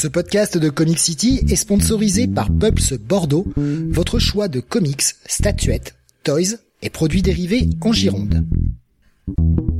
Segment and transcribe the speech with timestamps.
[0.00, 3.44] Ce podcast de Comic City est sponsorisé par Pulps Bordeaux,
[3.90, 5.94] votre choix de comics, statuettes,
[6.24, 8.46] toys et produits dérivés en Gironde.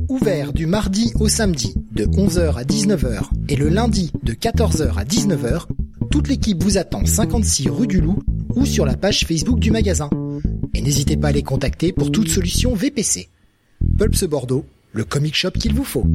[0.09, 5.05] Ouvert du mardi au samedi de 11h à 19h et le lundi de 14h à
[5.05, 5.65] 19h,
[6.11, 8.21] toute l'équipe vous attend 56 rue du Loup
[8.53, 10.11] ou sur la page Facebook du magasin.
[10.75, 13.27] Et n'hésitez pas à les contacter pour toute solution VPC.
[13.97, 16.05] Pulps Bordeaux, le comic shop qu'il vous faut.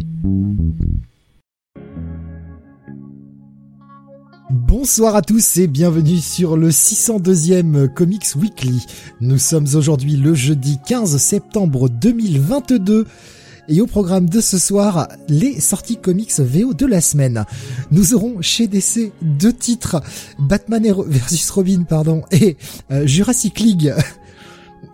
[4.48, 8.86] Bonsoir à tous et bienvenue sur le 602e Comics Weekly.
[9.20, 13.08] Nous sommes aujourd'hui le jeudi 15 septembre 2022
[13.68, 17.44] et au programme de ce soir, les sorties comics VO de la semaine.
[17.90, 20.00] Nous aurons chez DC deux titres,
[20.38, 22.56] Batman vs Robin pardon et
[22.92, 23.92] euh, Jurassic League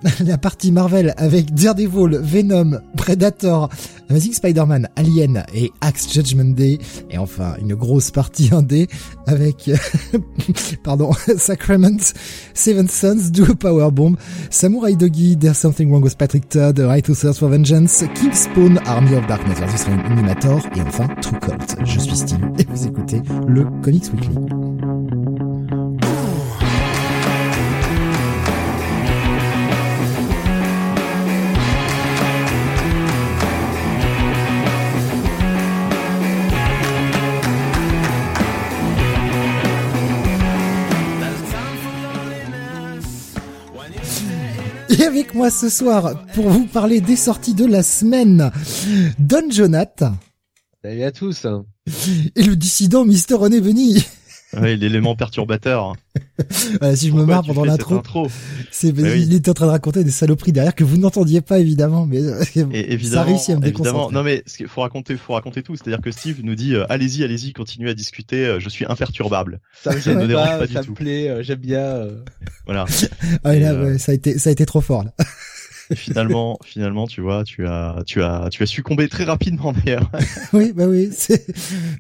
[0.25, 3.69] la partie Marvel avec Daredevil, Venom, Predator,
[4.11, 6.79] Amazing Spider-Man, Alien et Axe Judgment Day.
[7.11, 8.89] Et enfin, une grosse partie 1D
[9.27, 9.71] avec,
[10.85, 12.13] pardon, Sacrament,
[12.55, 14.17] Seven Sons, Do Power Bomb,
[14.51, 18.79] Samurai Doggy, There's Something Wrong with Patrick Todd, Right to Search for Vengeance, King Spawn,
[18.87, 21.77] Army of Darkness vs Animator et enfin True Cult.
[21.85, 24.62] Je suis Steve et vous écoutez le Comics Weekly.
[44.99, 48.51] Et avec moi ce soir, pour vous parler des sorties de la semaine,
[49.19, 50.05] Don Jonath.
[50.85, 51.47] Salut à tous.
[52.37, 54.05] Et le dissident Mister René Benny.
[54.61, 55.95] Ouais, l'élément perturbateur.
[56.95, 58.03] si je me marre pendant l'intro,
[58.71, 61.59] c'est bah il était en train de raconter des saloperies derrière que vous n'entendiez pas
[61.59, 64.15] évidemment, mais euh, Et évidemment, ça réussit à me déconcentrer.
[64.15, 65.75] Non mais ce faut raconter, faut raconter tout.
[65.77, 68.45] C'est-à-dire que Steve nous dit euh, allez-y, allez-y, continuez à discuter.
[68.45, 69.61] Euh, je suis imperturbable.
[69.83, 72.09] Ça, me dérange pas, du ça me plaît, j'aime bien.
[72.67, 72.85] Voilà.
[73.45, 75.13] Ah, là, ouais, ça a été, ça a été trop fort là.
[75.95, 80.11] Finalement, finalement, tu vois, tu as, tu as, tu as succombé très rapidement d'ailleurs.
[80.53, 81.11] oui, bah oui.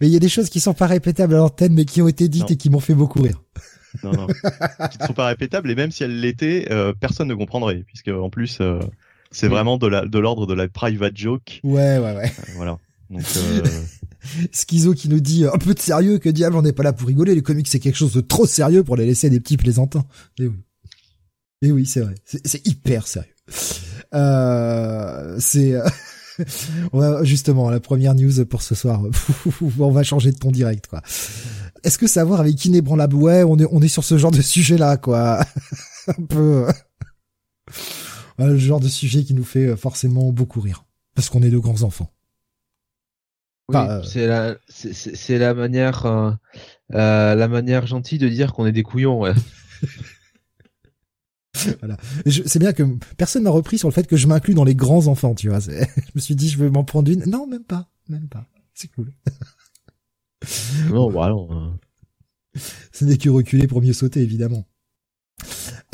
[0.00, 2.08] Mais il y a des choses qui sont pas répétables à l'antenne, mais qui ont
[2.08, 3.42] été dites et qui m'ont fait beaucoup rire.
[4.02, 7.34] Non, non, qui ne sont pas répétables et même si elles l'étaient, euh, personne ne
[7.34, 8.80] comprendrait, puisque en plus, euh,
[9.30, 11.60] c'est vraiment de la, de l'ordre de la private joke.
[11.62, 12.32] Ouais, ouais, ouais.
[12.38, 12.78] Euh, voilà.
[13.10, 13.22] Donc.
[14.52, 17.08] Schizo qui nous dit un peu de sérieux, que diable, on n'est pas là pour
[17.08, 17.34] rigoler.
[17.34, 20.04] Les comics c'est quelque chose de trop sérieux pour les laisser des petits plaisantins.
[20.38, 20.56] Et oui.
[21.62, 22.14] Et oui, c'est vrai.
[22.24, 23.31] C'est hyper sérieux.
[24.14, 25.74] Euh, c'est
[27.22, 29.02] justement la première news pour ce soir.
[29.78, 31.02] on va changer de ton direct quoi.
[31.84, 34.30] Est-ce que savoir avec qui n'est branlable Ouais, on est on est sur ce genre
[34.30, 35.44] de sujet là quoi.
[36.08, 36.66] Un peu
[38.38, 41.82] le genre de sujet qui nous fait forcément beaucoup rire parce qu'on est de grands
[41.82, 42.10] enfants.
[43.68, 46.32] Oui, euh, c'est la c'est la manière euh,
[46.94, 49.34] euh, la manière gentille de dire qu'on est des couillons ouais.
[51.80, 51.96] voilà.
[52.26, 52.82] C'est bien que
[53.16, 55.60] personne n'a repris sur le fait que je m'inclus dans les grands enfants, tu vois.
[55.60, 55.70] Je
[56.14, 57.24] me suis dit, je vais m'en prendre une.
[57.26, 58.46] Non, même pas, même pas.
[58.74, 59.12] C'est cool.
[60.90, 61.34] non, voilà.
[61.34, 62.60] Bah,
[62.92, 64.66] Ce n'est que reculer pour mieux sauter, évidemment.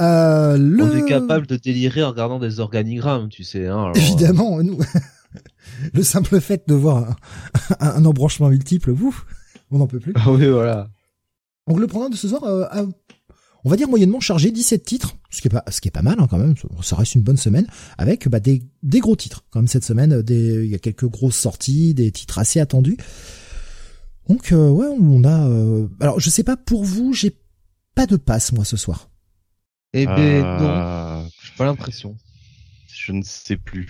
[0.00, 0.84] Euh, le...
[0.84, 3.66] On est capable de délirer en regardant des organigrammes, tu sais.
[3.66, 4.78] Hein, évidemment, nous.
[5.92, 7.16] le simple fait de voir
[7.80, 9.16] un, embranchement multiple, vous,
[9.70, 10.12] on n'en peut plus.
[10.14, 10.88] Ah oui, voilà.
[11.66, 12.86] Donc le programme de ce soir euh,
[13.64, 16.02] on va dire moyennement chargé, 17 titres, ce qui est pas, ce qui est pas
[16.02, 16.54] mal hein, quand même.
[16.82, 19.44] Ça reste une bonne semaine avec bah, des, des gros titres.
[19.50, 22.96] Comme cette semaine, des, il y a quelques grosses sorties, des titres assez attendus.
[24.28, 25.48] Donc euh, ouais, on a.
[25.48, 27.36] Euh, alors je sais pas pour vous, j'ai
[27.94, 29.10] pas de passe moi ce soir.
[29.94, 30.58] Eh ben euh...
[30.60, 32.16] non, j'ai pas l'impression.
[32.92, 33.88] Je ne sais plus,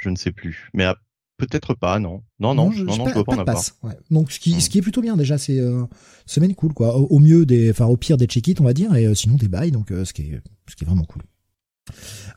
[0.00, 0.70] je ne sais plus.
[0.74, 0.84] Mais
[1.36, 2.22] Peut-être pas, non.
[2.40, 3.92] Non, non, non, je, non, non, je pas, pas Ouais.
[4.10, 5.84] Donc, ce qui, ce qui est plutôt bien déjà, c'est euh,
[6.24, 6.96] semaine cool, quoi.
[6.96, 9.48] Au, mieux des, enfin, au pire des check-it, on va dire, et euh, sinon des
[9.48, 11.22] bails, donc euh, ce qui est, ce qui est vraiment cool.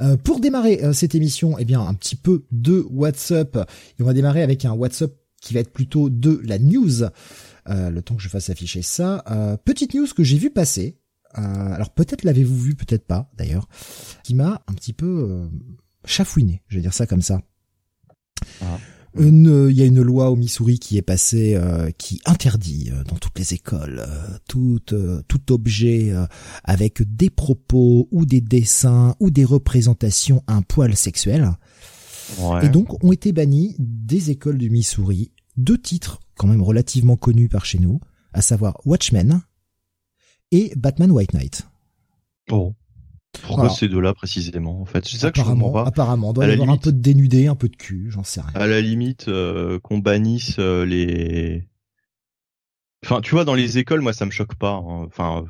[0.02, 3.56] Euh, pour démarrer euh, cette émission, eh bien, un petit peu de WhatsApp.
[3.98, 5.12] Et on va démarrer avec un WhatsApp
[5.42, 7.06] qui va être plutôt de la news.
[7.66, 9.24] le temps que je fasse afficher ça.
[9.64, 11.00] petite news que j'ai vu passer.
[11.34, 13.70] alors peut-être l'avez-vous vu, peut-être pas, d'ailleurs,
[14.26, 15.48] qui m'a un petit peu
[16.04, 16.62] chafouiné.
[16.68, 17.40] Je vais dire ça comme ça.
[18.62, 18.78] Ah.
[19.20, 23.18] Il y a une loi au Missouri qui est passée euh, qui interdit euh, dans
[23.18, 24.80] toutes les écoles euh, tout,
[25.28, 26.14] tout objet
[26.64, 31.52] avec des propos ou des dessins ou des représentations un poil sexuel.
[32.62, 37.50] Et donc ont été bannis des écoles du Missouri deux titres quand même relativement connus
[37.50, 38.00] par chez nous,
[38.34, 39.42] à savoir Watchmen
[40.52, 41.68] et Batman White Knight.
[42.50, 42.74] Oh.
[43.44, 45.86] Pourquoi ces deux-là précisément En fait, c'est ça que je comprends pas.
[45.86, 48.52] Apparemment, doit y avoir un peu de dénudé, un peu de cul, j'en sais rien.
[48.56, 51.70] À la limite, euh, qu'on bannisse euh, les
[53.06, 54.74] Enfin, tu vois, dans les écoles, moi, ça me choque pas.
[54.74, 55.06] Hein.
[55.06, 55.46] Enfin,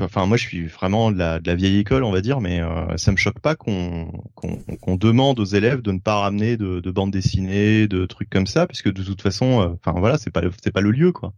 [0.00, 2.60] enfin, moi, je suis vraiment de la, de la vieille école, on va dire, mais
[2.62, 6.80] euh, ça me choque pas qu'on qu'on demande aux élèves de ne pas ramener de,
[6.80, 10.30] de bandes dessinées, de trucs comme ça, puisque de toute façon, euh, enfin voilà, c'est
[10.30, 11.34] pas c'est pas le lieu, quoi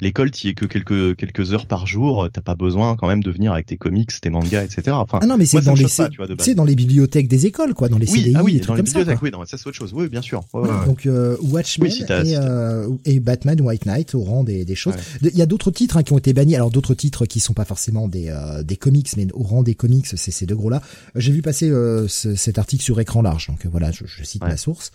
[0.00, 2.28] l'école, tu es que quelques quelques heures par jour.
[2.32, 4.90] T'as pas besoin quand même de venir avec tes comics, tes mangas, etc.
[4.92, 7.98] Enfin, ah non, mais c'est dans les c'est dans les bibliothèques des écoles, quoi, dans
[7.98, 9.92] les oui, CDI, ah oui, dans les bibliothèques, oui, non, ça c'est autre chose.
[9.94, 10.42] Oui, bien sûr.
[10.86, 14.94] donc euh, Watchmen et, euh, et, Batman White Knight au rang des, des choses.
[15.22, 16.56] Il y a d'autres titres hein, qui ont été bannis.
[16.56, 19.74] Alors d'autres titres qui sont pas forcément des euh, des comics, mais au rang des
[19.74, 20.82] comics, c'est ces deux gros là.
[21.14, 21.72] J'ai vu passer
[22.08, 24.92] cet article sur écran large, donc voilà, je, je cite la source.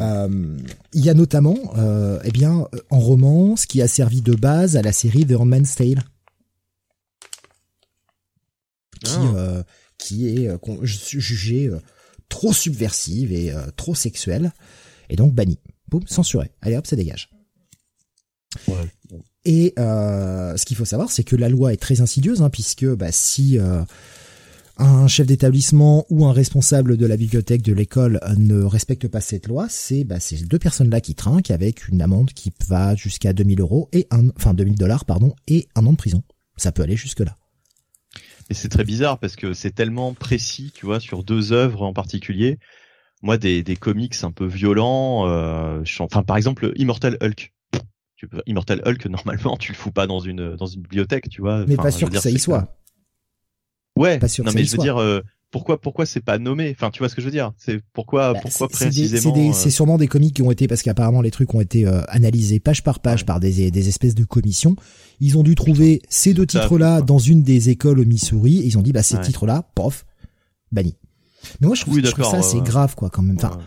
[0.00, 0.58] Euh,
[0.92, 4.76] il y a notamment, euh, eh bien, en roman, ce qui a servi de base
[4.76, 6.02] à la série The Handmaid's Tale,
[9.04, 9.34] qui, ah.
[9.36, 9.62] euh,
[9.98, 11.78] qui est euh, jugée euh,
[12.28, 14.52] trop subversive et trop sexuelle,
[15.08, 15.60] et donc bannie.
[15.88, 16.50] Boum, censuré.
[16.62, 17.30] Allez hop, ça dégage.
[18.66, 18.90] Ouais.
[19.44, 23.12] Et ce qu'il faut savoir, c'est que la loi est très insidieuse, hein, puisque bah,
[23.12, 23.58] si
[24.76, 29.46] un chef d'établissement ou un responsable de la bibliothèque de l'école ne respecte pas cette
[29.46, 33.60] loi, c'est bah, ces deux personnes-là qui trinquent avec une amende qui va jusqu'à 2000
[33.60, 36.22] euros et un, enfin 2000 dollars pardon et un an de prison.
[36.56, 37.36] Ça peut aller jusque là.
[38.50, 41.92] Et c'est très bizarre parce que c'est tellement précis, tu vois, sur deux œuvres en
[41.92, 42.58] particulier.
[43.22, 47.52] Moi, des, des comics un peu violents, euh, enfin par exemple Immortal Hulk.
[48.16, 51.40] Tu peux, Immortal Hulk, normalement, tu le fous pas dans une dans une bibliothèque, tu
[51.40, 51.64] vois.
[51.66, 52.76] Mais pas sûr que ça y soit.
[53.96, 54.18] Ouais.
[54.18, 55.20] Pas sûr non, mais je veux dire, euh,
[55.50, 56.74] pourquoi, pourquoi c'est pas nommé?
[56.76, 57.52] Enfin, tu vois ce que je veux dire?
[57.56, 61.22] C'est pourquoi, bah, pourquoi précisément euh, C'est sûrement des comics qui ont été parce qu'apparemment
[61.22, 64.74] les trucs ont été euh, analysés page par page par des, des espèces de commissions.
[65.20, 68.58] Ils ont dû trouver ces deux titres-là dans une des écoles au Missouri.
[68.58, 70.04] Et ils ont dit bah ces titres-là, pof,
[70.72, 70.96] banni.
[71.60, 73.36] Mais moi je trouve, je ça c'est grave quoi quand même.
[73.36, 73.58] Enfin,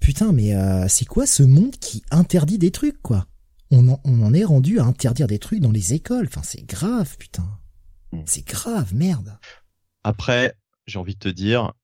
[0.00, 0.54] putain, mais
[0.88, 3.26] c'est quoi ce monde qui interdit des trucs quoi?
[3.70, 6.26] On en, on en est rendu à interdire des trucs dans les écoles.
[6.26, 7.44] Enfin, c'est grave, putain.
[8.12, 8.20] Hmm.
[8.24, 9.38] C'est grave, merde.
[10.08, 10.54] Après,
[10.86, 11.74] j'ai envie de te dire,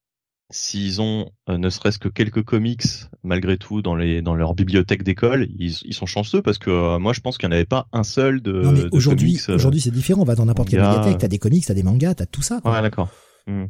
[0.50, 2.82] s'ils ont euh, ne serait-ce que quelques comics
[3.22, 6.98] malgré tout dans les dans leur bibliothèque d'école, ils, ils, sont chanceux parce que euh,
[6.98, 8.62] moi je pense qu'il n'y en avait pas un seul de.
[8.62, 10.22] Non mais aujourd'hui euh, aujourd'hui c'est différent.
[10.22, 12.62] On va dans n'importe quelle bibliothèque, t'as des comics, t'as des mangas, t'as tout ça.
[12.62, 12.72] Quoi.
[12.72, 13.10] Ouais d'accord.
[13.46, 13.66] Hmm.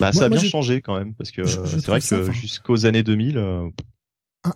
[0.00, 3.38] Bah ça a bien changé quand même parce que c'est vrai que jusqu'aux années 2000.
[3.38, 3.70] un,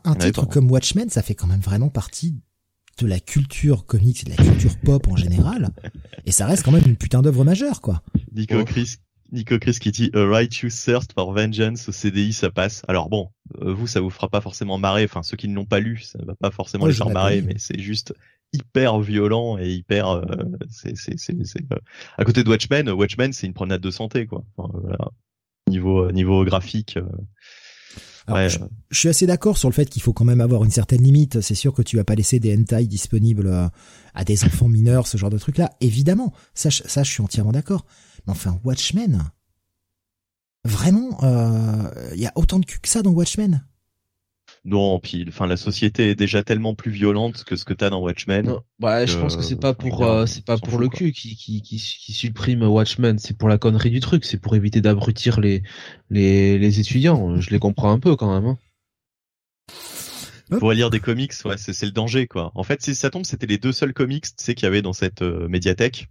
[0.03, 2.35] un titre comme Watchmen, ça fait quand même vraiment partie
[2.99, 5.71] de la culture comics et de la culture pop en général.
[6.27, 8.03] Et ça reste quand même une putain d'œuvre majeure, quoi.
[8.33, 8.65] Nico.
[8.65, 8.97] Chris,
[9.33, 12.83] Nico Chris qui dit A righteous thirst for vengeance au CDI, ça passe.
[12.89, 13.31] Alors bon,
[13.61, 15.05] euh, vous, ça vous fera pas forcément marrer.
[15.05, 17.55] Enfin, ceux qui ne l'ont pas lu, ça va pas forcément les faire marrer, mais
[17.59, 18.15] c'est juste
[18.53, 20.09] hyper violent et hyper.
[20.09, 20.25] Euh,
[20.71, 21.35] c'est, c'est, c'est,
[21.73, 21.77] euh,
[22.17, 24.45] à côté de Watchmen, Watchmen, c'est une promenade de santé, quoi.
[24.57, 25.11] Enfin, voilà.
[25.69, 26.99] Niveau niveau graphique.
[28.29, 28.59] je,
[28.93, 31.41] suis assez d'accord sur le fait qu'il faut quand même avoir une certaine limite.
[31.41, 33.73] C'est sûr que tu vas pas laisser des hentai disponibles à,
[34.15, 35.73] à des enfants mineurs, ce genre de truc-là.
[35.81, 37.87] Évidemment, ça, ça, je suis entièrement d'accord.
[38.27, 39.23] Mais enfin, Watchmen,
[40.65, 43.65] vraiment, il euh, y a autant de cul que ça dans Watchmen?
[44.67, 48.01] Non, puis enfin la société est déjà tellement plus violente que ce que t'as dans
[48.01, 48.55] Watchmen.
[48.79, 51.61] bah, je pense que c'est pas pour euh, c'est pas pour le cul qui, qui,
[51.61, 55.63] qui, qui supprime Watchmen, c'est pour la connerie du truc, c'est pour éviter d'abrutir les,
[56.09, 57.39] les les étudiants.
[57.41, 58.47] Je les comprends un peu quand même.
[58.47, 58.59] Hein.
[60.59, 62.51] Pour lire des comics, ouais, c'est le danger quoi.
[62.55, 64.83] En fait, si ça tombe, c'était les deux seuls comics, tu sais, qu'il y avait
[64.83, 66.09] dans cette euh, médiathèque.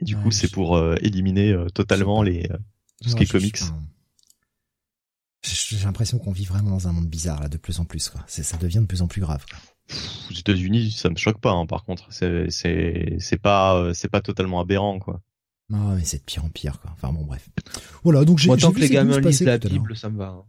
[0.00, 2.48] Du coup, c'est pour euh, éliminer totalement les
[3.02, 3.60] tout ce qui est comics.
[5.42, 8.08] J'ai l'impression qu'on vit vraiment dans un monde bizarre là de plus en plus.
[8.08, 8.22] Quoi.
[8.26, 9.44] Ça devient de plus en plus grave.
[10.30, 11.52] aux États-Unis, ça me choque pas.
[11.52, 15.20] Hein, par contre, c'est c'est pas euh, c'est pas totalement aberrant quoi.
[15.70, 16.90] Non, mais c'est de pire en pire quoi.
[16.92, 17.48] Enfin bon, bref.
[18.02, 18.54] Voilà, donc j'ai.
[18.56, 20.28] Tant que les gamins lisent la Bible, ça me va.
[20.28, 20.44] Hein.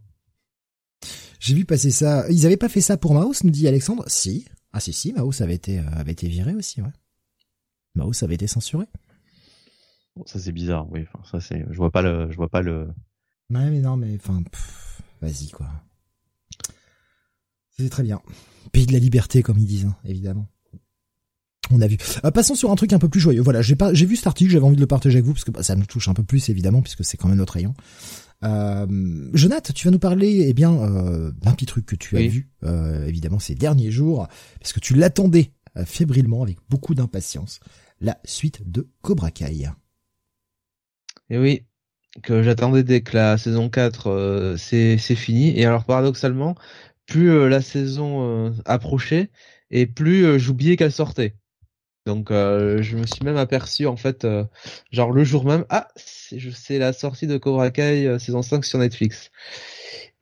[1.38, 2.28] J'ai vu passer ça.
[2.30, 4.04] Ils avaient pas fait ça pour Maus, nous dit Alexandre.
[4.06, 4.46] Si.
[4.72, 6.92] Ah si si, Maus avait été euh, avait été viré aussi, ouais.
[7.94, 8.86] Maus avait été censuré.
[10.20, 11.06] Bon, ça c'est bizarre, oui.
[11.14, 11.64] Enfin, ça c'est.
[11.70, 12.30] Je vois pas le.
[12.30, 12.88] Je vois pas le
[13.48, 14.42] Ouais, mais non, mais enfin,
[15.22, 15.66] vas-y quoi.
[17.70, 18.20] C'est très bien.
[18.70, 20.46] Pays de la liberté, comme ils disent, hein, évidemment.
[21.70, 21.96] On a vu.
[22.26, 23.40] Euh, passons sur un truc un peu plus joyeux.
[23.40, 25.44] Voilà, j'ai pas, j'ai vu cet article, j'avais envie de le partager avec vous parce
[25.44, 27.72] que bah, ça nous touche un peu plus évidemment puisque c'est quand même notre rayon.
[28.44, 32.26] Euh, Jonathan, tu vas nous parler, eh bien, euh, d'un petit truc que tu as
[32.26, 34.28] vu, euh, évidemment, ces derniers jours,
[34.60, 37.60] parce que tu l'attendais euh, fébrilement avec beaucoup d'impatience,
[38.00, 39.70] la suite de Cobra Kai.
[41.30, 41.64] Et oui,
[42.22, 45.58] que j'attendais dès que la saison 4 euh, c'est fini.
[45.58, 46.56] Et alors paradoxalement,
[47.06, 49.30] plus euh, la saison euh, approchait
[49.70, 51.36] et plus j'oubliais qu'elle sortait.
[52.06, 54.26] Donc je me suis même aperçu en fait,
[54.90, 59.30] genre le jour même, ah c'est la sortie de Cobra Kai saison 5 sur Netflix.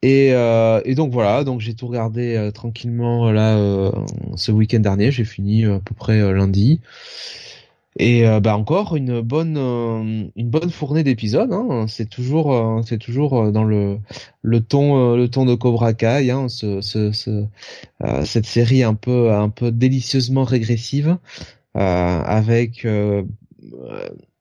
[0.01, 3.91] Et, euh, et donc voilà, donc j'ai tout regardé euh, tranquillement là euh,
[4.35, 5.11] ce week-end dernier.
[5.11, 6.79] J'ai fini à peu près lundi.
[7.97, 11.51] Et bah encore une bonne une bonne fournée d'épisodes.
[11.51, 11.85] Hein.
[11.87, 13.97] C'est toujours c'est toujours dans le
[14.43, 16.29] le ton le ton de Cobra Kai.
[16.29, 17.45] Hein, ce, ce, ce
[18.25, 21.17] cette série un peu un peu délicieusement régressive
[21.73, 22.85] avec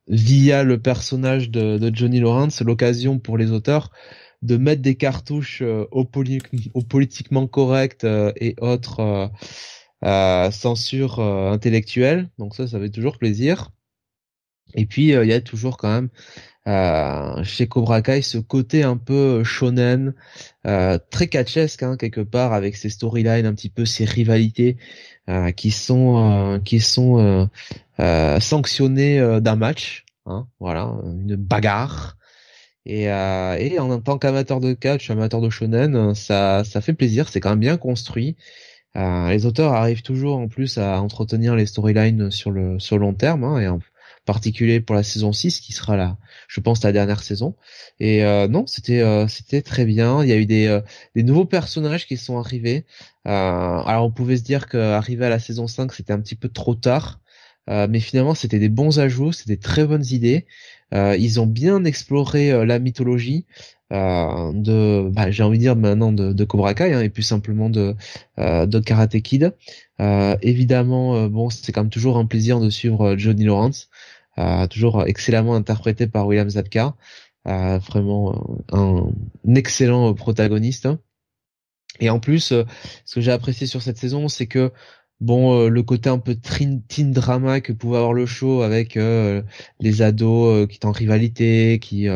[0.09, 3.91] via le personnage de, Johnny Lawrence l'occasion pour les auteurs
[4.43, 9.29] de mettre des cartouches euh, au, politiquement correct euh, et autres euh, euh
[10.03, 12.29] censure intellectuelle.
[12.39, 13.71] Donc ça, ça fait toujours plaisir.
[14.75, 16.11] Et puis il y a toujours quand même
[16.69, 20.13] euh, chez Cobra Kai ce côté un peu shonen,
[20.67, 24.77] euh, très catchesque hein, quelque part avec ses storylines un petit peu ses rivalités
[25.31, 27.49] euh, qui sont qui sont
[27.99, 32.17] sanctionnées d'un match, hein, voilà, une bagarre.
[32.85, 37.29] Et, euh, et en tant qu'amateur de catch, amateur de shonen, ça, ça fait plaisir,
[37.29, 38.37] c'est quand même bien construit.
[38.99, 43.15] Euh, les auteurs arrivent toujours en plus à entretenir les storylines sur le sur long
[43.15, 43.81] terme, hein, et en
[44.27, 47.57] particulier pour la saison 6 qui sera là, je pense la dernière saison.
[48.01, 50.23] Et euh, non, c'était euh, c'était très bien.
[50.23, 50.81] Il y a eu des euh,
[51.15, 52.85] des nouveaux personnages qui sont arrivés.
[53.27, 56.49] Euh, alors on pouvait se dire qu'arriver à la saison 5 c'était un petit peu
[56.49, 57.21] trop tard.
[57.69, 60.47] mais finalement, c'était des bons ajouts, c'était des très bonnes idées.
[60.95, 63.47] Euh, ils ont bien exploré euh, la mythologie
[63.93, 67.23] euh, de, bah, j'ai envie de dire maintenant de, de Cobra Kai hein, et plus
[67.23, 67.95] simplement de
[68.37, 69.55] de Karate Kid.
[70.43, 73.89] évidemment, bon, c'est quand même toujours un plaisir de suivre Johnny Lawrence,
[74.71, 76.95] toujours excellemment interprété par William Zabka.
[77.45, 79.11] vraiment un,
[79.55, 80.89] excellent protagoniste.
[82.01, 82.53] Et en plus,
[83.05, 84.73] ce que j'ai apprécié sur cette saison, c'est que
[85.21, 89.43] bon euh, le côté un peu teen drama que pouvait avoir le show avec euh,
[89.81, 92.07] les ados euh, qui étaient en rivalité qui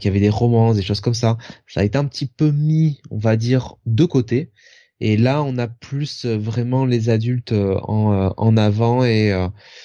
[0.00, 1.38] qui avaient des romances des choses comme ça.
[1.68, 4.50] Ça a été un petit peu mis on va dire de côté.
[5.00, 9.04] Et là on a plus vraiment les adultes en en avant.
[9.04, 9.32] Et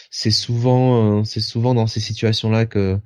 [0.09, 2.99] c'est souvent c'est souvent dans ces situations là que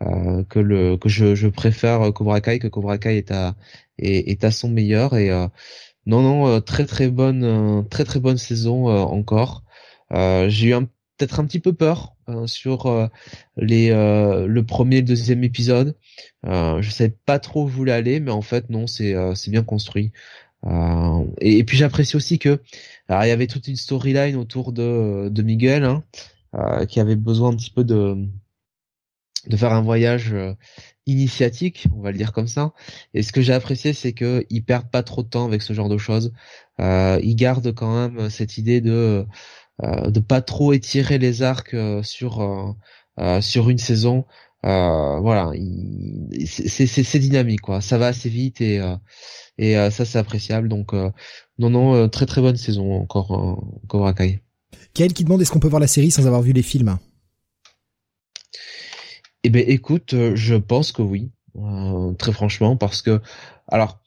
[0.00, 3.54] que le que je, je préfère Cobra Kai que Cobra Kai est à
[3.98, 5.16] est, est à son meilleur.
[5.16, 5.30] Et
[6.06, 9.64] non, non, euh, très très bonne, euh, très très bonne saison euh, encore.
[10.10, 10.74] J'ai eu
[11.16, 12.14] peut-être un petit peu peur
[12.46, 13.10] sur
[13.56, 15.96] les le premier et le deuxième épisode.
[16.44, 19.64] je savais pas trop où je voulais aller, mais en fait non, c'est c'est bien
[19.64, 20.12] construit.
[21.40, 22.60] Et, puis j'apprécie aussi que
[23.08, 26.04] alors il y avait toute une storyline autour de de Miguel hein,
[26.86, 28.16] qui avait besoin un petit peu de
[29.48, 30.34] de faire un voyage
[31.06, 32.72] initiatique, on va le dire comme ça.
[33.12, 35.72] Et ce que j'ai apprécié, c'est que ils perdent pas trop de temps avec ce
[35.72, 36.32] genre de choses.
[36.80, 39.26] Euh, ils gardent quand même cette idée de
[39.82, 42.40] euh, de pas trop étirer les arcs euh, sur
[43.18, 44.24] euh, sur une saison.
[44.62, 45.50] voilà,
[46.46, 47.80] c'est dynamique quoi.
[47.80, 48.80] Ça va assez vite et
[49.58, 50.68] et ça c'est appréciable.
[50.68, 50.92] Donc
[51.58, 54.40] non non très très bonne saison encore à Kai.
[54.94, 56.98] Kael qui demande est-ce qu'on peut voir la série sans avoir vu les films?
[59.44, 63.20] Eh ben écoute, euh, je pense que oui, euh, très franchement, parce que
[63.68, 64.00] alors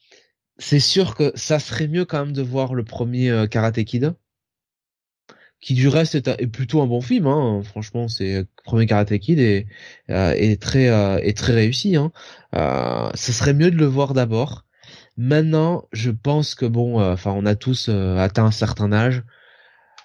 [0.57, 4.15] c'est sûr que ça serait mieux quand même de voir le premier euh, Karate Kid,
[5.61, 7.27] qui du reste est, plutôt un bon film.
[7.27, 7.61] Hein.
[7.63, 9.67] Franchement, c'est premier Karate Kid et
[10.07, 11.95] est très est très réussi.
[11.95, 12.11] Hein.
[13.15, 14.65] ce serait mieux de le voir d'abord.
[15.17, 19.23] Maintenant, je pense que bon, enfin, on a tous atteint un certain âge.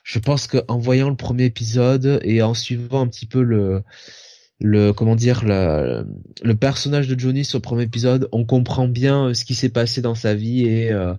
[0.04, 3.84] Je pense qu'en voyant le premier épisode et en suivant un petit peu le
[4.62, 6.06] le comment dire le,
[6.42, 9.68] le personnage de Johnny sur le premier épisode, on comprend bien euh, ce qui s'est
[9.68, 11.14] passé dans sa vie et euh,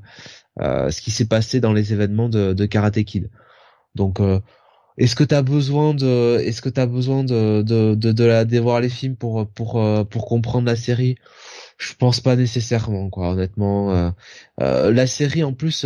[0.62, 3.30] euh, ce qui s'est passé dans les événements de, de Karate Kid.
[3.96, 4.20] Donc
[4.98, 8.24] est-ce que tu as besoin de est-ce que tu as besoin de de de, de,
[8.24, 11.16] la, de voir les films pour pour pour comprendre la série?
[11.78, 14.14] Je pense pas nécessairement quoi honnêtement
[14.58, 15.86] la série en plus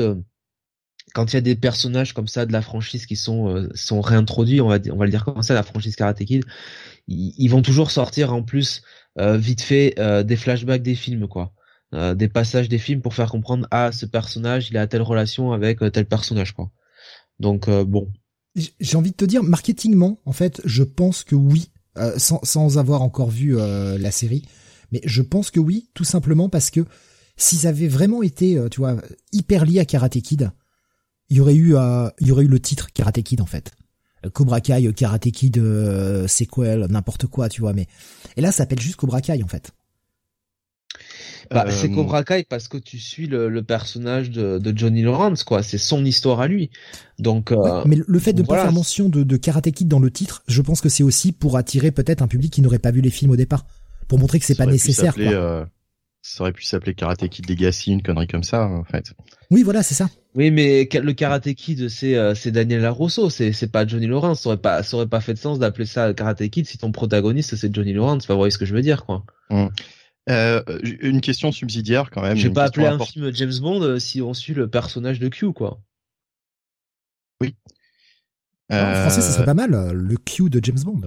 [1.13, 4.61] quand il y a des personnages comme ça de la franchise qui sont sont réintroduits,
[4.61, 6.45] on va on va le dire comme ça, la franchise Karate Kid,
[7.07, 8.81] ils, vont toujours sortir en plus
[9.19, 11.53] euh, vite fait euh, des flashbacks des films quoi.
[11.93, 15.53] Euh, des passages des films pour faire comprendre ah ce personnage il a telle relation
[15.53, 16.71] avec tel personnage quoi.
[17.39, 18.11] Donc bon.
[18.79, 21.69] J'ai envie de te dire marketingment en fait je pense que oui
[22.17, 24.43] sans, sans avoir encore vu la série
[24.91, 26.81] mais je pense que oui tout simplement parce que
[27.37, 28.97] s'ils avaient vraiment été tu vois
[29.31, 30.51] hyper liés à Karate Kid
[31.29, 31.75] il y aurait eu
[32.19, 33.76] il y aurait eu le titre Karate Kid en fait
[34.29, 37.74] Cobra Kai, Karate Kid, euh, sequel, n'importe quoi, tu vois.
[37.74, 37.88] Mais
[38.36, 39.72] et là, ça s'appelle juste Cobra Kai en fait.
[41.50, 45.63] Bah, euh, c'est Cobra Kai parce que tu suis le, personnage de, Johnny Lawrence, quoi.
[45.63, 46.69] C'est son histoire à lui.
[47.19, 47.51] Donc.
[47.51, 50.12] Euh, mais le fait de ne pas faire mention de, de Karate Kid dans le
[50.12, 53.01] titre, je pense que c'est aussi pour attirer peut-être un public qui n'aurait pas vu
[53.01, 53.65] les films au départ,
[54.07, 55.15] pour montrer que c'est pas nécessaire.
[55.15, 55.67] Quoi
[56.27, 59.13] ça aurait pu s'appeler Karate Kid Legacy, une connerie comme ça, en fait.
[59.50, 60.10] Oui, voilà, c'est ça.
[60.38, 64.41] Oui, mais le Karate Kid, c'est euh, c'est Daniel Larousseau, c'est c'est pas Johnny Lawrence.
[64.41, 66.91] Ça aurait pas ça aurait pas fait de sens d'appeler ça Karate Kid si ton
[66.91, 68.24] protagoniste c'est Johnny Lawrence.
[68.24, 69.25] Enfin, vous voyez ce que je veux dire, quoi.
[69.50, 69.72] Hum.
[70.29, 70.62] Euh,
[71.01, 72.38] une question subsidiaire quand même.
[72.38, 75.53] J'ai pas appelé un film James Bond euh, si on suit le personnage de Q,
[75.53, 75.82] quoi.
[77.41, 77.56] Oui.
[78.70, 81.01] En français, ça serait pas mal, le Q de James Bond.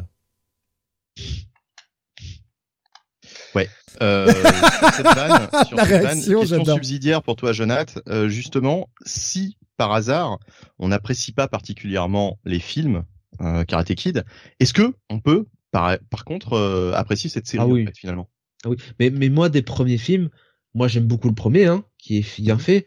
[3.55, 3.69] Ouais.
[4.03, 7.99] Euh, sur cette vanne, sur La cette réaction, vanne, question subsidiaire pour toi, Jonath.
[8.09, 10.39] Euh, justement, si par hasard
[10.79, 13.05] on n'apprécie pas particulièrement les films
[13.41, 14.25] euh, Karate Kid,
[14.61, 17.83] est-ce que on peut par, par contre euh, apprécier cette série Ah oui.
[17.83, 18.29] en fait, finalement?
[18.65, 20.29] Ah oui, mais mais moi des premiers films,
[20.75, 22.85] moi j'aime beaucoup le premier, hein, qui est bien fait.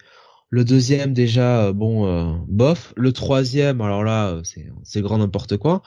[0.53, 2.93] Le deuxième déjà, euh, bon, euh, bof.
[2.95, 5.81] Le troisième, alors là, c'est c'est grand n'importe quoi.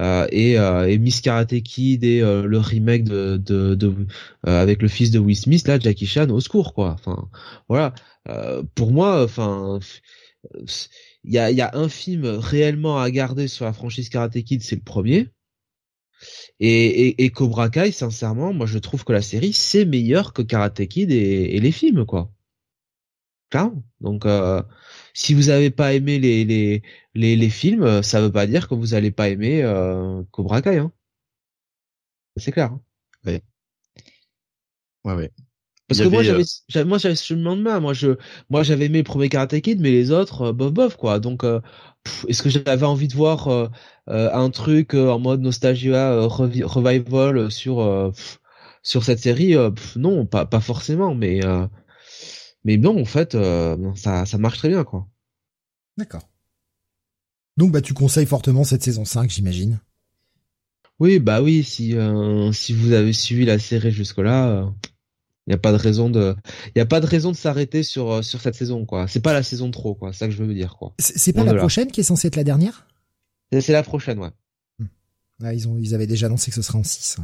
[0.00, 3.94] Euh, et, euh, et Miss Karate Kid et euh, le remake de, de, de
[4.44, 6.92] avec le fils de Will Smith, là, Jackie Chan, au secours, quoi.
[6.92, 7.28] Enfin,
[7.68, 7.94] voilà.
[8.74, 9.80] Pour moi, enfin,
[11.24, 14.62] il y a, y a un film réellement à garder sur la franchise Karate Kid,
[14.62, 15.28] c'est le premier.
[16.60, 20.42] Et, et, et Cobra Kai, sincèrement, moi je trouve que la série c'est meilleur que
[20.42, 22.30] Karate Kid et, et les films, quoi.
[23.50, 23.82] Clairement.
[24.00, 24.62] Donc, euh,
[25.14, 26.82] si vous avez pas aimé les, les,
[27.14, 30.78] les, les films, ça veut pas dire que vous allez pas aimer euh, Cobra Kai.
[30.78, 30.92] Hein.
[32.36, 32.72] C'est clair.
[32.72, 32.80] Hein.
[33.24, 33.42] Ouais,
[35.04, 35.30] ouais.
[35.88, 37.80] Parce Il y que moi j'avais, euh, j'avais- moi j'avais ce lendemain.
[37.80, 38.16] Moi je,
[38.50, 41.20] moi j'avais aimé le premier Karate Kid, mais les autres, euh, bof bof quoi.
[41.20, 41.60] Donc, euh,
[42.28, 43.68] est-ce que j'avais envie de voir euh,
[44.08, 48.40] euh, un truc euh, en mode nostalgia euh, revi- revival sur euh, pff,
[48.82, 51.66] sur cette série euh, pff, Non, pas pas forcément, mais euh,
[52.64, 55.06] mais non en fait, euh, ça ça marche très bien quoi.
[55.96, 56.28] D'accord.
[57.56, 59.80] Donc, bah, tu conseilles fortement cette saison 5, j'imagine.
[60.98, 64.70] Oui, bah oui, si euh, si vous avez suivi la série jusque là,
[65.46, 66.36] il y a pas de raison de
[66.74, 69.08] il a pas de raison de s'arrêter sur euh, sur cette saison quoi.
[69.08, 70.94] C'est pas la saison trop quoi, c'est ça que je veux dire quoi.
[70.98, 72.86] C'est pas la prochaine qui est censée être la dernière?
[73.50, 74.30] C'est la prochaine ouais.
[75.42, 77.16] Ah, ils ont, ils avaient déjà annoncé que ce serait en 6.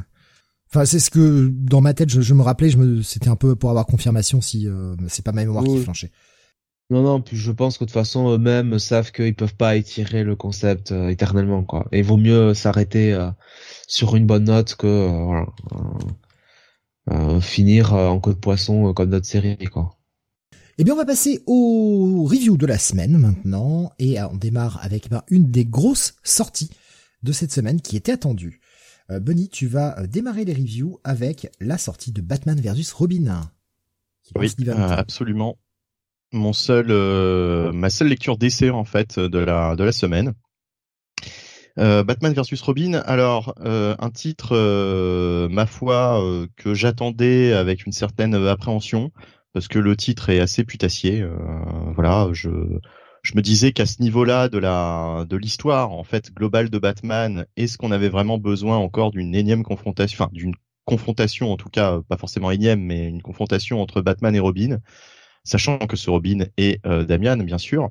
[0.68, 2.70] Enfin, c'est ce que dans ma tête, je, je me rappelais.
[2.70, 5.70] Je me, c'était un peu pour avoir confirmation si euh, c'est pas ma mémoire qui
[5.70, 5.82] Oui.
[5.82, 6.10] flanchait.
[6.88, 10.22] Non non, puis je pense que de toute façon eux-mêmes savent qu'ils peuvent pas étirer
[10.22, 11.88] le concept euh, éternellement quoi.
[11.90, 13.28] Et il vaut mieux s'arrêter euh,
[13.88, 15.46] sur une bonne note que
[17.08, 19.96] voilà, finir en queue de poisson comme notre série quoi.
[20.78, 25.08] Eh bien, on va passer au review de la semaine maintenant, et on démarre avec
[25.08, 26.70] ben, une des grosses sorties
[27.22, 28.60] de cette semaine qui était attendue.
[29.10, 33.50] Euh, Bunny, tu vas euh, démarrer les reviews avec la sortie de Batman vs Robin.
[34.34, 35.56] Oui, euh, absolument.
[36.32, 40.34] Mon seul, euh, ma seule lecture d'essai en fait de la de la semaine.
[41.78, 42.94] Euh, Batman versus Robin.
[42.94, 46.20] Alors euh, un titre, euh, ma foi,
[46.56, 49.12] que j'attendais avec une certaine appréhension
[49.52, 51.24] parce que le titre est assez putassier.
[51.94, 52.50] voilà, je
[53.26, 57.44] je me disais qu'à ce niveau-là de la de l'histoire en fait globale de Batman,
[57.56, 62.00] est-ce qu'on avait vraiment besoin encore d'une énième confrontation, enfin d'une confrontation en tout cas,
[62.08, 64.78] pas forcément énième, mais une confrontation entre Batman et Robin,
[65.42, 67.90] sachant que ce Robin est euh, Damian bien sûr.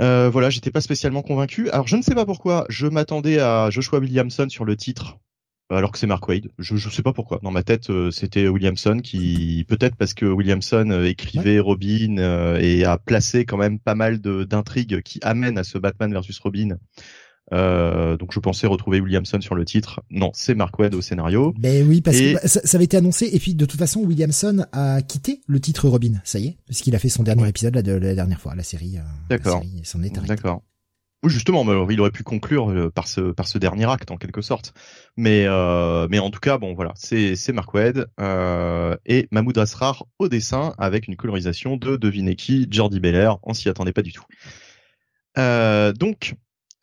[0.00, 1.68] Euh, voilà, j'étais pas spécialement convaincu.
[1.70, 5.18] Alors je ne sais pas pourquoi, je m'attendais à Joshua Williamson sur le titre,
[5.70, 6.48] alors que c'est Mark Wade.
[6.58, 7.40] Je je sais pas pourquoi.
[7.42, 12.58] Dans ma tête, euh, c'était Williamson qui peut-être parce que Williamson euh, écrivait Robin euh,
[12.60, 16.76] et a placé quand même pas mal d'intrigues qui amènent à ce Batman versus Robin.
[17.52, 20.00] Euh, donc je pensais retrouver Williamson sur le titre.
[20.10, 21.54] Non, c'est Mark Wade au scénario.
[21.58, 23.78] Ben oui, parce Et- que bah, ça, ça avait été annoncé, et puis de toute
[23.78, 27.42] façon, Williamson a quitté le titre Robin, ça y est, puisqu'il a fait son dernier
[27.42, 27.50] Ouais.
[27.50, 28.96] épisode de la dernière fois, la série.
[29.30, 29.62] D'accord.
[29.84, 30.12] s'en est.
[30.26, 30.62] D'accord.
[31.28, 34.74] Justement, alors, il aurait pu conclure euh, par ce dernier acte en quelque sorte.
[35.16, 37.70] Mais euh, en tout cas, bon voilà, c'est Mark
[38.20, 43.38] euh, et Mahmoud Asrar au dessin avec une colorisation de devinez qui, Jordi Belair.
[43.42, 44.24] On s'y attendait pas du tout.
[45.38, 46.34] Euh, donc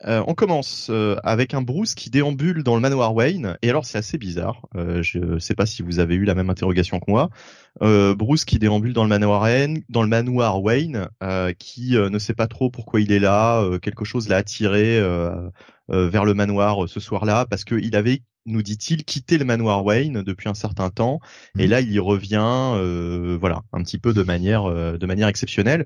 [0.05, 3.57] euh, on commence euh, avec un Bruce qui déambule dans le manoir Wayne.
[3.61, 4.61] Et alors c'est assez bizarre.
[4.75, 7.29] Euh, je sais pas si vous avez eu la même interrogation que moi.
[7.81, 12.09] Euh, Bruce qui déambule dans le manoir Wayne, dans le manoir Wayne, euh, qui euh,
[12.09, 13.61] ne sait pas trop pourquoi il est là.
[13.61, 14.99] euh, quelque chose l'a attiré
[15.89, 20.49] vers le manoir ce soir-là parce qu'il avait, nous dit-il, quitté le manoir Wayne depuis
[20.49, 21.19] un certain temps.
[21.57, 21.69] Et Mhm.
[21.69, 22.39] là, il y revient,
[22.75, 25.85] euh, voilà, un petit peu de manière, euh, de manière exceptionnelle.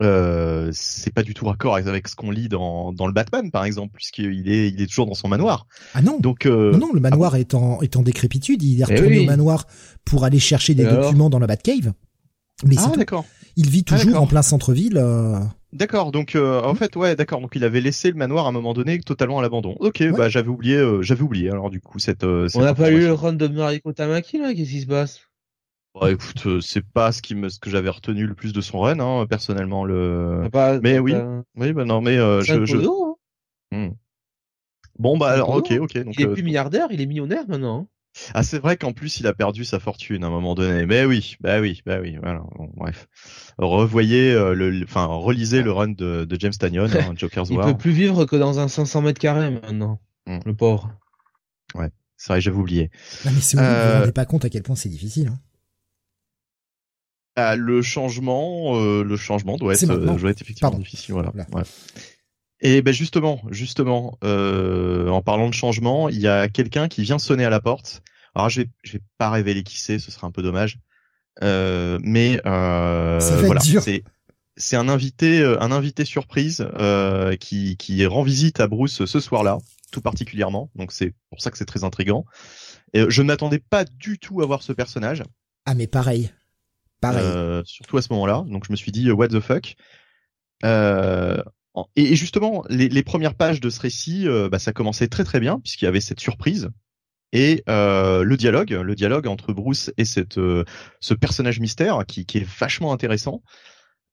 [0.00, 3.64] Euh, c'est pas du tout raccord avec ce qu'on lit dans, dans le Batman, par
[3.64, 5.66] exemple, puisqu'il est, il est toujours dans son manoir.
[5.94, 8.84] Ah non, Donc, euh, non, non, le manoir est, en, est en décrépitude, il est
[8.88, 9.24] Eh retourné oui.
[9.24, 9.66] au manoir
[10.04, 11.92] pour aller chercher des alors documents dans la Batcave.
[12.64, 13.24] Mais c'est ah, d'accord.
[13.56, 14.98] Il vit Ah, toujours en plein centre-ville.
[14.98, 15.38] euh,
[15.72, 18.52] D'accord, donc euh, en fait ouais, d'accord, donc il avait laissé le manoir à un
[18.52, 19.76] moment donné totalement à l'abandon.
[19.80, 22.24] Ok, bah j'avais oublié, euh, j'avais oublié alors du coup cette.
[22.24, 24.86] euh, cette On n'a pas eu le run de Mariko Tamaki là, qu'est-ce qui se
[24.86, 25.20] passe?
[25.94, 28.60] Bah, écoute, euh, c'est pas ce qui me, ce que j'avais retenu le plus de
[28.60, 30.40] son run, hein, personnellement le.
[30.44, 33.14] T'as pas- Mais t'as- oui, t'as- oui, bah non, mais euh, je, hein.
[33.72, 33.92] Hmm.
[34.98, 35.98] Bon bah alors, ok, ok.
[36.04, 37.80] Donc, Il est euh, plus milliardaire, il est millionnaire maintenant.
[37.80, 37.86] hein.
[38.34, 40.86] ah c'est vrai qu'en plus il a perdu sa fortune à un moment donné.
[40.86, 42.16] Mais oui, bah oui, bah oui.
[42.22, 42.42] Voilà.
[42.56, 43.06] Bon, bref,
[43.58, 47.66] revoyez euh, le, enfin relisez le run de, de James Tanyon, hein, Joker's Il War.
[47.66, 50.00] peut plus vivre que dans un 500 mètres carrés maintenant.
[50.26, 50.38] Hmm.
[50.46, 50.90] Le pauvre.
[52.20, 52.90] C'est vrai, j'avais oublié.
[53.24, 55.28] Non, mais c'est horrible, vous vous Euh, rendez pas compte à quel point c'est difficile.
[55.28, 55.38] hein.
[57.40, 60.82] Ah, le changement, euh, le changement doit être, euh, doit être effectivement Pardon.
[60.82, 61.12] difficile.
[61.12, 61.30] Voilà.
[61.32, 61.46] Voilà.
[61.52, 61.62] Ouais.
[62.60, 67.20] Et ben justement, justement, euh, en parlant de changement, il y a quelqu'un qui vient
[67.20, 68.02] sonner à la porte.
[68.34, 70.80] Alors je vais, je vais pas révéler qui c'est, ce serait un peu dommage.
[71.44, 74.02] Euh, mais voilà, c'est
[74.56, 76.66] c'est un invité, un invité surprise
[77.38, 79.58] qui qui rend visite à Bruce ce soir-là,
[79.92, 80.70] tout particulièrement.
[80.74, 82.24] Donc c'est pour ça que c'est très intrigant.
[82.94, 85.22] Et je ne m'attendais pas du tout à voir ce personnage.
[85.66, 86.32] Ah, mais pareil.
[87.22, 88.44] Euh, surtout à ce moment-là.
[88.48, 89.76] Donc je me suis dit euh, what the fuck?
[90.64, 91.42] Euh,
[91.94, 95.60] et, justement, les, premières pages de ce récit, euh, bah, ça commençait très très bien
[95.60, 96.70] puisqu'il y avait cette surprise
[97.32, 100.40] et euh, le dialogue, le dialogue entre Bruce et cette
[101.00, 103.42] ce personnage mystère qui, qui est vachement intéressant.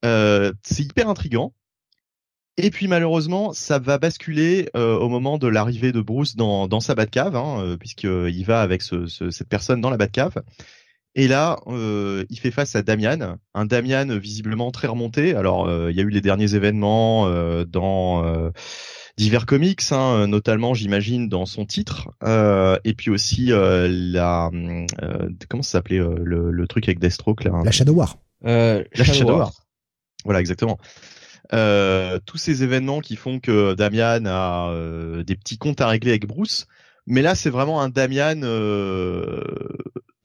[0.04, 1.54] C'est hyper intrigant.
[2.58, 6.80] Et puis malheureusement, ça va basculer euh, au moment de l'arrivée de Bruce dans, dans
[6.80, 10.41] sa Batcave, hein, puisqu'il va avec ce, ce- cette personne dans la Batcave.
[11.17, 15.34] Et là, euh, il fait face à Damian, un Damian visiblement très remonté.
[15.34, 18.49] Alors, euh, il y a eu les derniers événements euh, dans euh,
[19.17, 25.30] divers comics, hein, notamment, j'imagine, dans son titre, euh, et puis aussi euh, la euh,
[25.49, 27.62] comment ça s'appelait euh, le, le truc avec Deathstroke là.
[27.63, 28.17] La Shadow War.
[28.45, 29.38] Euh, La Shadow Shadow War.
[29.38, 29.51] War.
[30.25, 30.78] Voilà, exactement.
[31.54, 36.12] Euh, tous ces événements qui font que Damian a euh, des petits comptes à régler
[36.12, 36.67] avec Bruce,
[37.08, 39.41] mais là c'est vraiment un Damian euh,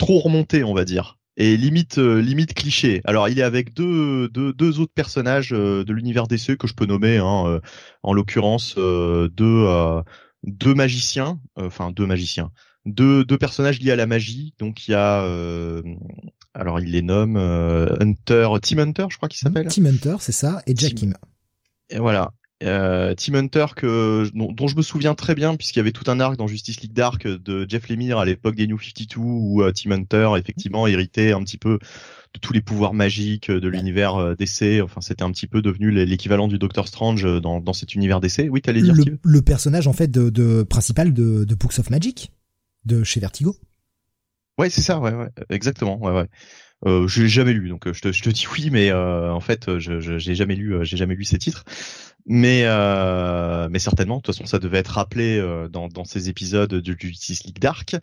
[0.01, 3.01] trop remonté, on va dire, et limite euh, limite cliché.
[3.05, 6.75] Alors il est avec deux deux, deux autres personnages euh, de l'univers DC que je
[6.75, 7.61] peux nommer, hein, euh,
[8.03, 10.03] en l'occurrence euh, deux euh,
[10.45, 12.51] deux magiciens, euh, enfin deux magiciens,
[12.87, 14.55] deux deux personnages liés à la magie.
[14.59, 15.83] Donc il y a euh,
[16.55, 19.69] alors il les nomme euh, Hunter, Team Hunter, je crois qu'il s'appelle.
[19.69, 21.15] Team Hunter, c'est ça, et Jack Team- Kim.
[21.91, 22.31] Et voilà.
[22.63, 26.11] Euh, Team Hunter que dont, dont je me souviens très bien puisqu'il y avait tout
[26.11, 29.63] un arc dans Justice League Dark de Jeff Lemire à l'époque des New 52 où
[29.63, 31.79] euh, Team Hunter effectivement héritait un petit peu
[32.35, 34.83] de tous les pouvoirs magiques de l'univers euh, DC.
[34.85, 37.95] Enfin, c'était un petit peu devenu l'é- l'équivalent du Doctor Strange euh, dans, dans cet
[37.95, 38.49] univers DC.
[38.51, 41.79] Oui, t'allais dire Le, Steve le personnage, en fait, de, de principal de, de Books
[41.79, 42.31] of Magic,
[42.85, 43.57] de chez Vertigo.
[44.59, 46.27] Ouais, c'est ça, ouais, ouais, exactement, ouais, ouais.
[46.87, 49.31] Euh, je l'ai jamais lu, donc euh, je te, je te dis oui, mais euh,
[49.33, 51.65] en fait, je, je j'ai jamais lu, euh, j'ai jamais lu ces titres,
[52.27, 56.31] mais euh, mais certainement, de toute façon, ça devait être rappelé euh, dans dans ces
[56.31, 57.97] épisodes de Justice League Dark.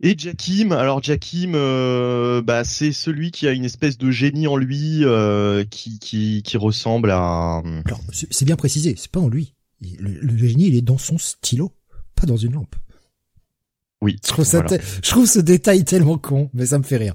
[0.00, 4.56] Et Jakim, alors Jakim, euh, bah c'est celui qui a une espèce de génie en
[4.56, 9.54] lui, euh, qui qui qui ressemble à Alors, c'est bien précisé, c'est pas en lui.
[9.98, 11.72] Le, le génie, il est dans son stylo,
[12.14, 12.76] pas dans une lampe.
[14.00, 14.16] oui.
[14.24, 14.82] Je trouve, ça voilà.
[15.02, 17.14] je trouve ce détail tellement con, mais ça me fait rire.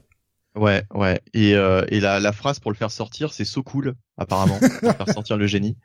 [0.56, 1.22] Ouais, ouais.
[1.34, 4.92] Et, euh, et la, la phrase pour le faire sortir, c'est so cool, apparemment, pour
[4.94, 5.78] faire sortir le génie.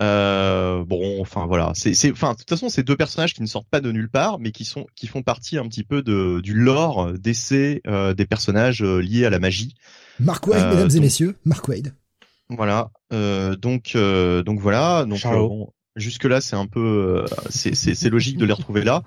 [0.00, 3.46] Euh, bon, enfin voilà, c'est, c'est, enfin, de toute façon, c'est deux personnages qui ne
[3.46, 6.40] sortent pas de nulle part, mais qui sont, qui font partie un petit peu de
[6.40, 9.74] du lore d'essai euh, des personnages euh, liés à la magie.
[10.18, 11.94] Mark Wade, Euh, mesdames et messieurs, Mark Wade.
[12.48, 12.90] Voilà.
[13.12, 15.04] Euh, donc, euh, donc voilà.
[15.04, 18.52] Donc, euh, bon, jusque là, c'est un peu, euh, c'est, c'est, c'est logique de les
[18.54, 19.02] retrouver là.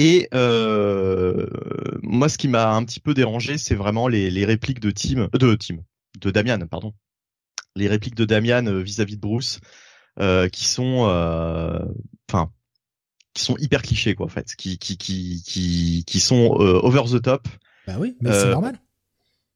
[0.00, 1.48] Et euh,
[2.02, 5.28] moi, ce qui m'a un petit peu dérangé, c'est vraiment les, les répliques de Tim,
[5.32, 5.78] de Tim,
[6.20, 6.94] de Damian, pardon.
[7.74, 9.58] Les répliques de Damian euh, vis-à-vis de Bruce,
[10.20, 11.80] euh, qui sont, euh,
[12.30, 12.52] enfin,
[13.34, 17.02] qui sont hyper clichés, quoi, en fait, qui, qui, qui, qui, qui sont euh, over
[17.10, 17.48] the top.
[17.88, 18.78] Bah oui, mais c'est Euh, normal.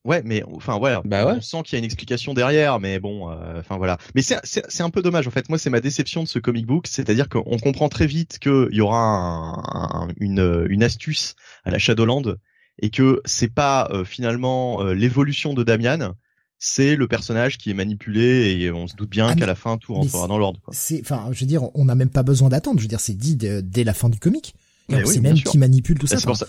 [0.04, 1.34] Ouais, mais enfin voilà, Bah ouais.
[1.36, 3.98] on sent qu'il y a une explication derrière, mais bon, euh, enfin voilà.
[4.16, 5.48] Mais c'est un peu dommage en fait.
[5.48, 8.80] Moi, c'est ma déception de ce comic book, c'est-à-dire qu'on comprend très vite qu'il y
[8.80, 9.62] aura un-
[10.02, 12.36] un- une une astuce à la Shadowland
[12.80, 16.14] et que c'est pas euh, finalement euh, l'évolution de Damian,
[16.58, 19.78] c'est le personnage qui est manipulé et on se doute bien Ah, qu'à la fin
[19.78, 20.58] tout rentrera dans l'ordre.
[20.72, 22.78] C'est, enfin, je veux dire, on n'a même pas besoin d'attendre.
[22.78, 24.54] Je veux dire, c'est dit dès la fin du comic.
[24.88, 25.50] Et Mais on oui, sait même sûr.
[25.50, 26.16] qui manipule tout ça.
[26.16, 26.44] Enfin,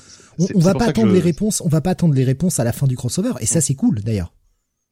[0.55, 1.61] on, va pas attendre je- les réponses.
[1.61, 3.33] On va pas attendre les réponses à la fin du crossover.
[3.39, 4.33] Et ça, c'est cool d'ailleurs.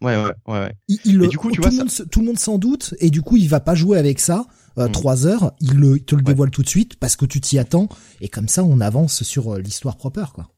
[0.01, 0.73] Ouais, ouais, ouais, ouais.
[0.87, 2.57] Il, il le- du coup, tu tout, vois, le monde, se- tout le monde s'en
[2.57, 2.93] doute.
[2.99, 4.45] Et du coup, il va pas jouer avec ça.
[4.77, 4.91] Euh, Mm.
[4.93, 6.25] Trois heures, il, le, il te le Ouais.
[6.25, 7.89] dévoile tout de suite parce que tu t'y attends.
[8.21, 10.49] Et comme ça, on avance sur euh, l'histoire proper, quoi.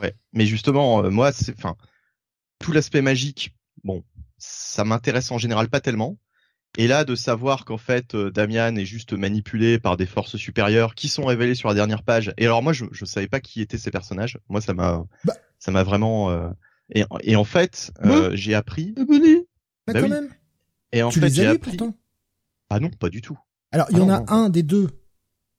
[0.00, 1.74] Ouais, mais justement, euh, moi, c'est, enfin,
[2.60, 3.52] tout l'aspect magique,
[3.84, 4.02] bon,
[4.38, 6.16] ça m'intéresse en général pas tellement.
[6.76, 10.94] Et là, de savoir qu'en fait, euh, Damian est juste manipulé par des forces supérieures
[10.94, 12.32] qui sont révélées sur la dernière page.
[12.38, 14.38] Et alors moi, je, je savais pas qui étaient ces personnages.
[14.48, 16.48] Moi, ça m'a, Bah, ça m'a vraiment euh,
[16.94, 19.36] et, et en fait euh, j'ai appris Bunny.
[19.86, 20.10] Bah, Bah quand oui.
[20.10, 20.28] même.
[20.92, 21.94] et en tu fait les as appris pourtant.
[22.70, 23.38] ah non pas du tout
[23.72, 24.26] Alors, il y Ah en non, a non.
[24.28, 24.88] un des deux.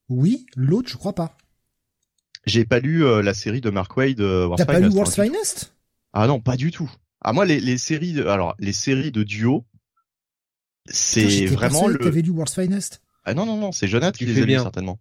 [0.07, 1.35] Oui, l'autre, je crois pas.
[2.45, 5.23] j'ai pas lu euh, la série de Mark Wade euh, T'as pas lu World's hein.
[5.25, 5.75] Finest?
[6.13, 6.89] Ah non pas du tout
[7.21, 9.65] ah moi les, les séries de, alors les séries de duo
[10.89, 13.01] c'est vraiment le T'avais lu World's Finest?
[13.25, 14.61] Ah non non non c'est Jonathan qui les a lus bien.
[14.63, 14.99] certainement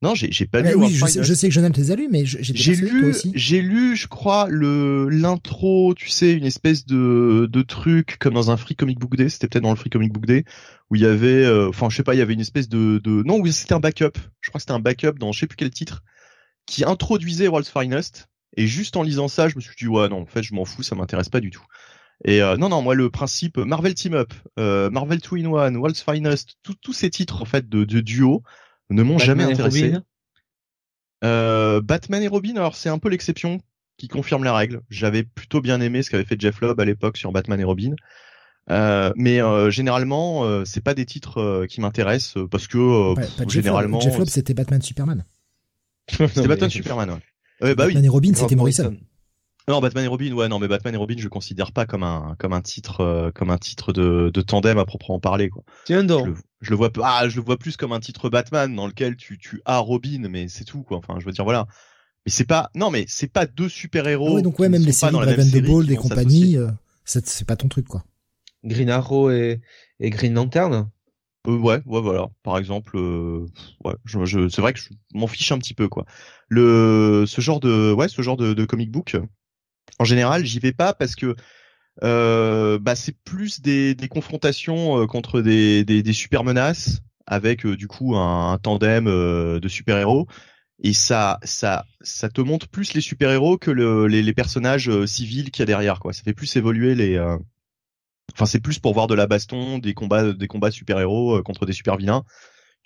[0.00, 1.28] non j'ai j'ai pas Ouais, lu Oui, World's je sais, Finest.
[1.28, 5.08] je sais que Jonathan les a lus, mais J'ai lu, j'ai lu, je crois, le
[5.08, 9.28] l'intro, tu sais, une espèce de de truc comme dans un Free Comic Book Day.
[9.28, 10.44] C'était peut-être dans le Free Comic Book Day
[10.90, 12.98] où il y avait, euh, enfin, je sais pas, il y avait une espèce de
[13.02, 14.12] de non, oui, c'était un backup.
[14.40, 16.02] Je crois que c'était un backup dans je sais plus quel titre
[16.66, 18.28] qui introduisait World's Finest.
[18.56, 20.64] Et juste en lisant ça, je me suis dit ouais non, en fait, je m'en
[20.64, 21.64] fous, ça m'intéresse pas du tout.
[22.24, 25.76] Et euh, non non, moi le principe Marvel Team Up, euh, Marvel Two in One,
[25.76, 28.42] World's Finest, tous tous ces titres en fait de, de duo
[28.90, 29.94] ne m'ont jamais intéressé.
[31.24, 33.60] Euh, Batman et Robin, alors c'est un peu l'exception
[33.96, 34.82] qui confirme la règle.
[34.90, 37.94] J'avais plutôt bien aimé ce qu'avait fait Jeff Lobb à l'époque sur Batman et Robin.
[38.70, 42.78] Euh, mais euh, généralement, euh, c'est pas des titres euh, qui m'intéressent euh, parce que
[42.78, 43.98] euh, pff, généralement.
[44.00, 45.24] Jeff Lobb, c'était Batman Superman.
[46.08, 47.10] c'était Batman Superman.
[47.10, 47.16] Ouais.
[47.60, 47.94] Ouais, bah oui.
[47.94, 48.96] Batman et Robin, c'était Morrison.
[49.68, 52.34] Non, Batman et Robin, ouais, non, mais Batman et Robin, je considère pas comme un
[52.38, 55.62] comme un titre euh, comme un titre de, de tandem à proprement parler quoi.
[55.84, 56.26] Tiens Je donc.
[56.26, 59.16] le, je le vois ah, je le vois plus comme un titre Batman dans lequel
[59.16, 60.96] tu tu as Robin, mais c'est tout quoi.
[60.98, 61.66] Enfin, je veux dire voilà.
[62.26, 64.28] Mais c'est pas non, mais c'est pas deux super héros.
[64.28, 65.46] Ah ouais, donc ouais, qui même ne les sont pas séries dans la Brave même
[65.46, 66.56] and the série Bold qui et vont compagnie, s'associer.
[66.56, 66.70] euh,
[67.04, 68.04] c'est c'est pas ton truc, quoi.
[68.64, 69.60] Green Arrow et,
[70.00, 70.90] et Green Lantern?
[71.46, 72.28] Euh, ouais, ouais, voilà.
[72.42, 73.46] Par exemple, euh,
[73.84, 76.04] ouais, je, je, c'est vrai que je m'en fiche un petit peu, quoi.
[76.48, 79.16] Le, ce genre de, ouais, ce genre de, de comic book,
[79.98, 81.34] en général, j'y vais pas parce que,
[82.04, 86.12] euh, bah, c'est plus des, des confrontations euh, contre des, des, des
[87.26, 90.26] avec euh, du coup un, tandem euh, de super héros.
[90.80, 94.88] Et ça, ça, ça te montre plus les super héros que le, les, les personnages
[94.88, 96.12] euh, civils qu'il y a derrière, quoi.
[96.12, 97.16] Ça fait plus évoluer les.
[97.16, 97.36] euh,
[98.34, 101.66] Enfin, c'est plus pour voir de la baston, des combats, des combats super héros contre
[101.66, 102.24] des super vilains,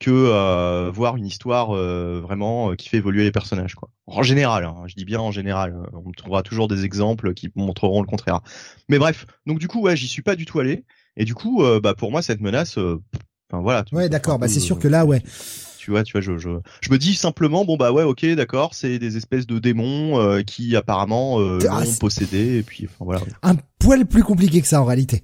[0.01, 3.89] que euh, voir une histoire euh, vraiment euh, qui fait évoluer les personnages, quoi.
[4.07, 5.75] En général, hein, je dis bien en général.
[5.75, 8.41] euh, On trouvera toujours des exemples qui montreront le contraire.
[8.89, 10.85] Mais bref, donc du coup, ouais, j'y suis pas du tout allé.
[11.17, 13.01] Et du coup, euh, bah pour moi, cette menace, euh,
[13.51, 13.85] enfin voilà.
[13.93, 14.39] Ouais, d'accord.
[14.39, 15.23] Bah, c'est sûr que là, ouais.
[15.79, 16.49] tu vois, tu vois, je, je,
[16.81, 20.43] je me dis simplement, bon bah ouais, ok, d'accord, c'est des espèces de démons euh,
[20.43, 23.21] qui apparemment euh, Ah, l'ont possédé, et puis enfin voilà.
[23.43, 25.23] Un poil plus compliqué que ça, en réalité.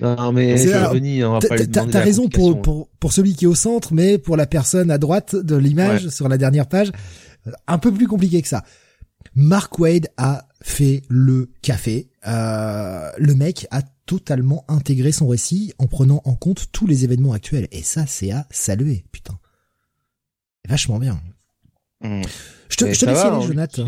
[0.00, 0.56] Non, mais
[0.92, 3.34] Bunny, on va T'as pas lui t'as- demander t'as la raison pour, pour, pour celui
[3.34, 6.66] qui est au centre, mais pour la personne à droite de l'image, sur la dernière
[6.66, 6.90] page,
[7.46, 8.64] euh, un peu plus compliqué que ça.
[9.34, 12.08] Mark Wade a fait le café.
[12.26, 17.32] Euh, le mec a totalement intégré son récit en prenant en compte tous les événements
[17.32, 17.68] actuels.
[17.72, 19.38] Et ça, c'est à saluer, putain.
[20.68, 21.20] Vachement bien.
[22.04, 22.22] Hum.
[22.68, 23.86] Je te, je te ça laisse aller, Jonathan.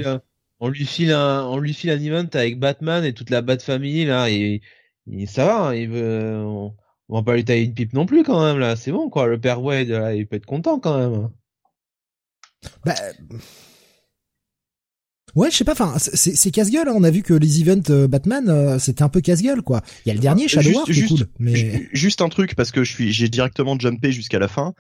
[0.61, 3.59] On lui file un, on lui file un event avec Batman et toute la Bat
[3.59, 4.63] Family là, et,
[5.11, 6.75] et ça va, hein, il veut, on,
[7.09, 9.27] on va pas lui tailler une pipe non plus quand même là, c'est bon quoi,
[9.27, 11.29] le père Wade là, il peut être content quand même.
[12.85, 12.95] Bah,
[15.35, 15.73] Ouais, je sais pas.
[15.73, 16.89] Enfin, c'est casse-gueule.
[16.89, 16.93] hein.
[16.95, 19.83] On a vu que les events euh, Batman, euh, c'était un peu casse-gueule, quoi.
[20.05, 22.21] Il y a le dernier Shadow Juste- War qui est juste- cool, mais Ju- Juste
[22.23, 24.75] un truc parce que je suis, j'ai directement jumpé jusqu'à la fin.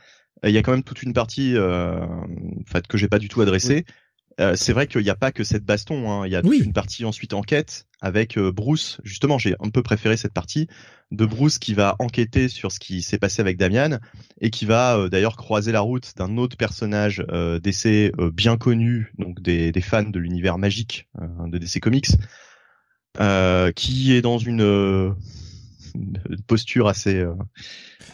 [0.44, 3.18] Euh, Il y a quand même toute une partie, euh, en fait, que j'ai pas
[3.18, 3.84] du tout adressée.
[4.40, 6.10] Euh, c'est vrai qu'il n'y a pas que cette baston.
[6.10, 6.26] hein.
[6.26, 9.00] Il y a toute une partie ensuite enquête avec euh, Bruce.
[9.04, 10.66] Justement, j'ai un peu préféré cette partie
[11.12, 13.98] de Bruce qui va enquêter sur ce qui s'est passé avec Damian
[14.40, 17.24] et qui va euh, d'ailleurs croiser la route d'un autre personnage
[17.62, 21.08] DC euh, bien connu, donc des, des fans de l'univers magique
[21.46, 22.08] de DC Comics,
[23.20, 25.14] euh, qui est dans une,
[25.94, 27.24] une posture assez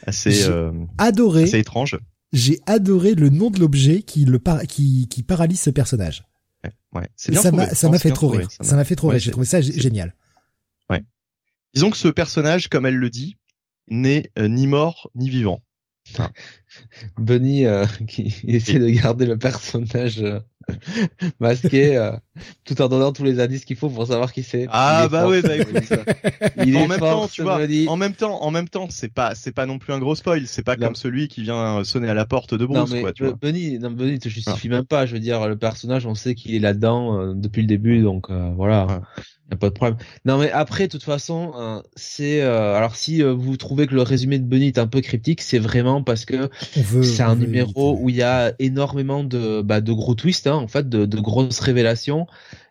[0.06, 1.44] assez euh, adoré.
[1.44, 1.98] assez étrange.
[2.32, 6.24] J'ai adoré le nom de l'objet qui le par- qui, qui paralyse ce personnage.
[6.64, 7.08] Ouais, ouais.
[7.16, 8.48] c'est bien Ça m'a ça m'a fait trop rire.
[8.60, 9.22] Ça m'a fait trop ouais, rire.
[9.22, 10.14] J'ai trouvé ça génial.
[11.72, 13.36] Disons que ce personnage, comme elle le dit,
[13.86, 15.62] n'est euh, ni mort ni vivant.
[17.18, 20.40] Bunny euh, qui essaie de garder le personnage euh,
[21.40, 22.12] masqué euh,
[22.64, 24.66] tout en donnant tous les indices qu'il faut pour savoir qui c'est.
[24.70, 25.83] Ah, bah fort, ouais, bah écoute.
[26.64, 27.88] Il en est même fort, temps, tu vois, Bunny.
[27.88, 30.46] en même temps, en même temps, c'est pas, c'est pas non plus un gros spoil.
[30.46, 30.87] C'est pas Non.
[30.88, 33.35] comme celui qui vient sonner à la porte de Non Bruce, mais quoi, tu vois.
[33.40, 35.06] Bunny, non Bunny te justifie même pas.
[35.06, 38.30] Je veux dire, le personnage, on sait qu'il est là-dedans euh, depuis le début, donc
[38.30, 39.02] euh, voilà,
[39.50, 39.98] y a pas de problème.
[40.24, 43.94] Non mais après, de toute façon, euh, c'est euh, alors si euh, vous trouvez que
[43.94, 46.48] le résumé de Bunny est un peu cryptique, c'est vraiment parce que.
[46.61, 48.05] C'est un numéro éviter.
[48.05, 51.20] où il y a énormément de bah, de gros twists, hein, en fait, de, de
[51.20, 52.27] grosses révélations.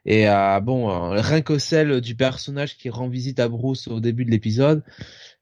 [0.05, 3.99] Et euh, bon, euh, rien que celle du personnage qui rend visite à Bruce au
[3.99, 4.83] début de l'épisode.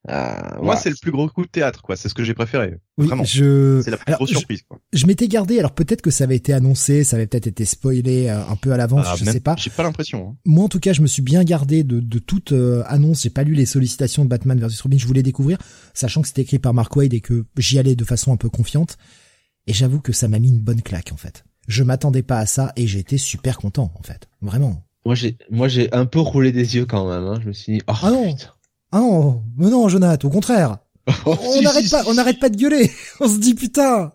[0.10, 1.96] Euh, Moi, c'est le plus gros coup de théâtre, quoi.
[1.96, 2.78] C'est ce que j'ai préféré.
[2.98, 3.24] Oui, Vraiment.
[3.26, 3.82] Je...
[3.84, 4.80] C'est la plus grosse surprise, quoi.
[4.94, 8.28] Je m'étais gardé, alors peut-être que ça avait été annoncé, ça avait peut-être été spoilé
[8.30, 9.56] euh, un peu à l'avance, Ah, je même- sais pas.
[9.58, 10.30] J'ai pas l'impression.
[10.32, 10.38] hein.
[10.46, 13.24] Moi, en tout cas, je me suis bien gardé de, de toute euh, annonce.
[13.24, 14.98] J'ai pas lu les sollicitations de Batman vs Robin.
[14.98, 15.58] Je voulais découvrir,
[15.94, 18.50] sachant que c'était écrit par Mark Wade et que j'y allais de façon un peu
[18.50, 18.98] confiante.
[19.68, 21.44] Et j'avoue que ça m'a mis une bonne claque, en fait.
[21.68, 24.30] Je m'attendais pas à ça et j'ai été super content, en fait.
[24.42, 24.86] Vraiment.
[25.06, 27.24] Moi, j'ai, moi, j'ai un peu roulé des yeux quand même.
[27.28, 27.40] Hein.
[27.44, 28.34] Je me suis dit, oh, Ah non.
[28.34, 28.52] putain.
[28.92, 30.78] Ah non, mais non, Jonathan, au contraire.
[31.26, 32.92] Oh, on n'arrête pas, on n'arrête pas de gueuler.
[33.22, 34.12] on se dit putain.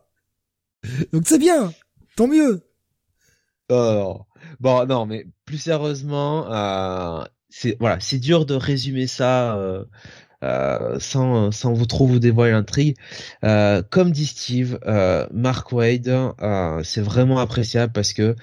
[1.13, 1.73] Donc c'est bien.
[2.17, 2.63] Tant mieux.
[3.71, 4.21] Oh.
[4.61, 9.85] Bon, non, mais plus sérieusement, euh, c'est voilà, c'est dur de résumer ça euh,
[10.45, 12.97] euh, sans sans vous trop vous dévoiler l'intrigue.
[13.91, 14.79] Comme dit Steve,
[15.33, 16.35] Mark Wade,
[16.85, 18.37] c'est vraiment appréciable parce que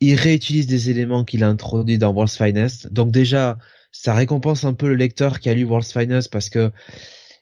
[0.00, 2.92] il réutilise des éléments qu'il a introduits dans World's Finest.
[2.92, 3.58] Donc déjà,
[3.96, 6.72] ça récompense un peu le lecteur qui a lu World's Finest parce que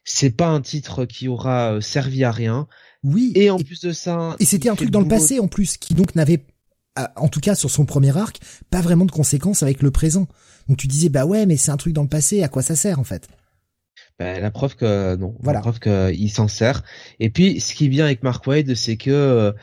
[0.05, 2.69] c'est pas un titre qui aura euh, servi à rien.
[3.03, 3.33] Oui.
[3.35, 5.95] Et en plus de ça, Et c'était un truc dans le passé en plus qui
[5.95, 6.45] donc n'avait,
[6.99, 8.38] euh, en tout cas sur son premier arc,
[8.71, 10.29] pas vraiment de conséquences avec le présent.
[10.69, 12.77] Donc tu disais bah ouais mais c'est un truc dans le passé, à quoi ça
[12.77, 13.29] sert en fait?
[14.19, 15.61] Ben, la preuve que non, Voilà.
[15.61, 16.83] la preuve qu'il s'en sert.
[17.19, 19.55] Et puis, ce qui bien avec Mark Wade, c'est que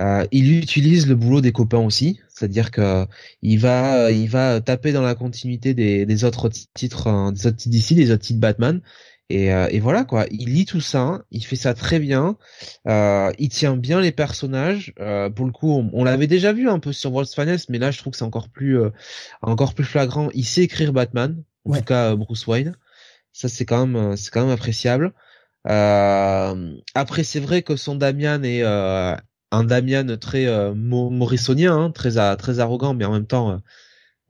[0.00, 3.06] euh, il utilise le boulot des copains aussi, c'est-à-dire que
[3.42, 7.56] il va, il va taper dans la continuité des, des autres titres, euh, des autres
[7.56, 8.80] titres d'ici, des autres titres Batman.
[9.30, 12.36] Et, euh, et voilà quoi, il lit tout ça, il fait ça très bien,
[12.86, 14.92] euh, il tient bien les personnages.
[15.00, 17.78] Euh, pour le coup, on, on l'avait déjà vu un peu sur World's Finest, mais
[17.78, 18.90] là je trouve que c'est encore plus, euh,
[19.42, 20.28] encore plus flagrant.
[20.34, 21.78] Il sait écrire Batman, en Ouais.
[21.78, 22.76] tout cas euh, Bruce Wayne.
[23.32, 25.12] Ça c'est quand même, euh, c'est quand même appréciable.
[25.66, 29.16] Euh, après c'est vrai que son Damian est euh,
[29.54, 33.58] un Damian très euh, mo- morrisonien, hein, très très arrogant, mais en même temps euh,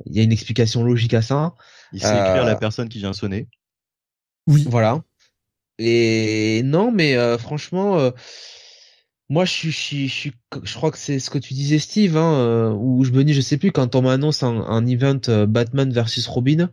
[0.07, 1.55] il y a une explication logique à ça.
[1.93, 3.49] Il sait Euh, écrire la personne qui vient sonner.
[4.47, 4.65] Oui.
[4.67, 5.03] Voilà.
[5.79, 8.11] Et non, mais euh, franchement, euh,
[9.29, 10.33] moi je suis, je suis, je suis-
[10.63, 13.35] je crois que c'est ce que tu disais, Steve, hein, euh, où je me dis,
[13.35, 16.71] je sais plus, quand on m'annonce un, un event euh, Batman versus Robin.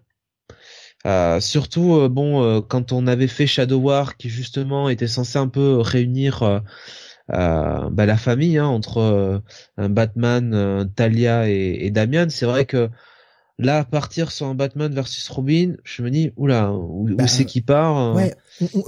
[1.06, 5.38] euh, surtout, euh, bon, euh, quand on avait fait Shadow War, qui justement était censé
[5.40, 6.62] un peu réunir euh, euh,
[7.32, 12.90] bah, la famille hein, entre euh, Batman, euh, Talia et, et Damian, c'est vrai que
[13.62, 17.46] là, partir sur un Batman versus Robin, je me dis, oula, où, où Bah, c'est
[17.46, 18.34] qui part euh, Ouais,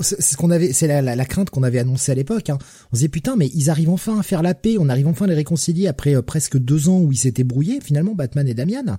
[0.02, 2.50] c'est ce qu'on avait, c'est la, la, la crainte qu'on avait annoncée à l'époque.
[2.50, 2.58] Hein.
[2.92, 5.26] On se disait putain, mais ils arrivent enfin à faire la paix, on arrive enfin
[5.26, 8.54] à les réconcilier après euh, presque deux ans où ils s'étaient brouillés finalement, Batman et
[8.54, 8.98] Damian.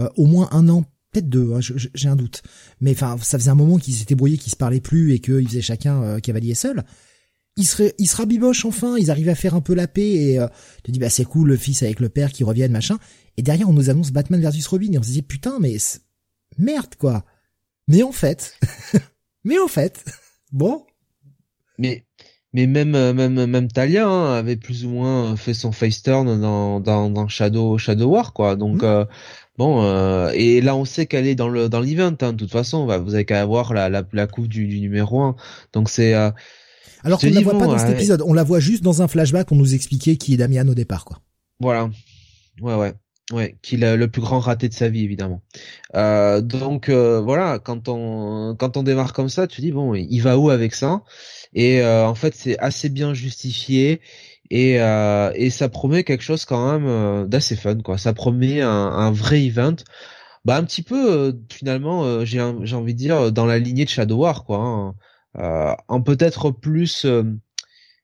[0.00, 2.42] Euh, au moins un an, peut-être deux, hein, j'ai un doute.
[2.80, 5.46] Mais enfin, ça faisait un moment qu'ils s'étaient brouillés, qu'ils se parlaient plus et qu'ils
[5.48, 6.84] faisaient chacun euh, cavalier seul.
[7.60, 10.38] Ils se, ils se rabibochent enfin, ils arrivent à faire un peu la paix et
[10.40, 12.98] euh, tu te dis bah c'est cool le fils avec le père qui reviennent machin.
[13.36, 16.00] Et derrière on nous annonce Batman versus Robin et on se disait putain mais c'est-
[16.58, 17.24] merde quoi.
[17.88, 18.58] Mais en fait,
[19.44, 20.04] mais en fait,
[20.52, 20.84] bon,
[21.78, 22.04] Mais
[22.52, 26.40] mais même euh, même même Talia hein, avait plus ou moins fait son face turn
[26.40, 28.56] dans dans, dans Shadow Shadow War quoi.
[28.56, 28.88] Donc Mhm.
[28.88, 29.04] euh,
[29.58, 32.50] bon euh, et là on sait qu'elle est dans le dans l'event hein, de toute
[32.52, 32.86] façon.
[32.86, 35.36] Bah, vous avez qu'à avoir la la, la coupe du, du numéro 1.
[35.72, 36.30] Donc c'est euh,
[37.04, 39.08] alors qu'on ne la voit pas dans cet épisode, on la voit juste dans un
[39.08, 41.20] flashback, on nous expliquait qui est Damian au départ quoi.
[41.60, 41.90] voilà.
[42.60, 42.94] Ouais ouais.
[43.32, 45.40] Ouais, qu'il a le plus grand raté de sa vie évidemment.
[45.94, 50.18] Euh, donc euh, voilà, quand on quand on démarre comme ça, tu dis bon, il
[50.18, 51.04] va où avec ça?
[51.54, 54.00] Et euh, en fait, c'est assez bien justifié
[54.50, 57.98] et euh, et ça promet quelque chose quand même euh, d'assez fun quoi.
[57.98, 59.76] Ça promet un, un vrai event.
[60.44, 63.84] Bah un petit peu euh, finalement, euh, j'ai j'ai envie de dire dans la lignée
[63.84, 64.58] de Shadow War quoi.
[64.58, 64.94] hein.
[65.38, 67.24] Euh, en peut-être plus euh,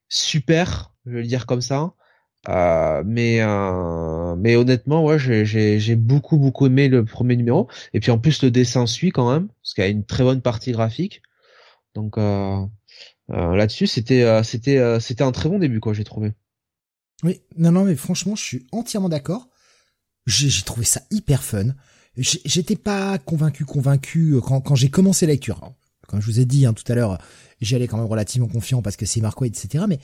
[0.08, 1.94] super, je vais le dire comme ça.
[2.48, 7.66] Euh, mais euh, mais honnêtement ouais j'ai j'ai j'ai beaucoup beaucoup aimé le premier numéro
[7.92, 10.22] et puis en plus le dessin suit quand même parce qu'il y a une très
[10.22, 11.22] bonne partie graphique
[11.96, 12.64] donc euh,
[13.32, 16.32] euh, là-dessus c'était euh, c'était euh, c'était un très bon début quoi j'ai trouvé
[17.24, 19.48] Oui, non non mais franchement, je suis entièrement d'accord.
[20.26, 21.74] J'ai trouvé ça hyper fun.
[22.16, 25.72] J'étais pas convaincu convaincu euh, quand quand j'ai commencé la lecture.
[26.08, 27.18] Comme je vous ai dit hein, tout à l'heure,
[27.60, 29.84] j'y allais quand même relativement confiant parce que c'est Waid, etc.
[29.88, 29.98] Mais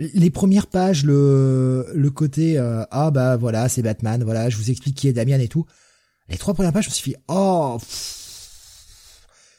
[0.00, 4.70] les premières pages, le le côté euh, ah bah voilà c'est Batman, voilà je vous
[4.70, 5.66] explique qui est Damian et tout.
[6.28, 7.78] Les trois premières pages, je me suis dit oh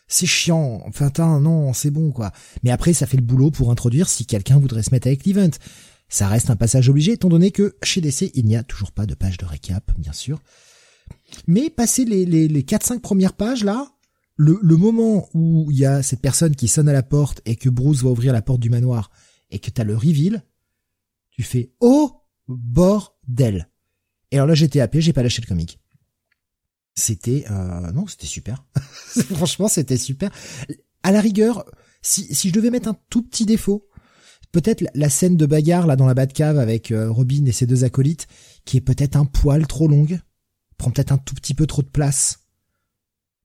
[0.08, 0.82] c'est chiant.
[0.86, 2.32] Enfin tain, non c'est bon quoi.
[2.64, 5.52] Mais après ça fait le boulot pour introduire si quelqu'un voudrait se mettre avec l'event.
[6.10, 9.06] Ça reste un passage obligé étant donné que chez DC il n'y a toujours pas
[9.06, 10.42] de page de récap bien sûr.
[11.48, 13.92] Mais passer les les les quatre cinq premières pages là,
[14.38, 17.70] le moment où il y a cette personne qui sonne à la porte et que
[17.70, 19.12] Bruce va ouvrir la porte du manoir
[19.52, 20.44] et que t'as le reveal,
[21.30, 23.70] tu fais oh bordel.
[24.32, 25.80] Et alors là j'étais happé, j'ai pas lâché le comic.
[26.96, 28.66] C'était euh, non, c'était super.
[28.76, 30.32] Franchement, c'était super.
[31.04, 31.66] À la rigueur,
[32.02, 33.88] si, si je devais mettre un tout petit défaut,
[34.52, 37.84] peut-être la scène de bagarre là dans la Batcave avec euh, Robin et ses deux
[37.84, 38.28] acolytes,
[38.66, 40.20] qui est peut-être un poil trop longue,
[40.78, 42.41] prend peut-être un tout petit peu trop de place.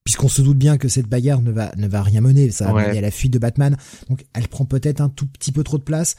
[0.06, 2.72] Puisqu'on se doute bien que cette bagarre ne va ne va rien mener, ça va
[2.74, 2.86] Ouais.
[2.88, 3.76] mener à la fuite de Batman,
[4.08, 6.16] donc elle prend peut-être un tout petit peu trop de place.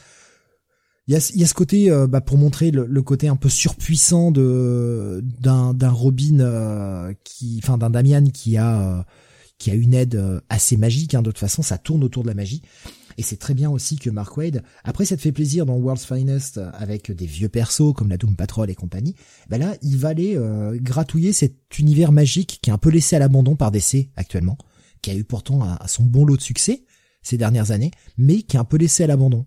[1.08, 3.28] Il y a, il y a ce côté, euh, bah, pour montrer le, le côté
[3.28, 9.02] un peu surpuissant de d'un d'un Robin euh, qui, enfin d'un Damian qui a euh,
[9.56, 11.14] qui a une aide euh, assez magique.
[11.14, 12.60] Hein, de toute façon, ça tourne autour de la magie.
[13.18, 16.60] Et c'est très bien aussi que Mark Wade, après te fait plaisir dans World's Finest
[16.72, 19.14] avec des vieux persos comme la Doom Patrol et compagnie,
[19.48, 23.16] ben là il va aller euh, gratouiller cet univers magique qui est un peu laissé
[23.16, 24.56] à l'abandon par DC actuellement,
[25.02, 26.84] qui a eu pourtant un- son bon lot de succès
[27.20, 29.44] ces dernières années, mais qui est un peu laissé à l'abandon.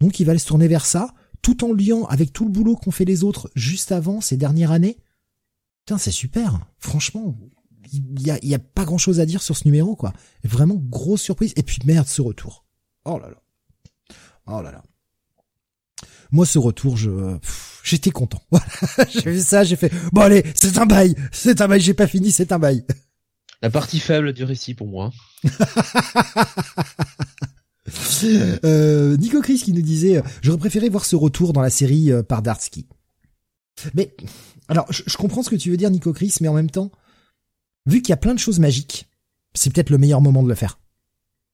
[0.00, 2.90] Donc il va se tourner vers ça, tout en liant avec tout le boulot qu'ont
[2.90, 4.98] fait les autres juste avant ces dernières années.
[5.86, 6.58] Putain, c'est super.
[6.78, 7.38] Franchement,
[7.92, 10.12] il y a, y a pas grand chose à dire sur ce numéro, quoi.
[10.44, 11.52] Vraiment grosse surprise.
[11.56, 12.66] Et puis merde, ce retour.
[13.04, 13.36] Oh là là.
[14.46, 14.82] Oh là là.
[16.32, 18.42] Moi, ce retour, je, pff, j'étais content.
[18.50, 18.66] Voilà.
[19.10, 22.06] j'ai vu ça, j'ai fait, bon allez, c'est un bail, c'est un bail, j'ai pas
[22.06, 22.84] fini, c'est un bail.
[23.62, 25.10] La partie faible du récit pour moi.
[28.64, 32.12] Euh, Nico Chris qui nous disait, euh, j'aurais préféré voir ce retour dans la série
[32.12, 32.86] euh, par Dartsky.
[33.94, 34.14] Mais,
[34.68, 36.92] alors, je, je comprends ce que tu veux dire, Nico Chris, mais en même temps,
[37.86, 39.08] vu qu'il y a plein de choses magiques,
[39.54, 40.79] c'est peut-être le meilleur moment de le faire.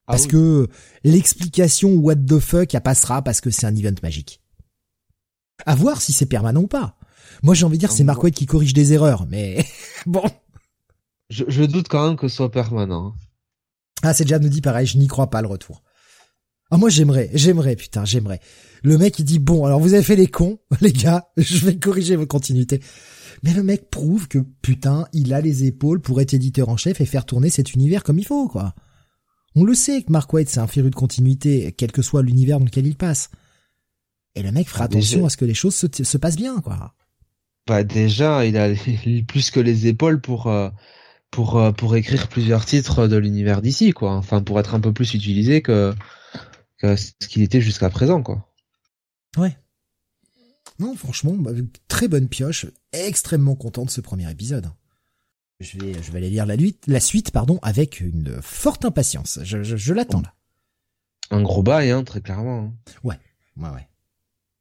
[0.07, 0.29] Ah Parce oui.
[0.29, 0.69] que
[1.05, 4.41] l'explication what the fuck, elle passera parce que c'est un event magique.
[5.65, 6.97] À voir si c'est permanent ou pas.
[7.43, 9.65] Moi, j'ai envie de dire, c'est Mark Waid qui corrige des erreurs, mais
[10.07, 10.23] bon.
[11.29, 13.15] Je, je doute quand même que ce soit permanent.
[14.03, 15.83] Ah, c'est déjà nous dit pareil, je n'y crois pas le retour.
[16.71, 18.41] Ah, moi, j'aimerais, j'aimerais, putain, j'aimerais.
[18.83, 21.77] Le mec, il dit, bon, alors vous avez fait les cons, les gars, je vais
[21.79, 22.81] corriger vos continuités.
[23.43, 27.01] Mais le mec prouve que, putain, il a les épaules pour être éditeur en chef
[27.01, 28.75] et faire tourner cet univers comme il faut, quoi.
[29.57, 32.59] On le sait que Mark Waid, c'est un féru de continuité, quel que soit l'univers
[32.59, 33.31] dans lequel il passe.
[34.35, 36.37] Et le mec fera Ah, attention déjà- à ce que les choses se, se passent
[36.37, 36.95] bien, quoi.
[37.67, 38.69] Bah déjà, il a
[39.27, 40.69] plus que les épaules pour euh,
[41.31, 44.13] pour euh, pour écrire plusieurs titres de l'univers d'ici, quoi.
[44.15, 45.95] Enfin, pour être un peu plus utilisé que
[46.79, 48.47] que ce qu'il était jusqu'à présent, quoi.
[49.39, 49.57] Ouais.
[50.79, 51.53] Non, franchement, bah,
[51.89, 52.67] très bonne pioche.
[52.93, 54.71] Extrêmement content de ce premier épisode.
[55.61, 59.39] Je vais, je vais aller lire la, la suite, pardon, avec une forte impatience.
[59.43, 60.35] Je, je, je l'attends là.
[61.31, 62.75] Un gros bail, hein, très clairement.
[62.87, 62.93] hein.
[63.03, 63.19] Ouais,
[63.57, 63.89] ouais.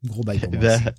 [0.05, 0.89] Gros bail pour Eh moi ben, aussi.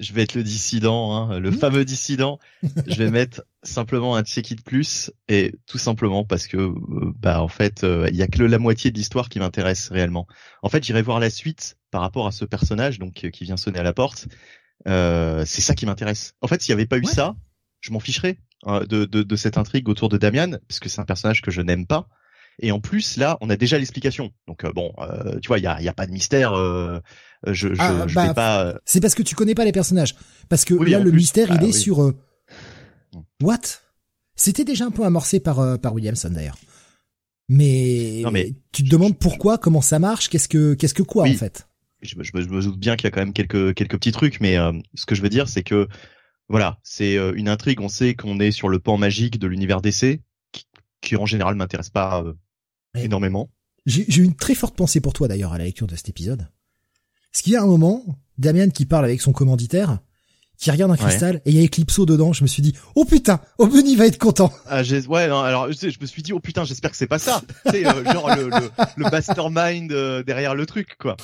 [0.00, 1.54] je vais être le dissident, hein, le Hmm.
[1.58, 2.38] fameux dissident.
[2.86, 7.42] je vais mettre simplement un check de plus et tout simplement parce que euh, bah
[7.42, 10.26] en fait euh, il y a que la moitié de l'histoire qui m'intéresse réellement.
[10.62, 13.56] En fait, j'irai voir la suite par rapport à ce personnage donc euh, qui vient
[13.56, 14.26] sonner à la porte.
[14.88, 16.34] Euh, c'est ça qui m'intéresse.
[16.40, 17.12] En fait, s'il n'y avait pas eu Ouais.
[17.12, 17.36] ça,
[17.80, 21.04] je m'en ficherais de, de, de cette intrigue autour de Damian parce que c'est un
[21.04, 22.08] personnage que je n'aime pas.
[22.60, 24.32] Et en plus, là, on a déjà l'explication.
[24.48, 26.54] Donc euh, bon, euh, tu vois, il y a, il y a pas de mystère.
[26.54, 26.98] euh,
[27.46, 28.64] je je, Ah, je bah, vais pas.
[28.64, 30.16] euh, C'est parce que tu connais pas les personnages.
[30.48, 31.18] Parce que Oui, là, le plus.
[31.18, 31.72] mystère, il Bah, est oui.
[31.72, 32.02] sur...
[32.02, 32.16] euh,
[33.14, 33.20] Hmm.
[33.42, 33.60] What?
[34.34, 36.58] C'était déjà un peu amorcé par, euh, par Williamson d'ailleurs.
[37.48, 41.24] Mais, Non, mais- tu te demandes pourquoi, comment ça marche, qu'est-ce que, qu'est-ce que quoi
[41.24, 41.30] Oui.
[41.34, 41.66] en fait
[42.02, 44.40] je, me- je, me- doute bien qu'il y a quand même quelques quelques petits trucs,
[44.40, 45.88] mais euh, ce que je veux dire, c'est que
[46.48, 47.80] voilà, c'est euh, une intrigue.
[47.80, 50.20] On sait qu'on est sur le pan magique de l'univers DC,
[50.52, 50.64] qui,
[51.00, 52.32] qui en général m'intéresse pas euh,
[52.94, 53.50] énormément.
[53.86, 56.48] J'ai eu une très forte pensée pour toi d'ailleurs à la lecture de cet épisode.
[57.32, 58.02] Parce qu'il y a un moment,
[58.36, 59.98] Damien qui parle avec son commanditaire,
[60.58, 61.00] qui regarde un Ouais.
[61.00, 62.32] cristal et il y a Eclipso dedans.
[62.32, 64.52] Je me suis dit, oh putain, Obeni va être content.
[64.66, 67.06] Ah, ouais, non, alors je, sais, je me suis dit oh putain, j'espère que c'est
[67.06, 67.42] pas ça.
[67.70, 71.16] C'est genre le, le, le mastermind euh, derrière le truc, quoi.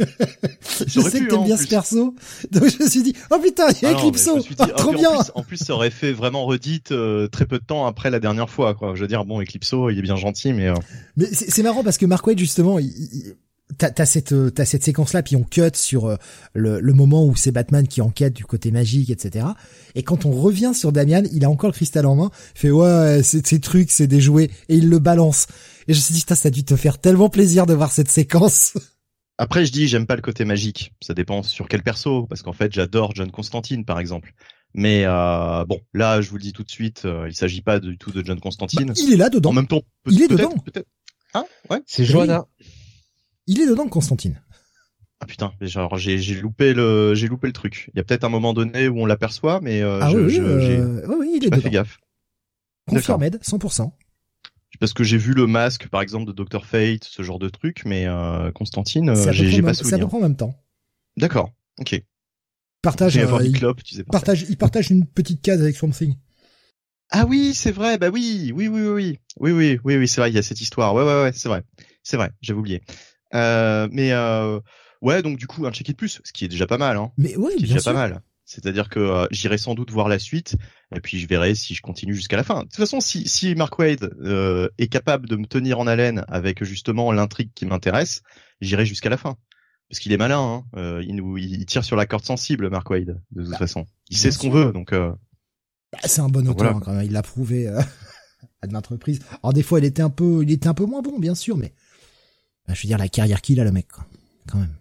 [0.86, 1.64] Je sais pu, que t'aimes hein, en bien plus.
[1.64, 2.14] ce perso.
[2.50, 4.38] Donc je me suis dit, oh putain, il y a Ah Eclipso.
[4.38, 5.10] dit, Ah, trop en bien.
[5.10, 8.20] plus- En plus, ça aurait fait vraiment redite euh, très peu de temps après la
[8.20, 8.94] dernière fois, quoi.
[8.94, 10.74] Je veux dire, bon, Eclipso, il est bien gentil, mais euh,
[11.16, 13.34] Mais c'est marrant parce que Mark Waid justement, il, il-
[13.78, 16.16] t'as cette euh, t'as cette séquence là, puis on cut sur euh,
[16.54, 19.46] le, le moment où c'est Batman qui enquête du côté magique, etc.
[19.94, 22.70] Et quand on revient sur Damian, il a encore le cristal en main, il fait
[22.72, 25.46] ouais, c'est ces trucs, c'est des jouets, et il le balance.
[25.88, 28.10] Et je me suis dit, ça a dû te faire tellement plaisir de voir cette
[28.10, 28.74] séquence.
[29.42, 30.92] Après, je dis, j'aime pas le côté magique.
[31.00, 34.34] Ça dépend sur quel perso, parce qu'en fait, j'adore John Constantine, par exemple.
[34.74, 37.80] Mais euh, bon, là, je vous le dis tout de suite, euh, il s'agit pas
[37.80, 38.88] du tout de John Constantine.
[38.88, 39.50] Bah, il est là dedans.
[39.50, 40.62] en même temps, peut- il est peut-être, dedans.
[40.62, 40.88] peut-être.
[41.34, 41.44] Hein?
[41.70, 41.80] Ouais.
[41.86, 42.08] C'est Oui.
[42.08, 42.44] Johanna.
[43.46, 44.42] Il est dedans, Constantine.
[45.22, 47.90] Ah putain, mais genre j'ai j'ai loupé le j'ai loupé le truc.
[47.92, 50.24] Il y a peut-être un moment donné où on l'aperçoit, mais euh, ah je, oui,
[50.24, 51.72] oui, je- j'ai euh, oui, oui, il j'ai est pas fait dedans.
[51.72, 51.98] gaffe.
[52.88, 53.92] Confirmed, 100%.
[54.80, 57.82] Parce que j'ai vu le masque, par exemple, de Dr Fate, ce genre de truc,
[57.84, 60.08] mais euh, Constantine, j'ai pas souvenir.
[60.08, 60.54] près en même temps.
[61.16, 62.02] D'accord, ok.
[62.82, 63.52] Partage, euh, il
[63.84, 66.16] tu sais partage, il partage une petite case avec Swamp Thing.
[67.10, 67.98] Ah oui, c'est vrai.
[67.98, 70.30] Bah oui, oui, oui, oui, oui, oui, oui, oui, c'est vrai.
[70.30, 70.94] Il y a cette histoire.
[70.94, 71.62] Ouais, ouais, ouais, c'est vrai,
[72.02, 72.30] c'est vrai.
[72.40, 72.80] J'avais oublié.
[73.34, 74.60] Euh, mais euh,
[75.02, 76.96] ouais, donc du coup un check-it plus, ce qui est déjà pas mal.
[76.96, 77.12] Hein.
[77.18, 77.92] Mais ouais, Ce qui est bien déjà sûr.
[77.92, 78.22] pas mal.
[78.52, 80.56] C'est-à-dire que euh, j'irai sans doute voir la suite
[80.92, 82.60] et puis je verrai si je continue jusqu'à la fin.
[82.60, 86.24] De toute façon, si, si Mark Wade euh, est capable de me tenir en haleine
[86.26, 88.22] avec justement l'intrigue qui m'intéresse,
[88.60, 89.36] j'irai jusqu'à la fin.
[89.88, 90.64] Parce qu'il est malin, hein.
[90.76, 93.86] Euh, il, nous, il tire sur la corde sensible, Mark Wade, de toute Bah, façon.
[94.08, 95.12] Il sait ce qu'on veut, donc euh,
[95.92, 96.76] Bah, c'est un bon auteur Voilà.
[96.76, 97.04] hein, quand même.
[97.06, 97.80] Il l'a prouvé euh,
[98.62, 99.20] à de maintes reprises.
[99.44, 101.56] Alors des fois, il était un peu, il était un peu moins bon, bien sûr,
[101.56, 101.72] mais
[102.66, 104.04] bah, je veux dire la carrière qu'il a le mec, quoi.
[104.48, 104.74] quand même.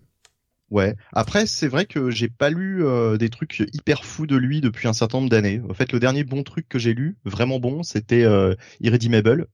[0.71, 0.95] Ouais.
[1.13, 4.87] Après, c'est vrai que j'ai pas lu euh, des trucs hyper fous de lui depuis
[4.87, 5.61] un certain nombre d'années.
[5.69, 9.47] En fait, le dernier bon truc que j'ai lu, vraiment bon, c'était euh, Irredeemable,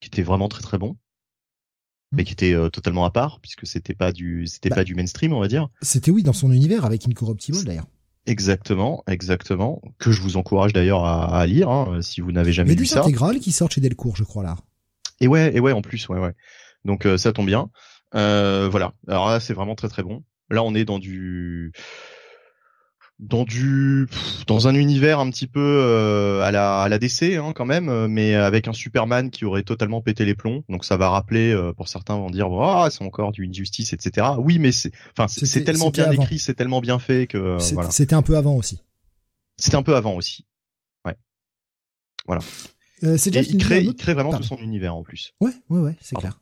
[0.00, 0.96] qui était vraiment très très bon.
[2.10, 4.76] Mais qui était euh, totalement à part puisque c'était pas du c'était Bah.
[4.76, 7.86] pas du mainstream on va dire C'était oui dans son univers avec Incorruptible d'ailleurs.
[8.24, 9.82] Exactement, exactement.
[9.98, 13.04] Que je vous encourage d'ailleurs à, à lire hein, si vous n'avez jamais lu ça.
[13.40, 14.56] qui sortent chez Delcourt, je crois là.
[15.20, 16.32] Et ouais, et ouais, en plus, ouais, ouais.
[16.84, 17.70] Donc euh, ça tombe bien.
[18.14, 18.94] Euh, voilà.
[19.06, 20.24] Alors là, c'est vraiment très très bon.
[20.50, 21.72] Là, on est dans du
[23.18, 24.08] dans du
[24.46, 27.88] dans un univers un petit peu euh, à la à la DC hein, quand même,
[27.88, 30.62] euh, mais avec un Superman qui aurait totalement pété les plombs.
[30.68, 34.28] Donc ça va rappeler euh, pour certains vont dire ah c'est encore du injustice etc.
[34.38, 36.22] Oui, mais c'est enfin c'est tellement bien avant.
[36.22, 38.18] écrit, c'est tellement bien fait que euh, C'était voilà.
[38.18, 38.80] un peu avant aussi.
[39.56, 40.46] C'était un peu avant aussi.
[43.04, 44.38] Euh, c'est Et Jeff qui il crée il vraiment Pardon.
[44.38, 45.34] tout son univers en plus.
[45.40, 46.40] Ouais, ouais, ouais, c'est clair.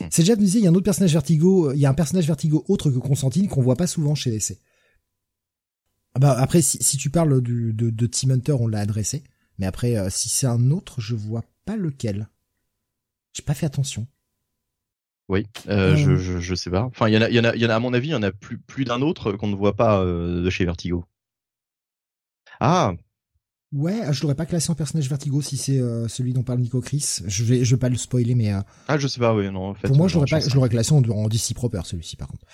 [0.00, 0.06] Hmm.
[0.10, 1.94] C'est Jeff nous disait, il y a un autre personnage Vertigo, il y a un
[1.94, 4.58] personnage Vertigo autre que Constantine qu'on voit pas souvent chez DC.
[6.14, 9.22] Ah Bah après, si, si tu parles du, de, de Team Hunter, on l'a adressé.
[9.58, 12.28] Mais après, euh, si c'est un autre, je vois pas lequel.
[13.32, 14.06] J'ai pas fait attention.
[15.28, 15.96] Oui, euh, Euh.
[15.96, 16.84] je, je je sais pas.
[16.84, 17.92] Enfin, il y en a, il y en a, il y en a à mon
[17.92, 20.64] avis, il y en a plus plus d'un autre qu'on ne voit pas de chez
[20.64, 21.04] Vertigo.
[22.60, 22.94] Ah,
[23.76, 26.60] Ouais, ah, je l'aurais pas classé en personnage Vertigo si c'est euh, celui dont parle
[26.60, 27.18] Nico Chris.
[27.26, 29.34] Je vais, je vais pas le spoiler, mais euh, ah, je sais pas.
[29.34, 29.68] Oui, non.
[29.70, 31.28] En fait, pour moi, euh, je l'aurais non, pas, sais je l'aurais classé en, en
[31.28, 32.44] DC proper celui-ci par contre.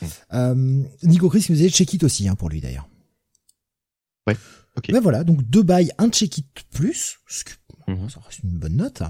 [0.00, 0.06] Hmm.
[0.32, 2.88] Euh, Nico Chris nous disait check it aussi hein, pour lui d'ailleurs.
[4.26, 4.36] Ouais,
[4.76, 4.90] ok.
[4.92, 7.52] Ben voilà, donc deux bails, un check it plus, ce qui-
[7.88, 8.08] Mhm.
[8.08, 9.02] ça reste une bonne note.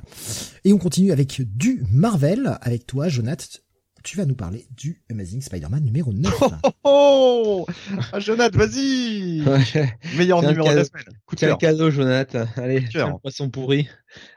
[0.65, 3.45] Et on continue avec du Marvel avec toi, Jonathan.
[4.03, 6.33] Tu vas nous parler du Amazing Spider-Man numéro 9.
[6.85, 7.67] Oh,
[8.13, 9.43] ah, Jonathan, vas-y.
[9.43, 9.99] Ouais.
[10.17, 11.05] Meilleur numéro de la semaine.
[11.27, 11.59] Coup de Quel cœur.
[11.59, 12.47] cadeau, Jonathan.
[12.57, 12.87] Allez,
[13.21, 13.89] poisson pourri.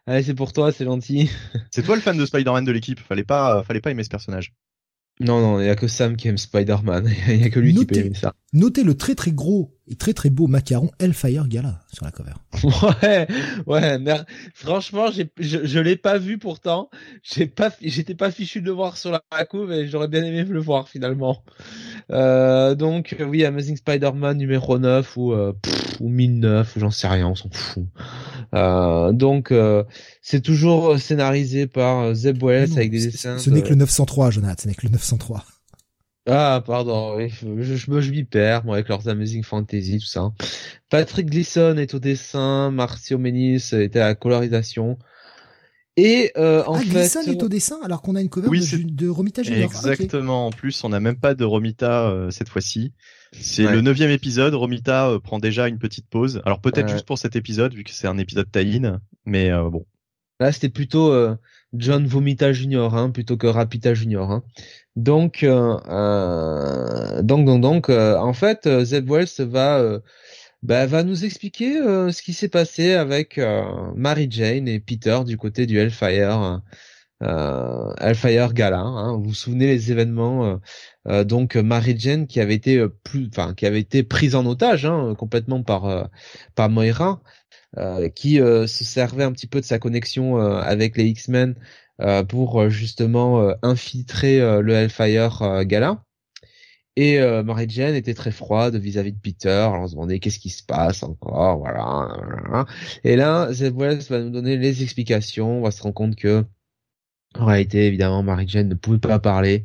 [0.06, 1.30] Allez, c'est pour toi, c'est gentil.
[1.72, 3.00] C'est toi le fan de Spider-Man de l'équipe.
[3.00, 4.54] Fallait pas, fallait pas aimer ce personnage.
[5.20, 7.08] Non, non, il y a que Sam qui aime Spider-Man.
[7.28, 8.34] Il y a que lui qui peut aimer ça.
[8.52, 12.34] Notez le très très gros et très très beau macaron Hellfire Gala sur la cover.
[12.64, 13.28] Ouais,
[13.68, 16.90] ouais, mer- franchement, j'ai, je, je l'ai pas vu pourtant.
[17.22, 20.08] J'ai pas, fi- j'étais pas fichu de le voir sur la, la couve et j'aurais
[20.08, 21.44] bien aimé le voir finalement.
[22.12, 26.92] Euh, donc, euh, oui, Amazing Spider-Man numéro 9 ou, euh, pff, ou 1009, ou j'en
[26.92, 27.86] sais rien, on s'en fout.
[28.54, 29.84] Euh, donc, euh,
[30.22, 33.38] c'est toujours scénarisé par euh, Zeb Wells avec des dessins.
[33.38, 35.44] Ce n'est que le 903, Jonathan, ce n'est que le 903.
[36.30, 40.06] Ah, pardon, oui, je, je, me- je m'y perds, moi, avec leurs Amazing Fantasy, tout
[40.06, 40.32] ça.
[40.90, 44.98] Patrick Gleason est au dessin, Marcio Menis est à la colorisation.
[45.96, 47.28] Et, euh, en ah, fait...
[47.28, 49.70] Est au dessin alors qu'on a une cover Oui, de, Romita Junior.
[49.74, 49.90] Ah.
[49.92, 50.48] Exactement.
[50.48, 52.94] En plus, on n'a même pas de Romita euh, cette fois-ci.
[53.32, 53.74] C'est Ouais.
[53.74, 54.54] le neuvième épisode.
[54.56, 56.42] Romita euh, prend déjà une petite pause.
[56.46, 56.94] Alors peut-être Ouais.
[56.94, 59.00] juste pour cet épisode, vu que c'est un épisode tie-in.
[59.26, 59.86] Mais euh, bon.
[60.40, 61.36] Là, c'était plutôt euh,
[61.74, 64.32] John Vomita Junior, hein, plutôt que Rapita Junior.
[64.32, 64.44] Hein.
[64.96, 70.00] Donc, euh, euh, donc, donc, donc, euh, en fait, euh, Zeb Wells va, euh,
[70.64, 73.64] bah, va nous expliquer euh, ce qui s'est passé avec euh,
[73.96, 76.62] Mary Jane et Peter du côté du Hellfire,
[77.22, 78.80] euh, Hellfire Gala.
[78.80, 79.18] Hein.
[79.18, 80.58] Vous vous souvenez les événements euh,
[81.08, 84.46] euh, donc Mary Jane qui avait été euh, plus, enfin, qui avait été prise en
[84.46, 86.04] otage hein, complètement par euh,
[86.56, 87.22] par Moira
[87.78, 91.56] euh, qui euh, se servait un petit peu de sa connexion euh, avec les X-Men
[92.02, 96.04] euh, pour euh, justement euh, infiltrer euh, le Hellfire euh, Gala.
[96.96, 99.50] Et euh, Mary Jane était très froide vis-à-vis de Peter.
[99.50, 102.66] Alors on se demandait qu'est-ce qui se passe encore, voilà.
[103.04, 105.60] Et là, Zeb va nous donner les explications.
[105.60, 106.46] On va se rendre compte que,
[107.36, 109.64] en réalité, évidemment, Mary Jane ne pouvait pas parler.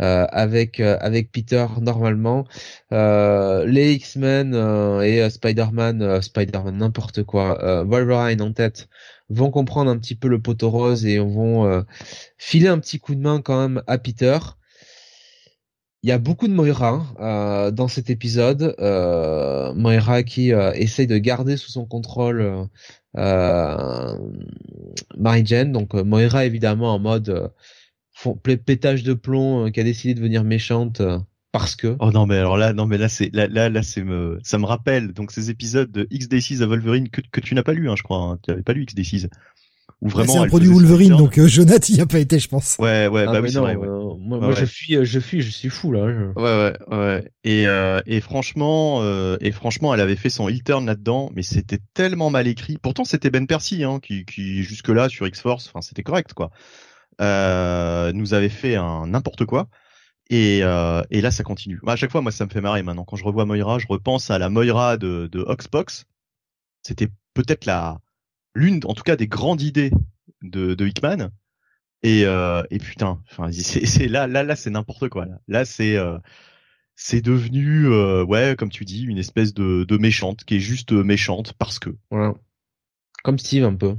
[0.00, 2.46] Euh, avec euh, avec Peter normalement
[2.90, 8.88] euh, les X-Men euh, et euh, Spider-Man euh, Spider-Man n'importe quoi Wolverine en tête
[9.28, 11.84] vont comprendre un petit peu le poteau rose et vont
[12.38, 14.38] filer un petit coup de main quand même à Peter
[16.02, 18.74] il y a beaucoup de Moira euh, dans cet épisode.
[18.78, 22.64] Euh, Moira qui euh, essaye de garder sous son contrôle euh,
[23.18, 24.16] euh,
[25.18, 25.72] Mary Jane.
[25.72, 27.52] Donc Moira évidemment en mode
[28.64, 31.02] pétage de plomb qui a décidé de devenir méchante
[31.52, 31.96] parce que.
[32.00, 35.12] Oh non mais alors là non mais là c'est là là, là ça me rappelle
[35.12, 38.22] donc ces épisodes de X-26 à Wolverine que, tu n'as pas lu hein, je crois.
[38.22, 38.38] Hein.
[38.42, 39.28] Tu n'avais pas lu X-26
[40.00, 40.32] où vraiment.
[40.32, 42.76] Bah, c'est un produit Wolverine, donc euh, Jonathan y a pas été, je pense.
[42.78, 44.16] Ouais, ouais, bah ah, oui, non, vrai, euh, ouais.
[44.18, 46.04] Moi, je fuis, euh, je fuis, je suis fou là.
[46.04, 46.42] Hein, ouais,
[46.90, 47.32] ouais, ouais.
[47.44, 51.42] Et, euh, et franchement, euh, et franchement, elle avait fait son heel turn là-dedans, mais
[51.42, 52.78] c'était tellement mal écrit.
[52.78, 56.32] Pourtant, c'était Ben Percy hein, qui, qui jusque là sur X Force, enfin, c'était correct
[56.32, 56.50] quoi.
[57.18, 59.68] nous avait fait un n'importe quoi.
[60.30, 61.80] Et, et là, ça continue.
[61.86, 63.04] À chaque fois, moi, ça me fait marrer maintenant.
[63.04, 66.04] Quand je revois Moira, je repense à la Moira de, de Oxbox.
[66.82, 67.98] C'était peut-être la,
[68.54, 69.90] l'une, en tout cas, des grandes idées
[70.42, 71.30] de, de Hickman.
[72.02, 75.26] Et, euh, et putain, enfin, c'est là, là, là, c'est n'importe quoi.
[75.26, 76.18] Là, là c'est euh,
[76.96, 80.92] c'est devenu, euh, ouais, comme tu dis, une espèce de, de méchante qui est juste
[80.92, 81.90] méchante parce que.
[82.10, 82.34] Voilà.
[83.22, 83.96] Comme Steve un peu.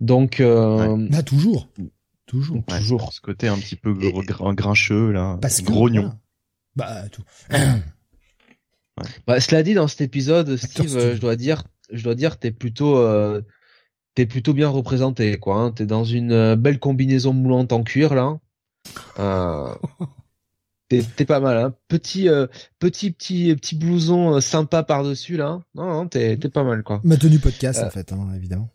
[0.00, 0.40] Donc.
[0.40, 1.06] Euh...
[1.08, 1.68] Là, toujours.
[2.26, 2.64] Toujours.
[2.64, 3.12] toujours.
[3.12, 5.38] Ce côté un petit peu grincheux, là.
[5.40, 6.12] Parce grognon.
[6.74, 7.22] Bah, tout.
[9.26, 12.96] Bah, cela dit, dans cet épisode, Steve, je dois dire, je dois dire, t'es plutôt,
[12.96, 13.42] euh,
[14.16, 15.56] t'es plutôt bien représenté, quoi.
[15.56, 15.70] Hein.
[15.70, 18.40] T'es dans une euh, belle combinaison moulante en cuir, là.
[19.18, 19.74] Euh,
[20.88, 21.74] t'es, pas mal, hein.
[21.86, 22.46] Petit, euh,
[22.80, 25.60] petit, petit, petit blouson sympa par-dessus, là.
[25.74, 27.00] Non, non, t'es, pas mal, quoi.
[27.04, 28.70] Ma tenue podcast, en fait, hein, évidemment.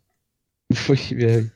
[0.89, 1.50] oui, oui.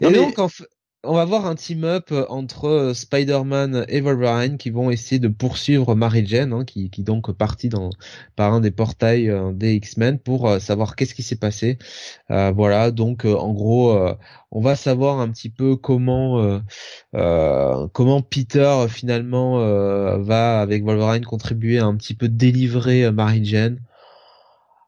[0.00, 0.66] Et donc, en fait,
[1.06, 5.94] on va voir un team-up entre euh, Spider-Man et Wolverine qui vont essayer de poursuivre
[5.94, 7.90] Mary Jane, hein, qui, qui donc partit dans
[8.34, 11.78] par un des portails euh, des X-Men pour euh, savoir qu'est-ce qui s'est passé.
[12.28, 13.96] voilà, donc en gros,
[14.50, 16.60] on va savoir un petit peu comment
[17.12, 19.58] comment Peter finalement
[20.18, 23.80] va avec Wolverine contribuer à un petit peu délivrer Mary Jane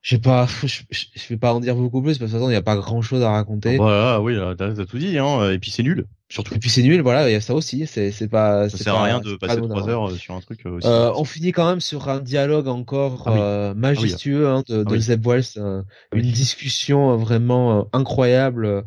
[0.08, 2.38] je sais pas, je, je, vais pas en dire beaucoup plus parce que de toute
[2.38, 3.76] façon il n'y a pas grand chose à raconter.
[3.76, 5.50] Voilà, oui, t'as tout dit, hein.
[5.50, 6.54] Et puis c'est nul, surtout.
[6.54, 7.86] Et puis c'est nul, voilà, il y a ça aussi.
[7.86, 8.70] C'est c'est pas.
[8.70, 10.64] Ça sert à rien de passer trois heures euh, sur un truc.
[10.64, 14.48] Euh, aussi euh, on finit quand même sur un dialogue encore ah euh, ah majestueux
[14.48, 15.84] hein, de, ah de Zeb Wells,
[16.14, 18.84] une discussion vraiment incroyable,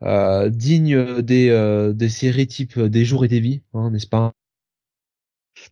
[0.00, 4.34] digne des des séries type des jours et des vies, hein, n'est-ce pas?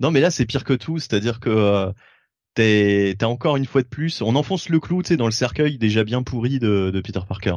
[0.01, 1.93] Non, mais là c'est pire que tout, c'est-à-dire que
[2.55, 5.79] t'es encore une fois de plus, on enfonce le clou, tu sais, dans le cercueil
[5.79, 7.57] déjà bien pourri de, Peter Parker.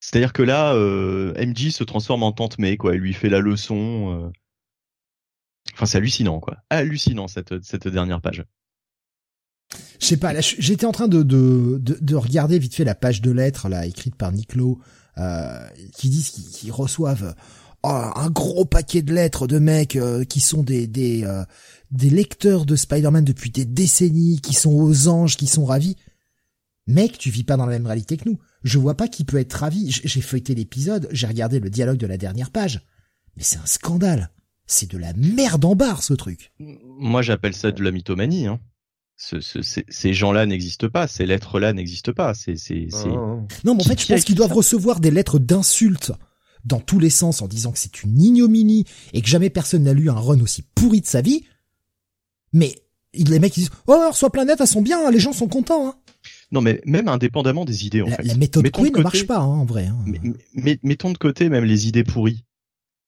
[0.00, 2.94] C'est-à-dire que là, euh, MJ se transforme en tante May, quoi.
[2.94, 4.26] Elle lui fait la leçon.
[4.26, 4.30] Euh.
[5.72, 6.58] Enfin, c'est hallucinant, quoi.
[6.68, 8.44] Hallucinant cette cette dernière page.
[10.00, 10.38] Je sais pas.
[10.40, 14.14] J'étais en train de, de, de regarder vite fait la page de lettres là écrite
[14.14, 14.78] par Niclo,
[15.18, 17.34] euh, qui disent qu'ils reçoivent
[17.82, 21.24] oh, un gros paquet de lettres de mecs euh, qui sont des des
[21.94, 25.96] des lecteurs de Spider-Man depuis des décennies, qui sont aux anges, qui sont ravis.
[26.86, 28.38] Mec, tu vis pas dans la même réalité que nous.
[28.64, 29.90] Je vois pas qui peut être ravi.
[29.90, 32.82] J'ai feuilleté l'épisode, j'ai regardé le dialogue de la dernière page.
[33.36, 34.30] Mais c'est un scandale.
[34.66, 36.52] C'est de la merde en barre, ce truc.
[36.58, 38.46] Moi, j'appelle ça de la mythomanie.
[38.46, 38.58] Hein.
[39.16, 42.34] ces gens-là n'existent pas, ces lettres-là n'existent pas.
[42.34, 42.56] C'est,
[42.92, 43.04] ah.
[43.64, 46.12] Non, mais en fait, je pense qu'ils doivent recevoir des lettres d'insultes
[46.64, 49.92] dans tous les sens en disant que c'est une ignominie et que jamais personne n'a
[49.92, 51.44] lu un run aussi pourri de sa vie.
[52.54, 52.74] Mais
[53.12, 55.88] les mecs ils disent oh reçoit plein elles sont bien, les gens sont contents.
[55.88, 55.94] Hein.
[56.52, 58.22] Non mais même indépendamment des idées en la, fait.
[58.22, 59.86] La méthode Queen ne marche pas hein, en vrai.
[59.86, 59.98] Hein.
[60.54, 62.44] Mais, mettons de côté même les idées pourries.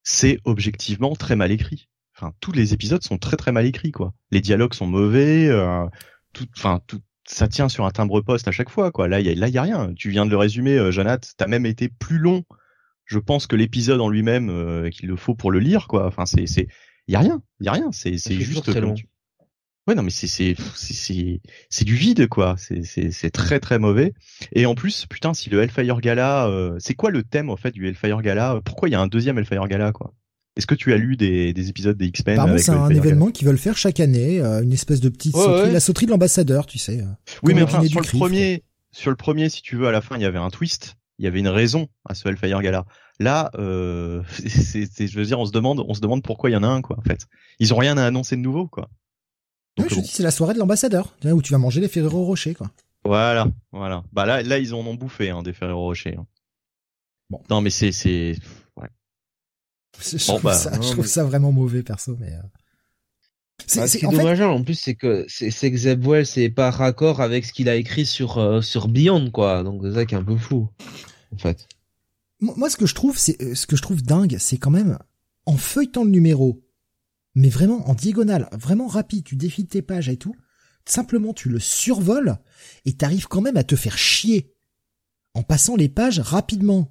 [0.02, 1.88] C'est objectivement très mal écrit.
[2.16, 4.12] Enfin tous les épisodes sont très très mal écrits quoi.
[4.30, 5.46] Les dialogues sont mauvais.
[5.48, 5.86] Euh,
[6.32, 9.08] tout, enfin tout, ça tient sur un timbre poste à chaque fois quoi.
[9.08, 9.92] Là il y a, là y a rien.
[9.94, 11.20] Tu viens de le résumer, euh, Janat.
[11.36, 12.44] T'as même été plus long.
[13.04, 16.06] Je pense que l'épisode en lui-même euh, qu'il le faut pour le lire quoi.
[16.06, 16.66] Enfin c'est c'est
[17.06, 17.92] y a rien, y a rien.
[17.92, 18.94] C'est c'est juste très long.
[19.86, 22.56] Ouais, non, mais c'est c'est c'est c'est du vide quoi.
[22.58, 24.14] C'est c'est c'est très très mauvais.
[24.52, 27.70] Et en plus, putain, si le Hellfire Gala, euh, c'est quoi le thème en fait
[27.70, 28.60] du Hellfire Gala?
[28.64, 30.12] Pourquoi il y a un deuxième Hellfire Gala quoi?
[30.56, 33.46] Est-ce que tu as lu des des épisodes des X-Men Apparemment, c'est un événement qu'ils
[33.46, 36.78] veulent faire chaque année, euh, une espèce de petite sauterie, la sauterie de l'ambassadeur, tu
[36.78, 37.00] sais.
[37.00, 37.06] Euh,
[37.44, 40.16] oui, mais enfin sur le premier, sur le premier, si tu veux, à la fin,
[40.16, 40.96] il y avait un twist.
[41.18, 42.84] Il y avait une raison à ce Hellfire Gala.
[43.20, 46.56] Là, euh, c'est, je veux dire, on se demande, on se demande pourquoi il y
[46.56, 46.98] en a un, quoi.
[46.98, 47.26] En fait,
[47.60, 48.90] ils ont rien à annoncer de nouveau, quoi
[49.78, 52.70] je dis c'est la soirée de l'ambassadeur, où tu vas manger les Ferrero Rocher, quoi.
[53.04, 54.02] Voilà, voilà.
[54.12, 56.16] Bah là, là, ils en ont bouffé hein, des Ferrero Rocher.
[56.18, 56.26] Hein.
[57.30, 57.40] Bon.
[57.50, 58.36] Non, mais c'est, c'est,
[58.76, 58.88] ouais.
[60.00, 62.32] Je, trouve, bah, ça, je trouve ça vraiment mauvais, perso, mais.
[62.32, 62.42] Euh...
[63.66, 67.46] C'est bah, dommage en plus, c'est que c'est que Zeb Wells c'est pas raccord avec
[67.46, 69.62] ce qu'il a écrit sur euh, sur Beyond, quoi.
[69.62, 70.68] Donc c'est ça qui est un peu fou,
[71.32, 71.66] en fait.
[72.40, 74.98] Moi, ce que je trouve, c'est euh, ce que je trouve dingue, c'est quand même
[75.46, 76.62] en feuilletant le numéro
[77.36, 80.34] mais vraiment en diagonale, vraiment rapide, tu défiles tes pages et tout,
[80.86, 82.38] simplement tu le survoles
[82.86, 84.52] et t'arrives quand même à te faire chier
[85.34, 86.90] en passant les pages rapidement.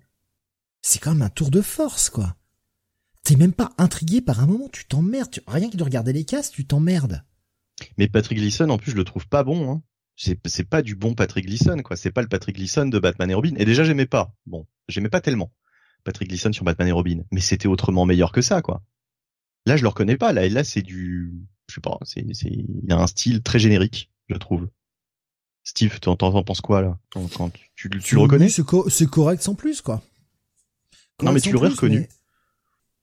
[0.83, 2.37] C'est quand même un tour de force, quoi.
[3.23, 5.39] t'es même pas intrigué par un moment, tu t'emmerdes.
[5.47, 7.23] Rien que de regarder les cases, tu t'emmerdes.
[7.97, 9.71] Mais Patrick Gleason, en plus, je le trouve pas bon.
[9.71, 9.81] Hein.
[10.15, 11.97] C'est c'est pas du bon Patrick Gleason, quoi.
[11.97, 13.55] C'est pas le Patrick Gleason de Batman et Robin.
[13.57, 14.35] Et déjà, j'aimais pas.
[14.45, 15.51] Bon, j'aimais pas tellement
[16.03, 18.83] Patrick Gleason sur Batman et Robin, mais c'était autrement meilleur que ça, quoi.
[19.65, 20.31] Là, je le reconnais pas.
[20.33, 21.33] Là, et là, c'est du,
[21.69, 21.97] je sais pas.
[22.03, 24.67] C'est, c'est, il a un style très générique, je trouve.
[25.63, 28.87] Steve, t'en, t'en penses quoi là quand, quand tu, tu, tu le reconnais C'est co-
[28.89, 30.03] c'est correct sans plus, quoi.
[31.23, 31.99] Non, mais tu l'aurais reconnu.
[32.01, 32.09] mais-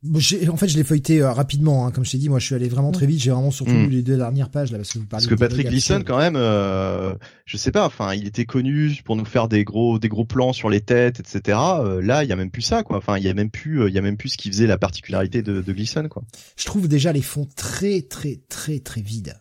[0.04, 2.28] en fait, je l'ai feuilleté euh, rapidement, hein, comme je t'ai dit.
[2.28, 3.20] Moi, je suis allé vraiment très vite.
[3.20, 3.84] J'ai vraiment surtout Mm.
[3.84, 6.18] lu les deux dernières pages là, parce que vous parlez Parce que Patrick Gleason, quand
[6.18, 7.14] même, euh,
[7.46, 7.86] je sais pas.
[7.86, 11.20] Enfin, il était connu pour nous faire des gros, des gros plans sur les têtes,
[11.20, 11.58] etc.
[11.78, 12.96] Euh, là, il y a même plus ça, quoi.
[12.96, 14.66] Enfin, il y a même plus, euh, il y a même plus ce qui faisait
[14.66, 16.24] la particularité de, de Gleason, quoi.
[16.56, 19.36] Je trouve déjà les fonds très, très, très, très vides.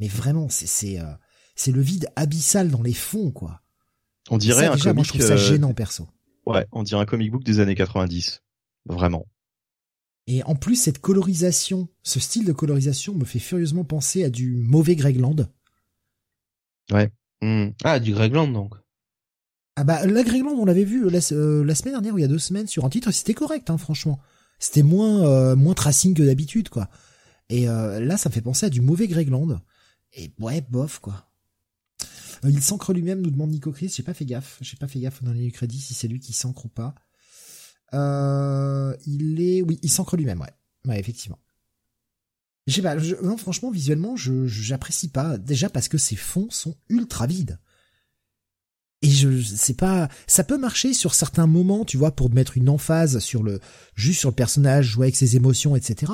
[0.00, 0.98] Mais vraiment, c'est, c'est,
[1.56, 3.62] c'est le vide abyssal dans les fonds, quoi.
[4.30, 5.04] On dirait Ça, un déjà, moi, comic.
[5.06, 6.06] je trouve ça gênant, perso.
[6.44, 8.42] Ouais, on dirait un comic book des années 90.
[8.86, 9.26] Vraiment.
[10.28, 14.56] Et en plus, cette colorisation, ce style de colorisation me fait furieusement penser à du
[14.56, 15.36] mauvais Greg Land.
[17.40, 17.68] Hmm.
[17.82, 18.74] Ah, du Greg Land, donc.
[19.76, 22.22] Ah bah, la Greg Land, on l'avait vu la, euh, la semaine dernière ou il
[22.22, 24.20] y a deux semaines sur un titre, c'était correct, hein, franchement.
[24.58, 26.90] C'était moins, euh, moins tracing que d'habitude, quoi.
[27.48, 29.60] Et euh, là, ça me fait penser à du mauvais Greg Land.
[30.12, 31.30] Et ouais, bof, quoi.
[32.44, 33.92] Euh, il s'ancre lui-même, nous demande Nico Chris.
[33.94, 34.58] J'ai pas fait gaffe.
[34.60, 36.94] J'ai pas fait gaffe dans les crédits si c'est lui qui s'ancre ou pas.
[37.94, 40.52] Euh, il est, oui, il s'ancre lui-même, ouais.
[40.86, 41.38] Ouais, effectivement.
[42.66, 45.38] Je sais pas, je- non, franchement, visuellement, je, j'apprécie pas.
[45.38, 47.58] Déjà parce que ses fonds sont ultra vides.
[49.00, 52.68] Et je, c'est pas, ça peut marcher sur certains moments, tu vois, pour mettre une
[52.68, 53.60] emphase sur le,
[53.94, 56.12] juste sur le personnage, jouer avec ses émotions, etc.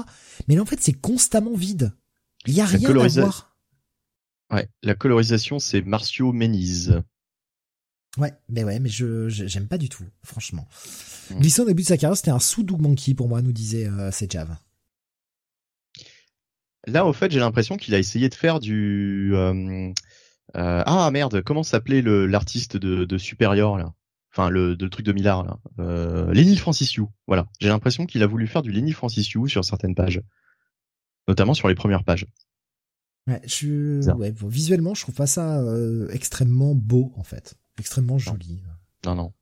[0.48, 1.92] Mais là, en fait, c'est constamment vide.
[2.46, 3.56] Il y a rien à voir.
[4.52, 7.00] Ouais, la colorisation, c'est Marcio Méniz.
[8.16, 10.68] Ouais, mais ouais, mais je, j'aime pas du tout, franchement.
[11.30, 11.40] Mm.
[11.40, 13.86] Glisson au début de sa carrière, c'était un sous Doug Monkey pour moi, nous disait
[13.88, 14.10] euh.
[16.86, 19.32] Là, au fait, j'ai l'impression qu'il a essayé de faire du.
[19.34, 19.92] euh,
[20.56, 23.92] euh, ah merde, comment s'appelait l'artiste de, de Superior là?
[24.32, 25.58] Enfin, le, de- le truc de Millard là.
[25.78, 27.04] Euh, Lenny Francis Yu.
[27.26, 27.48] Voilà.
[27.60, 30.20] J'ai l'impression qu'il a voulu faire du Lenny Francis Yu sur certaines pages,
[31.26, 32.26] notamment sur les premières pages.
[33.26, 35.64] Ouais, je, ouais, visuellement, je trouve pas ça
[36.10, 37.54] extrêmement beau, en fait.
[37.78, 38.62] Extrêmement joli.
[39.04, 39.32] Non, non.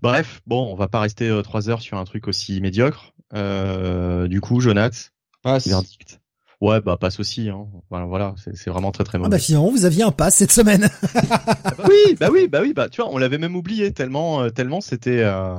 [0.00, 3.12] Bref, bon, on va pas rester euh, trois heures sur un truc aussi médiocre.
[3.34, 5.12] Euh, du coup, Jonath,
[5.44, 6.20] Ah, c'est- verdict.
[6.62, 7.50] Ouais, bah passe aussi.
[7.50, 7.66] Hein.
[7.90, 9.30] Voilà, voilà, c'est vraiment très très Ah mauvais.
[9.30, 10.88] bah finalement, vous aviez un pass cette semaine.
[11.86, 14.80] oui, bah oui, bah oui, bah tu vois, on l'avait même oublié tellement, euh, tellement
[14.80, 15.54] c'était, euh,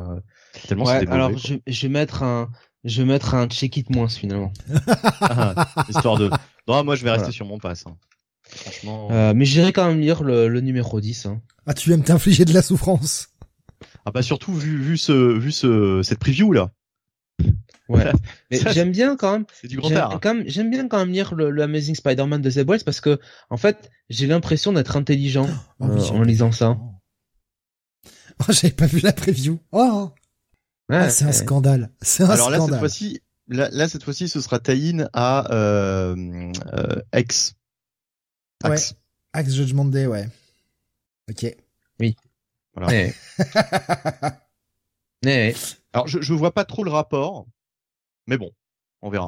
[0.67, 2.49] tellement Ouais, c'était alors je, je vais mettre un,
[2.83, 4.51] je vais mettre un check it moins finalement.
[5.21, 6.31] Ah, histoire de.
[6.67, 7.31] Non, moi je vais rester Voilà.
[7.31, 7.85] sur mon pass.
[7.85, 7.95] hein.
[8.49, 9.09] Franchement.
[9.11, 11.25] Euh, mais j'irai quand même lire le, le numéro 10.
[11.25, 11.41] Hein.
[11.65, 13.29] ah, tu aimes t'infliger de la souffrance.
[14.05, 16.71] Ah bah surtout vu vu ce vu ce cette preview là,
[17.89, 18.11] Ouais.
[18.51, 19.45] Mais j'aime bien quand même.
[19.53, 20.19] c'est du grand art.
[20.45, 23.19] j'aime bien quand même lire le, le Amazing Spider-Man de Zeb Wells parce que
[23.49, 25.47] en fait, j'ai l'impression d'être intelligent
[25.79, 26.77] Oh euh, oui, en lisant ça.
[28.39, 29.59] Oh, j'avais pas vu la preview.
[29.71, 30.11] Oh,
[30.89, 31.89] Ouais, ah, c'est un scandale.
[32.01, 36.15] C'est un Alors là cette fois-ci, là, là cette fois-ci ce sera tie-in à euh,
[36.73, 37.55] euh, X.
[38.63, 38.95] Axe.
[39.33, 40.27] Axe Judgment Day, ouais.
[41.29, 41.45] Ok.
[42.73, 42.87] Voilà.
[42.87, 43.13] Ouais.
[45.25, 45.55] Ouais.
[45.93, 47.47] Alors je je vois pas trop le rapport,
[48.27, 48.51] mais bon,
[49.01, 49.25] on verra.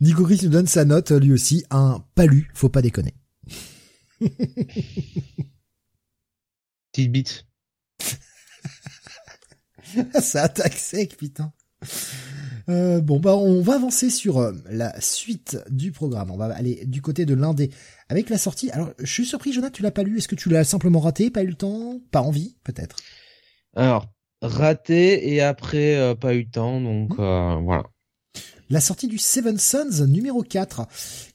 [0.00, 3.14] Nico Chris nous donne sa note, lui aussi, un palu, faut pas déconner.
[6.92, 7.46] Petite bite.
[10.20, 11.52] Ça attaque sec, putain.
[12.68, 16.30] Euh, bon, bah, on va avancer sur euh, la suite du programme.
[16.30, 17.70] On va aller du côté de l'indé
[18.08, 18.70] avec la sortie.
[18.70, 20.18] Alors, je suis surpris, Jonathan, tu l'as pas lu.
[20.18, 22.96] Est-ce que tu l'as simplement raté, pas eu le temps, pas envie, peut-être?
[23.76, 24.06] Alors,
[24.42, 27.84] raté et après euh, pas eu le temps, donc euh, voilà.
[28.70, 30.86] la sortie du Seven Sons numéro 4.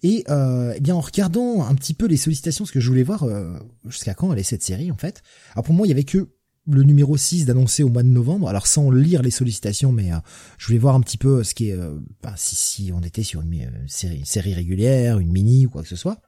[0.04, 3.04] Et euh, eh bien en regardant un petit peu les sollicitations, ce que je voulais
[3.04, 5.22] voir euh, jusqu'à quand allait cette série en fait?
[5.54, 6.30] Alors pour moi, il y avait que
[6.72, 10.18] le numéro 6 d'annoncer au mois de novembre, alors sans lire les sollicitations, mais euh,
[10.58, 13.24] je voulais voir un petit peu ce qui est, euh, bah, si, si on était
[13.24, 16.22] sur euh, série, une série régulière, une mini ou quoi que ce soit.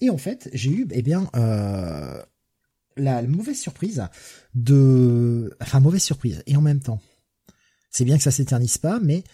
[0.00, 1.30] Et en fait, j'ai eu, eh bien,
[2.96, 4.02] la mauvaise surprise
[4.54, 7.00] de, enfin mauvaise surprise, et en même temps,
[7.90, 9.24] c'est bien que ça s'éternise pas, mais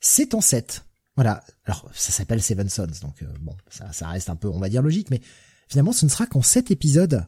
[0.00, 0.84] c'est en 7.
[1.16, 1.42] Voilà.
[1.64, 4.82] Alors, ça s'appelle Seven Sons, donc bon, ça, ça reste un peu, on va dire,
[4.82, 5.20] logique, mais
[5.68, 7.26] finalement, ce ne sera qu'en 7 épisodes.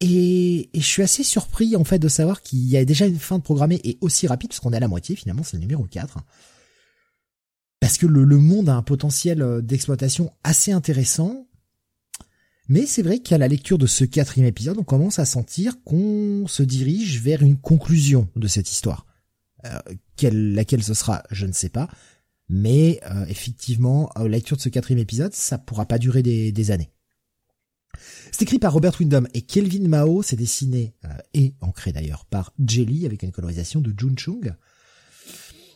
[0.00, 3.38] Et, je suis assez surpris, en fait, de savoir qu'il y a déjà une fin
[3.38, 5.84] de programmée et aussi rapide, parce qu'on est à la moitié, finalement, c'est le numéro
[5.84, 6.18] 4.
[7.80, 11.46] Parce que le, le monde a un potentiel euh, d'exploitation assez intéressant.
[12.68, 16.46] Mais c'est vrai qu'à la lecture de ce quatrième épisode, on commence à sentir qu'on
[16.46, 19.06] se dirige vers une conclusion de cette histoire.
[20.16, 21.88] quelle, laquelle ce sera, je ne sais pas.
[22.48, 26.92] Mais effectivement, à la lecture de ce quatrième épisode, ça pourra pas durer des années.
[28.32, 30.94] C'est écrit par Robert Windham et Kelvin Mao, c'est dessiné
[31.34, 34.54] et ancré d'ailleurs par Jelly avec une colorisation de Jun Chung.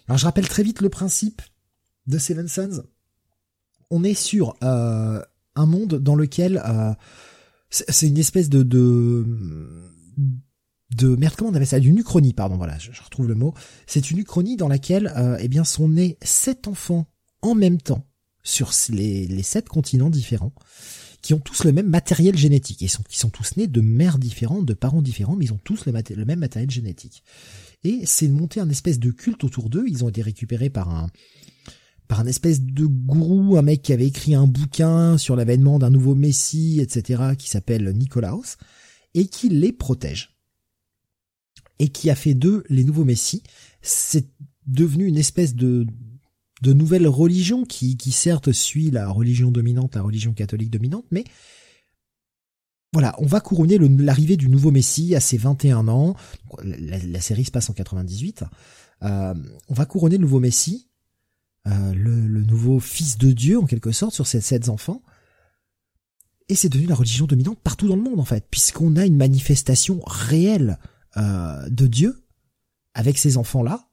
[0.08, 1.42] Alors je rappelle très vite le principe
[2.06, 2.84] de Seven Sons.
[3.90, 5.22] On est sur euh,
[5.54, 6.92] un monde dans lequel euh,
[7.70, 9.26] c'est une espèce de, de
[10.94, 11.80] de merde comment on avait ça?
[11.80, 13.54] D'une uchronie pardon voilà je, retrouve le mot
[13.86, 17.06] c'est une uchronie dans laquelle euh, eh bien sont nés sept enfants
[17.42, 18.06] en même temps
[18.42, 20.52] sur les sept continents différents
[21.25, 24.18] qui ont tous le même matériel génétique ils sont qui sont tous nés de mères
[24.18, 25.93] différentes de parents différents mais ils ont tous le,
[26.25, 27.25] même matériel génétique
[27.85, 29.85] et c'est monté un espèce de culte autour d'eux.
[29.87, 31.11] Ils ont été récupérés par un
[32.09, 35.89] par un espèce de gourou, un mec qui avait écrit un bouquin sur l'avènement d'un
[35.89, 38.57] nouveau messie, etc., qui s'appelle Nicolaos,
[39.14, 40.37] et qui les protège.
[41.79, 43.43] Et qui a fait d'eux les nouveaux messies.
[43.81, 44.29] C'est
[44.66, 45.87] devenu une espèce de
[46.62, 51.24] de nouvelle religion qui, qui certes suit la religion dominante, la religion catholique dominante, mais
[52.94, 56.14] voilà, on va couronner l'arrivée du nouveau Messie à ses 21 ans.
[56.62, 58.44] La, série se passe en 98.
[59.02, 59.34] Euh,
[59.68, 60.88] on va couronner le nouveau Messie,
[61.66, 65.02] euh, le, nouveau fils de Dieu en quelque sorte sur ces sept enfants.
[66.48, 69.16] Et c'est devenu la religion dominante partout dans le monde en fait, puisqu'on a une
[69.16, 70.78] manifestation réelle
[71.16, 72.24] euh, de Dieu
[72.94, 73.88] avec ces enfants-là.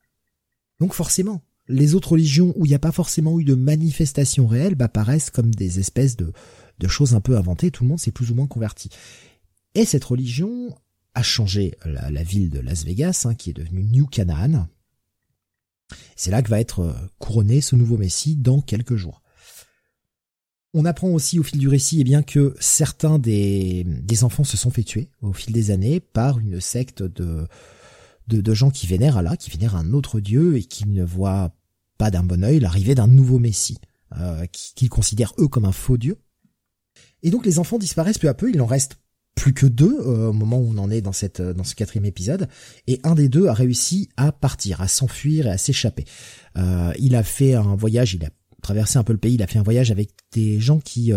[0.80, 1.42] Donc forcément,
[1.72, 4.92] les autres religions où il n'y a pas forcément eu de manifestation réelle, bah,
[5.34, 6.32] comme des espèces de,
[6.88, 8.90] choses un peu inventées, tout le monde s'est plus ou moins converti.
[9.76, 10.76] Et cette religion
[11.14, 14.68] a changé la, ville de Las Vegas, hein, qui est devenue New Canaan.
[16.16, 19.22] C'est là que va être euh, couronné ce nouveau Messie dans quelques jours.
[20.74, 24.56] On apprend aussi au fil du récit eh bien que certains des, des enfants se
[24.56, 27.46] sont fait tuer au fil des années par une secte de,
[28.28, 31.52] de, gens qui vénèrent Allah, qui vénèrent un autre dieu et qui ne voient
[32.02, 33.78] pas d'un bon œil l'arrivée d'un nouveau Messie,
[34.18, 36.18] euh, qu'ils considèrent eux comme un faux dieu.
[37.22, 38.98] Et donc les enfants disparaissent peu à peu, il en reste
[39.36, 42.06] plus que deux euh, au moment où on en est dans cette dans ce quatrième
[42.06, 42.48] épisode,
[42.88, 46.06] et un des deux a réussi à partir, à s'enfuir et à s'échapper.
[46.58, 48.30] Euh, il a fait un voyage, il a
[48.64, 51.12] traversé un peu le pays, il a fait un voyage avec des gens qui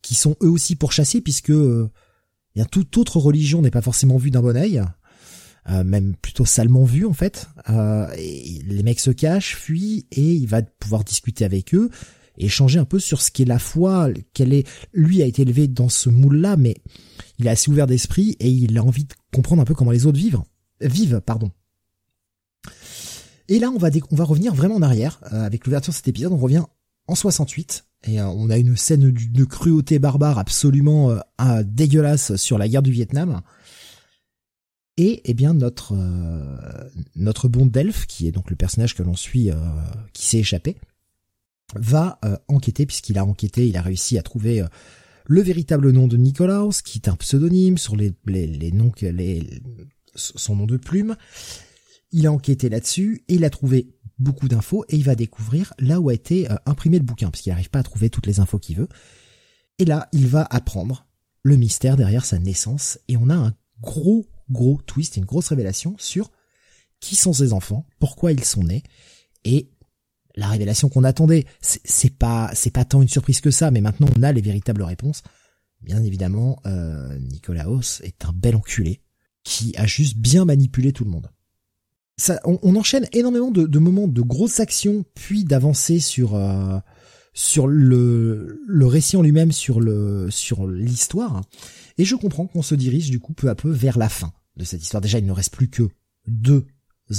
[0.00, 4.40] qui sont eux aussi pourchassés puisque bien toute autre religion n'est pas forcément vue d'un
[4.40, 4.56] bon
[5.68, 5.84] œil.
[5.84, 7.48] même plutôt salement vue en fait.
[8.18, 11.90] Et les mecs se cachent, fuient et il va pouvoir discuter avec eux
[12.38, 15.88] échanger un peu sur ce qu'est la foi, quelle est, lui a été élevé dans
[15.88, 16.76] ce moule-là, mais
[17.38, 20.06] il est assez ouvert d'esprit et il a envie de comprendre un peu comment les
[20.06, 20.40] autres vivent,
[20.80, 21.50] vivent, pardon.
[23.48, 26.08] Et là, on va, on va revenir vraiment en arrière, euh, avec l'ouverture de cet
[26.08, 26.64] épisode, on revient
[27.06, 32.58] en 68, et euh, on a une scène de cruauté barbare absolument euh, dégueulasse sur
[32.58, 33.42] la guerre du Vietnam.
[34.98, 35.94] Et eh bien notre
[37.16, 39.50] notre bon Delph, qui est donc le personnage que l'on suit,
[40.14, 40.76] qui s'est échappé,
[41.74, 44.66] va euh, enquêter puisqu'il a enquêté, il a réussi à trouver euh,
[45.26, 49.60] le véritable nom de Nicolaus, qui est un pseudonyme sur les, les, noms que les
[50.14, 51.16] son nom de plume.
[52.12, 56.00] Il a enquêté là-dessus et il a trouvé beaucoup d'infos et il va découvrir là
[56.00, 58.40] où a été euh, imprimé le bouquin parce qu'il n'arrive pas à trouver toutes les
[58.40, 58.88] infos qu'il veut.
[59.78, 61.06] Et là, il va apprendre
[61.42, 65.96] le mystère derrière sa naissance et on a un gros gros twist, une grosse révélation
[65.98, 66.30] sur
[67.00, 68.82] qui sont ses enfants, pourquoi ils sont nés
[69.44, 69.70] et
[70.34, 71.46] la révélation qu'on attendait.
[71.60, 74.82] C'est pas c'est pas tant une surprise que ça, mais maintenant on a les véritables
[74.82, 75.22] réponses.
[75.82, 79.02] Bien évidemment, euh, Nicolaos est un bel enculé
[79.44, 81.30] qui a juste bien manipulé tout le monde.
[82.18, 86.78] Ça, on, enchaîne énormément de, moments de grosses actions, puis d'avancer sur euh,
[87.36, 91.42] sur le le récit en lui-même, sur le sur l'histoire.
[91.98, 94.64] Et je comprends qu'on se dirige du coup peu à peu vers la fin de
[94.64, 95.02] cette histoire.
[95.02, 95.88] Déjà, il ne reste plus que
[96.26, 96.66] deux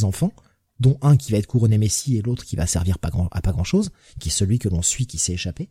[0.01, 0.33] enfants
[0.79, 3.41] dont un qui va être couronné Messie et l'autre qui va servir pas grand, à
[3.41, 5.69] pas grand chose, qui est celui que l'on suit qui s'est échappé.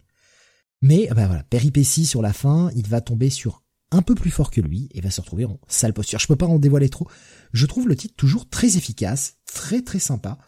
[0.81, 4.51] Mais ben voilà, péripétie sur la fin, il va tomber sur un peu plus fort
[4.51, 6.21] que lui et va se retrouver en sale posture.
[6.21, 7.09] Je peux pas en dévoiler trop.
[7.53, 10.39] Je trouve le titre toujours très efficace, très très sympa.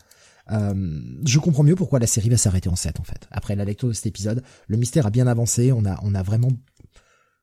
[0.51, 3.29] Euh, je comprends mieux pourquoi la série va s'arrêter en 7 en fait.
[3.31, 6.23] Après la lecture de cet épisode, le mystère a bien avancé, on a on a
[6.23, 6.51] vraiment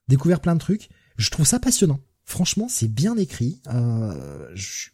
[0.07, 0.89] découvert plein de trucs.
[1.17, 1.99] Je trouve ça passionnant.
[2.25, 3.61] Franchement, c'est bien écrit.
[3.67, 4.89] Euh, je...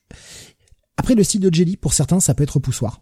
[0.98, 3.02] Après, le style de Jelly, pour certains, ça peut être poussoir.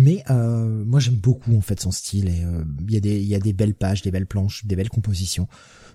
[0.00, 3.20] Mais euh, moi j'aime beaucoup en fait son style et euh, il y a des
[3.20, 5.46] il y a des belles pages, des belles planches, des belles compositions.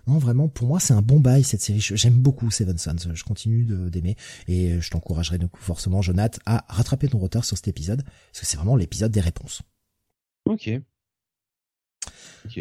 [0.05, 1.79] Non vraiment pour moi c'est un bon bail cette série.
[1.79, 3.15] J'aime beaucoup Seven Sons.
[3.15, 4.15] Je continue d'aimer
[4.47, 8.45] et je t'encouragerai donc forcément Jonathan à rattraper ton retard sur cet épisode parce que
[8.45, 9.63] c'est vraiment l'épisode des réponses.
[10.45, 10.69] Ok.
[12.45, 12.59] Ok.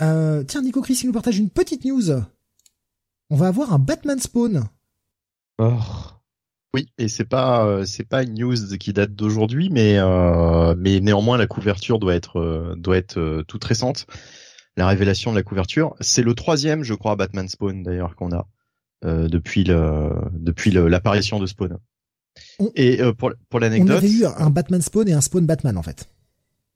[0.00, 2.08] Euh, tiens Nico Chris il nous partage une petite news.
[3.30, 4.68] On va avoir un Batman Spawn.
[5.58, 5.80] Oh.
[6.74, 9.98] Oui, et c'est pas c'est pas une news qui date d'aujourd'hui, mais
[10.76, 14.06] mais néanmoins la couverture doit être doit être toute récente.
[14.76, 18.46] La révélation de la couverture, c'est le troisième, je crois, Batman Spawn d'ailleurs qu'on a
[19.02, 21.78] depuis le depuis l'apparition de Spawn.
[22.76, 25.82] et pour pour l'anecdote, on avait eu un Batman Spawn et un Spawn Batman en
[25.82, 26.08] fait.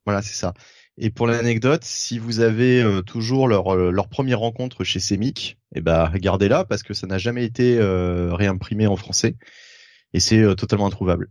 [0.06, 0.54] Voilà, c'est ça.
[0.96, 5.58] Et pour l'anecdote, si vous avez euh, toujours leur, euh, leur première rencontre chez Semic,
[5.74, 9.36] eh ben regardez-la parce que ça n'a jamais été euh, réimprimé en français
[10.14, 11.30] et c'est totalement introuvable.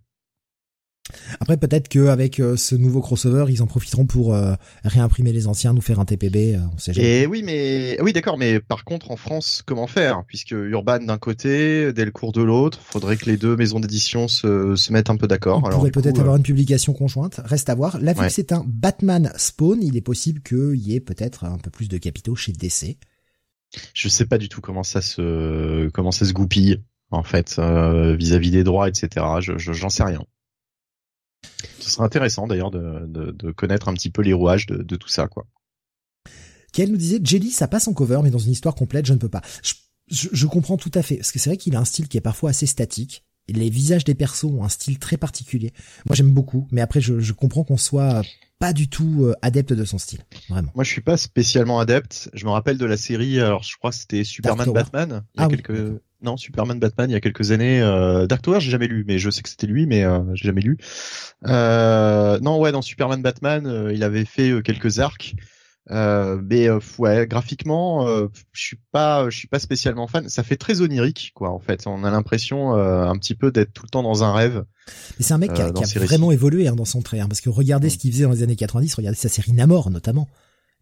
[1.42, 4.54] Après, peut-être qu'avec euh, ce nouveau crossover, ils en profiteront pour euh,
[4.86, 6.56] réimprimer les anciens, nous faire un TPB.
[6.56, 7.22] Euh, on sait jamais.
[7.22, 8.38] Et oui, mais oui, d'accord.
[8.38, 10.24] Mais par contre, en France, comment faire?
[10.28, 14.94] Puisque Urban d'un côté, Delcourt de l'autre, faudrait que les deux maisons d'édition se, se
[14.94, 15.62] mettent un peu d'accord.
[15.66, 17.42] On pourrait peut-être avoir une publication conjointe.
[17.44, 18.00] Reste à voir.
[18.00, 21.58] Là, vu que c'est un Batman Spawn, il est possible qu'il y ait peut-être un
[21.58, 22.98] peu plus de capitaux chez DC.
[23.94, 26.80] Je sais pas du tout comment ça se comment ça se goupille
[27.12, 29.26] en fait vis-à-vis des droits, etc.
[29.40, 30.26] Je j'en sais rien.
[31.80, 34.96] Ce serait intéressant d'ailleurs de, de, de, connaître un petit peu les rouages de, de
[34.96, 35.46] tout ça, quoi.
[36.72, 39.20] Qu'elle nous disait, Jelly, ça passe en cover, mais dans une histoire complète, je ne
[39.20, 39.42] peux pas.
[39.62, 39.74] Je,
[40.08, 42.18] je, je comprends tout à fait, parce que c'est vrai qu'il a un style qui
[42.18, 43.24] est parfois assez statique.
[43.50, 45.74] Les visages des persos ont un style très particulier.
[46.06, 48.24] Moi, j'aime beaucoup, mais après, je, je comprends qu'on soit
[48.58, 50.72] pas du tout euh, adepte de son style, vraiment.
[50.74, 52.30] Moi, je suis pas spécialement adepte.
[52.34, 55.24] Je me rappelle de la série, alors je crois que c'était Superman Batman.
[55.36, 57.82] Il y a ah quelques non, Superman Batman il y a quelques années.
[57.82, 60.46] Euh, Dark Tower, j'ai jamais lu, mais je sais que c'était lui, mais euh, j'ai
[60.46, 60.78] jamais lu.
[61.48, 65.36] Euh, non, ouais, dans Superman Batman, il avait fait quelques arcs.
[65.90, 68.08] mais ouais, graphiquement,
[68.52, 70.30] je suis pas, je suis pas spécialement fan.
[70.30, 71.50] Ça fait très onirique, quoi.
[71.50, 74.64] En fait, on a l'impression un petit peu d'être tout le temps dans un rêve.
[75.18, 77.50] Mais c'est un mec qui a, vraiment évolué hein, dans son trait, hein, parce que
[77.50, 80.28] regardez ce qu'il faisait dans les années 90, regardez sa série Namor notamment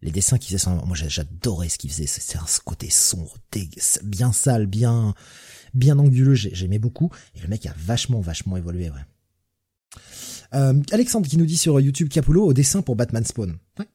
[0.02, 3.36] les dessins qu'il faisait, moi j'adorais ce qu'il faisait, c'est un côté sombre,
[4.02, 5.14] bien sale, bien
[5.74, 10.00] bien anguleux, j'aimais beaucoup, et le mec a vachement vachement évolué, ouais.
[10.54, 13.56] Euh, Alexandre qui nous dit sur YouTube Capullo au dessin pour Batman Spawn.
[13.78, 13.88] Ouais.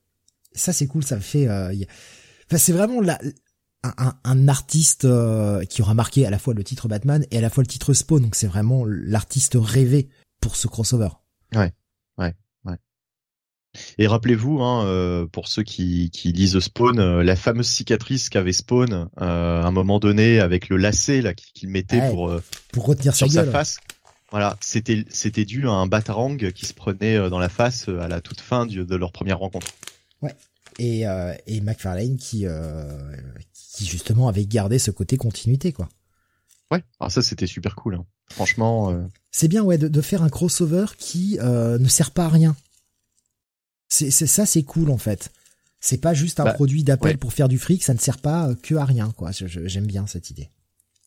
[0.54, 1.72] Ça c'est cool, ça fait, euh,
[2.48, 3.20] enfin c'est vraiment la,
[3.84, 7.42] un, un, artiste euh, qui aura marqué à la fois le titre Batman et à
[7.42, 10.10] la fois le titre Spawn, donc c'est vraiment l'artiste rêvé
[10.42, 11.10] pour ce crossover.
[11.54, 11.74] Ouais,
[12.18, 12.34] ouais.
[13.98, 18.54] Et rappelez-vous, hein, euh, pour ceux qui, qui lisent Spawn, euh, la fameuse cicatrice qu'avait
[18.54, 22.32] Spawn euh, à un moment donné avec le lacet là qu'il mettait pour
[22.72, 23.78] pour retenir sur sa, face.
[24.32, 28.22] Voilà, c'était c'était dû à un batarang qui se prenait dans la face à la
[28.22, 29.68] toute fin de leur première rencontre.
[30.22, 30.36] Ouais.
[30.80, 31.04] Et
[31.48, 32.46] et McFarlane qui
[33.54, 35.90] qui justement avait gardé ce côté continuité quoi.
[36.70, 37.96] Ouais, alors ça c'était super cool.
[37.96, 38.06] Hein.
[38.30, 39.08] Franchement.
[39.32, 42.56] C'est bien ouais de, de, faire un crossover qui ne sert pas à rien.
[43.90, 45.32] C'est ça, c'est cool en fait.
[45.80, 48.54] C'est pas juste un bah, produit d'appel pour faire du fric, ça ne sert pas
[48.62, 49.32] que à rien quoi.
[49.32, 50.50] J'aime bien cette idée.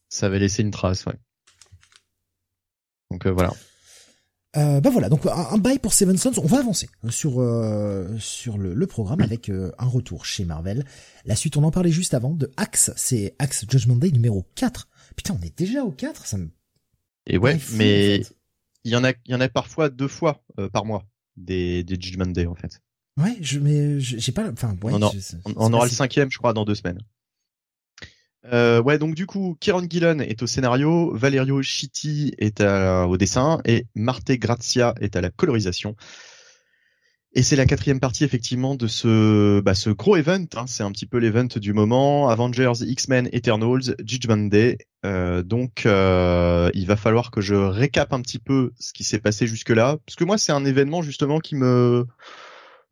[0.09, 1.19] Ça avait laissé une trace, ouais.
[3.11, 3.53] Donc euh, voilà.
[4.57, 6.33] Euh, bah voilà, donc un, bail pour Seven Sons.
[6.43, 10.85] On va avancer sur euh, sur le, le, programme avec euh, un retour chez Marvel.
[11.25, 14.89] La suite, on en parlait juste avant de Axe, c'est Axe Judgment Day numéro 4.
[15.15, 16.49] Putain, on est déjà au 4, ça me
[17.29, 18.25] Et ouais, mais
[18.83, 21.05] il y en a il y en a parfois deux fois par mois
[21.37, 22.81] des, des Judgment Day en fait.
[23.17, 24.49] Ouais, je mais j'ai pas.
[24.51, 24.93] Enfin, ouais,
[25.57, 27.01] on, aura le cinquième, je crois, dans deux semaines.
[28.47, 33.61] Euh, ouais, donc du coup, Kieron Gillen est au scénario, Valerio Chitti est au dessin
[33.65, 35.97] et Marte Grazia est à la colorisation.
[37.33, 40.47] Et c'est la quatrième partie effectivement de ce bah, ce gros event.
[40.57, 40.65] Hein.
[40.67, 42.29] c'est un petit peu l'event du moment.
[42.29, 44.79] Avengers, X-Men, Eternals, Judgment Day.
[45.07, 49.21] Euh, donc euh, il va falloir que je récap un petit peu ce qui s'est
[49.21, 52.05] passé jusque là, parce que moi c'est un événement justement qui me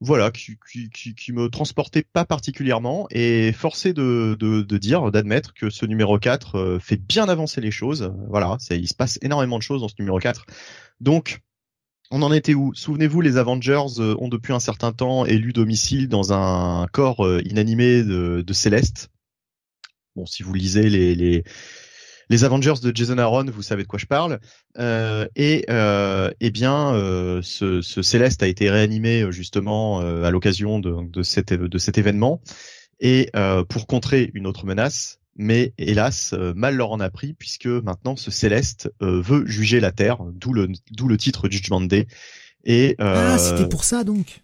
[0.00, 5.52] voilà qui, qui, qui, me transportait pas particulièrement et forcé de, de, de dire d'admettre
[5.52, 8.14] que ce numéro 4 euh, fait bien avancer les choses.
[8.28, 10.46] Voilà, il se passe énormément de choses dans ce numéro 4.
[11.00, 11.40] Donc
[12.10, 12.72] on en était où?
[12.74, 17.42] Souvenez-vous, les Avengers euh, ont depuis un certain temps élu domicile dans un corps euh,
[17.44, 19.10] inanimé de, de Céleste.
[20.16, 21.44] Bon, si vous lisez les, les,
[22.30, 24.40] les Avengers de Jason Aaron, vous savez de quoi je parle.
[24.78, 30.78] Euh, et euh, eh bien, euh, ce, ce, Céleste a été réanimé justement à l'occasion
[30.78, 32.40] de, de, cet, de cet événement.
[33.00, 33.30] Et
[33.68, 38.16] pour contrer une autre menace, mais hélas, euh, mal leur en a pris puisque maintenant
[38.16, 42.08] ce Céleste euh, veut juger la Terre, d'où le d'où le titre Judgment Day.
[42.64, 44.42] Et euh, ah, c'était pour ça donc.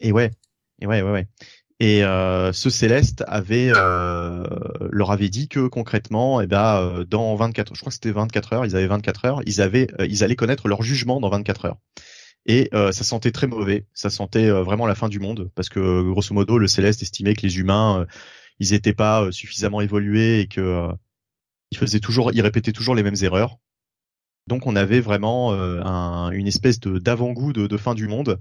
[0.00, 0.30] Et ouais,
[0.80, 1.26] et ouais, ouais, ouais.
[1.80, 7.90] Et ce Céleste avait leur avait dit que concrètement, eh ben dans 24, je crois
[7.90, 11.18] que c'était 24 heures, ils avaient 24 heures, ils avaient ils allaient connaître leur jugement
[11.18, 11.78] dans 24 heures.
[12.46, 16.32] Et ça sentait très mauvais, ça sentait vraiment la fin du monde parce que grosso
[16.32, 18.06] modo le Céleste estimait que les humains
[18.62, 20.92] ils étaient pas euh, suffisamment évolués et que euh,
[21.72, 23.58] ils faisaient toujours, ils répétaient toujours les mêmes erreurs.
[24.46, 25.52] Donc on avait vraiment
[26.32, 28.40] une espèce d'avant-goût de, fin du monde.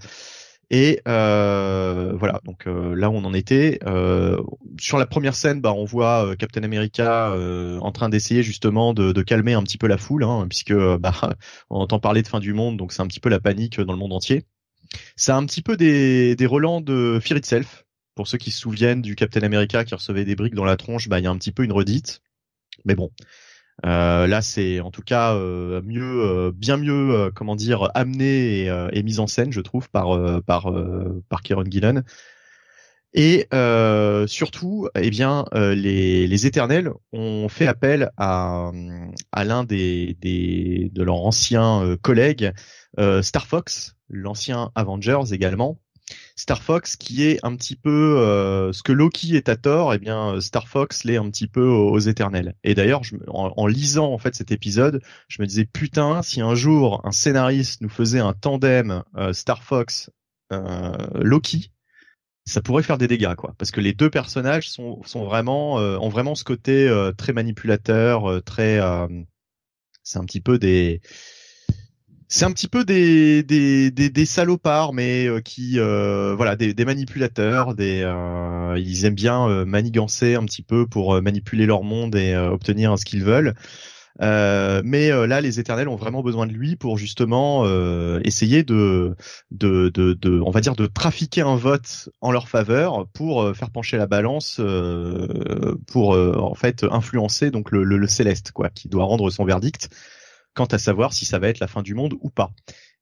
[0.72, 3.78] Et euh, voilà, donc euh, là on en était.
[3.86, 4.42] Euh,
[4.80, 7.36] sur la première scène, bah, on voit euh, Captain America
[7.82, 11.14] en train d'essayer justement de, de, calmer un petit peu la foule, hein, puisque bah,
[11.70, 13.94] on entend parler de fin du monde, donc c'est un petit peu la panique dans
[13.94, 14.44] le monde entier.
[15.16, 17.86] C'est un petit peu des, des relents de Fear Itself.
[18.22, 21.10] Pour ceux qui se souviennent du Captain America qui recevait des briques dans la tronche,
[21.10, 22.22] bah il y a un petit peu une redite.
[22.86, 23.10] Mais bon,
[23.84, 28.90] euh, là, c'est en tout cas euh, mieux, euh, bien mieux, comment dire, amené et,
[28.94, 30.72] et, mis en scène, je trouve, par par
[31.30, 32.04] par Kieron Gillen.
[33.16, 33.48] Et
[34.28, 38.72] surtout, eh bien, les, les Éternels ont fait appel à
[39.32, 42.52] à l'un des, des de leurs anciens collègues,
[43.24, 45.80] Star Fox, l'ancien Avengers également,
[46.36, 49.98] Star Fox qui est un petit peu euh, ce que Loki est à tort, et
[49.98, 52.56] eh bien Star Fox l'est un petit peu aux, Éternels.
[52.64, 57.02] Et d'ailleurs, en, lisant en fait cet épisode, je me disais putain, si un jour
[57.06, 60.10] un scénariste nous faisait un tandem euh, Star Fox
[60.52, 61.72] euh, Loki,
[62.46, 66.10] ça pourrait faire des dégâts quoi, parce que les deux personnages sont sont vraiment ont
[66.10, 68.80] vraiment ce côté très manipulateur, très
[70.04, 71.02] c'est un petit peu des
[72.34, 79.06] c'est un petit peu des, salopards, mais euh, qui euh, voilà des, manipulateurs, euh, ils
[79.06, 83.54] aiment bien manigancer un petit peu pour manipuler leur monde et obtenir ce qu'ils veulent.
[84.22, 87.66] mais là, les Éternels ont vraiment besoin de lui pour justement
[88.24, 89.14] essayer de,
[89.62, 94.62] on va dire, de trafiquer un vote en leur faveur pour faire pencher la balance,
[95.86, 99.90] pour en fait influencer donc le, le, le, céleste, quoi, qui doit rendre son verdict
[100.54, 102.52] quant à savoir si ça va être la fin du monde ou pas.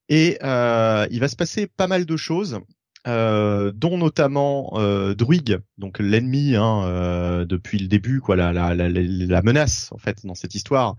[0.09, 2.59] Et euh, il va se passer pas mal de choses.
[3.07, 8.75] Euh, dont notamment euh, Druig, donc l'ennemi hein, euh, depuis le début, quoi, la, la,
[8.75, 10.97] la, la, menace en fait dans cette histoire,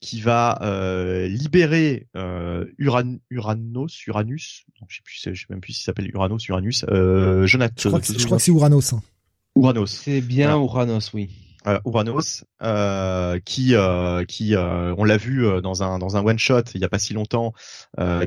[0.00, 5.60] qui va euh, libérer euh, Uran, Uranos, Uranus, donc, je sais plus, je sais même
[5.60, 7.74] plus s'il s'appelle Uranos, Uranus, euh, Jonathan.
[7.76, 8.00] Je crois
[8.38, 8.94] que, c'est Uranos.
[8.94, 9.02] Hein.
[9.54, 9.86] Uranos.
[9.90, 11.30] C'est bien Uranos, oui
[11.84, 16.38] Uranos, euh, qui, euh, qui euh, on l'a vu euh, dans un dans un one
[16.38, 17.52] shot il y a pas si longtemps,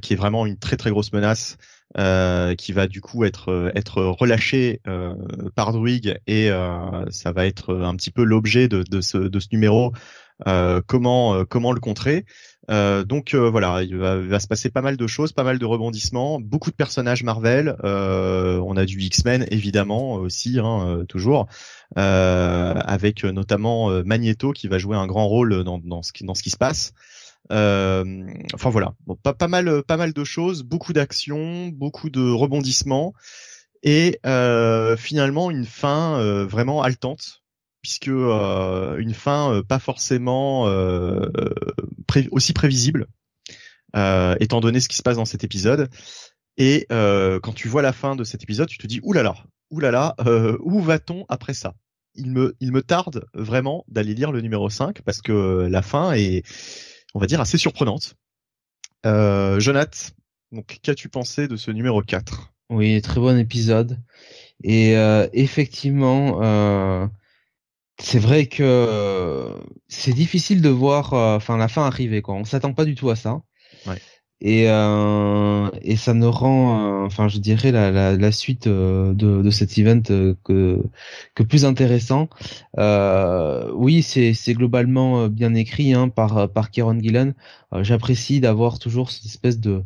[0.01, 1.57] qui est vraiment une très très grosse menace,
[1.95, 4.81] qui va du coup être être relâché
[5.55, 6.49] par Druig et
[7.09, 9.93] ça va être un petit peu l'objet de, de ce de ce numéro.
[10.87, 12.25] Comment comment le contrer
[12.71, 15.65] euh, donc euh, voilà, il va, se passer pas mal de choses, pas mal de
[15.65, 17.75] rebondissements, beaucoup de personnages Marvel.
[17.83, 21.47] Euh, on a du X-Men évidemment aussi, hein, toujours,
[21.95, 26.93] avec notamment Magneto qui va jouer un grand rôle dans, ce, qui, se passe.
[27.49, 33.13] enfin voilà, pas, pas mal, pas mal de choses, beaucoup d'actions, beaucoup de rebondissements
[33.83, 34.19] et
[34.97, 37.44] finalement une fin vraiment haletante
[37.85, 41.29] puisque euh, une fin euh, pas forcément euh,
[42.31, 43.05] aussi prévisible,
[44.39, 45.87] étant donné ce qui se passe dans cet épisode.
[46.57, 49.35] Et quand tu vois la fin de cet épisode, tu te dis oulala,
[49.69, 50.15] oulala,
[50.61, 51.75] où va-t-on après ça?
[52.15, 56.13] Il me, il me tarde vraiment d'aller lire le numéro 5 parce que la fin
[56.13, 56.43] est,
[57.13, 58.15] on va dire, assez surprenante.
[59.05, 60.15] Euh, Jonath,
[60.51, 63.99] donc qu'as-tu pensé de ce numéro 4 Oui, très bon épisode.
[64.63, 64.93] Et
[65.33, 66.41] effectivement,
[67.99, 72.35] c'est vrai que euh, c'est difficile de voir euh, enfin la fin arriver quoi.
[72.35, 73.41] On s'attend pas du tout à ça.
[73.87, 74.01] Ouais.
[74.41, 79.49] Et euh, et ça ne rend enfin je dirais la, la, la suite de, de
[79.49, 80.01] cet event
[80.43, 80.83] que
[81.35, 82.27] que plus intéressant.
[82.77, 87.33] oui, c'est c'est globalement bien écrit hein, par par Kieron Gillen.
[87.81, 89.83] J'apprécie d'avoir toujours cette espèce de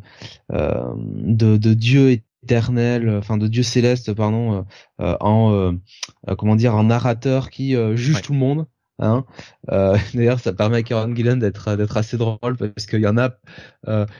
[0.52, 4.66] de, de dieu éternel, euh, enfin de Dieu céleste, pardon,
[5.00, 8.66] euh, euh, en comment dire, en narrateur qui juge tout le monde.
[8.98, 9.24] Hein
[10.14, 13.30] D'ailleurs, ça permet à Karen Gillen d'être d'être assez drôle parce qu'il y en a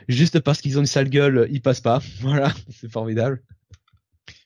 [0.08, 2.00] juste parce qu'ils ont une sale gueule, ils passent pas.
[2.20, 3.42] Voilà, c'est formidable.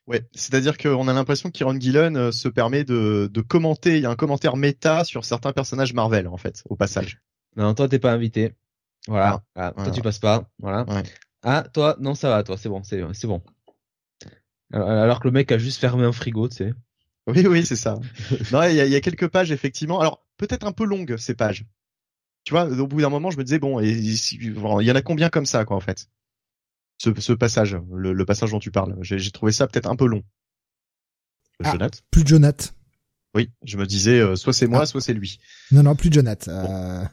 [0.06, 3.96] Ouais, c'est-à-dire qu'on a l'impression que Kieron Gillen se permet de, de commenter.
[3.96, 7.20] Il y a un commentaire méta sur certains personnages Marvel en fait, au passage.
[7.56, 8.54] Non, toi t'es pas invité.
[9.06, 9.42] Voilà.
[9.54, 10.50] Ah, toi tu passes pas.
[10.58, 10.84] Voilà.
[11.44, 13.42] Ah, toi, non, ça va, toi, c'est bon, c'est c'est bon.
[14.72, 16.74] Alors que le mec a juste fermé un frigo, tu sais.
[17.26, 17.98] Oui, oui, c'est ça.
[18.52, 19.98] non, il y a, quelques pages effectivement.
[19.98, 21.64] Alors peut-être un peu longues ces pages.
[22.44, 25.30] Tu vois, au bout d'un moment, je me disais bon, il y en a combien
[25.30, 26.10] comme ça, quoi, en fait?
[26.98, 30.22] Ce, passage, le, passage dont tu parles, j'ai trouvé ça peut-être un peu long.
[31.62, 31.76] Ah,
[32.10, 32.74] Plus Jonath.
[33.34, 34.86] Oui, je me disais euh, soit c'est moi, ah.
[34.86, 35.38] soit c'est lui.
[35.72, 36.48] Non, non, plus Jonath.
[36.48, 37.04] Euh.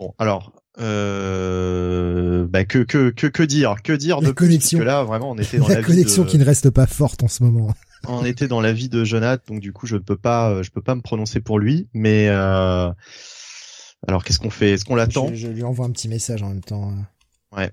[0.00, 4.78] Bon, alors, euh, bah que, que que que dire, que dire de connexion.
[4.78, 7.22] Plus, que là vraiment on était dans la, la connexion qui ne reste pas forte
[7.22, 7.74] en ce moment.
[8.08, 10.70] on était dans la vie de Jonathan, donc du coup je ne peux pas, je
[10.70, 12.90] peux pas me prononcer pour lui, mais euh,
[14.08, 14.70] Alors qu'est-ce qu'on fait?
[14.70, 15.28] Est-ce qu'on l'attend?
[15.28, 16.94] je, je, lui envoie un petit message en même temps.
[17.54, 17.70] Ouais.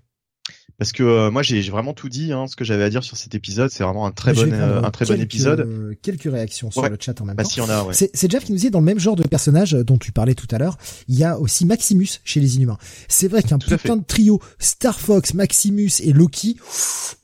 [0.77, 3.17] Parce que euh, moi j'ai vraiment tout dit, hein, ce que j'avais à dire sur
[3.17, 5.97] cet épisode, c'est vraiment un très bon, euh, un très quelques, bon épisode.
[6.03, 6.89] quelques réactions sur ouais.
[6.89, 7.49] le chat en même bah, temps.
[7.49, 8.09] Si ouais.
[8.13, 10.47] C'est Jeff qui nous dit dans le même genre de personnage dont tu parlais tout
[10.51, 10.77] à l'heure,
[11.07, 12.77] il y a aussi Maximus chez les Inhumains.
[13.07, 16.57] C'est vrai qu'un putain de trio Star Fox, Maximus et Loki,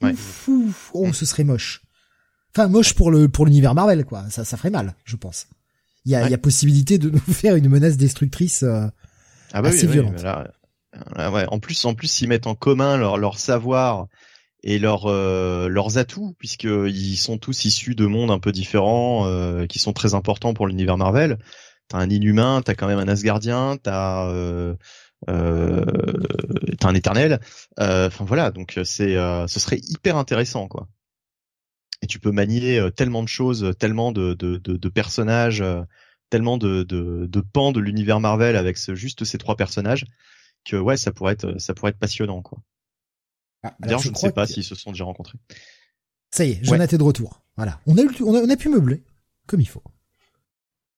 [0.01, 0.13] ouais.
[0.13, 1.83] ouf, ouf, oh ce serait moche.
[2.55, 5.45] Enfin moche pour le pour l'univers Marvel quoi, ça ça ferait mal, je pense.
[6.05, 8.87] Il y a, il y a possibilité de nous faire une menace destructrice euh,
[9.53, 10.15] ah bah assez oui, violente.
[10.17, 10.51] Oui, là, là,
[11.17, 11.45] ouais.
[11.47, 14.07] En plus, en plus, ils mettent en commun leur, leur savoir
[14.63, 19.65] et leur, euh, leurs atouts, puisqu'ils sont tous issus de mondes un peu différents, euh,
[19.65, 21.37] qui sont très importants pour l'univers Marvel.
[21.89, 24.73] T'as un inhumain, t'as quand même un Asgardien, t'as euh,
[25.29, 25.83] euh,
[26.79, 27.39] t'as un éternel.
[27.77, 30.87] Enfin voilà, donc c'est, ce serait hyper intéressant, quoi.
[32.01, 35.63] Et tu peux manier tellement de choses, tellement de, de, de, de personnages,
[36.29, 40.05] tellement de, de, de pans de l'univers Marvel avec ce, juste ces trois personnages
[40.65, 42.59] que ouais, ça pourrait être, ça pourrait être passionnant, quoi.
[43.63, 45.37] Ah, D'ailleurs, je, je ne sais pas s'ils se sont déjà rencontrés.
[46.31, 46.95] Ça y est, Jonathan ouais.
[46.95, 47.41] est de retour.
[47.55, 47.79] Voilà.
[47.85, 49.03] On a, eu, on, a, on a pu meubler
[49.47, 49.83] comme il faut.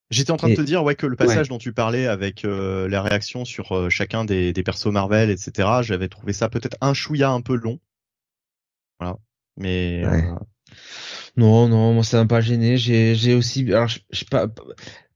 [0.10, 0.52] J'étais en train Et...
[0.52, 1.50] de te dire ouais que le passage ouais.
[1.50, 5.68] dont tu parlais avec euh, la réaction sur euh, chacun des, des persos Marvel, etc.
[5.82, 7.80] J'avais trouvé ça peut-être un chouïa un peu long.
[9.00, 9.18] Voilà.
[9.58, 10.26] Mais ouais.
[10.26, 10.36] euh...
[11.38, 12.78] non, non, moi ça m'a pas gêné.
[12.78, 14.48] J'ai, j'ai aussi, alors je, je pas,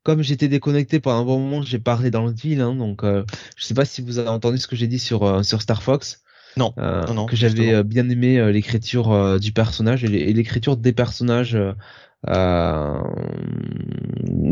[0.04, 3.24] comme j'étais déconnecté pendant un bon moment, j'ai parlé dans le ville, hein, donc euh,
[3.58, 5.84] je sais pas si vous avez entendu ce que j'ai dit sur euh, sur Star
[5.84, 6.24] Fox.
[6.58, 10.94] Non, euh, non, non, que j'avais euh, bien aimé l'écriture du personnage et l'écriture des
[10.94, 11.58] personnages.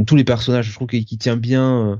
[0.06, 2.00] tous les personnages, je trouve qu'il qu tient bien.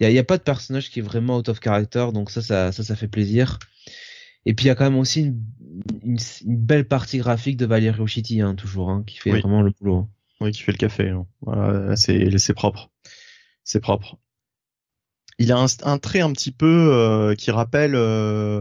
[0.00, 2.30] Il y a, y, a, pas de personnage qui est vraiment out of character, donc
[2.30, 3.58] ça, ça, ça, ça fait plaisir.
[4.46, 5.40] Et puis il y a quand même aussi une,
[6.02, 9.40] une, une belle partie graphique de Valérie Ochiti, hein, toujours, hein, qui fait oui.
[9.40, 10.08] vraiment le boulot.
[10.44, 11.08] Oui, qui fait le café.
[11.08, 11.26] Hein.
[11.40, 12.90] Voilà, c'est c'est propre,
[13.64, 14.18] c'est propre.
[15.38, 18.60] Il a un, un, trait un petit peu euh, qui rappelle, euh,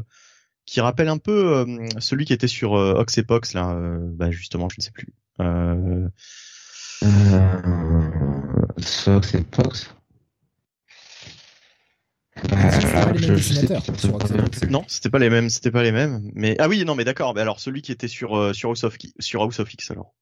[0.65, 3.77] qui rappelle un peu euh, celui qui était sur euh, Ox et Pox là.
[4.13, 5.13] bah justement, je ne sais plus.
[5.41, 6.07] Euh...
[9.07, 9.93] Ox et Pox.
[14.69, 16.31] Non, c'était pas les mêmes, c'était pas les mêmes.
[16.33, 17.33] Mais ah oui, non, mais d'accord.
[17.33, 20.13] Mais alors celui qui était sur sur House of sur House of X alors.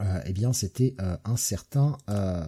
[0.00, 1.98] Euh, eh bien, c'était euh, un certain.
[2.08, 2.42] Euh...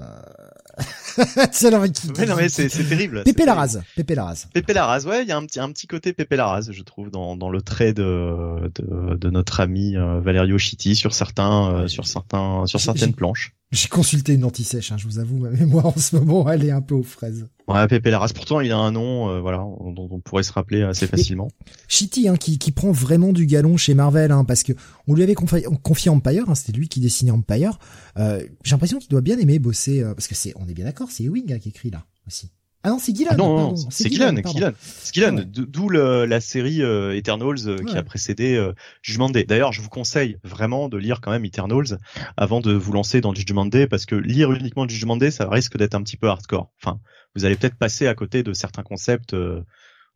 [1.53, 3.24] c'est non, mais c'est terrible.
[3.24, 3.81] Pépé Larraz.
[3.95, 4.47] Pépé Larraz.
[4.55, 7.11] Pépé Larraz, ouais, il y a un petit un petit côté Pépé Larraz, je trouve,
[7.11, 11.89] dans dans le trait de de, de notre ami euh, Valerio Chiti sur certains euh,
[11.89, 13.53] sur certains sur certaines planches.
[13.73, 16.70] J'ai consulté une anti-sèche, hein, je vous avoue, ma mémoire en ce moment, elle est
[16.70, 17.49] un peu aux fraises.
[17.66, 20.82] Ouais, Pépé Larraz, pourtant il a un nom, euh, voilà, dont on pourrait se rappeler
[20.82, 21.49] assez facilement.
[21.89, 24.74] Chitty, hein, qui, qui prend vraiment du galon chez Marvel, hein, parce que
[25.09, 27.78] on lui avait confié, confié Empire, hein, c'était lui qui dessinait Empire.
[28.19, 30.85] Euh, J'ai l'impression qu'il doit bien aimer bosser, euh, parce que c'est, on est bien
[30.85, 32.51] d'accord, c'est Ewing hein, qui écrit là aussi.
[32.85, 33.31] Ah non, c'est Gillan.
[33.33, 34.73] Ah non, non c'est Gillan, Gillan.
[34.81, 35.45] C'est Gillan, ouais.
[35.47, 37.85] d'où la série euh, Eternals euh, ouais.
[37.85, 38.73] qui a précédé euh,
[39.03, 39.45] Judgment Day.
[39.45, 41.99] D'ailleurs, je vous conseille vraiment de lire quand même Eternals
[42.37, 45.77] avant de vous lancer dans Judgment Day parce que lire uniquement Judgment Day, ça risque
[45.77, 46.73] d'être un petit peu hardcore.
[46.83, 46.99] Enfin,
[47.37, 49.63] vous allez peut-être passer à côté de certains concepts euh,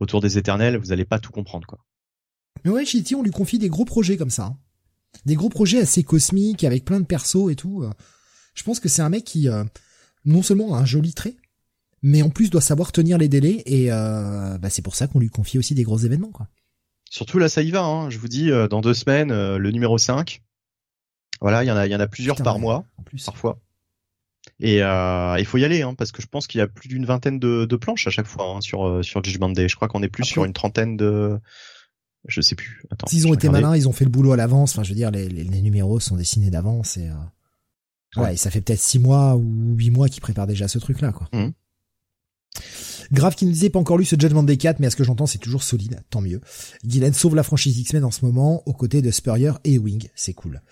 [0.01, 1.79] autour des Éternels, vous allez pas tout comprendre quoi.
[2.65, 4.47] Mais ouais, Chitty, on lui confie des gros projets comme ça.
[4.47, 4.57] Hein.
[5.25, 7.85] Des gros projets assez cosmiques avec plein de persos et tout.
[8.55, 9.49] Je pense que c'est un mec qui
[10.25, 11.37] non seulement a un joli trait,
[12.03, 15.19] mais en plus doit savoir tenir les délais et euh, bah c'est pour ça qu'on
[15.19, 16.49] lui confie aussi des gros événements quoi.
[17.11, 18.11] Surtout là ça y va, hein.
[18.11, 20.43] je vous dis euh, dans deux semaines euh, le numéro 5.
[21.41, 23.25] Voilà, il y en a il y en a plusieurs Putain, par mois en plus.
[23.25, 23.61] parfois.
[24.61, 26.89] Et euh, il faut y aller hein, parce que je pense qu'il y a plus
[26.89, 29.69] d'une vingtaine de, de, planches à chaque fois hein, sur sur Judgment Day.
[29.69, 30.33] Je crois qu'on est plus Après.
[30.33, 31.39] sur une trentaine de
[32.27, 32.83] je sais plus.
[32.91, 33.07] Attends.
[33.07, 34.73] S'ils ont été malins, ils ont fait le boulot à l'avance.
[34.73, 37.09] Enfin, je veux dire, les, les, les numéros sont dessinés d'avance et
[38.17, 38.23] ouais.
[38.23, 38.35] ouais.
[38.35, 41.29] et ça fait peut-être six mois ou huit mois qu'ils préparent déjà ce truc-là, quoi.
[41.33, 41.53] Mmh.
[43.13, 45.05] Grave qui ne disait pas encore lu ce Judgment Day 4, mais à ce que
[45.05, 46.41] j'entends, c'est toujours solide, tant mieux.
[46.85, 50.35] Gillen sauve la franchise X-Men en ce moment, aux côtés de Spurrier et Wing, c'est
[50.35, 50.63] cool.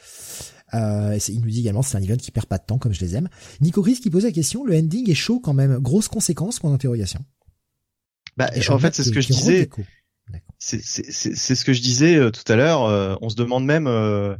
[0.72, 3.00] Euh, il nous dit également c'est un event qui perd pas de temps comme je
[3.00, 3.28] les aime.
[3.60, 6.70] Nico Chris qui pose la question, le ending est chaud quand même, grosse conséquence point
[6.70, 7.24] d'interrogation.
[8.36, 9.68] Bah, en fait, c'est ce que je disais.
[10.58, 12.84] C'est ce que je disais euh, tout à l'heure.
[12.84, 14.34] Euh, on se demande même euh,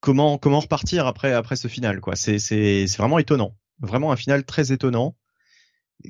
[0.00, 2.16] comment comment repartir après après ce final quoi.
[2.16, 5.16] C'est vraiment étonnant, vraiment un final très étonnant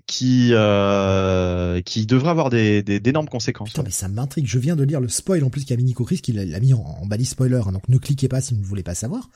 [0.06, 3.70] qui euh, qui devrait avoir des d'énormes conséquences.
[3.70, 4.46] Putain, mais ça m'intrigue.
[4.46, 6.74] Je viens de lire le spoil en plus qu'a mis Nico Chris, qui l'a mis
[6.74, 7.62] en, en balise spoiler.
[7.66, 9.30] Hein, donc ne cliquez pas si vous ne voulez pas savoir.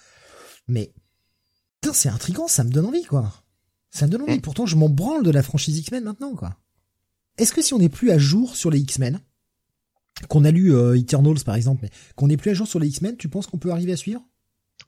[0.67, 0.93] Mais
[1.81, 2.49] putain, c'est intriguant.
[2.49, 3.33] Ça me donne envie, quoi.
[3.91, 4.39] Ça me donne envie.
[4.39, 4.43] Mmh.
[4.43, 6.57] Pourtant, je m'en branle de la franchise X-Men maintenant, quoi.
[7.39, 9.21] Est-ce que si on n'est plus à jour sur les X-Men,
[10.29, 12.89] qu'on a lu euh, Eternals par exemple, mais qu'on n'est plus à jour sur les
[12.89, 14.21] X-Men, tu penses qu'on peut arriver à suivre?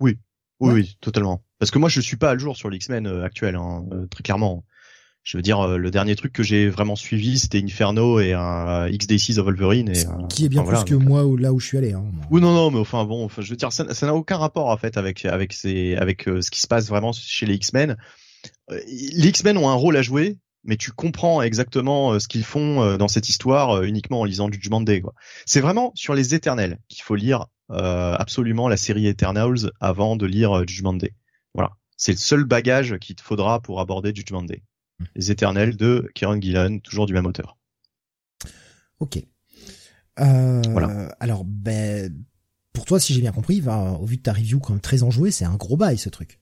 [0.01, 0.19] Oui,
[0.59, 0.75] oui, ouais.
[0.75, 1.45] oui, totalement.
[1.61, 4.07] Parce que moi, je suis pas à jour sur les X-Men euh, actuels, hein, euh,
[4.09, 4.65] très clairement
[5.23, 9.07] je veux dire, le dernier truc que j'ai vraiment suivi, c'était Inferno et un X
[9.07, 9.91] Days of Wolverine.
[9.91, 11.93] Et, qui est bien plus que moi ou là où je suis allé.
[11.93, 12.05] Hein.
[12.31, 14.77] Oui, non, non, mais enfin bon, enfin, je veux dire, ça n'a aucun rapport en
[14.77, 17.97] fait avec avec ces, avec ce qui se passe vraiment chez les X-Men.
[18.71, 23.09] Les X-Men ont un rôle à jouer, mais tu comprends exactement ce qu'ils font dans
[23.09, 25.03] cette histoire uniquement en lisant Judgment Day.
[25.45, 30.27] C'est vraiment sur les Éternels qu'il faut lire euh, absolument la série Eternals avant de
[30.27, 31.15] lire Judgment Day.
[31.55, 34.63] Voilà, c'est le seul bagage qu'il te faudra pour aborder Judgment Day.
[35.15, 37.57] Les Éternels de Kieron Gillen, toujours du même auteur.
[38.99, 39.19] Ok.
[40.19, 41.15] Euh, voilà.
[41.21, 42.15] Alors, ben,
[42.73, 45.31] pour toi, si j'ai bien compris, va, au vu de ta review comme très enjouée,
[45.31, 46.41] c'est un gros bail ce truc.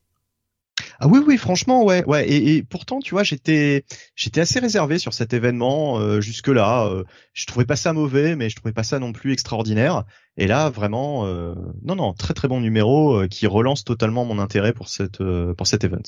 [1.01, 2.28] Ah oui, oui, franchement, ouais, ouais.
[2.30, 6.86] Et, pourtant, tu vois, j'étais, j'étais assez réservé sur cet événement euh, jusque là.
[6.86, 10.05] Euh, je trouvais pas ça mauvais, mais je trouvais pas ça non plus extraordinaire.
[10.36, 14.72] Et là, vraiment, euh, non, non, très très bon numéro qui relance totalement mon intérêt
[14.72, 15.22] pour cette
[15.56, 16.02] pour cet event.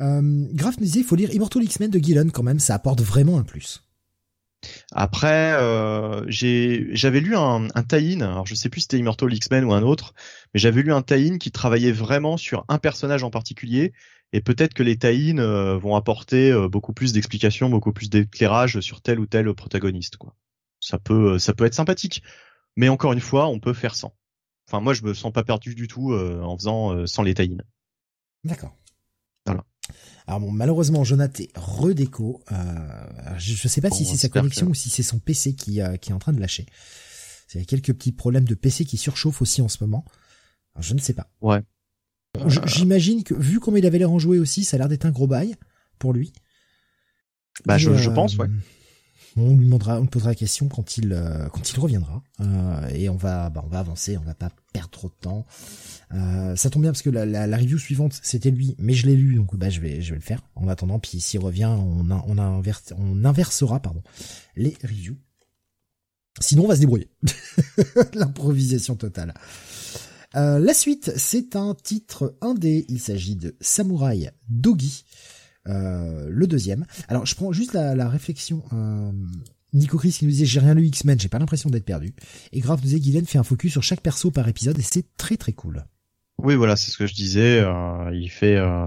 [0.00, 3.00] Euh, Graf nous disait, il faut lire Immortal X-Men de Gillen quand même, ça apporte
[3.00, 3.82] vraiment un plus.
[4.92, 9.64] Après, euh, j'avais lu un, un tie-in, alors je sais plus si c'était Immortal X-Men
[9.64, 10.14] ou un autre,
[10.52, 13.92] mais j'avais lu un tie-in qui travaillait vraiment sur un personnage en particulier,
[14.32, 18.80] et peut-être que les tie euh, vont apporter euh, beaucoup plus d'explications, beaucoup plus d'éclairage
[18.80, 20.16] sur tel ou tel protagoniste.
[20.16, 20.34] Quoi.
[20.80, 22.22] Ça peut, ça peut être sympathique,
[22.76, 24.14] mais encore une fois, on peut faire sans.
[24.68, 27.56] Enfin, moi, je me sens pas perdu du tout en faisant sans les tie
[28.42, 28.76] D'accord.
[30.26, 32.42] Alors bon, malheureusement, Jonathan est redéco.
[32.50, 32.56] Euh,
[33.38, 35.96] je, ne sais pas si c'est sa connexion ou si c'est son PC qui, euh,
[35.96, 36.66] qui est en train de lâcher.
[37.54, 40.04] Il y a quelques petits problèmes de PC qui surchauffent aussi en ce moment.
[40.80, 41.30] je ne sais pas.
[41.40, 41.62] Ouais.
[42.66, 45.10] J'imagine que vu comment il avait l'air en jouer aussi, ça a l'air d'être un
[45.10, 45.54] gros bail
[45.98, 46.32] pour lui.
[47.64, 48.48] Bah, je, je pense, ouais.
[49.38, 51.46] On lui demandera, on posera la question quand il euh,
[51.76, 55.14] reviendra euh, et on va bah, on va avancer, on va pas perdre trop de
[55.20, 55.46] temps.
[56.14, 59.06] Euh, ça tombe bien parce que la, la, la review suivante c'était lui, mais je
[59.06, 60.98] l'ai lu donc bah je vais le faire en attendant.
[60.98, 62.38] Puis s'il revient, on
[63.24, 64.02] inversera pardon
[64.56, 65.16] les reviews.
[66.40, 67.10] Sinon on va se débrouiller.
[68.14, 69.34] L'improvisation totale.
[70.34, 72.84] La suite, c'est un titre indé.
[72.90, 75.04] Il s'agit de Samurai Dogi.
[75.68, 76.86] Euh, le deuxième.
[77.08, 78.62] Alors je prends juste la, la réflexion.
[78.72, 79.10] Euh,
[79.72, 82.14] Nico Chris qui nous disait j'ai rien lu X-Men, j'ai pas l'impression d'être perdu.
[82.52, 85.04] Et Grave nous disait Guylaine fait un focus sur chaque perso par épisode et c'est
[85.16, 85.84] très très cool.
[86.38, 87.60] Oui voilà c'est ce que je disais.
[87.60, 88.86] Euh, il fait, euh,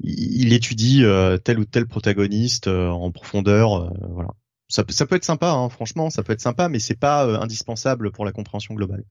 [0.00, 3.92] il, étudie euh, tel ou tel protagoniste en profondeur.
[4.10, 4.30] voilà.
[4.68, 8.10] Ça, ça peut être sympa hein, franchement ça peut être sympa mais c'est pas indispensable
[8.10, 9.04] pour la compréhension globale.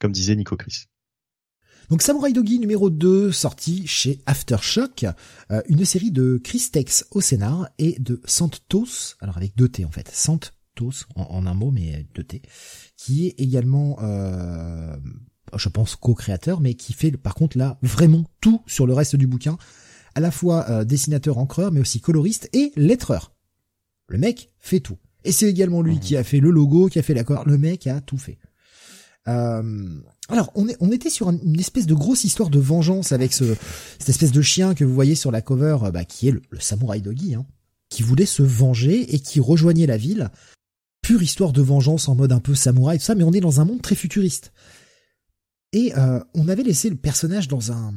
[0.00, 0.86] Comme disait Nico Chris.
[1.90, 5.06] Donc Samurai Dogi numéro 2, sorti chez Aftershock,
[5.50, 9.86] euh, une série de Chris Tex au scénar et de Santos, alors avec deux T
[9.86, 12.42] en fait, Santos en, un mot mais deux T,
[12.96, 14.96] qui est également, euh,
[15.56, 19.26] je pense, co-créateur, mais qui fait par contre là vraiment tout sur le reste du
[19.26, 19.56] bouquin,
[20.14, 23.32] à la fois euh, dessinateur, encreur, mais aussi coloriste et lettreur.
[24.08, 24.98] Le mec fait tout.
[25.24, 26.00] Et c'est également lui mmh.
[26.00, 27.44] qui a fait le logo, qui a fait l'accord.
[27.46, 28.38] Le mec a tout fait.
[29.26, 30.00] Euh,
[30.30, 33.56] alors, on, était sur une espèce de grosse histoire de vengeance avec ce,
[33.98, 36.42] cette espèce de chien que vous voyez sur la cover, euh, bah, qui est le,
[36.60, 37.46] samouraï doggy, hein,
[37.88, 40.28] qui voulait se venger et qui rejoignait la ville.
[41.00, 43.62] Pure histoire de vengeance en mode un peu samouraï, tout ça, mais on est dans
[43.62, 44.52] un monde très futuriste.
[45.72, 47.94] Et euh, on avait laissé le personnage dans un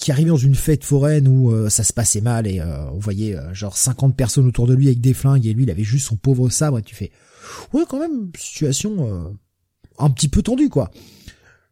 [0.00, 3.34] qui arrivait dans une fête foraine où euh, ça se passait mal et on voyait
[3.54, 6.16] genre 50 personnes autour de lui avec des flingues et lui il avait juste son
[6.16, 7.10] pauvre sabre et tu fais
[7.72, 9.34] ouais quand même situation
[9.98, 10.90] un petit peu tendu quoi.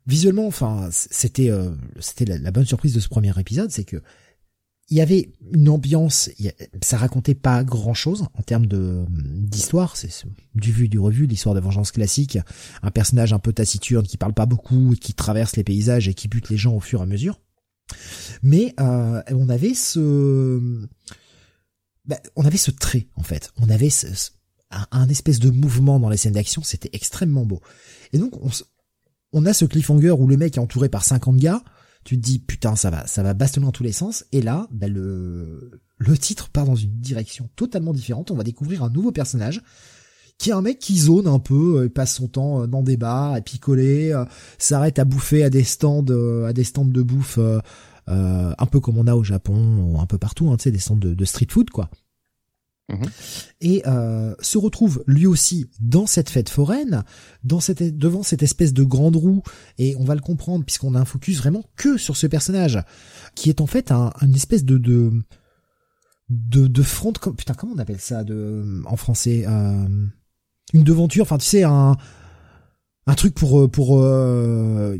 [0.07, 4.03] Visuellement, enfin, c'était euh, c'était la, bonne surprise de ce premier épisode, c'est que
[4.91, 6.31] il y avait une ambiance,
[6.83, 10.11] ça racontait pas grand chose en termes de d'histoire, c'est
[10.55, 12.39] du vu du revu, l'histoire de vengeance classique,
[12.83, 16.29] un personnage un peu taciturne qui parle pas beaucoup, qui traverse les paysages et qui
[16.29, 17.41] bute les gens au fur et à mesure.
[18.43, 20.87] Mais euh, on avait ce,
[22.05, 24.07] ben, on avait ce trait en fait, on avait ce,
[24.91, 27.63] un, espèce de mouvement dans les scènes d'action, c'était extrêmement beau.
[28.13, 28.51] Et donc on,
[29.35, 31.62] on, a ce cliffhanger où le mec est entouré par 50 gars,
[32.05, 34.24] tu te dis putain ça va ça va bastonner dans tous les sens.
[34.32, 38.82] Et là bah, le le titre part dans une direction totalement différente, on va découvrir
[38.82, 39.62] un nouveau personnage
[40.39, 42.97] qui est un mec qui zone un peu, euh, passe son temps euh, dans des
[42.97, 44.24] bars, à picoler, euh,
[44.59, 46.05] s'arrête à bouffer à des stands,
[46.47, 47.39] à des stands de bouffe,
[48.09, 50.97] un peu comme on a au Japon, un peu partout, hein, tu sais, des stands
[50.97, 51.89] de street food quoi.
[52.93, 53.06] Mhm.
[53.62, 57.05] Et euh, se retrouve lui aussi dans cette fête foraine,
[57.61, 59.43] cette, devant cette espèce de grande roue,
[59.78, 62.78] et on va le comprendre puisqu'on a un focus vraiment que sur ce personnage,
[63.35, 65.12] qui est en fait un, une espèce de de
[66.28, 70.06] de, front, putain comment on appelle ça de en français, euh,
[70.74, 71.97] une devanture, enfin tu sais un
[73.16, 74.98] truc pour pour euh,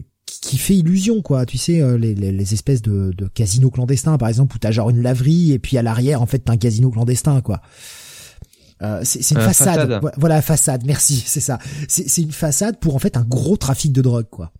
[0.49, 1.47] qui fait illusion quoi.
[1.47, 4.71] Tu sais euh, les, les, les, espèces de, de casinos clandestins par exemple où t'as
[4.71, 7.63] genre une laverie et puis à l'arrière en fait t'as un casino clandestin quoi.
[8.83, 9.89] Euh, c'est une façade.
[9.89, 10.15] façade.
[10.19, 10.85] voilà façade.
[10.85, 11.59] Merci c'est ça.
[11.89, 14.53] C'est une façade pour en fait un gros trafic de drogue quoi.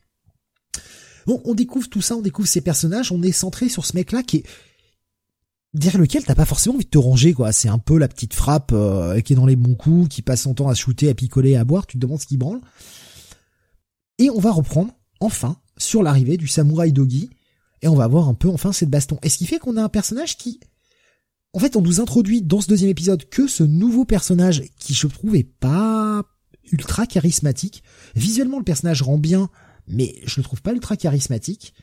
[1.27, 4.13] Bon on découvre tout ça on découvre ces personnages on est centré sur ce mec
[4.13, 4.45] là qui est
[5.73, 7.53] derrière lequel t'as pas forcément envie de te ranger quoi.
[7.53, 10.43] C'est un peu la petite frappe euh, qui est dans les bons coups qui passe
[10.43, 11.87] son temps à shooter à picoler à boire.
[11.87, 12.61] Tu te demandes ce qu'il branle.
[14.19, 14.93] Et on va reprendre
[15.25, 17.31] enfin sur l'arrivée du samouraï Dogi
[17.83, 19.19] et on va voir un peu enfin cette baston.
[19.23, 20.61] Et ce qui fait qu'on a un personnage qui,
[21.53, 25.07] en fait, on nous introduit dans ce deuxième épisode que ce nouveau personnage qui je
[25.07, 26.25] trouve est pas
[26.73, 27.83] ultra charismatique.
[28.17, 29.51] Visuellement, le personnage rend bien,
[29.87, 31.75] mais je le trouve pas ultra charismatique.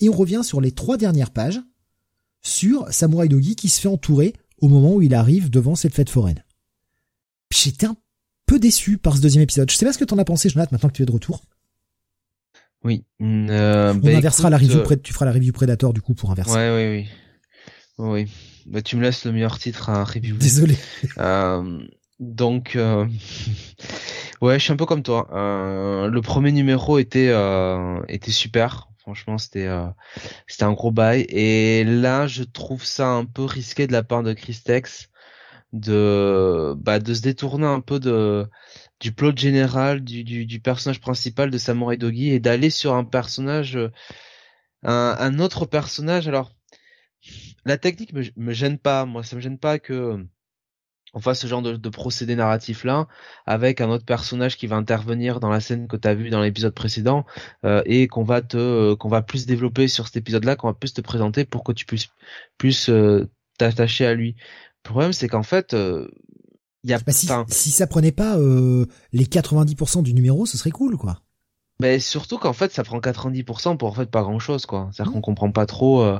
[0.00, 1.60] Et on revient sur les trois dernières pages
[2.42, 6.10] sur Samurai Dogi qui se fait entourer au moment où il arrive devant cette fête
[6.10, 6.44] foraine.
[7.50, 7.96] J'étais un
[8.46, 9.70] peu déçu par ce deuxième épisode.
[9.70, 11.42] Je sais pas ce que t'en as pensé, Jonathan, maintenant que tu es de retour.
[12.84, 13.04] Oui.
[13.20, 16.30] Euh, on bah, inversera la review euh, tu feras la review Predator du coup pour
[16.30, 16.54] inverser.
[16.54, 17.08] Ouais, oui, oui.
[17.98, 18.30] Oui.
[18.66, 20.36] Bah, tu me laisses le meilleur titre à review.
[20.40, 20.76] Désolé.
[21.18, 21.80] Euh,
[22.20, 23.06] donc, euh...
[24.40, 25.28] ouais, je suis un peu comme toi.
[25.32, 28.88] Euh, le premier numéro était euh, était super.
[28.98, 29.68] Franchement, c'était
[30.46, 31.22] c'était un gros bail.
[31.30, 35.08] Et là, je trouve ça un peu risqué de la part de Christex
[35.72, 38.46] de bah de se détourner un peu de
[39.00, 43.04] du plot général du, du, du, personnage principal de Samurai Dogi et d'aller sur un
[43.04, 43.90] personnage euh,
[44.82, 46.28] un, un, autre personnage.
[46.28, 46.54] Alors
[47.64, 50.24] la technique me, me gêne pas moi ça me gêne pas que
[51.14, 53.08] on fasse ce genre de, de procédé narratif là
[53.46, 56.42] avec un autre personnage qui va intervenir dans la scène que tu as vu dans
[56.42, 57.24] l'épisode précédent
[57.64, 60.68] euh, et qu'on va te euh, qu'on va plus développer sur cet épisode là qu'on
[60.68, 62.08] va plus te présenter pour que tu puisses
[62.58, 64.36] plus euh, t'attacher à lui.
[64.84, 65.74] Le problème c'est qu'en fait
[66.84, 70.70] y a, bah, si, si, ça prenait pas euh, les 90% du numéro, ce serait
[70.70, 71.20] cool, quoi.
[71.80, 74.90] Mais surtout qu'en fait, ça prend 90% pour en fait pas grand chose, quoi.
[74.92, 75.14] C'est-à-dire mmh.
[75.14, 76.02] qu'on comprend pas trop.
[76.02, 76.18] Euh...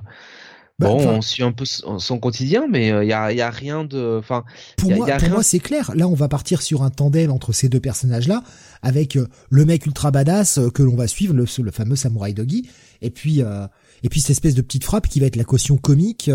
[0.79, 3.51] Bah, bon, on suit un peu son quotidien, mais il euh, y, a, y, a,
[3.51, 4.19] rien de.
[4.21, 4.45] Enfin,
[4.77, 5.91] pour moi, pour moi, c'est clair.
[5.97, 8.45] Là, on va partir sur un tandem entre ces deux personnages-là,
[8.83, 12.69] avec euh, le mec ultra badass que l'on va suivre, le, le, fameux samouraï doggy,
[13.03, 13.41] et puis
[14.05, 16.31] et puis cette espèce de petite frappe qui va être la caution comique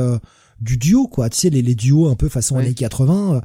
[0.59, 1.29] du duo, quoi.
[1.29, 3.41] Tu sais, les, les duos un peu façon années 80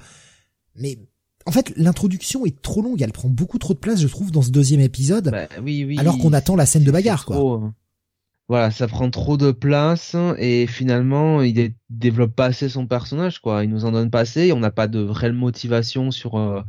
[0.80, 0.98] mais
[1.46, 4.42] en fait, l'introduction est trop longue, elle prend beaucoup trop de place, je trouve, dans
[4.42, 5.30] ce deuxième épisode.
[5.30, 5.98] Bah, oui, oui.
[5.98, 7.38] Alors qu'on attend la scène de bagarre, quoi.
[7.38, 7.74] Hein.
[8.48, 13.64] Voilà, ça prend trop de place et finalement, il développe pas assez son personnage, quoi.
[13.64, 16.62] Il nous en donne pas assez, on n'a pas de réelle motivation sur, euh,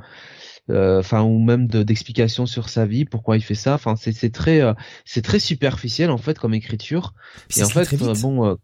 [0.70, 3.74] euh, enfin, ou même d'explication sur sa vie, pourquoi il fait ça.
[3.76, 4.74] Enfin, c'est très, euh,
[5.06, 7.14] c'est très superficiel en fait comme écriture.
[7.56, 8.58] et en fait, bon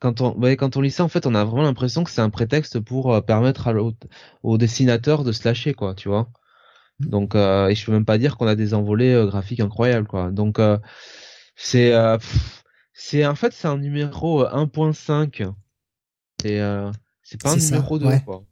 [0.00, 2.22] quand on, ouais, quand on lit ça, en fait, on a vraiment l'impression que c'est
[2.22, 3.74] un prétexte pour euh, permettre à
[4.42, 6.30] au dessinateur de se lâcher, quoi, tu vois.
[6.98, 7.06] Mmh.
[7.06, 10.08] Donc, euh, et je peux même pas dire qu'on a des envolées euh, graphiques incroyables,
[10.08, 10.30] quoi.
[10.30, 10.58] Donc,
[11.54, 11.92] c'est,
[12.94, 15.52] c'est en fait, c'est un numéro 1.5.
[16.40, 16.60] C'est,
[17.22, 18.44] c'est pas un numéro 2, quoi.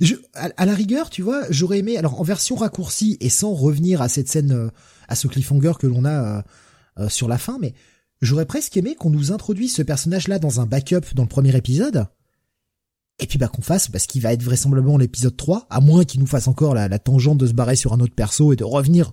[0.00, 4.00] Je, à, la rigueur, tu vois, j'aurais aimé, alors en version raccourcie et sans revenir
[4.00, 4.70] à cette scène,
[5.08, 6.44] à ce cliffhanger que l'on a
[7.08, 7.74] sur la fin, mais
[8.20, 12.06] J'aurais presque aimé qu'on nous introduise ce personnage-là dans un backup dans le premier épisode.
[13.18, 16.20] Et puis bah qu'on fasse, parce qu'il va être vraisemblablement l'épisode 3, à moins qu'il
[16.20, 19.12] nous fasse encore la, tangente de se barrer sur un autre perso et de revenir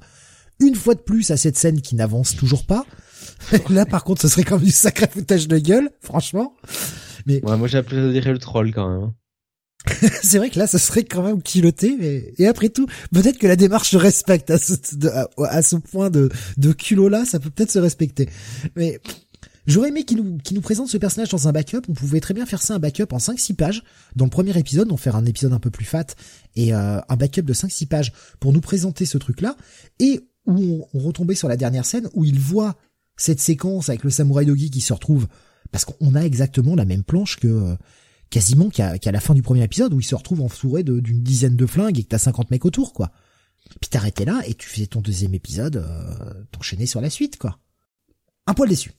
[0.60, 2.86] une fois de plus à cette scène qui n'avance toujours pas.
[3.70, 6.54] Là par contre ce serait comme du sacré foutage de gueule, franchement.
[7.26, 7.84] Mais ouais, moi dire
[8.32, 9.12] le troll quand même.
[9.86, 10.08] Hein.
[10.24, 13.48] c'est vrai que là, ça serait quand même kiloté, mais et après tout, peut-être que
[13.48, 14.74] la démarche se respecte à ce,
[15.44, 18.30] à, ce point de, de culot là, ça peut peut-être se respecter.
[18.76, 19.00] Mais
[19.66, 21.82] j'aurais aimé qu'il nous, qu'il nous présente ce personnage dans un backup.
[21.90, 23.84] On pouvait très bien faire ça un backup en 5-6 pages
[24.16, 26.08] dans le premier épisode, donc faire un épisode un peu plus fat
[26.56, 29.56] et euh, un backup de 5-6 pages pour nous présenter ce truc là
[30.00, 32.78] et où on, retombait sur la dernière scène où il voit
[33.18, 35.28] cette séquence avec le samouraï dogi qui se retrouve
[35.72, 37.76] parce qu'on a exactement la même planche que euh,
[38.30, 41.66] quasiment qu'à la fin du premier épisode où il se retrouve entouré d'une dizaine de
[41.66, 43.12] flingues et que t'as 50 mecs autour, quoi.
[43.82, 47.60] Puis t'arrêtais là et tu faisais ton deuxième épisode, euh, t'enchaînais sur la suite, quoi.
[48.46, 48.94] Un poil déçu.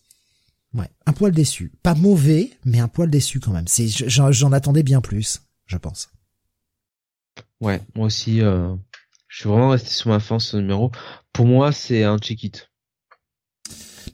[0.74, 1.72] Ouais, un poil déçu.
[1.82, 3.66] Pas mauvais, mais un poil déçu quand même.
[3.66, 6.10] C'est, j'en attendais bien plus, je pense.
[7.60, 8.74] Ouais, moi aussi, euh,
[9.26, 10.92] je suis vraiment resté sur ma fin ce numéro.
[11.32, 12.67] Pour moi, c'est un check-it.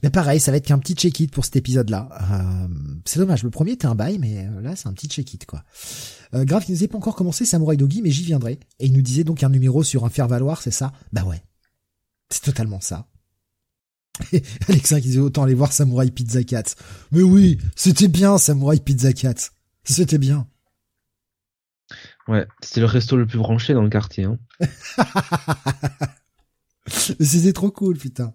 [0.03, 2.09] Mais pareil, ça va être qu'un petit check-it pour cet épisode-là.
[2.31, 2.67] Euh,
[3.05, 5.63] c'est dommage, le premier était un bail, mais euh, là c'est un petit check-it quoi.
[6.33, 8.59] Euh, Grave, il nous avait pas encore commencé Samurai Dogi, mais j'y viendrai.
[8.79, 10.91] Et il nous disait donc un numéro sur un faire-valoir, c'est ça?
[11.13, 11.41] Bah ouais,
[12.29, 13.07] c'est totalement ça.
[14.69, 16.75] Alexa qui disait autant aller voir Samurai Pizza Cat.
[17.11, 19.51] Mais oui, c'était bien Samurai Pizza Cat.
[19.83, 20.47] C'était bien.
[22.27, 24.23] Ouais, c'était le resto le plus branché dans le quartier.
[24.23, 24.39] Hein.
[27.19, 28.33] C'était trop cool, putain.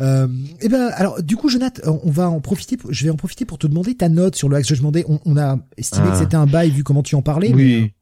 [0.00, 0.26] Euh,
[0.60, 2.76] et ben, alors, du coup, Jonathan, on va en profiter.
[2.88, 4.68] Je vais en profiter pour te demander ta note sur le axe.
[4.68, 6.18] Je demandais, on, on a estimé que Ah.
[6.18, 7.52] c'était un bail vu comment tu en parlais.
[7.54, 7.92] Oui.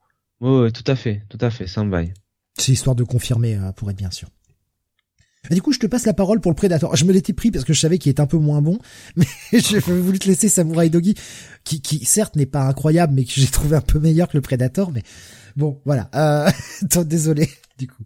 [0.40, 2.12] Ouais, ouais, tout à fait, tout à fait, c'est un bail.
[2.58, 4.28] C'est histoire de confirmer euh, pour être bien sûr.
[5.50, 6.96] Et du coup, je te passe la parole pour le Predator.
[6.96, 8.78] Je me l'étais pris parce que je savais qu'il était un peu moins bon,
[9.16, 11.14] mais j'ai voulu te laisser Samurai Doggy,
[11.64, 14.40] qui, qui certes n'est pas incroyable, mais que j'ai trouvé un peu meilleur que le
[14.40, 14.90] Predator.
[14.90, 15.02] Mais
[15.56, 16.08] bon, voilà.
[16.14, 16.50] Euh,
[17.04, 18.04] désolé, du coup.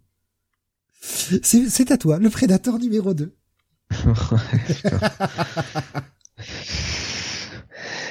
[1.01, 3.35] C'est à toi, le Predator numéro 2.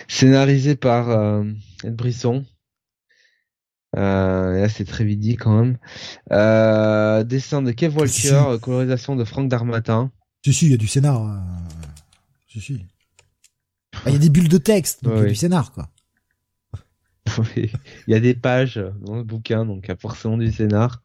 [0.08, 1.44] Scénarisé par euh,
[1.84, 2.46] Ed Brisson.
[3.96, 5.78] Euh, là, c'est très vite dit quand même.
[6.32, 8.60] Euh, dessin de Kev Walker, Si.
[8.62, 10.12] colorisation de Franck Darmatin.
[10.46, 11.22] Si, si, il y a du scénar.
[11.24, 11.38] euh,
[12.48, 12.86] Si, si.
[14.06, 15.30] Il y a des bulles de texte, donc il y a Oui.
[15.30, 15.90] du scénar, quoi.
[17.58, 17.70] Il
[18.08, 21.04] y a des pages dans le bouquin, donc il y a forcément du scénar.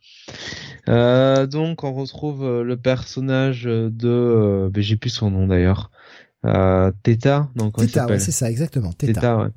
[0.89, 5.91] Euh, donc on retrouve euh, le personnage de, euh, ben, j'ai plus son nom d'ailleurs,
[6.45, 8.93] euh, Theta, donc Theta, ouais, c'est ça, exactement.
[8.93, 9.13] Theta.
[9.13, 9.49] Theta, ouais.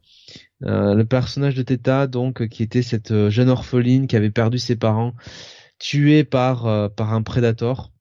[0.64, 4.76] Euh, le personnage de Theta, donc, qui était cette jeune orpheline qui avait perdu ses
[4.76, 5.14] parents,
[5.80, 7.92] tuée par par un prédateur.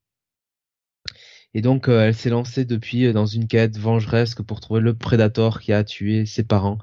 [1.54, 5.60] Et donc, euh, elle s'est lancée depuis dans une quête vengeresque pour trouver le prédateur
[5.60, 6.78] qui a tué ses parents.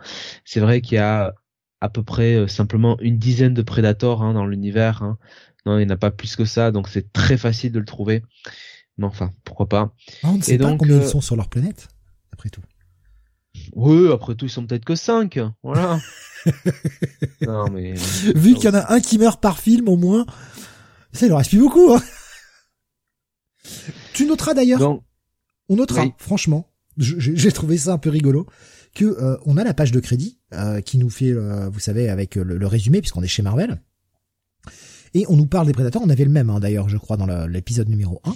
[0.45, 1.33] C'est vrai qu'il y a
[1.81, 5.03] à peu près euh, simplement une dizaine de prédateurs hein, dans l'univers.
[5.03, 5.17] hein.
[5.65, 7.85] Non, il n'y en a pas plus que ça, donc c'est très facile de le
[7.85, 8.23] trouver.
[8.97, 9.93] Mais enfin, pourquoi pas.
[10.23, 11.87] Ah, on ne sait Et pas donc, combien euh, ils sont sur leur planète,
[12.33, 12.61] après tout.
[13.73, 15.39] Oui, après tout, ils sont peut-être que 5.
[15.63, 15.99] Voilà.
[17.41, 17.93] non, mais...
[18.35, 20.25] Vu qu'il y en a un qui meurt par film au moins,
[21.13, 21.93] ça il en reste plus beaucoup.
[21.93, 22.01] Hein.
[24.13, 25.01] Tu noteras d'ailleurs,
[25.69, 26.13] on notera, oui.
[26.17, 26.67] franchement,
[26.97, 28.47] j'ai j'ai trouvé ça un peu rigolo,
[28.93, 32.09] que euh, on a la page de crédit euh, qui nous fait, euh, vous savez,
[32.09, 33.81] avec le, le résumé puisqu'on est chez Marvel,
[35.13, 36.01] et on nous parle des Prédateurs.
[36.03, 38.33] On avait le même hein, d'ailleurs, je crois, dans l'épisode numéro 1.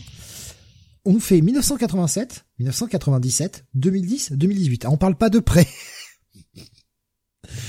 [1.06, 4.86] On nous fait 1987, 1997, 2010, 2018.
[4.86, 5.68] Ah, on parle pas de près.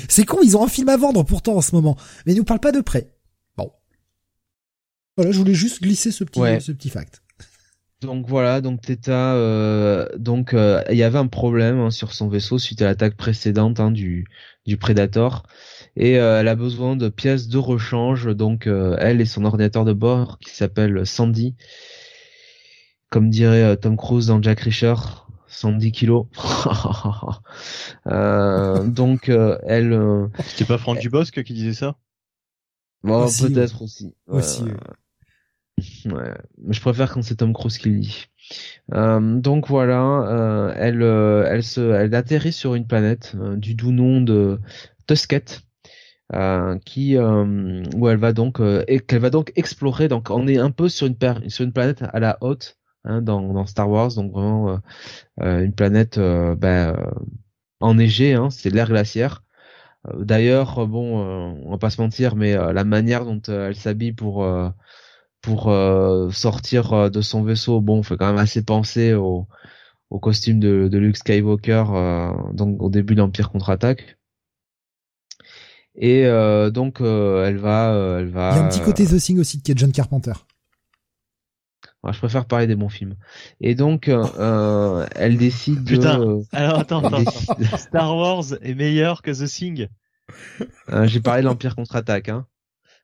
[0.08, 2.44] C'est con, ils ont un film à vendre pourtant en ce moment, mais ils nous
[2.44, 3.12] parlent pas de près.
[3.56, 3.70] Bon.
[5.16, 6.60] Voilà, je voulais juste glisser ce petit, Ouais.
[6.60, 7.22] ce petit fact.
[8.00, 12.28] donc voilà, donc Theta, euh, donc euh, il y avait un problème hein, sur son
[12.28, 14.26] vaisseau suite à l'attaque précédente hein, du
[14.64, 15.44] du Predator,
[15.96, 18.26] et euh, elle a besoin de pièces de rechange.
[18.34, 21.54] Donc euh, elle et son ordinateur de bord qui s'appelle Sandy,
[23.10, 24.94] comme dirait euh, Tom Cruise dans Jack Reacher,
[25.48, 26.26] 110 kilos.
[28.06, 31.96] Euh, donc euh, elle, euh, C'était pas Franck Dubosc qui disait ça?
[33.02, 34.14] Bon, Aussi, peut-être aussi.
[34.28, 34.70] Ouais, Aussi, ouais.
[34.70, 34.76] ouais.
[36.06, 38.26] Ouais, mais je préfère quand c'est Tom Cruise qui le dit.
[38.94, 43.74] Euh, donc voilà, euh, elle, euh, elle se, elle atterrit sur une planète euh, du
[43.74, 44.58] doux nom de
[45.06, 45.65] Tusket,
[46.34, 50.08] euh, qui, euh, où elle va donc, euh, qu'elle va donc explorer.
[50.08, 51.16] Donc on est un peu sur une
[51.48, 54.76] sur une planète à la haute hein, dans, dans Star Wars, donc vraiment euh,
[55.42, 56.96] euh, une planète ben,
[57.80, 59.42] enneigée, hein, c'est l'air glaciaire.
[60.18, 61.18] D'ailleurs, bon,
[61.64, 64.46] on va pas se mentir, mais la manière dont elle s'habille pour
[65.42, 65.62] pour
[66.30, 69.48] sortir de son vaisseau, bon, fait quand même assez penser au,
[70.10, 71.84] au costume de, de Luke Skywalker,
[72.52, 74.16] donc au début d'Empire contre-attaque.
[75.98, 78.50] Et euh, donc euh, elle va, euh, elle va.
[78.52, 80.32] Il y a un petit côté The Thing aussi qui est John Carpenter.
[82.02, 83.14] Ouais, je préfère parler des bons films.
[83.60, 85.96] Et donc euh, elle décide de.
[85.96, 86.20] Putain.
[86.20, 87.30] euh, Alors attends, attends.
[87.78, 89.88] Star Wars est meilleur que The Thing.
[90.90, 92.28] Euh, J'ai parlé de l'Empire contre-attaque.
[92.28, 92.46] Hein.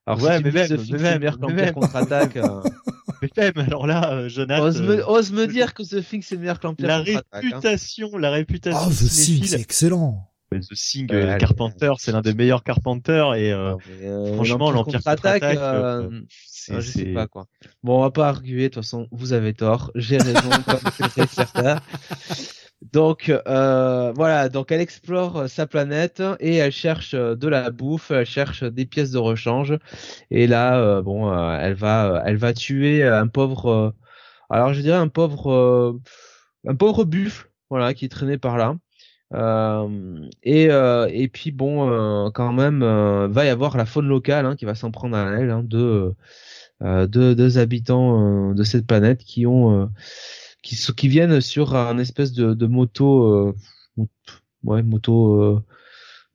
[0.07, 1.75] Alors Ouais, si mais même, ce mais film c'est même, meilleur que mais même.
[1.75, 2.61] contre-attaque, euh,
[3.23, 6.59] Mais même, alors là, Jonathan, ose, me, ose me dire que ce film c'est meilleur
[6.59, 7.27] que l'Empire la contre-attaque.
[7.33, 7.39] hein.
[7.41, 10.29] réputation, la réputation Oh, The Thing, c'est excellent.
[10.61, 10.75] The
[11.11, 11.39] Ouais, euh, allez.
[11.39, 16.21] Carpenter, c'est l'un des meilleurs Carpenter et euh, euh, franchement, l'Empire contre-attaque, contre-attaque, euh, euh,
[16.29, 17.47] c'est je sais pas quoi.
[17.83, 18.65] Bon, on va pas arguer.
[18.65, 19.91] De toute façon, vous avez tort.
[19.95, 21.81] J'ai raison, comme c'est certain.
[22.93, 28.65] Donc voilà, donc elle explore sa planète et elle cherche de la bouffe, elle cherche
[28.65, 29.79] des pièces de rechange.
[30.31, 33.95] Et là, bon, elle va, elle va tuer un pauvre.
[34.51, 36.01] alors je dirais un pauvre,
[36.67, 38.77] un pauvre buffle, voilà, qui traînait par là.
[39.35, 44.47] Euh, et euh, et puis bon, euh, quand même, va y avoir la faune locale
[44.47, 46.15] hein, qui va s'en prendre à elle, hein, de
[46.81, 49.91] deux, deux habitants de cette planète qui ont
[50.63, 53.55] qui qui viennent sur un espèce de, de moto
[53.97, 54.09] mot-
[54.65, 55.61] ouais moto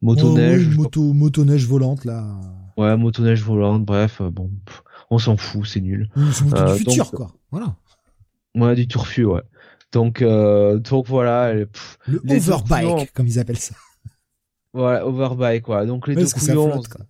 [0.02, 2.26] moto neige une moto, motoneige volante, là.
[2.78, 4.52] ouais motoneige volante bref bon
[5.10, 7.32] on s'en fout c'est nul moto du futur, donc- quoi.
[7.52, 7.76] Voilà.
[8.56, 9.42] ouais du turfu ouais
[9.94, 13.06] donc euh, donc voilà pff, Le les overbike, couillons.
[13.14, 13.76] comme ils appellent ça.
[14.74, 17.06] voilà overbike quoi donc les Ouais, deux couillons flotte, quoi.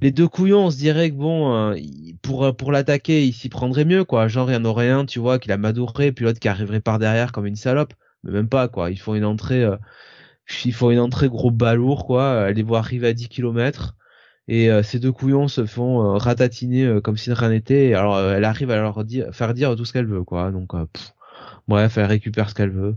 [0.00, 1.76] Les deux couillons, on se dirait que bon, euh,
[2.22, 4.26] pour pour l'attaquer, il s'y prendrait mieux, quoi.
[4.28, 6.80] Genre, il y en aurait un, tu vois, qui l'a madouré, puis l'autre qui arriverait
[6.80, 7.92] par derrière comme une salope.
[8.22, 8.90] Mais même pas, quoi.
[8.90, 9.76] Il faut une entrée, euh,
[10.64, 12.46] il faut une entrée gros balourd, quoi.
[12.48, 13.96] Elle les voit arriver à 10 km.
[14.48, 17.92] Et ces deux couillons se font ratatiner comme si de rien n'était.
[17.92, 20.50] Alors, elle arrive à leur dire, faire dire tout ce qu'elle veut, quoi.
[20.50, 20.70] Donc,
[21.68, 22.96] bref, elle récupère ce qu'elle veut.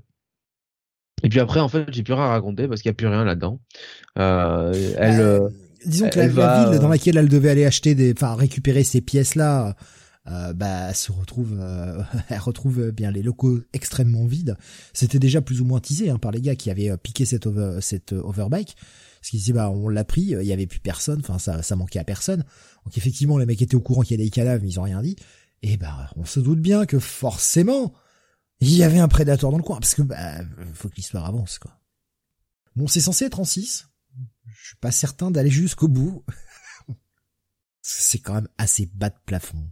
[1.24, 3.08] Et puis après, en fait, j'ai plus rien à raconter parce qu'il n'y a plus
[3.08, 3.60] rien là-dedans.
[4.20, 5.50] Euh, elle, bah, euh,
[5.86, 9.76] disons que la, ville dans laquelle elle devait aller acheter des, enfin récupérer ces pièces-là,
[10.28, 14.56] euh, bah, se retrouve, euh, elle retrouve bien les locaux extrêmement vides.
[14.94, 17.46] C'était déjà plus ou moins teasé hein, par les gars qui avaient euh, piqué cette
[17.46, 18.76] over, cette overbike.
[19.20, 21.78] Parce qu'ils disaient bah on l'a pris, il y avait plus personne, enfin ça, ça
[21.78, 22.44] manquait à personne.
[22.84, 24.84] Donc effectivement les mecs étaient au courant qu'il y avait des cadavres, mais ils ont
[24.84, 25.16] rien dit.
[25.62, 27.94] Et bah on se doute bien que forcément
[28.68, 30.42] il y avait un prédateur dans le coin, parce que bah,
[30.74, 31.80] faut que l'histoire avance, quoi.
[32.76, 33.88] Bon, c'est censé être en 6.
[34.46, 36.24] Je suis pas certain d'aller jusqu'au bout.
[37.82, 39.64] c'est quand même assez bas de plafond.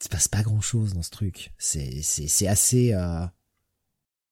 [0.00, 1.54] Il se passe pas grand chose dans ce truc.
[1.58, 3.26] C'est, c'est, c'est assez, euh...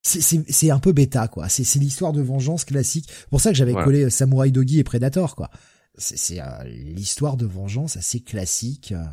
[0.02, 1.48] c'est, c'est, c'est un peu bêta, quoi.
[1.48, 3.10] C'est, c'est l'histoire de vengeance classique.
[3.30, 5.50] pour ça que j'avais collé Samurai Doggy et Predator, quoi.
[5.96, 8.92] C'est, c'est euh, l'histoire de vengeance assez classique.
[8.92, 9.04] Euh,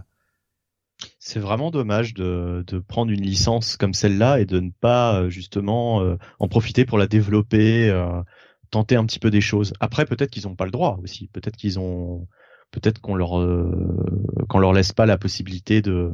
[1.19, 5.29] c'est vraiment dommage de, de, prendre une licence comme celle-là et de ne pas euh,
[5.29, 8.21] justement euh, en profiter pour la développer, euh,
[8.69, 9.73] tenter un petit peu des choses.
[9.79, 11.27] Après, peut-être qu'ils n'ont pas le droit aussi.
[11.27, 12.27] Peut-être qu'ils ont,
[12.71, 13.31] peut-être qu'on leur
[14.47, 16.11] qu'on leur laisse pas la possibilité de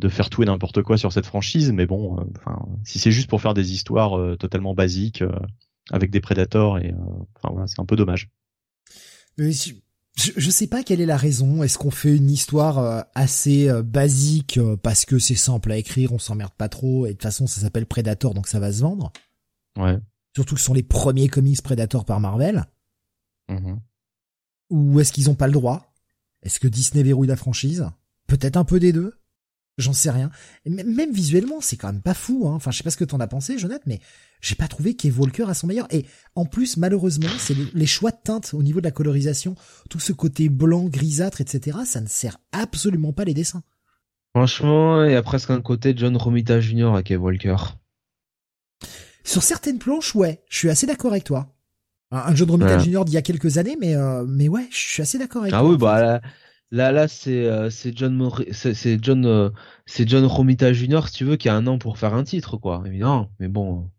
[0.00, 1.72] de faire tout et n'importe quoi sur cette franchise.
[1.72, 5.24] Mais bon, enfin, si c'est juste pour faire des histoires totalement basiques
[5.90, 6.92] avec des prédateurs et
[7.36, 8.28] enfin voilà, c'est un peu dommage.
[10.16, 11.62] Je, sais pas quelle est la raison.
[11.62, 15.76] Est-ce qu'on fait une histoire euh, assez euh, basique euh, parce que c'est simple à
[15.76, 18.72] écrire, on s'emmerde pas trop et de toute façon ça s'appelle Predator donc ça va
[18.72, 19.12] se vendre.
[19.76, 19.98] Ouais.
[20.36, 22.64] Surtout que ce sont les premiers comics Predator par Marvel.
[23.48, 23.78] Mm-hmm.
[24.70, 25.92] Ou est-ce qu'ils ont pas le droit?
[26.42, 27.88] Est-ce que Disney verrouille la franchise?
[28.28, 29.18] Peut-être un peu des deux.
[29.76, 30.30] J'en sais rien.
[30.66, 32.46] même visuellement, c'est quand même pas fou.
[32.46, 32.54] Hein.
[32.54, 33.98] Enfin, je sais pas ce que t'en as pensé, Jonathan, mais
[34.40, 35.88] j'ai pas trouvé qu'Eve Walker a son meilleur.
[35.92, 36.06] Et
[36.36, 39.56] en plus, malheureusement, c'est les choix de teinte au niveau de la colorisation,
[39.90, 41.78] tout ce côté blanc, grisâtre, etc.
[41.84, 43.62] Ça ne sert absolument pas les dessins.
[44.36, 46.94] Franchement, il y a presque un côté John Romita Jr.
[46.94, 47.56] avec Eve Walker.
[49.24, 51.54] Sur certaines planches, ouais, je suis assez d'accord avec toi.
[52.10, 53.04] Un John Romita Jr.
[53.04, 55.58] d'il y a quelques années, mais euh, mais ouais, je suis assez d'accord avec ah
[55.58, 55.68] toi.
[55.68, 56.20] Ah oui, bah
[56.70, 59.50] Là, là, c'est euh, c'est John c'est John euh,
[59.86, 61.02] c'est John Romita Jr.
[61.06, 62.82] si tu veux qui a un an pour faire un titre quoi.
[62.86, 63.90] Évidemment, mais bon.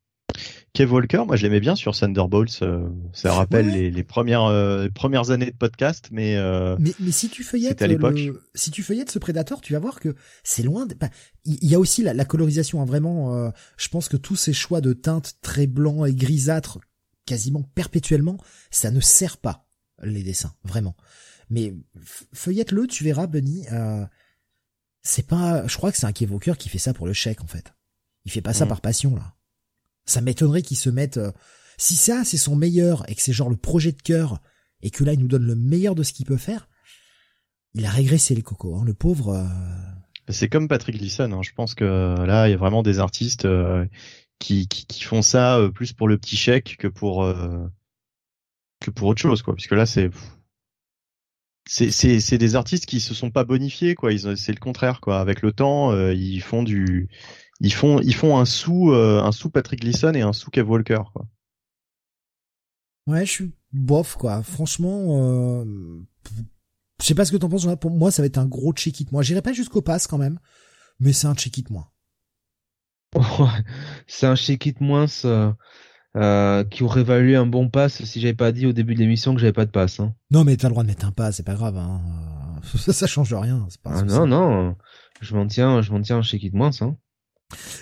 [0.73, 2.59] Kev Walker, moi je l'aimais bien sur Thunderbolts.
[2.61, 4.51] Euh, ça rappelle les, les, premières
[4.93, 6.35] premières années de podcast, mais
[6.77, 8.19] mais, mais si tu feuillettes à l'époque,
[8.55, 10.85] si tu feuillettes ce Predator, tu vas voir que c'est loin.
[10.85, 10.95] De...
[11.45, 13.53] il y a aussi la, la colorisation, hein, vraiment.
[13.77, 16.79] je pense que tous ces choix de teintes très blancs et grisâtres,
[17.25, 18.37] quasiment perpétuellement,
[18.69, 19.65] ça ne sert pas
[20.03, 20.97] les dessins, vraiment.
[21.49, 21.73] Mais
[22.34, 23.65] feuillette-le, tu verras, Bunny.
[23.72, 24.05] Euh,
[25.01, 27.47] c'est pas, je crois que c'est un Kevoker qui fait ça pour le chèque en
[27.47, 27.73] fait.
[28.26, 28.69] Il fait pas ça mm.
[28.69, 29.35] par passion là.
[30.05, 31.17] Ça m'étonnerait qu'il se mette.
[31.17, 31.31] Euh,
[31.77, 34.41] si ça c'est son meilleur et que c'est genre le projet de cœur
[34.81, 36.67] et que là il nous donne le meilleur de ce qu'il peut faire,
[37.73, 39.35] il a régressé les cocos, hein, le pauvre.
[39.35, 39.45] Euh.
[40.30, 41.31] C'est comme Patrick Gleason.
[41.31, 41.41] Hein.
[41.43, 43.47] Je pense que là il y a vraiment des artistes
[44.39, 47.31] qui, qui, qui font ça plus pour le petit chèque que pour
[48.81, 49.53] que pour autre chose quoi.
[49.53, 50.09] Puisque là c'est
[51.67, 54.13] c'est c'est des artistes qui se sont pas bonifiés quoi.
[54.13, 55.19] Ils c'est le contraire quoi.
[55.19, 57.09] Avec le temps euh, ils font du
[57.59, 60.69] ils font ils font un sous euh, un sous Patrick Gleason et un sous Kev
[60.69, 61.25] Walker quoi.
[63.07, 64.43] Ouais je suis bof quoi.
[64.43, 65.65] Franchement euh,
[67.01, 68.99] je sais pas ce que t'en penses pour moi ça va être un gros check
[68.99, 69.11] it.
[69.11, 70.39] Moi j'irai pas jusqu'au pass quand même
[70.99, 71.89] mais c'est un check it moins.
[74.07, 75.05] C'est un check it moins
[76.15, 79.33] euh, qui aurait valu un bon pass si j'avais pas dit au début de l'émission
[79.35, 79.99] que j'avais pas de pass.
[79.99, 80.13] Hein.
[80.31, 81.77] Non, mais t'as le droit de mettre un pass, c'est pas grave.
[81.77, 82.01] Hein.
[82.77, 83.67] Ça, ça change rien.
[83.83, 84.75] Pas ah, non, non,
[85.21, 86.71] je m'en tiens, je m'en tiens chez Kit Moins.
[86.81, 86.95] Hein.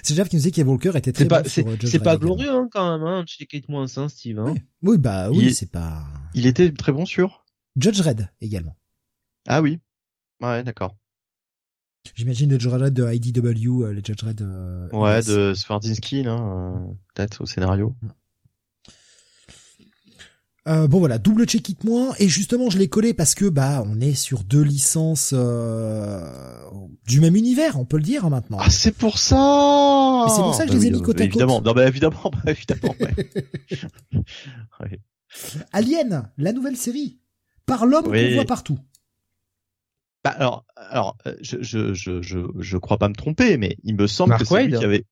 [0.03, 2.97] C'est Jeff qui nous disait qu'Evolker était très pas, C'est euh, pas glorieux hein, quand
[2.97, 4.39] même, hein, chez Kit Moins, hein, Steve.
[4.39, 4.55] Hein.
[4.81, 4.97] Oui.
[4.97, 6.03] bah oui, c'est pas.
[6.33, 7.45] Il était très bon sur.
[7.75, 8.75] Judge Red également.
[9.47, 9.79] Ah oui.
[10.41, 10.95] Ouais, d'accord.
[12.15, 14.41] J'imagine le Judge Red de IDW, euh, les Judge Red.
[14.91, 16.75] ouais, de Swardinsky, là,
[17.13, 17.95] peut-être au scénario.
[20.65, 23.83] Euh, bon voilà, double check it moins et justement je l'ai collé parce que bah
[23.85, 26.25] on est sur deux licences euh,
[27.05, 28.59] du même univers, on peut le dire hein, maintenant.
[28.61, 30.25] Ah c'est pour ça.
[30.29, 31.35] c'est pour ça que je les ai mis côte à côte.
[31.35, 32.95] Évidemment, non bah évidemment, bah, évidemment.
[34.79, 34.99] ouais.
[35.73, 37.19] Alien, la nouvelle série,
[37.65, 38.79] par l'homme qu'on voit partout.
[40.23, 43.97] Bah alors, alors, euh, je, je, je, je, je crois pas me tromper, mais il
[43.97, 45.03] me semble que c'est lui qui avait.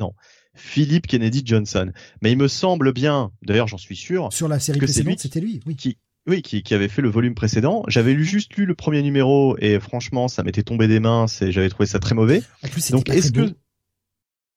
[0.00, 0.12] Non,
[0.58, 1.92] Philippe Kennedy Johnson.
[2.22, 5.60] Mais il me semble bien, d'ailleurs j'en suis sûr, sur la série précédente, c'était lui,
[5.66, 5.76] oui.
[5.76, 7.84] Qui, oui, qui, qui avait fait le volume précédent.
[7.88, 11.26] J'avais lu juste lu le premier numéro et franchement, ça m'était tombé des mains.
[11.26, 12.42] C'est, j'avais trouvé ça très mauvais.
[12.62, 13.54] En plus, Donc est-ce que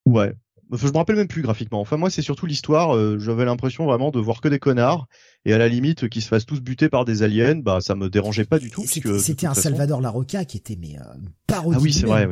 [0.06, 0.34] ouais,
[0.74, 1.80] je me rappelle même plus graphiquement.
[1.80, 2.96] Enfin moi, c'est surtout l'histoire.
[2.96, 5.08] euh, J'avais l'impression vraiment de voir que des connards
[5.46, 7.56] et à la limite qu'ils se fassent tous buter par des aliens.
[7.56, 8.84] Bah ça me dérangeait pas du tout.
[8.86, 11.04] C'était- un façon- Salvador Larocca qui était mais euh,
[11.48, 12.26] parodie Ah oui, c'est vrai,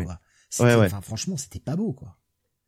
[0.59, 0.85] Ouais, ouais.
[0.87, 2.17] Enfin, franchement, c'était pas beau, quoi.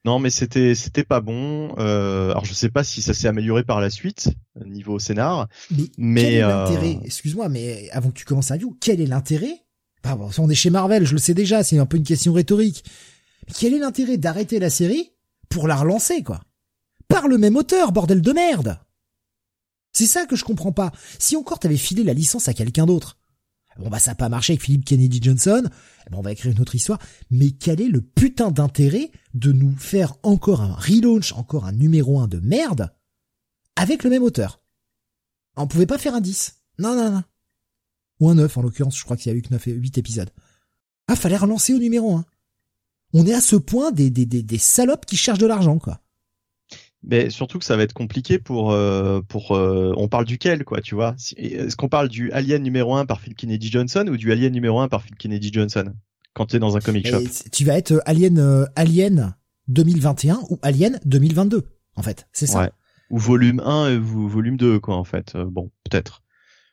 [0.03, 1.76] Non, mais c'était c'était pas bon.
[1.78, 4.30] Euh, alors je sais pas si ça s'est amélioré par la suite
[4.65, 5.48] niveau scénar.
[5.69, 6.99] Mais, Mais, quel est euh, l'intérêt?
[7.06, 9.65] Excuse-moi, mais avant que tu commences la review, quel est l'intérêt?
[10.03, 12.34] Bah, bon, on est chez Marvel, je le sais déjà, c'est un peu une question
[12.34, 12.84] rhétorique.
[13.48, 15.11] Mais quel est l'intérêt d'arrêter la série
[15.49, 16.41] pour la relancer, quoi?
[17.07, 18.80] Par le même auteur, bordel de merde
[19.91, 20.91] C'est ça que je comprends pas.
[21.19, 23.19] Si encore t'avais filé la licence à quelqu'un d'autre,
[23.78, 25.64] bon bah ça a pas marché avec Philippe Kennedy Johnson,
[26.10, 26.99] ben, on va écrire une autre histoire,
[27.30, 32.20] mais quel est le putain d'intérêt de nous faire encore un relaunch, encore un numéro
[32.20, 32.94] 1 de merde,
[33.76, 34.62] avec le même auteur
[35.56, 36.64] on pouvait pas faire un 10.
[36.80, 37.24] Non, non, non.
[38.20, 39.98] Ou un 9, en l'occurrence, je crois qu'il y a eu que 9 et 8
[39.98, 40.30] épisodes.
[41.08, 42.26] Ah, fallait relancer au numéro 1.
[43.14, 46.02] On est à ce point des, des, des, des salopes qui cherchent de l'argent, quoi.
[47.03, 48.78] Mais surtout que ça va être compliqué pour
[49.28, 53.08] pour euh, on parle duquel quoi, tu vois Est-ce qu'on parle du Alien numéro 1
[53.08, 55.95] par Phil Kennedy Johnson ou du Alien numéro 1 par Phil Kennedy Johnson?
[56.34, 59.36] Quand tu es dans un comic shop Et tu vas être euh, Alien, euh, Alien
[59.68, 61.64] 2021 ou Alien 2022,
[61.95, 62.28] en fait.
[62.34, 62.60] C'est ça.
[62.62, 62.72] Ouais.
[63.10, 65.36] Ou volume 1 et vo- volume 2 quoi en fait.
[65.36, 66.24] Euh, bon, peut-être.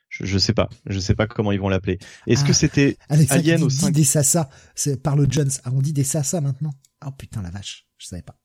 [0.09, 0.69] Je, je sais pas.
[0.85, 1.99] Je sais pas comment ils vont l'appeler.
[2.27, 2.47] Est-ce Ah.
[2.47, 3.91] que c'était Alexa Alien au dit, dit 5.
[3.93, 4.49] des sasa.
[4.75, 5.51] C'est par le Jones.
[5.65, 6.71] Ah, on dit des sasa maintenant.
[7.05, 7.85] Oh putain, la vache.
[7.97, 8.35] Je savais pas.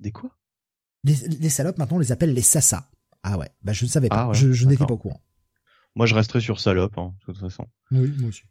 [0.00, 0.30] des quoi?
[1.04, 2.88] Les, les salopes, maintenant, on les appelle les sasa.
[3.22, 3.48] Ah ouais.
[3.62, 4.22] Bah, je ne savais pas.
[4.22, 5.20] Ah ouais, je je n'étais pas au courant.
[5.96, 7.66] Moi je resterai sur salope hein, de toute façon.
[7.90, 8.42] Oui, moi aussi.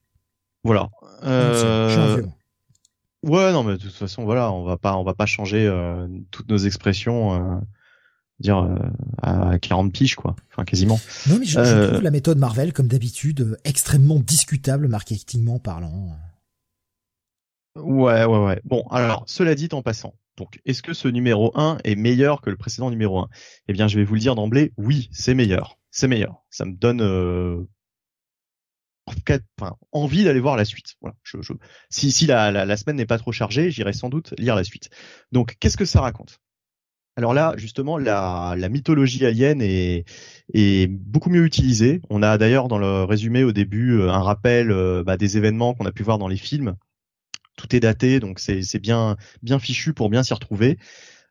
[0.65, 0.89] Voilà.
[1.23, 2.23] Euh.
[3.21, 6.07] Ouais, non, mais de toute façon, voilà, on va pas, on va pas changer euh,
[6.31, 7.59] toutes nos expressions, euh,
[8.39, 8.75] dire euh,
[9.21, 10.99] à 40 piges, quoi, enfin quasiment.
[11.27, 16.17] Non, mais je, je trouve la méthode Marvel, comme d'habitude, extrêmement discutable marketingment parlant.
[17.75, 18.59] Ouais, ouais, ouais.
[18.65, 20.15] Bon, alors, cela dit en passant.
[20.37, 23.29] Donc, est-ce que ce numéro 1 est meilleur que le précédent numéro 1
[23.67, 25.77] Eh bien, je vais vous le dire d'emblée, oui, c'est meilleur.
[25.91, 26.43] C'est meilleur.
[26.49, 27.69] Ça me donne euh, en tout cas,
[29.59, 30.95] enfin, envie d'aller voir la suite.
[31.01, 31.15] Voilà.
[31.23, 31.53] Je, je-
[31.89, 34.63] Si, si la, la, la semaine n'est pas trop chargée, j'irai sans doute lire la
[34.63, 34.89] suite.
[35.31, 36.39] Donc, qu'est-ce que ça raconte?
[37.17, 40.05] Alors là, justement, la, la mythologie alien est,
[40.53, 42.01] est beaucoup mieux utilisée.
[42.09, 45.73] On a d'ailleurs dans le résumé au début euh, un rappel euh, bah, des événements
[45.73, 46.75] qu'on a pu voir dans les films.
[47.57, 50.77] Tout est daté, donc c'est bien bien fichu pour bien s'y retrouver.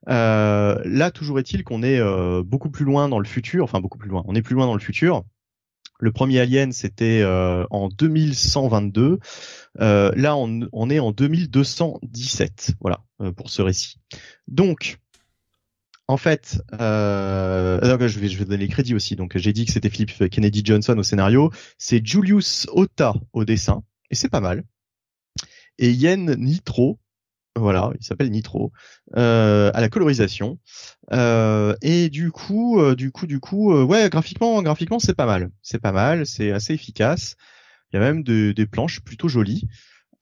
[0.08, 3.98] Euh, là, toujours est-il qu'on est euh, beaucoup plus loin dans le futur, enfin beaucoup
[3.98, 4.22] plus loin.
[4.26, 5.24] On est plus loin dans le futur.
[6.00, 9.18] Le premier Alien, c'était euh, en 2122.
[9.80, 12.72] Euh, là, on, est en 2217.
[12.80, 13.96] Voilà euh, pour ce récit.
[14.48, 14.98] Donc,
[16.08, 19.16] en fait, euh, donc, je vais je vais donner les crédits aussi.
[19.16, 21.50] Donc, j'ai dit que c'était Philip Kennedy Johnson au scénario.
[21.78, 24.64] C'est Julius Ota au dessin et c'est pas mal.
[25.78, 26.98] Et Yen Nitro,
[27.56, 28.72] voilà, il s'appelle Nitro,
[29.16, 30.58] euh, à la colorisation.
[31.12, 35.26] Euh, et du coup, euh, du coup, du coup, euh, ouais, graphiquement, graphiquement, c'est pas
[35.26, 35.50] mal.
[35.62, 37.36] C'est pas mal, c'est assez efficace.
[37.92, 39.68] Il y a même de- des planches plutôt jolies.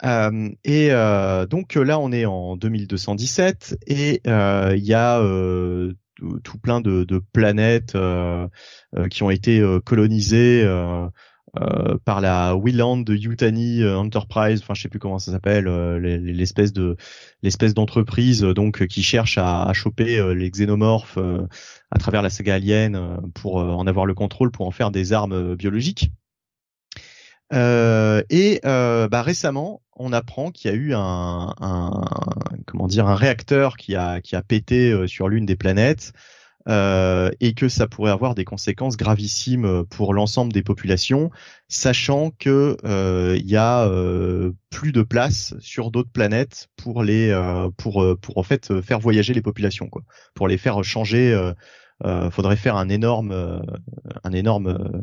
[0.04, 5.94] Euh, et euh, donc là, on est en 2217 et euh, il y a euh,
[6.44, 8.48] tout, plein de, planètes euh,
[8.96, 10.64] euh, qui ont été euh, colonisées.
[11.60, 15.98] Euh, par la Wheeland Yutani euh, Enterprise, enfin je sais plus comment ça s'appelle, euh,
[16.00, 16.96] les- les- l'espèce de
[17.42, 21.18] l'espèce d'entreprise donc qui cherche à, choper les xénomorphes
[21.90, 25.54] à travers la saga alien pour en avoir le contrôle pour en faire des armes
[25.56, 26.10] biologiques.
[27.52, 32.04] Euh, et bah, récemment, on apprend qu'il y a eu un, un
[32.66, 36.12] comment dire un réacteur qui a qui a pété sur l'une des planètes
[36.68, 41.30] euh, et que ça pourrait avoir des conséquences gravissimes pour l'ensemble des populations,
[41.68, 47.30] sachant que euh, il y a euh, plus de place sur d'autres planètes pour les
[47.30, 50.02] euh, pour euh, pour en fait faire voyager les populations quoi,
[50.34, 51.32] pour les faire changer.
[51.32, 51.52] Euh,
[52.04, 53.60] euh, faudrait faire un énorme euh,
[54.24, 55.00] un énorme euh,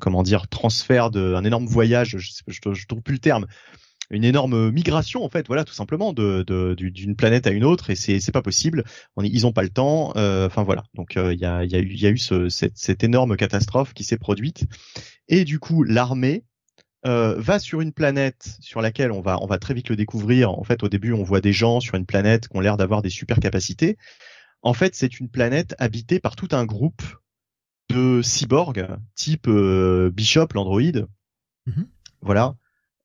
[0.00, 2.16] comment dire transfert de un énorme voyage.
[2.18, 3.46] Je, je, je trouve plus le terme
[4.10, 7.64] une énorme migration en fait voilà tout simplement de de- du- d'une planète à une
[7.64, 8.84] autre et c'est c'est pas possible.
[9.16, 10.82] On, ils ont pas le temps euh, enfin voilà.
[10.94, 13.04] Donc il y a il y a eu il y a eu ce, cette, cette
[13.04, 14.64] énorme catastrophe qui s'est produite.
[15.28, 16.44] Et du coup l'armée
[17.06, 20.50] euh, va sur une planète sur laquelle on va on va très vite le découvrir.
[20.50, 23.02] En fait au début on voit des gens sur une planète qui ont l'air d'avoir
[23.02, 23.96] des super capacités
[24.62, 27.02] en fait c'est une planète habitée par tout un groupe
[27.90, 31.06] de cyborgs type euh, Bishop l'androïde.
[31.66, 31.86] Mhm.
[32.20, 32.54] voilà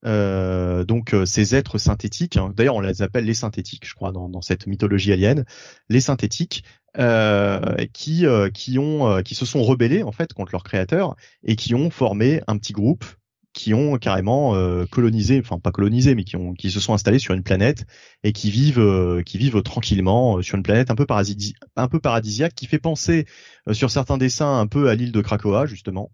[0.06, 4.12] euh, donc euh, ces êtres synthétiques, hein, d'ailleurs on les appelle les synthétiques, je crois,
[4.12, 5.44] dans, cette mythologie alien,
[5.88, 6.64] les synthétiques,
[7.92, 8.76] qui qui
[9.24, 12.72] qui se sont rebellés en fait contre leur créateur et qui ont formé un petit
[12.72, 13.04] groupe
[13.58, 17.18] qui ont carrément euh, colonisé, enfin pas colonisé, mais qui ont qui se sont installés
[17.18, 17.86] sur une planète
[18.22, 21.06] et qui vivent euh, qui vivent tranquillement euh, sur une planète un peu
[21.76, 23.26] un peu paradisiaque qui fait penser
[23.72, 26.12] sur certains dessins un peu à l'île de Krakoa justement.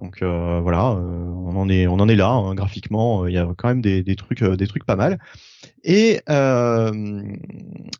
[0.00, 3.68] Donc voilà, on en est on en est là hein, graphiquement, il y a quand
[3.68, 5.18] même des, des trucs des trucs pas mal.
[5.84, 6.20] Et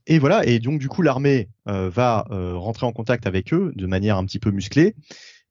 [0.07, 4.17] et voilà et donc du coup l'armée va rentrer en contact avec eux de manière
[4.17, 4.95] un petit peu musclée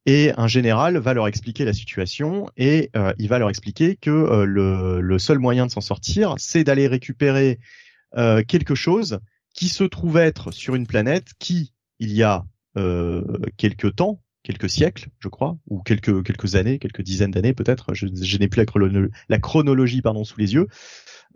[0.05, 4.09] et un général va leur expliquer la situation et euh, il va leur expliquer que
[4.09, 7.59] euh, le, le, seul moyen de s'en sortir, c'est d'aller récupérer
[8.17, 9.19] euh, quelque chose
[9.53, 12.45] qui se trouve être sur une planète qui, il y a
[13.57, 18.07] quelques temps, quelques siècles, je crois, ou quelques quelques années, quelques dizaines d'années peut-être, je,
[18.13, 18.63] je n'ai plus
[19.29, 20.67] la, chronologie pardon sous les yeux,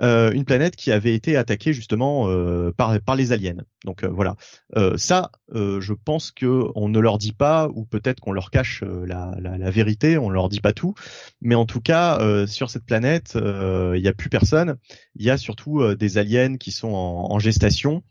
[0.02, 3.64] euh, une planète qui avait été attaquée justement euh, par, par les aliens.
[3.86, 4.36] Donc euh, voilà,
[4.98, 9.36] ça, je pense que on ne leur dit pas, ou peut-être qu'on leur cache la,
[9.40, 10.95] la, vérité, on leur dit pas tout,
[11.41, 14.77] mais en tout cas sur cette planète, il n'y a plus personne.
[15.15, 18.03] Il y a surtout des aliens qui sont en gestation.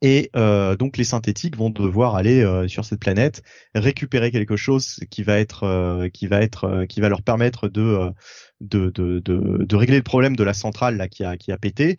[0.00, 3.42] Et euh, donc les synthétiques vont devoir aller sur cette planète
[3.74, 8.10] récupérer quelque chose qui va être qui va être qui va leur permettre de
[8.62, 11.58] de, de, de, de, régler le problème de la centrale là qui a, qui a
[11.58, 11.98] pété.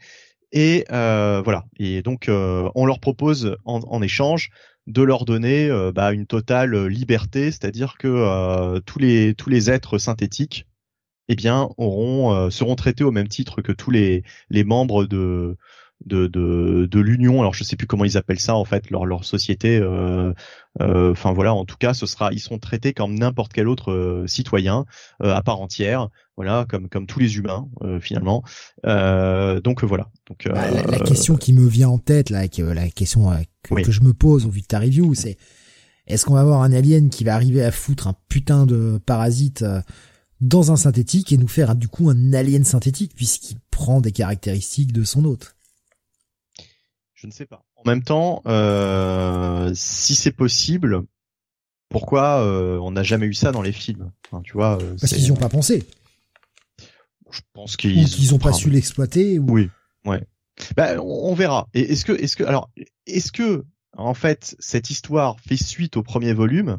[0.51, 1.65] Et euh, voilà.
[1.77, 4.51] Et donc euh, on leur propose en, en, échange
[4.87, 9.71] de leur donner euh, bah, une totale liberté, c'est-à-dire que euh, tous les tous les
[9.71, 10.67] êtres synthétiques,
[11.27, 15.57] eh bien, auront seront traités au même titre que tous les les membres de
[16.05, 17.39] de, de, de l'union.
[17.39, 19.77] Alors je sais plus comment ils appellent ça en fait leur leur société.
[19.77, 20.33] Euh,
[20.81, 23.91] euh, enfin voilà, en tout cas, ce sera ils sont traités comme n'importe quel autre
[23.91, 24.85] euh, citoyen
[25.21, 26.09] à part entière.
[26.35, 27.67] Voilà, comme comme tous les humains
[28.01, 28.43] finalement.
[28.83, 30.09] donc voilà.
[30.27, 33.31] Donc bah, la, question qui me vient en tête là, la question
[33.61, 35.37] que, que, je me pose au vu de ta review, c'est
[36.07, 39.63] est-ce qu'on va avoir un alien qui va arriver à foutre un putain de parasite
[40.41, 44.91] dans un synthétique et nous faire du coup un alien synthétique puisqu'il prend des caractéristiques
[44.91, 45.55] de son hôte?
[47.23, 47.63] Je ne sais pas.
[47.77, 51.03] En même temps, euh, si c'est possible,
[51.87, 54.11] pourquoi euh, on n'a jamais eu ça dans les films?
[54.43, 55.85] Tu vois euh, Parce qu'ils n'y ont pas pensé.
[57.31, 59.39] Je pense qu'ils n'ont pas su l'exploiter.
[59.39, 59.69] Oui,
[60.03, 60.27] ouais.
[60.75, 61.69] Bah, on, verra.
[61.73, 62.69] Et est-ce que, est-ce que, alors,
[63.07, 63.63] est-ce que,
[63.95, 66.77] en fait, cette histoire fait suite au premier volume?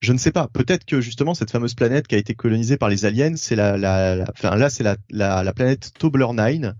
[0.00, 0.48] Je ne sais pas.
[0.48, 3.76] Peut-être que justement cette fameuse planète qui a été colonisée par les aliens, c'est la,
[3.76, 6.74] la, enfin là c'est la, la, la planète Tobler 9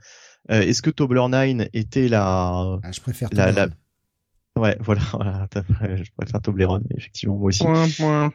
[0.50, 2.78] euh, est-ce que Tobler 9 était la...
[2.82, 3.68] Ah, je préfère la, la...
[4.56, 5.48] Ouais, voilà, voilà,
[5.96, 7.64] je préfère Toblerone, effectivement, moi aussi.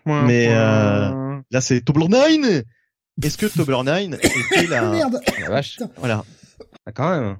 [0.05, 2.63] Mais euh, là, c'est Tobler 9
[3.23, 4.89] Est-ce que Tobler 9 était la...
[4.89, 5.79] Merde la vache.
[5.97, 6.23] Voilà.
[6.85, 7.37] Ah, quand même.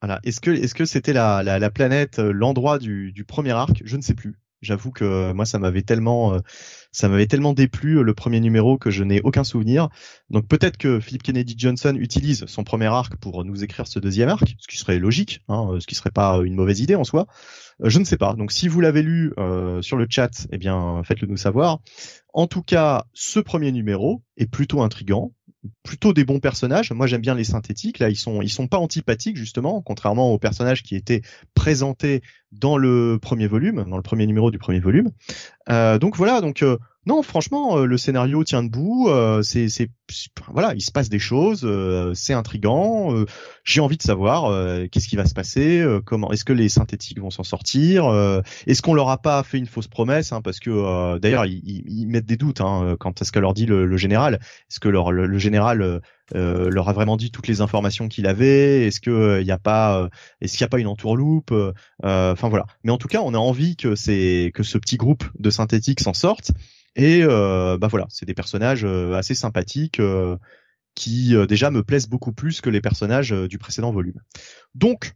[0.00, 0.20] Voilà.
[0.24, 3.82] Est-ce que est-ce que c'était la, la, la planète, euh, l'endroit du, du premier arc?
[3.84, 4.38] Je ne sais plus.
[4.62, 6.40] J'avoue que moi, ça m'avait tellement
[6.98, 9.88] ça m'avait tellement déplu euh, le premier numéro que je n'ai aucun souvenir.
[10.30, 14.28] Donc peut-être que Philip Kennedy Johnson utilise son premier arc pour nous écrire ce deuxième
[14.28, 17.28] arc, ce qui serait logique, hein, ce qui serait pas une mauvaise idée en soi.
[17.84, 18.34] Euh, je ne sais pas.
[18.34, 21.78] Donc si vous l'avez lu euh, sur le chat, eh bien faites-le nous savoir.
[22.34, 25.32] En tout cas, ce premier numéro est plutôt intrigant
[25.82, 26.92] plutôt des bons personnages.
[26.92, 27.98] Moi, j'aime bien les synthétiques.
[27.98, 31.22] Là, ils sont ils sont pas antipathiques justement, contrairement aux personnages qui étaient
[31.54, 32.22] présentés
[32.52, 35.10] dans le premier volume, dans le premier numéro du premier volume.
[35.68, 36.40] Euh, donc voilà.
[36.40, 36.78] Donc euh,
[37.08, 39.08] non, franchement, euh, le scénario tient debout.
[39.08, 39.68] Euh, c'est,
[40.52, 41.62] voilà, il se passe des choses.
[41.64, 43.14] Euh, c'est intrigant.
[43.64, 44.52] j'ai envie de savoir
[44.90, 45.82] qu'est-ce qui va se passer.
[46.04, 48.12] comment est-ce que les synthétiques vont s'en sortir
[48.66, 52.06] Est-ce qu'on leur a pas fait une fausse promesse hein, Parce que d'ailleurs, ils, ils,
[52.08, 54.34] mettent des doutes hein, quant à ce que leur dit le, général.
[54.70, 56.02] Est-ce que le, général
[56.34, 60.10] leur a vraiment dit toutes les informations qu'il avait Est-ce que il a pas,
[60.42, 61.54] est-ce qu'il y a pas une entourloupe
[62.02, 62.66] Enfin voilà.
[62.84, 63.88] Mais en tout cas, on a envie que
[64.50, 66.52] que ce petit groupe de synthétiques s'en sorte.
[66.98, 70.36] Et euh, bah voilà, c'est des personnages euh, assez sympathiques euh,
[70.96, 74.20] qui déjà me plaisent beaucoup plus que les personnages du précédent volume.
[74.74, 75.12] Donc,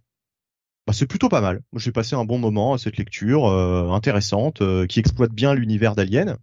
[0.86, 1.60] bah, c'est plutôt pas mal.
[1.74, 3.48] J'ai passé un bon moment à cette lecture
[3.92, 6.38] intéressante qui exploite bien l'univers d'Alien.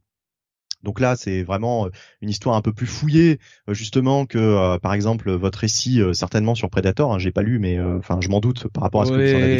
[0.83, 1.87] Donc là, c'est vraiment
[2.19, 3.39] une histoire un peu plus fouillée,
[3.69, 7.13] justement que par exemple votre récit certainement sur Predator.
[7.13, 9.35] Hein, J'ai pas lu, mais enfin je m'en doute par rapport à ce que vous
[9.35, 9.59] en avez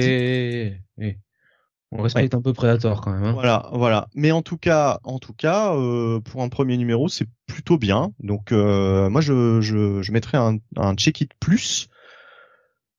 [0.97, 1.15] dit.
[1.91, 3.23] On respecte un peu Predator quand même.
[3.23, 3.33] Hein.
[3.33, 4.07] Voilà, voilà.
[4.13, 8.13] Mais en tout cas, en tout cas, euh, pour un premier numéro, c'est plutôt bien.
[8.19, 11.87] Donc euh, moi, je, je, je mettrais un, un check-it plus.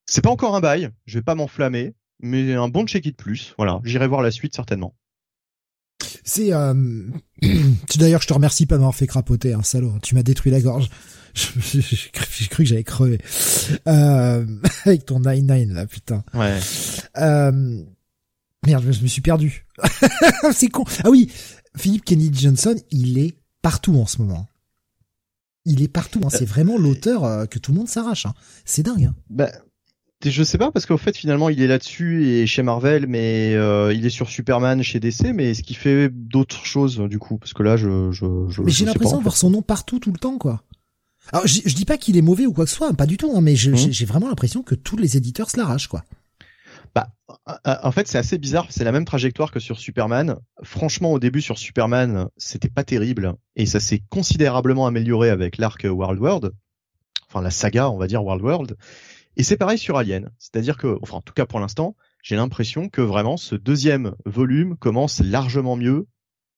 [0.07, 3.55] C'est pas encore un bail, je vais pas m'enflammer, mais un bon check-it plus.
[3.59, 4.97] Voilà, j'irai voir la suite certainement.
[6.25, 6.75] C'est euh...
[7.97, 9.93] d'ailleurs, je te remercie pas m'avoir fait crapoter, un hein, salaud.
[10.03, 10.91] Tu m'as détruit la gorge.
[11.35, 13.21] J'ai cru que j'allais crever
[13.87, 14.45] euh...
[14.85, 16.25] avec ton 9-9 là, putain.
[16.35, 16.59] Ouais.
[17.19, 17.85] Euh
[18.67, 19.67] Merde, je me suis perdu.
[20.53, 20.85] c'est con.
[21.05, 21.31] Ah oui,
[21.77, 24.47] Philippe Kennedy Johnson, il est partout en ce moment.
[25.65, 26.21] Il est partout.
[26.25, 26.31] Hein.
[26.31, 28.27] C'est vraiment l'auteur euh, que tout le monde s'arrache.
[28.27, 28.35] Hein.
[28.65, 29.05] C'est dingue.
[29.05, 29.15] Hein.
[29.31, 29.51] Bah,
[30.25, 33.93] je sais pas parce qu'au fait finalement il est là-dessus et chez Marvel, mais euh,
[33.95, 37.39] il est sur Superman chez DC, mais ce qui fait d'autres choses du coup?
[37.39, 40.13] Parce que là, je, je, je Mais j'ai l'impression de voir son nom partout tout
[40.13, 40.63] le temps, quoi.
[41.33, 43.33] Alors je, dis pas qu'il est mauvais ou quoi que ce soit, pas du tout,
[43.35, 43.77] hein, mais mmh.
[43.91, 46.05] j'ai vraiment l'impression que tous les éditeurs se l'arrachent, quoi.
[46.95, 47.09] Bah,
[47.65, 48.67] en fait, c'est assez bizarre.
[48.71, 50.37] C'est la même trajectoire que sur Superman.
[50.63, 55.87] Franchement, au début sur Superman, c'était pas terrible et ça s'est considérablement amélioré avec l'arc
[55.89, 56.53] World World,
[57.29, 58.77] enfin la saga, on va dire World World.
[59.37, 60.31] Et c'est pareil sur Alien.
[60.39, 64.77] C'est-à-dire que, enfin, en tout cas pour l'instant, j'ai l'impression que vraiment ce deuxième volume
[64.77, 66.07] commence largement mieux,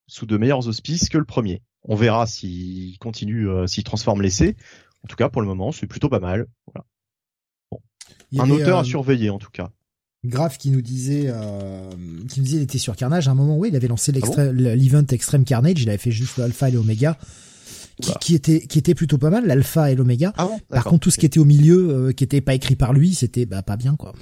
[0.06, 1.62] sous de meilleurs auspices que le premier.
[1.84, 4.56] On verra s'il continue, euh, s'il transforme l'essai.
[5.04, 6.46] En tout cas, pour le moment, c'est plutôt pas mal.
[6.66, 6.86] Voilà.
[8.38, 9.70] Un auteur à euh, surveiller, en tout cas.
[10.24, 11.90] Graf qui nous disait, euh,
[12.28, 13.26] qui nous disait, il était sur Carnage.
[13.26, 15.82] À un moment, oui, il avait lancé ah l'event Extreme Carnage.
[15.82, 17.18] Il avait fait juste l'alpha et l'oméga,
[18.00, 18.18] qui, bah.
[18.20, 20.32] qui, était, qui était plutôt pas mal, l'alpha et l'oméga.
[20.36, 22.92] Ah Par contre, tout ce qui était au milieu, euh, qui était pas écrit par
[22.92, 24.12] lui, c'était bah, pas bien, quoi.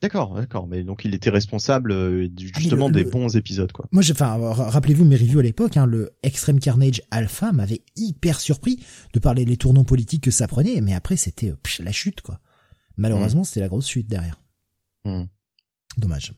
[0.00, 0.68] D'accord, d'accord.
[0.68, 3.86] Mais donc il était responsable euh, ah, justement des bons épisodes, quoi.
[3.90, 5.76] Moi, enfin, rappelez-vous mes reviews à l'époque.
[5.76, 8.78] Hein, le Extreme Carnage Alpha m'avait hyper surpris
[9.14, 12.38] de parler des tournants politiques que ça prenait, mais après c'était la chute, quoi.
[12.96, 13.44] Malheureusement, mmh.
[13.44, 14.38] c'était la grosse chute derrière.
[15.08, 15.26] Hmm.
[15.96, 16.34] Dommage.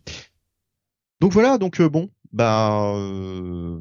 [1.20, 3.80] Donc voilà, donc euh, bon, bah euh,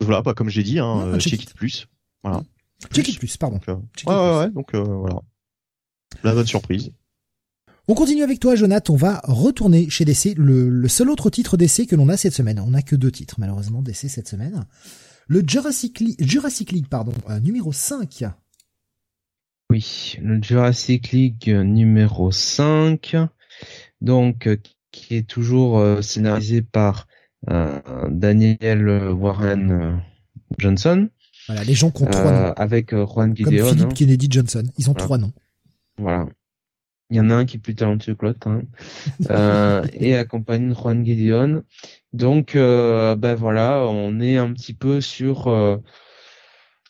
[0.00, 1.86] voilà, bah, comme j'ai dit, hein, euh, check, it plus,
[2.22, 2.42] voilà.
[2.92, 3.58] Check it plus, pardon.
[3.66, 3.74] ouais,
[4.06, 5.20] ouais, ouais, donc voilà,
[6.22, 6.90] la bonne surprise.
[7.88, 8.94] On continue avec toi, Jonathan.
[8.94, 10.34] On va retourner chez DC.
[10.36, 12.58] Le, seul autre titre DC que l'on a cette semaine.
[12.58, 14.64] On n'a que deux titres, malheureusement, DC cette semaine.
[15.28, 18.24] Le Jurassic League, Jurassic League pardon, numéro 5.
[19.70, 23.16] Oui, le Jurassic League numéro 5
[24.00, 24.56] donc euh,
[24.92, 27.06] qui est toujours euh, scénarisé par
[27.50, 30.00] euh, Daniel Warren
[30.58, 31.08] Johnson.
[31.46, 32.52] Voilà, les gens qui ont trois noms.
[32.56, 33.50] Avec Juan Gideon.
[33.50, 33.94] Comme Philippe hein.
[33.94, 34.64] Kennedy Johnson.
[34.78, 35.32] Ils ont trois noms.
[35.98, 36.26] Voilà.
[37.10, 38.48] Il y en a un qui est plus talentueux que l'autre
[39.30, 41.62] euh, et accompagné de Juan Gideon.
[42.12, 45.46] Donc, euh, ben voilà, on est un petit peu sur...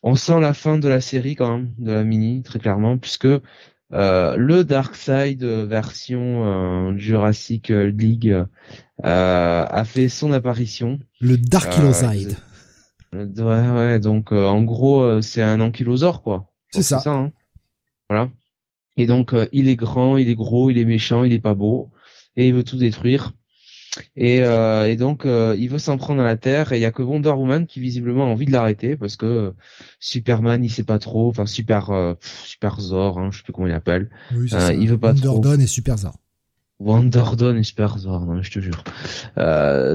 [0.03, 3.28] on sent la fin de la série quand même, de la mini, très clairement, puisque
[3.91, 8.47] le Dark Side version euh, Jurassic League euh,
[9.69, 10.99] a fait son apparition.
[11.21, 12.37] Le Dark Side.
[13.13, 16.53] Ouais, ouais, donc en gros c'est un ankylosaure quoi.
[16.71, 16.99] C'est ça.
[16.99, 17.33] ça hein.
[18.11, 18.31] Voilà.
[18.97, 21.91] Et donc il est grand, il est gros, il est méchant, il est pas beau
[22.37, 23.33] et il veut tout détruire.
[24.16, 26.86] Et, euh, et donc euh, il veut s'en prendre à la Terre et il y
[26.86, 29.51] a que Wonder Woman qui visiblement a envie de l'arrêter parce que euh,
[30.01, 33.66] Superman il sait pas trop, enfin Super euh, Super Zor, hein, je sais plus comment
[33.66, 34.10] il appelle.
[34.35, 35.40] Oui, euh, il veut pas Wonder trop.
[35.40, 36.14] Dawn et Super Zor.
[36.78, 38.85] Wonder Dawn et Super Zor, non, je te jure.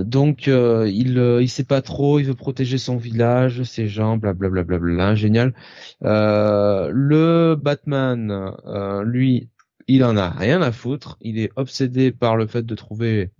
[0.05, 4.79] donc il il sait pas trop, il veut protéger son village, ses gens, blablabla, bla,
[4.79, 5.53] bla, bla, génial.
[6.01, 8.51] le Batman,
[9.05, 9.49] lui,
[9.87, 11.17] il en a rien à foutre.
[11.21, 13.31] Il est obsédé par le fait de trouver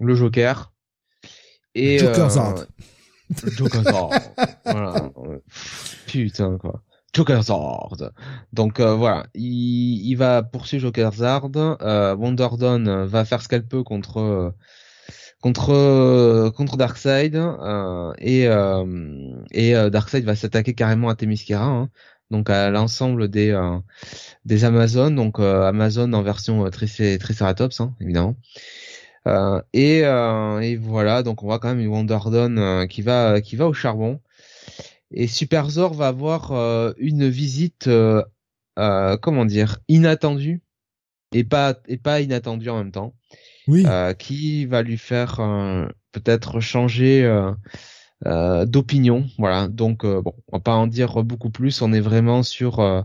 [0.00, 0.72] le Joker.
[1.74, 2.58] Et, Jokerzard.
[2.58, 4.10] Euh, Jokerzard.
[4.64, 5.10] voilà.
[6.06, 6.82] Putain, quoi.
[7.14, 8.10] Jokerzard.
[8.52, 11.50] Donc euh, voilà, il, il, va poursuivre Jokerzard.
[11.56, 14.54] Euh, Wonder Dawn va faire ce qu'elle peut contre
[15.42, 21.90] contre contre Darkseid euh, et euh, et Darkseid va s'attaquer carrément à Themyscira, hein,
[22.30, 23.54] donc à l'ensemble des
[24.46, 28.36] des Amazones, donc Amazon en version Triceratops, hein, évidemment.
[29.28, 33.02] Euh, et, euh, et, voilà, donc on voit quand même une Wonder Dawn euh, qui
[33.02, 34.20] va qui va au charbon.
[35.12, 36.52] Et Super Zor va avoir
[36.96, 37.88] une visite,
[38.76, 40.62] comment dire, inattendue
[41.32, 43.14] et pas et pas inattendue en même temps.
[43.68, 43.84] Oui.
[44.18, 45.36] qui va lui faire
[46.12, 47.30] peut-être changer
[48.24, 49.26] d'opinion.
[49.38, 49.68] Voilà.
[49.68, 51.82] Donc bon, on va pas en dire beaucoup plus.
[51.82, 53.02] On est vraiment sur euh,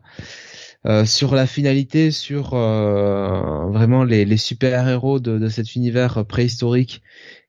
[1.06, 7.02] sur la finalité, sur euh, vraiment les, les super-héros de, de, cet univers préhistorique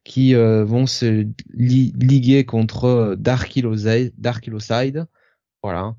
[0.05, 5.07] qui euh, vont se liguer contre Dark Illocide.
[5.63, 5.95] Voilà.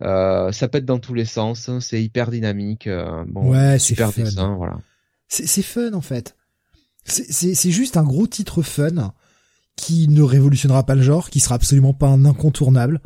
[0.00, 2.88] ça pète dans tous les sens, hein, c'est hyper dynamique.
[3.26, 4.56] bon, ouais, c'est fun.
[4.56, 4.78] voilà.
[5.28, 6.36] C'est fun en fait.
[7.04, 9.12] C'est juste un gros titre fun
[9.76, 13.00] qui ne révolutionnera pas le genre, qui sera absolument pas un incontournable,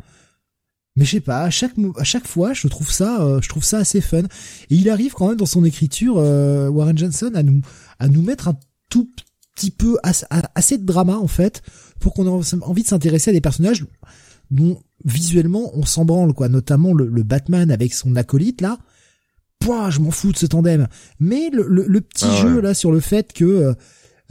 [0.97, 3.63] mais je sais pas, à chaque à chaque fois, je trouve ça, euh, je trouve
[3.63, 4.23] ça assez fun.
[4.23, 7.61] Et il arrive quand même dans son écriture, euh, Warren Johnson, à nous
[7.99, 8.57] à nous mettre un
[8.89, 9.07] tout
[9.53, 11.61] petit peu assez, de drama en fait,
[11.99, 13.85] pour qu'on ait envie de s'intéresser à des personnages
[14.49, 18.79] dont visuellement on s'en branle quoi, notamment le, Batman avec son acolyte là.
[19.59, 20.87] Pouah, je m'en fous de ce tandem.
[21.19, 23.73] Mais le, le, petit ah jeu là sur le fait que euh,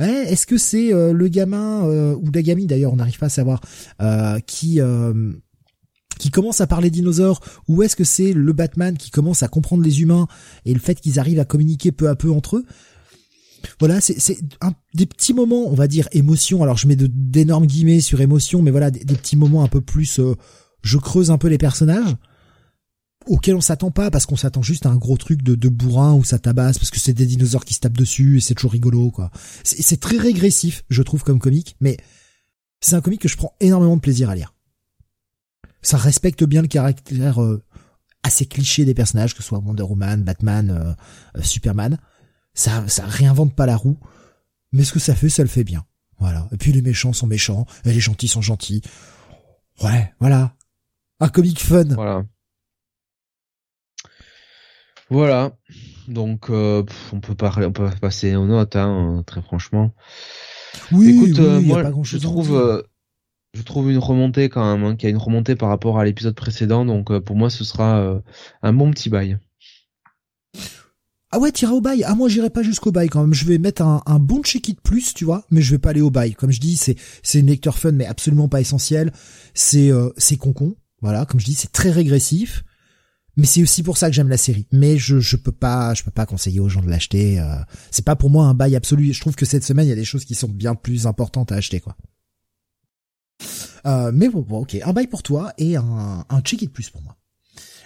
[0.00, 1.84] Eh, est-ce que c'est euh, le gamin
[2.14, 3.60] ou la gamine d'ailleurs, on n'arrive pas à savoir,
[4.46, 4.80] qui
[6.18, 9.82] qui commence à parler dinosaures ou est-ce que c'est le Batman qui commence à comprendre
[9.82, 10.26] les humains
[10.64, 12.66] et le fait qu'ils arrivent à communiquer peu à peu entre eux?
[13.80, 14.38] Voilà, c'est
[14.94, 16.62] des petits moments, on va dire émotion.
[16.62, 20.20] Alors je mets d'énormes guillemets sur émotion, mais voilà, des, petits moments un peu plus.
[20.20, 20.34] Euh,
[20.82, 22.14] je creuse un peu les personnages
[23.26, 26.14] auxquels on s'attend pas parce qu'on s'attend juste à un gros truc de, de bourrin
[26.14, 28.72] où ça tabasse parce que c'est des dinosaures qui se tapent dessus et c'est toujours
[28.72, 29.30] rigolo quoi.
[29.64, 31.96] C'est très régressif, je trouve comme comique, mais
[32.80, 34.54] c'est un comique que je prends énormément de plaisir à lire.
[35.86, 37.62] Ça respecte bien le caractère euh,
[38.22, 40.96] assez cliché des personnages, que ce soit Wonder Woman, Batman,
[41.36, 41.98] euh, Superman
[42.56, 43.98] ça, ça réinvente pas la roue,
[44.72, 45.84] mais ce que ça fait, ça le fait bien.
[46.18, 46.48] Voilà.
[46.50, 48.82] Et puis les méchants sont méchants, et les gentils sont gentils.
[49.82, 50.56] Ouais, voilà.
[51.20, 51.84] Un comic fun.
[51.84, 52.24] Voilà.
[55.10, 55.52] Voilà.
[56.08, 56.82] Donc euh,
[57.12, 59.94] on peut parler, on peut passer aux notes, hein, très franchement.
[60.92, 62.82] Oui, Écoute, euh, moi, je trouve, euh,
[63.56, 66.04] je trouve une remontée quand même, hein, qu'il y a une remontée par rapport à
[66.04, 66.84] l'épisode précédent.
[66.84, 68.20] Donc pour moi, ce sera
[68.62, 69.38] un bon petit bail.
[71.32, 72.04] Ah ouais, t'iras au bail.
[72.04, 73.34] Ah moi j'irai pas jusqu'au bail quand même.
[73.34, 76.10] Je vais mettre un, bon check-it plus, tu vois, mais je vais pas aller au
[76.10, 76.34] bail.
[76.34, 79.12] Comme je dis, c'est c'est une lecture fun, mais absolument pas essentiel.
[79.52, 80.76] C'est euh, c'est concon.
[81.02, 82.64] Voilà, comme je dis, c'est très régressif.
[83.36, 84.66] Mais c'est aussi pour ça que j'aime la série.
[84.72, 87.40] Mais je je peux pas je peux pas conseiller aux gens de l'acheter.
[87.40, 87.56] Euh,
[87.90, 89.12] c'est pas pour moi un bail absolu.
[89.12, 91.52] Je trouve que cette semaine il y a des choses qui sont bien plus importantes
[91.52, 91.96] à acheter quoi.
[93.86, 97.02] Euh, mais bon, bon, ok, un bail pour toi et un un check-it plus pour
[97.02, 97.16] moi.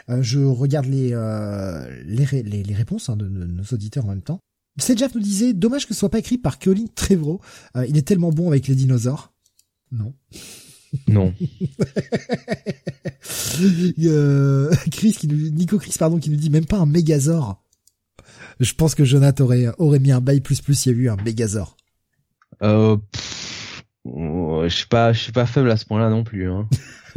[0.08, 4.40] Euh, je regarde les, euh, les, les, réponses hein, de, nos auditeurs en même temps.
[4.78, 7.40] Jeff nous disait, dommage que ce soit pas écrit par Colin Trevorrow.
[7.86, 9.32] Il est tellement bon avec les dinosaures.
[9.92, 10.14] Non.
[11.06, 11.34] Non.
[14.90, 17.62] Chris qui nous, Nico Chris pardon qui nous dit même pas un Mégazord.
[18.58, 21.10] Je pense que Jonathan aurait aurait mis un bail plus plus s'il y avait eu
[21.10, 21.76] un Mégazord.
[22.62, 22.96] Euh,
[24.68, 26.50] je suis pas je suis pas faible à ce point-là non plus.
[26.50, 26.68] Hein.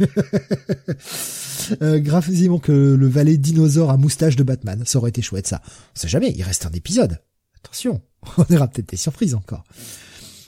[1.82, 4.82] euh, que le valet dinosaure à moustache de Batman.
[4.86, 5.62] Ça aurait été chouette, ça.
[5.66, 7.20] On sait jamais, il reste un épisode.
[7.56, 8.02] Attention,
[8.38, 9.64] on aura peut-être des surprises encore.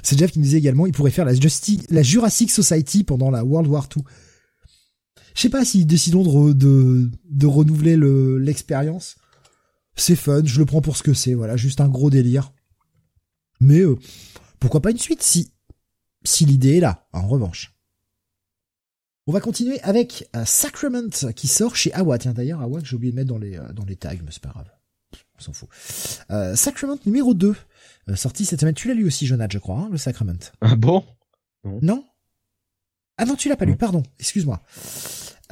[0.02, 3.68] C'est Jeff qui nous disait également, il pourrait faire la, Jurassic Society pendant la World
[3.68, 4.04] War II.
[5.34, 7.96] Je sais pas s'ils décident de, de, renouveler
[8.38, 9.16] l'expérience.
[9.96, 12.52] c'est fun, je le prends pour ce que c'est, voilà, juste un gros délire.
[13.60, 13.96] Mais euh,
[14.60, 15.50] pourquoi pas une suite si
[16.26, 17.72] si l'idée est là, en revanche.
[19.28, 22.16] On va continuer avec euh, Sacrament qui sort chez Awa.
[22.18, 24.30] Tiens d'ailleurs Awa que j'ai oublié de mettre dans les euh, dans les tags, mais
[24.30, 24.70] c'est pas grave.
[25.38, 25.68] On s'en fout.
[26.30, 27.54] Euh, Sacrament numéro 2,
[28.14, 28.74] sorti cette semaine.
[28.74, 30.38] Tu l'as lu aussi, Jonathan, je crois, hein, le Sacrament.
[30.60, 31.04] Ah bon?
[31.82, 32.04] Non.
[33.18, 34.62] Ah non, tu l'as pas lu, pardon, excuse-moi.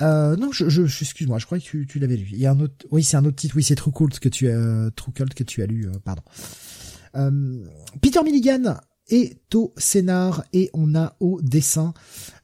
[0.01, 2.29] non, je, je, excuse-moi, je crois que tu, tu l'avais lu.
[2.31, 4.29] Il y a un autre, oui, c'est un autre titre, oui, c'est True Cult que
[4.29, 6.23] tu as, True Cult que tu as lu, pardon.
[8.01, 8.79] Peter Milligan
[9.09, 11.93] et au scénar et on a au dessin,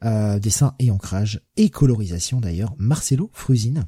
[0.05, 3.87] euh, dessin et ancrage et colorisation d'ailleurs, Marcelo Frusine.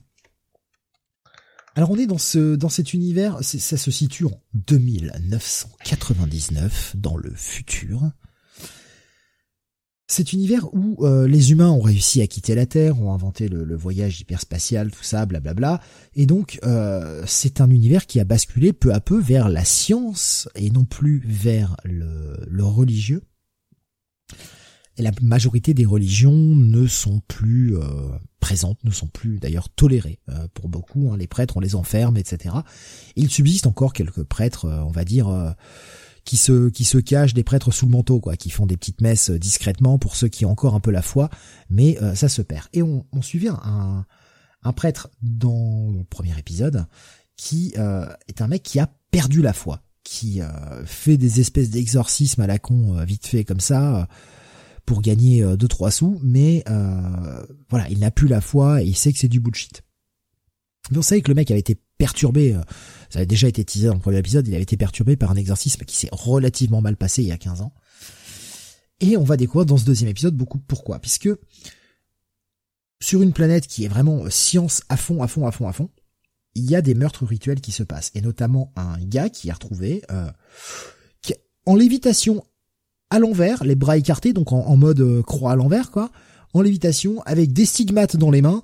[1.74, 7.32] Alors on est dans ce dans cet univers, ça se situe en 2999 dans le
[7.34, 8.12] futur.
[10.12, 13.74] Cet univers où euh, les humains ont réussi à quitter la Terre, ont inventé le,
[13.74, 15.80] voyage hyperspatial, tout ça, blablabla.
[16.14, 20.50] Et donc, euh, c'est un univers qui a basculé peu à peu vers la science
[20.54, 23.22] et non plus vers le, religieux.
[24.98, 27.80] Et la majorité des religions ne sont plus euh,
[28.38, 30.18] présentes, ne sont plus d'ailleurs tolérées
[30.52, 31.10] pour beaucoup.
[31.10, 31.16] Hein.
[31.16, 32.54] Les prêtres, on les enferme, etc.
[33.16, 35.54] il subsiste encore quelques prêtres, on va dire
[36.24, 39.00] qui se qui se cachent des prêtres sous le manteau quoi, qui font des petites
[39.00, 41.30] messes euh, discrètement pour ceux qui ont encore un peu la foi,
[41.68, 42.66] mais euh, ça se perd.
[42.72, 44.06] Et on, on suivait un
[44.64, 46.86] un prêtre dans le premier épisode
[47.36, 50.40] qui euh, est un mec qui a perdu la foi, qui
[50.84, 54.08] fait des espèces d'exorcismes à la con vite fait comme ça
[54.86, 56.64] pour gagner deux trois sous, mais
[57.68, 59.82] voilà, il n'a plus la foi et il sait que c'est du bullshit.
[60.90, 62.60] Mais on savait que le mec avait été perturbé, euh,
[63.12, 65.36] ça avait déjà été teasé dans le premier épisode, il avait été perturbé par un
[65.36, 67.74] exercice qui s'est relativement mal passé il y a 15 ans.
[69.00, 70.98] Et on va découvrir dans ce deuxième épisode beaucoup pourquoi.
[70.98, 71.28] Puisque
[73.00, 75.90] sur une planète qui est vraiment science à fond, à fond, à fond, à fond,
[76.54, 78.12] il y a des meurtres rituels qui se passent.
[78.14, 80.30] Et notamment un gars qui est retrouvé euh,
[81.66, 82.42] en lévitation
[83.10, 86.10] à l'envers, les bras écartés, donc en, mode euh, croix à l'envers, quoi,
[86.54, 88.62] en lévitation, avec des stigmates dans les mains,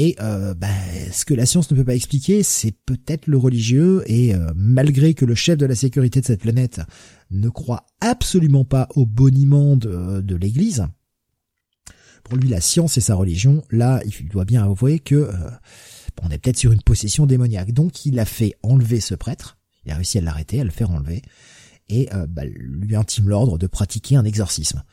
[0.00, 0.68] et euh, bah,
[1.10, 4.04] ce que la science ne peut pas expliquer, c'est peut-être le religieux.
[4.06, 6.80] Et euh, malgré que le chef de la sécurité de cette planète
[7.32, 10.86] ne croit absolument pas au boniment de, l'Église,
[12.22, 15.32] pour lui la science et sa religion, là, il doit bien avouer que euh,
[16.22, 17.72] on est peut-être sur une possession démoniaque.
[17.72, 19.58] Donc il a fait enlever ce prêtre.
[19.84, 21.22] Il a réussi à l'arrêter, à le faire enlever.
[21.88, 24.84] et bah, lui intime l'ordre de pratiquer un exorcisme.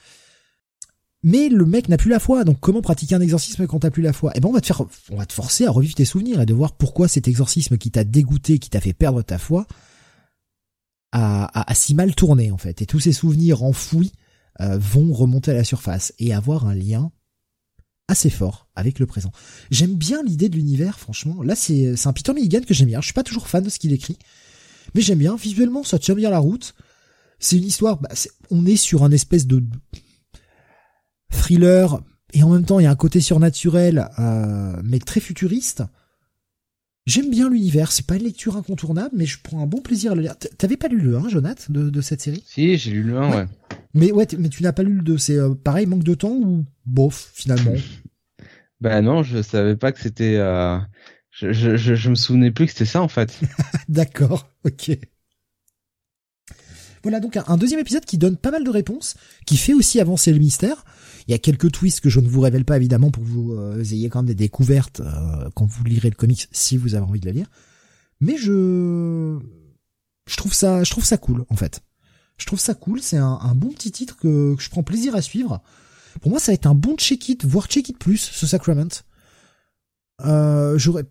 [1.28, 4.04] Mais le mec n'a plus la foi, donc comment pratiquer un exorcisme quand t'as plus
[4.04, 4.32] la foi?
[4.36, 6.46] Eh ben on va te faire, on va te forcer à revivre tes souvenirs et
[6.46, 9.66] de voir pourquoi cet exorcisme qui t'a dégoûté, qui t'a fait perdre ta foi,
[11.14, 12.84] a, si mal tourné en fait.
[12.84, 14.12] Et tous ces souvenirs enfouis
[14.62, 17.12] euh, vont remonter à la surface et avoir un lien
[18.08, 19.32] assez fort avec le présent.
[19.72, 21.42] J'aime bien l'idée de l'univers, franchement.
[21.42, 23.02] Là, c'est un Peter Milligan que j'aime bien.
[23.02, 24.20] Je suis pas toujours fan de ce qu'il écrit,
[24.94, 25.36] mais j'aime bien.
[25.36, 26.76] Visuellement, ça tient bien la route.
[27.40, 28.00] C'est une histoire.
[28.00, 28.10] Bah,
[28.52, 29.64] on est sur un espèce de
[31.36, 32.02] thriller
[32.34, 35.84] et en même temps il y a un côté surnaturel euh, mais très futuriste.
[37.06, 40.16] J'aime bien l'univers, c'est pas une lecture incontournable, mais je prends un bon plaisir à
[40.16, 40.36] le lire.
[40.58, 42.44] T'avais pas lu le 1, Jonathan, de, cette série?
[42.48, 43.46] Si, j'ai lu le 1, ouais.
[43.94, 46.34] Mais ouais, mais tu n'as pas lu le 2, c'est euh, pareil, manque de temps
[46.34, 47.74] ou bof, finalement?
[48.82, 50.36] Bah non, je savais pas que c'était...
[50.36, 50.78] Euh...
[51.32, 53.40] Je, je, je, je, me souvenais plus que c'était ça, en fait.
[53.90, 54.92] D'accord, ok.
[57.04, 60.34] Voilà donc un, deuxième épisode qui donne pas mal de réponses, qui fait aussi avancer
[60.34, 60.86] le mystère.
[61.28, 63.54] Il y a quelques twists que je ne vous révèle pas évidemment pour que vous
[63.54, 67.06] euh, ayez quand même des découvertes euh, quand vous lirez le comics si vous avez
[67.06, 67.48] envie de le lire.
[68.20, 69.40] Mais je
[70.28, 71.82] je trouve ça je trouve ça cool en fait.
[72.38, 75.62] Je trouve ça cool, c'est un, bon petit titre que, je prends plaisir à suivre.
[76.22, 79.04] Pour moi, ça va être un bon check-it, voire check-it plus, ce Sacrament.
[80.26, 81.06] Euh, j'aurais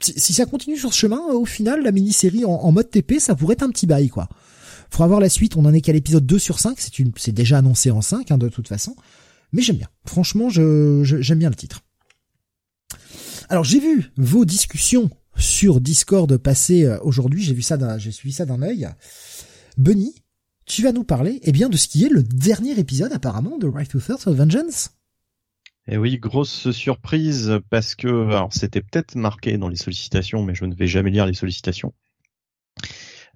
[0.00, 3.34] si, ça continue sur ce chemin, au final, la mini-série en, en, mode TP, ça
[3.34, 4.28] pourrait être un petit bail, quoi.
[4.90, 6.78] Faudra voir la suite, on en est qu'à l'épisode 2 sur 5,
[7.16, 8.94] c'est déjà annoncé en 5, hein, de toute façon.
[9.52, 9.88] Mais j'aime bien.
[10.04, 11.80] Franchement, je, j'aime bien le titre.
[13.48, 18.10] Alors, j'ai vu vos discussions sur Discord passer euh, aujourd'hui, j'ai vu ça d'un, j'ai
[18.10, 18.88] suivi ça d'un œil.
[19.76, 20.14] Bunny,
[20.66, 23.66] tu vas nous parler, eh bien, de ce qui est le dernier épisode, apparemment, de
[23.66, 24.90] Right to Thirst of Vengeance.
[25.90, 30.66] Eh oui, grosse surprise parce que alors c'était peut-être marqué dans les sollicitations, mais je
[30.66, 31.94] ne vais jamais lire les sollicitations.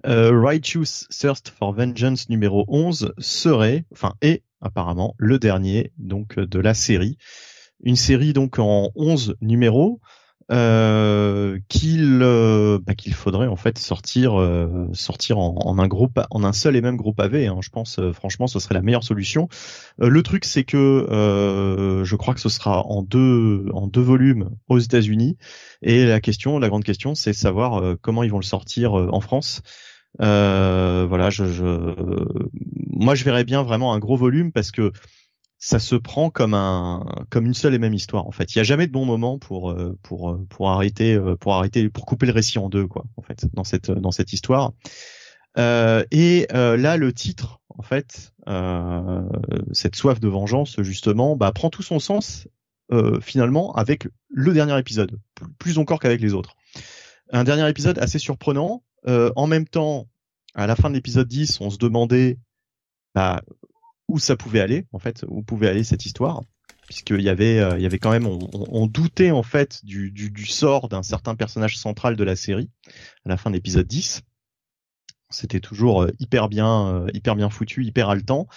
[0.05, 6.59] Euh, Righteous Thirst for Vengeance numéro 11 serait, enfin est apparemment le dernier donc de
[6.59, 7.17] la série.
[7.83, 9.99] Une série donc en 11 numéros
[10.51, 16.43] euh, qu'il euh, bah, qu'il faudrait en fait sortir euh, sortir en, un groupe en
[16.43, 17.59] un seul et même groupe AV hein.
[17.61, 19.47] je pense euh, franchement ce serait la meilleure solution
[19.99, 21.07] le truc c'est que
[22.03, 25.37] je crois que ce sera en deux en deux volumes aux États-Unis
[25.81, 29.61] et la question la grande question c'est savoir comment ils vont le sortir en France
[29.63, 31.93] euh, voilà, je, je,
[32.89, 34.91] moi je verrais bien vraiment un gros volume parce que
[35.65, 38.53] ça se prend comme un comme une seule et même histoire en fait.
[38.53, 41.87] Il y a jamais de bon moment pour euh, pour euh, pour arrêter pour arrêter
[41.87, 44.73] pour couper le récit en deux quoi en fait dans cette dans cette histoire.
[45.57, 48.33] Euh, et là le titre en fait
[49.71, 52.49] cette soif de vengeance justement bah, prend tout son sens
[53.21, 55.17] finalement avec le dernier épisode
[55.59, 56.57] plus encore qu'avec les autres.
[57.31, 60.07] Un dernier épisode assez surprenant euh, en même temps,
[60.55, 62.37] à la fin de l'épisode 10, on se demandait
[63.15, 63.41] bah,
[64.07, 66.41] où ça pouvait aller, en fait, où pouvait aller cette histoire,
[66.87, 70.89] puisqu'il y avait, euh, il y avait quand même, on, doutait en fait du, sort
[70.89, 72.69] d'un certain personnage central de la série
[73.25, 74.21] à la fin de l'épisode 10.
[75.29, 78.47] C'était toujours euh, hyper bien, hyper bien foutu, hyper haletant.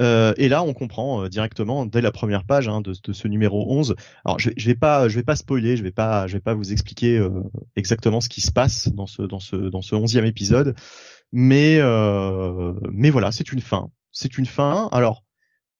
[0.00, 3.66] Euh, et là, on comprend euh, directement dès la première page hein, de, ce numéro
[3.72, 3.96] 11.
[4.24, 6.54] Alors, je, je vais pas, je vais pas spoiler, je vais pas, je vais pas
[6.54, 7.42] vous expliquer euh,
[7.76, 10.74] exactement ce qui se passe dans ce dans ce dans ce onzième épisode,
[11.32, 11.78] mais
[12.92, 13.90] mais voilà, c'est une fin.
[14.12, 14.88] C'est une fin.
[14.92, 15.24] Alors,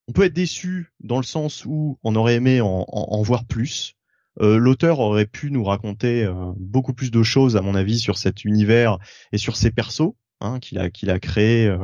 [0.07, 3.95] on peut être déçu dans le sens où on aurait aimé en, en, voir plus.
[4.39, 6.27] L'auteur aurait pu nous raconter
[6.57, 8.97] beaucoup plus de choses, à mon avis, sur cet univers
[9.31, 11.75] et sur ses persos hein, qu'il a qu'il a créé.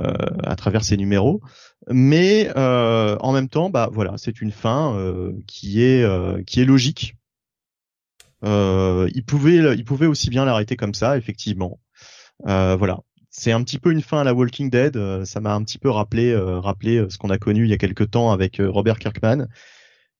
[0.00, 0.12] Euh,
[0.42, 1.40] à travers ces numéros.
[1.88, 6.04] Mais euh, en même temps, bah voilà, c'est une fin euh, qui est
[6.46, 7.14] qui est logique.
[8.42, 11.80] il pouvait il pouvait aussi bien l'arrêter comme ça, effectivement.
[12.44, 13.00] voilà,
[13.30, 15.24] c'est un petit peu une fin à la Walking Dead.
[15.24, 18.04] ça m'a un petit peu rappelé, rappelé ce qu'on a connu il y a quelque
[18.04, 19.46] temps avec Robert Kirkman,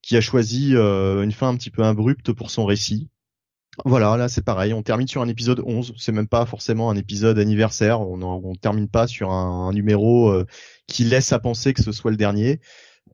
[0.01, 3.09] qui a choisi une fin un petit peu abrupte pour son récit.
[3.83, 6.95] Voilà, là c'est pareil, on termine sur un épisode 11, c'est même pas forcément un
[6.95, 10.45] épisode anniversaire, on, on termine pas sur un, numéro euh,
[10.87, 12.61] qui laisse à penser que ce soit le dernier.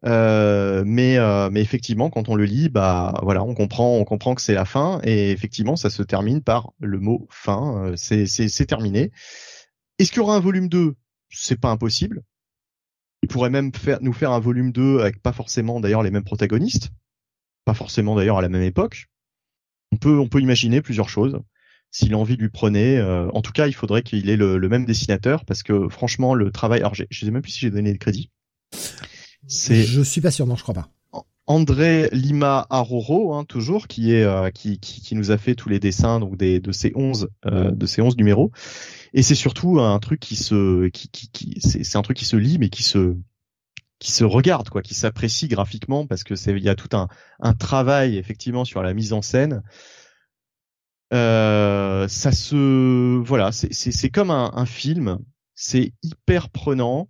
[0.06, 4.36] Euh, mais euh, mais effectivement quand on le lit bah voilà on comprend on comprend
[4.36, 5.00] que c'est la fin.
[5.04, 9.12] Et effectivement ça se termine par le mot fin c'est terminé.
[10.00, 10.96] Est-ce qu'il y aura un volume 2
[11.30, 12.24] c'est pas impossible.
[13.24, 13.72] Il pourrait même
[14.02, 16.90] nous faire un volume 2 avec pas forcément d'ailleurs les mêmes protagonistes.
[17.66, 19.11] Pas forcément d'ailleurs à la même époque
[19.92, 21.40] on peut on peut imaginer plusieurs choses
[21.92, 22.98] si l'envie lui prenait.
[22.98, 26.52] Euh, en tout cas, il faudrait qu'il ait le, même dessinateur parce que franchement, le
[26.52, 26.80] travail.
[26.80, 28.32] Alors, je sais même plus si j'ai donné le crédit.
[29.48, 29.84] C'est.
[29.84, 30.90] Je suis pas sûr, non, je crois pas.
[31.48, 35.68] André Lima Aroro, hein, toujours, qui est euh, qui, qui, qui, nous a fait tous
[35.68, 38.52] les dessins donc des de ces 11 euh, de ces 11 numéros.
[39.14, 42.38] Et c'est surtout un truc qui se qui, qui, qui c'est un truc qui se
[42.38, 43.18] lit mais qui se
[44.02, 47.54] qui se regarde quoi, qui s'apprécie graphiquement parce que c'est il y a tout un
[47.54, 49.62] travail effectivement sur la mise en scène.
[51.14, 55.20] Euh, ça se voilà, c'est comme un, film,
[55.56, 57.10] c'est hyper prenant.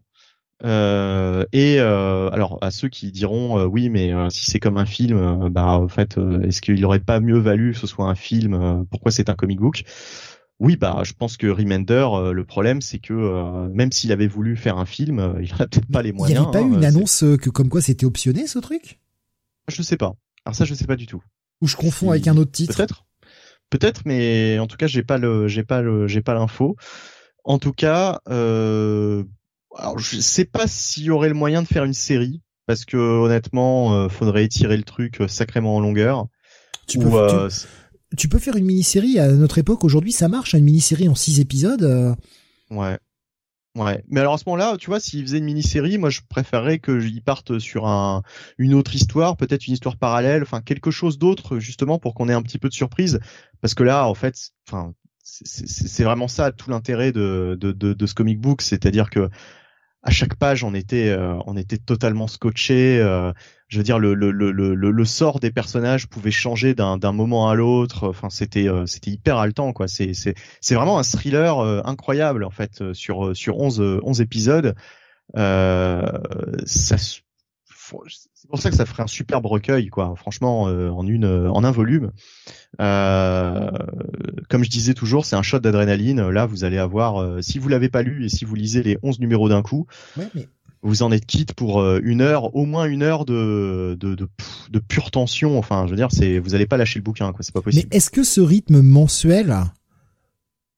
[0.64, 5.50] Euh, et euh, alors à ceux qui diront oui mais si c'est comme un film
[5.50, 9.12] bah en fait est-ce qu'il aurait pas mieux valu que ce soit un film pourquoi
[9.12, 9.86] c'est un comic book?
[10.62, 14.78] Oui bah je pense que Remender le problème c'est que même s'il avait voulu faire
[14.78, 16.88] un film il a peut-être pas les moyens il n'y avait pas eu une hein,
[16.88, 19.02] annonce que comme quoi c'était optionné ce truc?
[19.68, 20.14] Je sais pas.
[20.46, 21.22] Alors ça je sais pas du tout.
[21.62, 22.78] Ou je confonds avec un autre titre?
[22.78, 23.06] Peut-être.
[23.70, 26.78] Peut-être mais en tout cas j'ai pas le j'ai pas le j'ai pas l'info.
[27.44, 29.26] En tout cas euh,
[29.76, 32.96] alors je sais pas s'il y aurait le moyen de faire une série parce que
[32.96, 36.28] honnêtement, euh, faudrait étirer le truc euh, sacrément en longueur.
[36.88, 37.50] Tu peux, euh,
[38.18, 39.84] tu, peux faire une mini-série à notre époque.
[39.84, 42.16] Aujourd'hui, ça marche, une mini-série en six épisodes.
[42.70, 42.98] Ouais.
[43.78, 46.80] Ouais, mais alors à ce moment-là, tu vois, s'ils faisaient une mini-série, moi je préférerais
[46.80, 48.22] qu'ils partent sur un
[48.58, 52.34] une autre histoire, peut-être une histoire parallèle, enfin quelque chose d'autre justement pour qu'on ait
[52.34, 53.22] un petit peu de surprise,
[53.62, 54.94] parce que là, en fait, enfin
[55.24, 59.30] c'est vraiment ça tout l'intérêt de, de, ce comic book, c'est-à-dire que
[60.04, 63.32] à chaque page on était euh, on était totalement scotché euh,
[63.68, 67.56] je veux dire le, le, le, le, sort des personnages pouvait changer d'un moment à
[67.56, 68.10] l'autre.
[68.10, 69.88] Enfin c'était euh, c'était hyper haletant quoi.
[69.88, 74.76] C'est c'est c'est vraiment un thriller incroyable en fait sur sur 11 11 épisodes.
[75.34, 76.98] Ça
[78.52, 80.14] pour ça que ça ferait un superbe recueil, quoi.
[80.16, 82.12] Franchement, euh, en une, euh, en un volume.
[82.80, 83.72] Euh,
[84.50, 86.30] comme je disais toujours, c'est un shot d'adrénaline.
[86.30, 89.20] Là, vous allez avoir, si vous l'avez pas lu et si vous lisez les 11
[89.20, 89.88] numéros d'un coup,
[90.84, 94.28] vous en êtes quitte pour une heure, au moins une heure de de, de,
[94.70, 95.58] de pure tension.
[95.58, 97.44] Enfin, je veux dire, c'est, vous allez pas lâcher le bouquin, quoi.
[97.44, 97.88] C'est pas possible.
[97.92, 99.72] Mais est-ce que ce rythme mensuel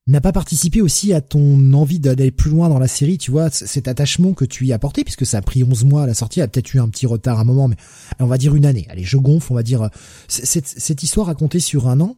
[0.07, 3.49] n'a pas participé aussi à ton envie d'aller plus loin dans la série, tu vois,
[3.49, 6.13] cet attachement que tu y as apporté, puisque ça a pris 11 mois à la
[6.13, 7.77] sortie, a peut-être eu un petit retard à un moment, mais
[8.19, 8.85] on va dire une année.
[8.89, 9.89] Allez, je gonfle, on va dire, euh,
[10.27, 12.17] cette, cette histoire racontée sur un an,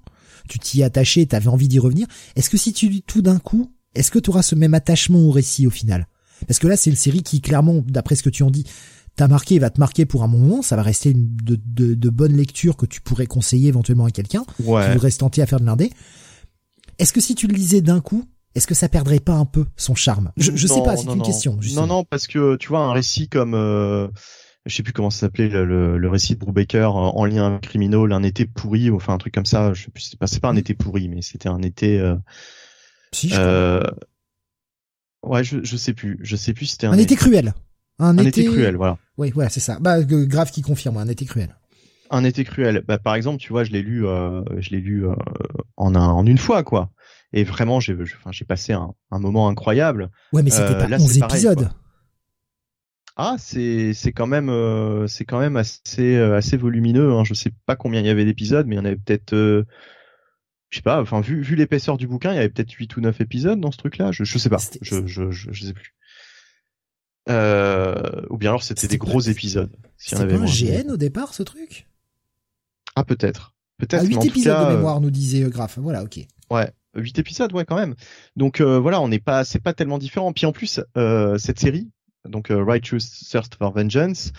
[0.50, 2.08] tu t'y attaché, t'avais envie d'y revenir.
[2.36, 5.20] Est-ce que si tu dis tout d'un coup, est-ce que tu auras ce même attachement
[5.20, 6.08] au récit au final?
[6.48, 8.66] Parce que là, c'est une série qui, clairement, d'après ce que tu en dis,
[9.16, 12.10] t'a marqué, va te marquer pour un moment, ça va rester une de, de, de
[12.10, 14.86] bonnes lectures que tu pourrais conseiller éventuellement à quelqu'un ouais.
[14.86, 15.92] qui voudrait se tenter à faire de l'indé.
[17.00, 19.66] Est-ce que si tu le lisais d'un coup, est-ce que ça perdrait pas un peu
[19.76, 20.32] son charme?
[20.38, 21.60] Je, je sais pas, c'est une question.
[21.74, 24.08] Non, non, parce que tu vois un récit comme, euh,
[24.66, 28.24] je sais plus comment ça s'appelait le, le, récit de Brubaker en lien criminel, un
[28.24, 29.74] été pourri, ou enfin un truc comme ça.
[29.74, 32.00] Je sais plus, c'est pas, un été pourri, mais c'était un été.
[32.00, 32.16] Euh,
[33.12, 33.30] si.
[33.30, 33.84] Je euh,
[35.24, 36.66] ouais, je, je sais plus, je sais plus.
[36.66, 37.54] C'était un, un été, cruel.
[38.00, 38.46] Un, été...
[38.46, 38.98] cruel, voilà.
[39.18, 39.78] Oui, ouais, c'est ça.
[39.80, 41.56] Bah, grave qui confirme, un été cruel.
[42.12, 42.84] Un été cruel.
[42.88, 45.16] Bah, par exemple, tu vois, je l'ai lu, euh, je l'ai lu euh,
[45.78, 46.92] en un, en une fois, quoi.
[47.36, 47.96] Et vraiment, j'ai,
[48.48, 50.10] passé un, un, moment incroyable.
[50.32, 51.70] Ouais, mais c'était euh, pas 11 épisodes.
[53.18, 57.12] ah, c'est, c'est quand même, euh, c'est quand même assez, euh, assez volumineux.
[57.12, 57.26] Hein.
[57.26, 59.66] Je sais pas combien il y avait d'épisodes, mais il y en avait peut-être, je
[60.72, 61.02] sais pas.
[61.02, 63.72] Enfin, vu, vu l'épaisseur du bouquin, il y avait peut-être 8 ou 9 épisodes dans
[63.72, 64.14] ce truc-là.
[64.14, 64.60] Je, je sais pas.
[64.82, 65.94] Je, je, je, je sais plus.
[67.28, 69.76] ou bien alors c'était des gros épisodes.
[69.98, 71.88] C'était pas un GN au départ, ce truc?
[72.96, 73.54] Ah peut-être.
[73.78, 74.06] Peut-être.
[74.06, 75.78] 8 épisodes de mémoire, nous disait euh, Graf.
[75.78, 76.20] Voilà, ok.
[76.50, 76.72] Ouais.
[76.96, 77.96] 8 épisodes, ouais, quand même.
[78.36, 80.34] Donc euh, voilà, on n'est pas, c'est pas tellement différent.
[80.34, 81.90] Puis en plus, euh, cette série,
[82.28, 84.32] donc euh, Righteous Thirst for Vengeance,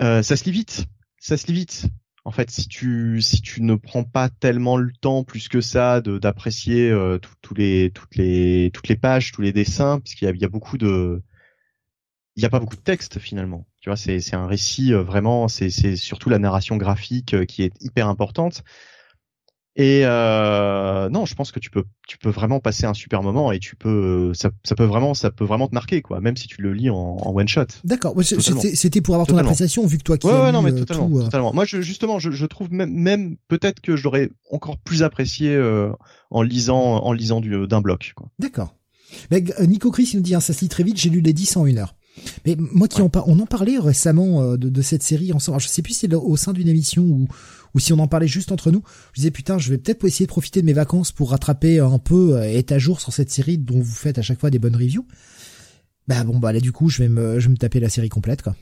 [0.00, 0.86] ça se lit vite.
[1.18, 1.86] Ça se lit vite.
[2.24, 6.00] En fait, si tu si tu ne prends pas tellement le temps plus que ça
[6.00, 6.92] de d'apprécier
[7.42, 10.44] tous les toutes les toutes les pages, tous les dessins, puisqu'il y a, il y
[10.44, 11.22] a beaucoup de
[12.34, 13.66] il n'y a pas beaucoup de texte finalement.
[13.86, 17.72] Tu vois, c'est un récit euh, vraiment, c'est surtout la narration graphique euh, qui est
[17.80, 18.64] hyper importante.
[19.76, 23.52] Et euh, non, je pense que tu peux tu peux vraiment passer un super moment
[23.52, 26.48] et tu peux ça, ça peut vraiment ça peut vraiment te marquer quoi, même si
[26.48, 27.66] tu le lis en, en one shot.
[27.84, 28.12] D'accord.
[28.22, 31.54] C'était pour avoir ton appréciation vu que toi qui ouais, ouais, non mais totalement, totalement.
[31.54, 35.92] Moi je, justement je, je trouve même, même peut-être que j'aurais encore plus apprécié euh,
[36.32, 38.14] en lisant en lisant d'un bloc.
[38.40, 38.74] D'accord.
[39.60, 41.56] Nico Chris il nous dit hein, ça se lit très vite, j'ai lu les 10
[41.58, 41.94] en une heure.
[42.44, 45.54] Mais moi qui en on en parlait récemment euh, de, de, cette série ensemble.
[45.54, 47.28] Alors, je sais plus si c'est au sein d'une émission ou
[47.74, 48.82] ou si on en parlait juste entre nous.
[49.12, 51.98] Je disais putain, je vais peut-être essayer de profiter de mes vacances pour rattraper un
[51.98, 54.50] peu et euh, être à jour sur cette série dont vous faites à chaque fois
[54.50, 55.06] des bonnes reviews.
[56.08, 58.08] Bah bon bah là du coup, je vais me je vais me taper la série
[58.08, 58.54] complète quoi.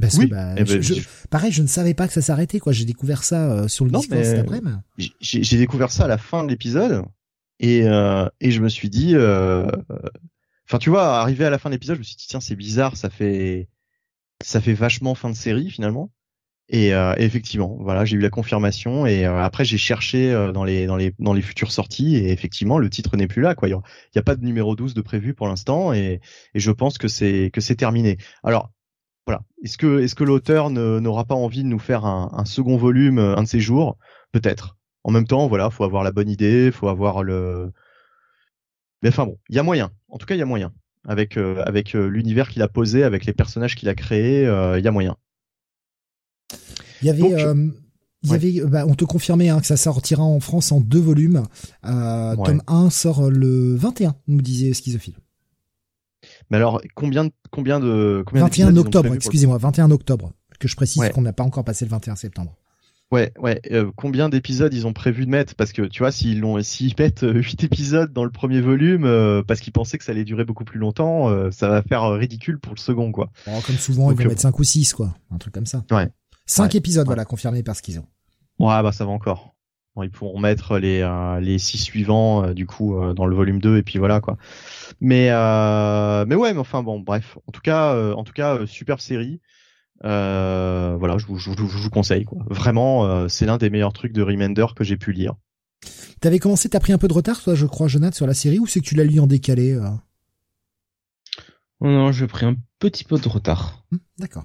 [0.00, 0.94] Parce que bah, eh ben, je,
[1.30, 2.72] pareil, je ne savais pas que ça s'arrêtait quoi.
[2.72, 4.76] J'ai découvert ça euh, sur le Discord cet après-midi.
[5.20, 7.04] J'ai découvert ça à la fin de l'épisode
[7.60, 9.70] et euh, et je me suis dit euh,
[10.66, 12.56] Enfin, tu vois, arrivé à la fin de l'épisode, je me suis dit tiens, c'est
[12.56, 13.68] bizarre, ça fait
[14.42, 16.10] ça fait vachement fin de série finalement.
[16.70, 20.64] Et, euh, effectivement, voilà, j'ai eu la confirmation et euh, après j'ai cherché euh, dans
[20.64, 23.68] les dans les dans les futures sorties et effectivement le titre n'est plus là quoi.
[23.68, 23.72] Il
[24.14, 26.20] y a, pas de numéro 12 de prévu pour l'instant et,
[26.54, 28.16] et je pense que c'est que c'est terminé.
[28.42, 28.72] Alors
[29.26, 32.78] voilà, est-ce que est-ce que l'auteur n'aura pas envie de nous faire un, un, second
[32.78, 33.98] volume un de ces jours?
[34.32, 34.76] Peut-être.
[35.04, 37.72] En même temps, voilà, faut avoir la bonne idée, faut avoir le.
[39.04, 39.92] Mais enfin bon, il y a moyen.
[40.08, 40.72] En tout cas, il y a moyen
[41.06, 44.90] avec avec l'univers qu'il a posé, avec les personnages qu'il a créés, il y a
[44.90, 45.16] moyen.
[47.04, 47.68] Il y avait, euh,
[48.22, 51.00] il y avait, bah, on te confirmait hein, que ça sortira en France en deux
[51.00, 51.42] volumes.
[51.84, 55.16] Euh, Tome 1 sort le 21, nous disait Schizophile.
[56.50, 60.32] Mais alors, combien, combien de, combien 21 octobre, excusez-moi, 21 octobre.
[60.58, 62.56] Que je précise qu'on n'a pas encore passé le 21 septembre.
[63.14, 63.60] Ouais, ouais.
[63.70, 65.54] Euh, combien d'épisodes ils ont prévu de mettre?
[65.54, 69.40] Parce que tu vois, s'ils l'ont, s'ils mettent 8 épisodes dans le premier volume, euh,
[69.44, 72.58] parce qu'ils pensaient que ça allait durer beaucoup plus longtemps, euh, ça va faire ridicule
[72.58, 73.30] pour le second, quoi.
[73.44, 75.14] comme souvent, ils vont mettre 5 ou 6, quoi.
[75.30, 75.84] Un truc comme ça.
[75.92, 76.08] Ouais.
[76.44, 78.06] Cinq épisodes, voilà, confirmés par ce qu'ils ont.
[78.58, 79.54] Ouais, bah ça va encore.
[79.94, 83.36] Bon, ils pourront mettre les euh, les six suivants euh, du coup euh, dans le
[83.36, 84.36] volume 2 et puis voilà quoi.
[85.00, 85.28] Mais
[86.26, 87.38] mais ouais, mais enfin bon, bref.
[87.46, 89.40] En tout cas, en tout cas, superbe série.
[90.04, 92.44] Voilà, je vous, je, vous conseille quoi.
[92.48, 95.34] Vraiment, c'est l'un des meilleurs trucs de Remender que j'ai pu lire.
[96.20, 98.58] T'avais commencé, t'as pris un peu de retard, toi, je crois, Jonathan, sur la série,
[98.58, 99.74] ou c'est que tu l'as lu en décalé
[101.80, 103.84] Non, non, j'ai pris un petit peu de retard.
[103.92, 104.44] Hum, d'accord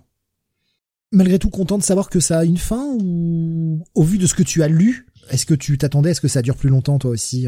[1.12, 4.34] malgré tout content de savoir que ça a une fin ou au vu de ce
[4.34, 7.00] que tu as lu, est-ce que tu t'attendais à ce que ça dure plus longtemps
[7.00, 7.48] toi aussi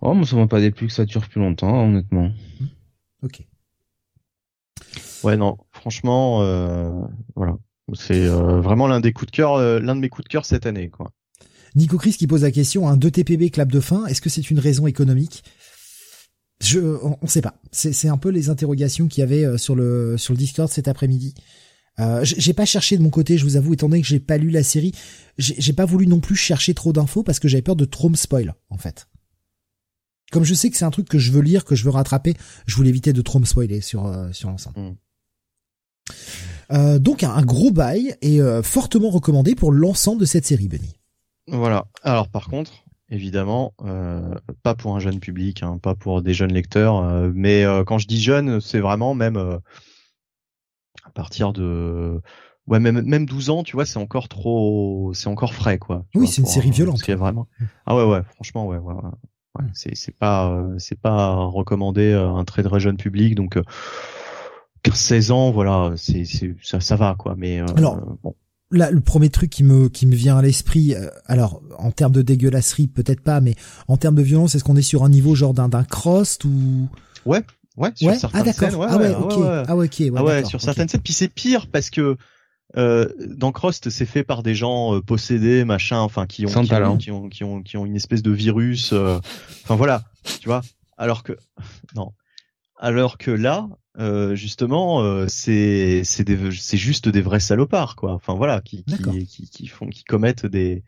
[0.00, 2.32] Oh, moi ça m'a pas déplu que ça dure plus longtemps, honnêtement.
[2.60, 2.66] Hmm.
[3.22, 3.46] Ok.
[5.24, 6.90] Ouais, non, franchement, euh,
[7.34, 7.58] voilà,
[7.94, 10.46] c'est euh, vraiment l'un des coups de cœur, euh, l'un de mes coups de cœur
[10.46, 11.10] cette année, quoi.
[11.74, 14.50] Nico Chris qui pose la question, un 2 TPB clap de fin, est-ce que c'est
[14.50, 15.42] une raison économique?
[16.62, 17.54] Je, on, on sait pas.
[17.72, 21.34] C'est un peu les interrogations qu'il y avait sur le sur le Discord cet après-midi.
[22.00, 24.38] Euh, j'ai pas cherché de mon côté, je vous avoue, étant donné que j'ai pas
[24.38, 24.92] lu la série,
[25.38, 28.16] j'ai pas voulu non plus chercher trop d'infos parce que j'avais peur de trop me
[28.16, 29.08] spoil, en fait.
[30.30, 32.34] Comme je sais que c'est un truc que je veux lire, que je veux rattraper,
[32.66, 34.80] je voulais éviter de trop me spoiler sur euh, sur l'ensemble.
[34.80, 34.96] Mm.
[36.72, 40.96] Euh, donc un, gros bail et euh, fortement recommandé pour l'ensemble de cette série, Benny.
[41.48, 41.86] Voilà.
[42.02, 42.72] Alors par contre,
[43.10, 43.74] évidemment,
[44.62, 47.02] pas pour un jeune public, hein, pas pour des jeunes lecteurs,
[47.34, 49.36] mais quand je dis jeune, c'est vraiment même
[51.04, 52.20] à partir de
[52.66, 56.26] ouais même même 12 ans tu vois c'est encore trop c'est encore frais quoi oui
[56.28, 57.48] c'est une série violente vraiment
[57.86, 59.64] ah ouais ouais franchement ouais ouais, ouais.
[59.74, 63.58] c'est c'est pas euh, c'est pas recommandé à un très très jeune public donc
[64.82, 68.34] 15 euh, 16 ans voilà c'est c'est ça ça va quoi mais euh, alors bon
[68.74, 70.94] Là, le premier truc qui me qui me vient à l'esprit,
[71.26, 73.54] alors en termes de dégueulasserie peut-être pas, mais
[73.86, 76.88] en termes de violence, est-ce qu'on est sur un niveau genre d'un d'un cross ou?
[77.26, 77.42] Ouais,
[77.76, 78.74] Ouais, sur certaines ah, scènes.
[78.74, 79.32] Ouais, ah ouais, ok.
[79.66, 79.98] Ah ouais, ok.
[80.00, 81.00] Ouais, ah ouais sur certaines scènes.
[81.00, 82.16] Puis c'est pire parce que
[82.76, 86.74] euh, dans Crost, c'est fait par des gens euh, possédés, machin, enfin qui ont, qui
[86.74, 88.92] ont, qui ont, qui ont, qui ont une espèce de virus.
[88.92, 89.18] Euh,
[89.64, 90.04] enfin voilà,
[90.40, 90.62] tu vois.
[90.98, 91.36] Alors que
[91.94, 92.12] non,
[92.78, 98.12] alors que là, euh, justement, euh, c'est c'est juste des vrais salopards quoi.
[98.12, 100.82] Enfin voilà, qui qui, qui, qui font qui commettent des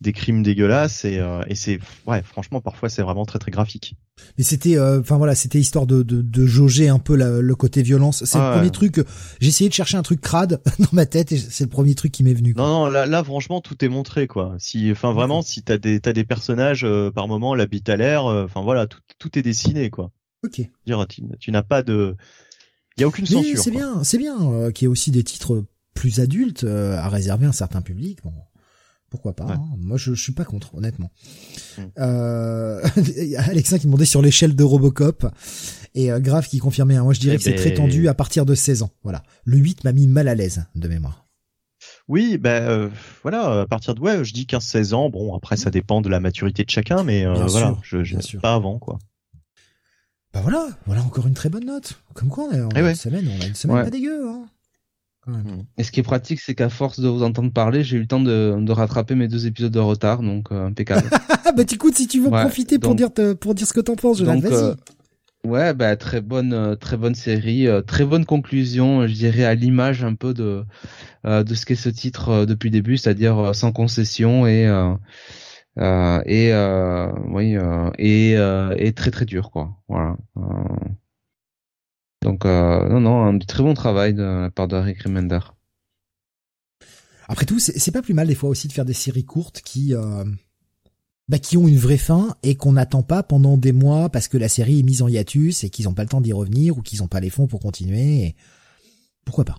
[0.00, 3.96] des crimes dégueulasses et, euh, et c'est ouais franchement parfois c'est vraiment très très graphique.
[4.38, 7.82] Mais c'était euh, enfin voilà c'était histoire de, de, de jauger un peu le côté
[7.82, 8.24] violence.
[8.24, 9.00] C'est le premier truc.
[9.40, 12.12] J'ai essayé de chercher un truc crade dans ma tête et c'est le premier truc
[12.12, 12.54] qui m'est venu.
[12.56, 14.54] Non non là, là franchement tout est montré quoi.
[14.58, 17.96] Si enfin vraiment si t'as des t'as des personnages euh, par moment la bite à
[17.96, 20.10] l'air enfin voilà tout tout est dessiné quoi.
[20.44, 20.62] Ok.
[20.86, 22.16] Dire tu, tu n'as pas de
[22.96, 23.62] il y a aucune censure.
[23.62, 25.64] C'est bien c'est bien qu'il y ait aussi des titres
[25.94, 28.18] plus adultes à réserver à un certain public.
[28.22, 28.32] Bon
[29.12, 29.60] pourquoi pas hein.
[29.76, 31.10] Moi, je, je suis pas contre, honnêtement.
[31.76, 31.82] Mm.
[31.98, 32.82] Euh,
[33.36, 35.26] Alexin qui demandait sur l'échelle de Robocop
[35.94, 36.96] et euh, Grave qui confirmait.
[36.96, 37.04] Hein.
[37.04, 38.90] moi, je dirais eh que c'est très ben, tendu à partir de 16 ans.
[39.02, 39.22] Voilà.
[39.44, 41.26] Le 8 m'a mis mal à l'aise de mémoire.
[42.08, 42.88] Oui, ben euh,
[43.22, 45.10] voilà, à partir de ouais, je dis 15-16 ans.
[45.10, 48.54] Bon, après ça dépend de la maturité de chacun, mais euh, voilà, je, je pas
[48.54, 48.98] avant quoi.
[50.32, 52.00] Bah voilà, voilà encore une très bonne note.
[52.14, 54.28] Comme quoi, on a, eh une semaine, on a une semaine pas dégueu.
[54.28, 54.46] Hein.
[55.26, 55.62] Mm.
[55.78, 58.06] Et ce qui est pratique, c'est qu'à force de vous entendre parler, j'ai eu le
[58.06, 61.08] temps de, de rattraper mes deux épisodes de retard, donc euh, impeccable.
[61.56, 64.24] bah écoute, si tu veux profiter pour dire pour dire ce que t'en penses, je
[64.24, 64.46] vas-y.
[64.46, 64.74] Euh,
[65.46, 70.02] ouais, bah très bonne euh, très bonne série, très bonne conclusion, je dirais à l'image
[70.02, 70.64] un peu de
[71.24, 74.66] de ce qu'est ce titre depuis le début, c'est-à-dire sans concession et
[75.76, 76.52] et
[77.28, 77.56] oui
[77.98, 79.76] et et très très dur quoi.
[79.88, 80.16] Voilà.
[82.22, 85.40] Donc euh, non, non, un très bon travail de la part de Remender.
[87.28, 89.94] Après tout, c'est pas plus mal des fois aussi de faire des séries courtes qui
[89.94, 90.24] euh,
[91.28, 94.38] bah, qui ont une vraie fin et qu'on n'attend pas pendant des mois parce que
[94.38, 96.82] la série est mise en hiatus et qu'ils n'ont pas le temps d'y revenir ou
[96.82, 98.36] qu'ils n'ont pas les fonds pour continuer.
[99.24, 99.56] Pourquoi pas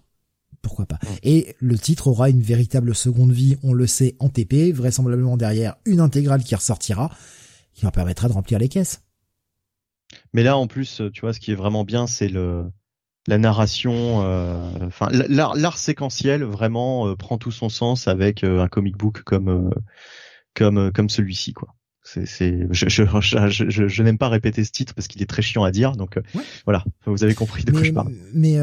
[0.63, 0.97] pourquoi pas.
[1.21, 5.75] Et le titre aura une véritable seconde vie, on le sait, en TP, vraisemblablement derrière
[5.85, 7.11] une intégrale qui ressortira,
[7.75, 9.03] qui en permettra de remplir les caisses.
[10.33, 12.65] Mais là, en plus, tu vois, ce qui est vraiment bien, c'est le
[13.27, 18.67] la narration, euh, enfin l'art séquentiel vraiment euh, prend tout son sens avec euh, un
[18.67, 19.73] comic book comme
[20.53, 21.73] comme comme celui-ci quoi.
[22.05, 23.03] C'est, c'est, je, je,
[23.49, 26.19] je, je n'aime pas répéter ce titre parce qu'il est très chiant à dire, donc
[26.65, 28.11] voilà, vous avez compris de quoi je parle.
[28.33, 28.57] Mais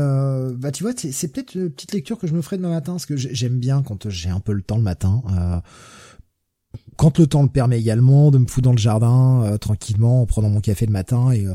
[0.57, 2.93] bah tu vois, c'est, c'est peut-être une petite lecture que je me ferai demain matin,
[2.93, 5.23] parce que j'aime bien quand j'ai un peu le temps le matin.
[6.97, 10.51] quand le temps le permet également, de me foutre dans le jardin tranquillement en prenant
[10.51, 11.47] mon café le matin et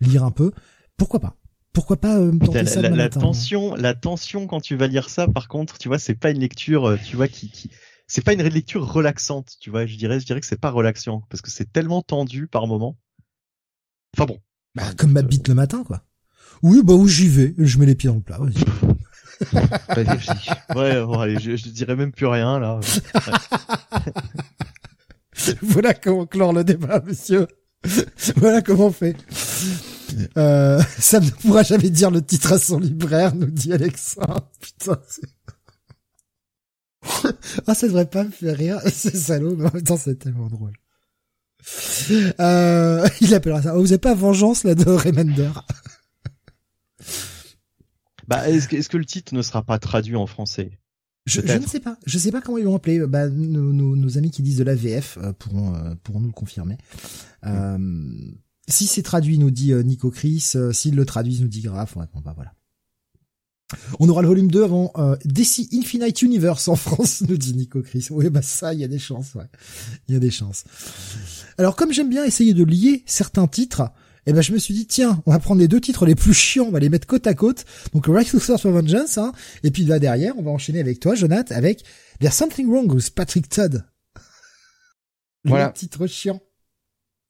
[0.00, 0.52] lire un peu.
[0.96, 1.36] Pourquoi pas?
[1.72, 5.08] Pourquoi pas euh, tenter ça la, la, la tension, la tension quand tu vas lire
[5.08, 7.70] ça, par contre, tu vois, c'est pas une lecture, euh, tu vois, qui, qui
[8.12, 9.86] c'est pas une lecture relaxante, tu vois.
[9.86, 12.98] Je dirais, je dirais que c'est pas relaxant parce que c'est tellement tendu par moment.
[14.14, 14.38] Enfin bon.
[14.74, 16.04] Bah, comme ma bite le matin, quoi.
[16.62, 18.38] Oui, bah où j'y vais, je mets les pieds dans le plat.
[20.76, 22.80] ouais, bon, allez, je, je dirais même plus rien là.
[25.62, 27.48] voilà comment clore le débat, monsieur.
[28.36, 29.16] voilà comment on fait.
[30.36, 34.50] Euh, ça ne pourra jamais dire le titre à son libraire, nous dit Alexa.
[34.60, 35.22] Putain, c'est...
[37.66, 40.48] ah, ça devrait pas me faire rire, c'est salaud, mais en même temps, c'est tellement
[40.48, 40.72] drôle.
[42.40, 43.76] Euh, il appellera ça.
[43.76, 45.50] Oh, vous avez pas Vengeance, là, de Remender?
[48.28, 50.78] bah, est-ce que, le titre ne sera pas traduit en français?
[51.26, 51.96] Je, je, ne sais pas.
[52.04, 52.98] Je sais pas comment ils vont appeler.
[53.06, 56.26] Bah, nos, nos, nos amis qui disent de la VF euh, pourront, euh, pourront nous
[56.26, 56.78] le confirmer.
[57.46, 57.78] Euh,
[58.68, 60.54] si c'est traduit, nous dit Nico Chris.
[60.72, 61.94] S'ils le traduisent, nous dit Graf.
[61.96, 62.52] Ouais, bon, bah voilà.
[64.00, 67.82] On aura le volume 2 avant euh, DC Infinite Universe en France, nous dit Nico
[67.82, 68.06] Chris.
[68.10, 69.44] Oui, bah ça, il y a des chances, ouais.
[70.08, 70.64] Il y a des chances.
[71.58, 73.90] Alors, comme j'aime bien essayer de lier certains titres,
[74.26, 76.34] eh ben je me suis dit tiens, on va prendre les deux titres les plus
[76.34, 77.64] chiants, on va les mettre côte à côte.
[77.92, 79.32] Donc Right to Source of Vengeance, hein,
[79.64, 81.84] et puis là derrière, on va enchaîner avec toi, Jonathan, avec
[82.20, 83.84] There's Something Wrong with Patrick Todd.
[85.44, 85.66] Voilà.
[85.66, 86.40] Le titre chiant.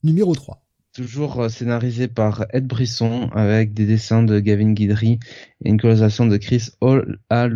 [0.02, 0.62] Numéro 3
[0.93, 5.19] toujours euh, scénarisé par Ed Brisson avec des dessins de Gavin Guidry
[5.64, 7.48] et une colorisation de Chris Hall à.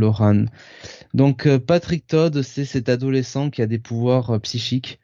[1.15, 4.99] Donc euh, Patrick Todd, c'est cet adolescent qui a des pouvoirs euh, psychiques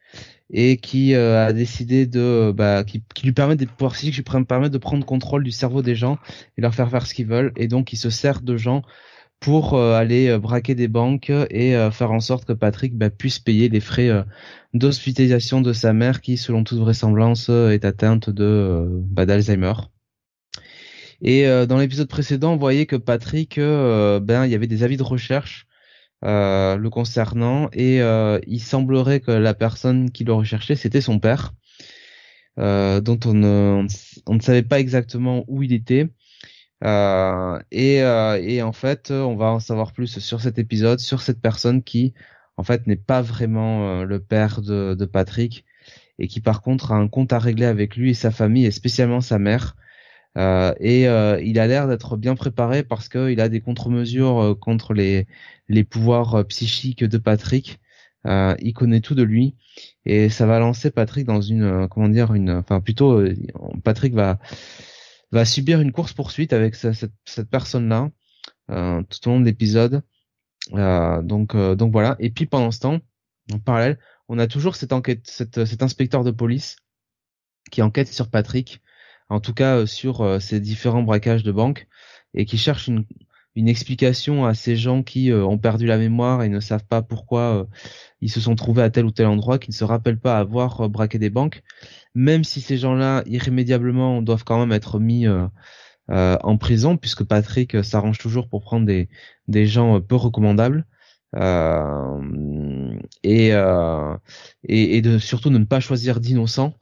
[0.54, 4.76] et qui a décidé de bah, qui, lui permet des pouvoirs psychiques qui permet de
[4.76, 6.18] prendre contrôle du cerveau des gens
[6.58, 8.82] et leur faire faire ce qu'ils veulent et donc il se sert de gens
[9.42, 13.10] pour euh, aller euh, braquer des banques et euh, faire en sorte que Patrick bah,
[13.10, 14.10] puisse payer les frais
[14.72, 19.74] d'hospitalisation de sa mère qui, selon toute vraisemblance, est atteinte de bah, d'Alzheimer.
[21.20, 25.04] Et dans l'épisode précédent, on voyait que Patrick, ben, il y avait des avis de
[25.04, 25.66] recherche
[26.22, 31.52] le concernant et il semblerait que la personne qui le recherchait, c'était son père,
[32.56, 33.86] dont on,
[34.26, 36.08] on ne savait pas exactement où il était.
[36.82, 41.22] Euh, et, euh, et, en fait, on va en savoir plus sur cet épisode, sur
[41.22, 42.14] cette personne qui,
[42.56, 45.64] en fait, n'est pas vraiment euh, le père de, de, Patrick
[46.18, 48.70] et qui, par contre, a un compte à régler avec lui et sa famille, et
[48.70, 49.76] spécialement sa mère.
[50.38, 51.02] Euh, et
[51.44, 55.26] il a l'air d'être bien préparé parce qu'il a des contre-mesures contre les,
[55.68, 57.80] les pouvoirs psychiques de Patrick.
[58.24, 59.56] il connaît tout de lui
[60.06, 63.22] et ça va lancer Patrick dans une comment dire une enfin plutôt
[63.84, 64.38] Patrick va
[65.32, 68.10] va subir une course poursuite avec cette, personne-là
[68.70, 70.02] euh, tout au long de l'épisode.
[70.74, 72.16] Euh, donc euh, donc voilà.
[72.20, 73.00] Et puis pendant ce temps,
[73.52, 73.98] en parallèle,
[74.28, 76.76] on a toujours cette enquête, cet inspecteur de police
[77.70, 78.82] qui enquête sur Patrick,
[79.28, 81.88] en tout cas sur ces différents braquages de banque
[82.34, 83.04] et qui cherche une,
[83.54, 87.02] une explication à ces gens qui euh, ont perdu la mémoire et ne savent pas
[87.02, 87.64] pourquoi euh,
[88.20, 90.82] ils se sont trouvés à tel ou tel endroit, qui ne se rappellent pas avoir
[90.82, 91.62] euh, braqué des banques,
[92.14, 95.26] même si ces gens-là irrémédiablement doivent quand même être mis
[96.08, 100.86] en prison, puisque Patrick s'arrange toujours pour prendre des, gens peu recommandables.
[103.24, 103.50] et
[105.02, 106.74] de surtout de ne pas choisir d'innocents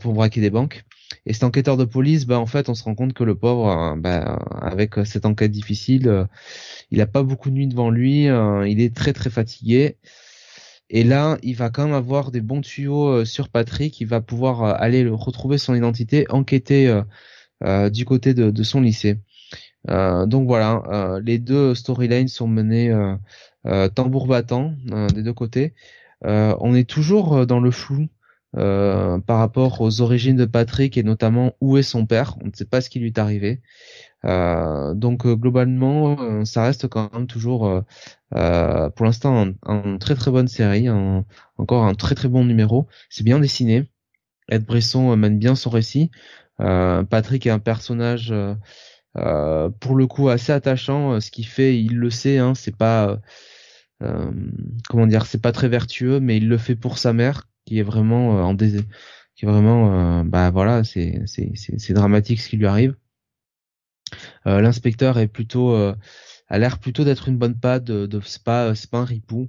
[0.00, 0.84] pour braquer des banques.
[1.26, 3.68] Et cet enquêteur de police, bah en fait, on se rend compte que le pauvre,
[3.70, 6.24] euh, bah, avec euh, cette enquête difficile, euh,
[6.90, 9.96] il a pas beaucoup de nuit devant lui, il est très très fatigué.
[10.90, 14.62] Et là, il va quand même avoir des bons tuyaux sur Patrick, il va pouvoir
[14.62, 17.02] aller retrouver son identité, enquêter
[17.90, 19.18] du côté de, de son lycée.
[19.88, 22.94] donc voilà, les deux storylines sont menées
[23.94, 24.74] tambour battant
[25.14, 25.74] des deux côtés.
[26.22, 28.08] on est toujours dans le flou
[28.56, 32.36] euh, par rapport aux origines de Patrick et notamment où est son père.
[32.40, 33.60] On ne sait pas ce qui lui est arrivé.
[34.24, 37.82] Euh, donc euh, globalement, ça reste quand même toujours,
[38.30, 40.88] pour l'instant, une très très bonne série,
[41.58, 42.86] encore un très très bon numéro.
[43.10, 43.90] C'est bien dessiné.
[44.48, 46.10] Ed Bresson mène bien son récit.
[46.58, 48.32] Patrick est un personnage
[49.14, 51.20] pour le coup assez attachant.
[51.20, 52.38] Ce qu'il fait, il le sait.
[52.38, 53.18] Hein, c'est pas
[53.98, 57.82] comment dire, c'est pas très vertueux, mais il le fait pour sa mère qui est
[57.82, 58.84] vraiment en dés
[59.36, 62.96] qui est vraiment bah voilà, c'est c'est c'est dramatique ce qui lui arrive.
[64.44, 69.04] L'inspecteur est plutôt a l'air plutôt d'être une bonne patte, de, de c'est pas un
[69.04, 69.48] ripou.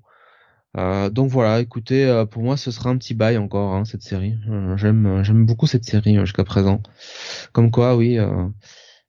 [0.77, 4.01] Euh, donc voilà, écoutez, euh, pour moi ce sera un petit bail encore hein, cette
[4.01, 4.35] série.
[4.49, 6.81] Euh, j'aime j'aime beaucoup cette série jusqu'à présent.
[7.53, 8.17] Comme quoi, oui,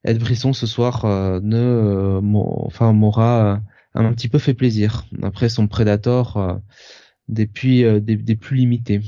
[0.04, 1.04] Ed Brisson ce soir
[1.42, 2.20] ne,
[2.66, 3.60] enfin m'aura
[3.94, 6.60] un petit peu fait plaisir après son Predator
[7.28, 9.02] depuis des, des, plus limités.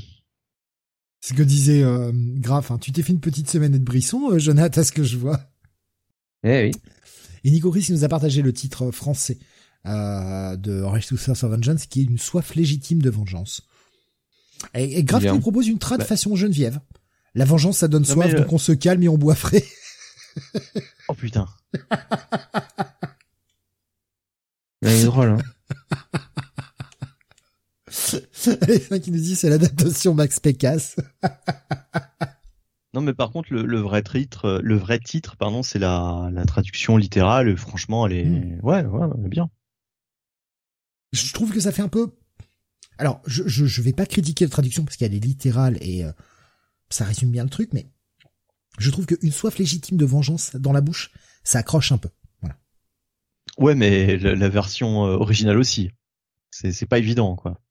[1.21, 1.83] Ce que disait
[2.35, 5.17] Graf, hein, tu t'es fait une petite semaine Ed Brisson, Jonathan, à ce que je
[5.17, 5.39] vois.
[6.43, 6.71] Eh oui.
[7.43, 9.37] Et Nico Chris nous a partagé le titre français
[9.85, 13.63] euh, de Rush to Source of Vengeance, qui est une soif légitime de vengeance.
[14.73, 16.05] Et, et Graf nous propose une trad bah.
[16.05, 16.79] façon Geneviève.
[17.35, 19.63] La vengeance, ça donne soif, donc on se calme et on boit frais.
[21.07, 21.47] oh putain.
[24.81, 25.37] Il est drôle, hein.
[29.01, 30.95] qui nous dit c'est l'adaptation Max Pécasse.
[32.93, 36.29] Non, mais par contre, le, le, vrai titre, euh, le vrai titre, pardon, c'est la,
[36.33, 37.55] la traduction littérale.
[37.55, 38.59] Franchement, elle est, hmm.
[38.63, 39.49] ouais, ouais, elle est bien.
[41.11, 42.11] Je trouve que ça fait un peu.
[42.97, 46.11] Alors, je, je, je vais pas critiquer la traduction parce qu'elle est littérale et euh,
[46.89, 47.91] ça résume bien le truc, mais
[48.79, 51.11] je trouve qu'une soif légitime de vengeance dans la bouche,
[51.43, 52.09] ça accroche un peu.
[52.41, 52.57] Voilà.
[53.57, 55.91] Ouais, mais la, la version euh, originale aussi.
[56.51, 57.61] C'est pas évident, quoi.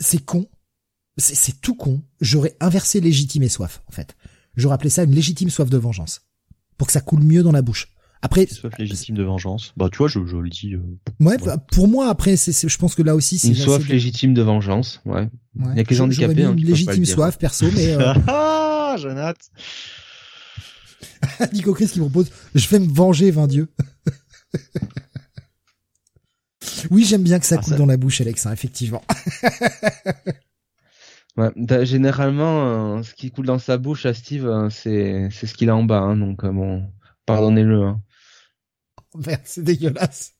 [0.00, 0.46] C'est con,
[1.16, 2.02] c'est tout con.
[2.20, 4.16] J'aurais inversé légitime et soif, en fait.
[4.56, 6.22] J'aurais appelé ça une légitime soif de vengeance.
[6.76, 7.88] Pour que ça coule mieux dans la bouche.
[8.22, 8.46] Après.
[8.46, 9.72] Soif légitime de vengeance.
[9.76, 10.74] Bah, tu vois, je, je le dis.
[10.74, 10.80] Euh,
[11.20, 13.48] ouais, bah, pour moi, après, c'est, je pense que là aussi, c'est.
[13.48, 15.28] Une soif légitime de vengeance, ouais.
[15.56, 18.14] Il y a que les handicapés, hein, Une légitime soif, perso, mais, euh...
[18.26, 19.38] ah, Jonathan.
[21.52, 23.68] Nico Chris qui propose, je vais me venger, vain Dieu.
[26.90, 29.02] oui, j'aime bien que ça ah, coule dans la bouche, Alex, hein, effectivement.
[31.36, 31.50] Ouais,
[31.84, 35.68] généralement, euh, ce qui coule dans sa bouche à Steve, euh, c'est c'est ce qu'il
[35.68, 36.88] a en bas, hein, donc euh, bon,
[37.26, 37.82] pardonnez-le.
[37.82, 38.00] Hein.
[39.16, 40.34] Merde, c'est dégueulasse.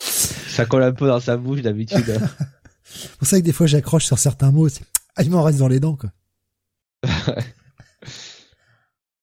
[0.00, 2.04] Ça colle un peu dans sa bouche d'habitude.
[2.82, 4.68] c'est pour ça que des fois j'accroche sur certains mots.
[5.14, 6.10] Ah, il m'en reste dans les dents, quoi.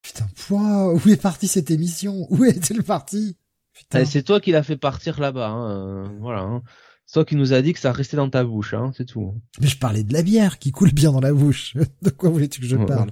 [0.01, 2.25] Putain, quoi où est partie cette émission?
[2.29, 3.35] Où est-elle partie?
[3.79, 4.01] Putain.
[4.01, 6.41] Eh, c'est toi qui l'as fait partir là-bas, hein, voilà.
[6.41, 6.61] Hein.
[7.09, 9.33] C'est toi qui nous a dit que ça restait dans ta bouche, hein, c'est tout.
[9.59, 11.75] Mais je parlais de la bière qui coule bien dans la bouche.
[12.03, 13.09] De quoi voulais-tu que je parle?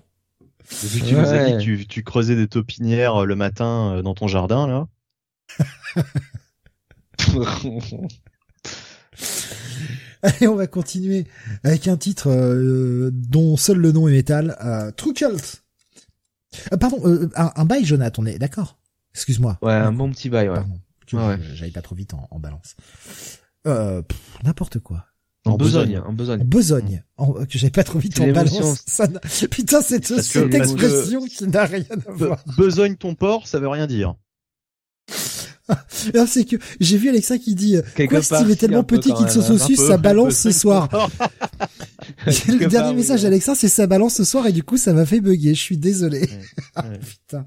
[0.84, 4.04] Depuis que tu nous as dit que tu, creusais des topinières euh, le matin euh,
[4.04, 4.88] dans ton jardin, là.
[10.22, 11.26] Allez, on va continuer
[11.64, 14.94] avec un titre euh, dont seul le nom est métal.
[14.96, 15.64] True Cult.
[16.80, 17.02] pardon,
[17.36, 18.77] un, un bail, Jonathan, on est d'accord?
[19.18, 19.58] Excuse-moi.
[19.64, 20.60] Ouais, un bon petit bail, ouais.
[21.12, 22.76] Pardon, J'allais pas trop vite en, en balance.
[23.66, 24.04] Euh,
[24.44, 25.08] n'importe quoi.
[25.46, 26.42] En, besogne, en besogne.
[26.42, 27.04] En besogne.
[27.18, 28.84] que j'avais pas trop vite en balance.
[28.86, 29.08] Ça
[29.50, 32.44] Putain, c'est cette expression qui n'a rien à voir.
[32.58, 34.14] Besogne ton porc, ça veut rien dire.
[36.28, 37.78] c'est que j'ai vu Alexa qui dit
[38.10, 40.90] quoi Steve est tellement petit qu'il se sauce ça balance ce soir.
[42.26, 45.20] le dernier message d'Alexa c'est ça balance ce soir et du coup ça m'a fait
[45.20, 45.54] bugger.
[45.54, 46.30] Je suis désolé.
[46.76, 47.44] Putain.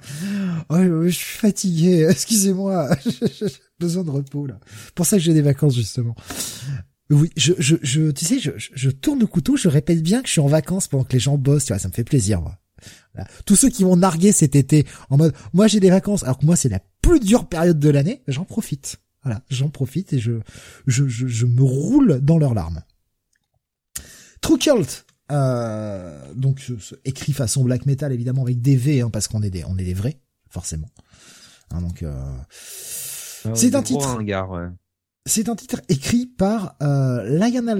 [0.69, 2.07] Oh, je suis fatigué.
[2.11, 2.91] Excusez-moi.
[3.05, 3.47] J'ai
[3.79, 4.59] besoin de repos là.
[4.95, 6.15] Pour ça que j'ai des vacances justement.
[7.11, 10.29] Oui, je, je, je, tu sais, je, je tourne le couteau, je répète bien que
[10.29, 12.41] je suis en vacances pendant que les gens bossent, tu vois, ça me fait plaisir,
[12.41, 12.57] moi.
[13.45, 16.47] Tous ceux qui vont narguer cet été en mode moi j'ai des vacances alors que
[16.47, 18.99] moi c'est la plus dure période de l'année, j'en profite.
[19.23, 20.33] Voilà, j'en profite et je,
[20.87, 22.83] je, je, me roule dans leurs larmes.
[24.41, 26.73] True Cult, euh, donc
[27.05, 29.85] écrit façon black metal évidemment avec des V hein, parce qu'on est des on est
[29.85, 30.89] des vrais forcément.
[31.71, 32.13] Hein, donc euh,
[33.45, 34.19] ah c'est un titre.
[35.27, 37.75] C'est un titre écrit par euh, Layana,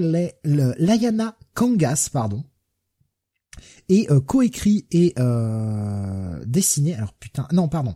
[0.45, 2.43] Layana Kangas pardon
[3.89, 6.95] et euh, coécrit et euh, dessiné.
[6.95, 7.95] Alors putain, non pardon.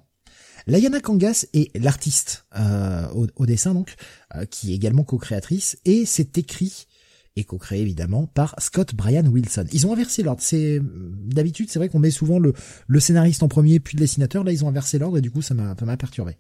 [0.68, 3.96] Layana Kangas est l'artiste euh, au, dessin donc,
[4.36, 6.88] euh, qui est également co-créatrice et c'est écrit
[7.36, 9.66] et co-créé évidemment par Scott Brian Wilson.
[9.74, 10.42] Ils ont inversé l'ordre.
[10.42, 12.54] C'est d'habitude c'est vrai qu'on met souvent le,
[12.88, 14.44] le scénariste en premier puis le dessinateur.
[14.44, 16.36] Là ils ont inversé l'ordre et du coup ça m'a mal perturbé.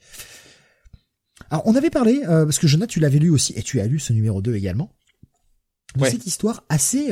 [1.51, 3.99] Alors on avait parlé parce que Jonathan tu l'avais lu aussi et tu as lu
[3.99, 4.91] ce numéro 2 également.
[5.97, 7.11] De cette histoire assez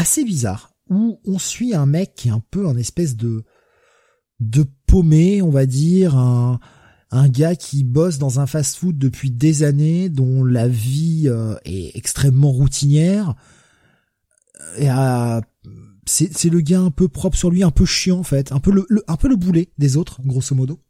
[0.00, 3.44] assez bizarre où on suit un mec qui est un peu un espèce de
[4.40, 6.58] de paumé, on va dire, un,
[7.10, 11.94] un gars qui bosse dans un fast-food depuis des années, dont la vie euh, est
[11.94, 13.34] extrêmement routinière.
[14.78, 14.88] Et
[16.06, 18.60] c'est c'est le gars un peu propre sur lui, un peu chiant en fait, un
[18.60, 20.80] peu le, un peu le boulet des autres, grosso modo.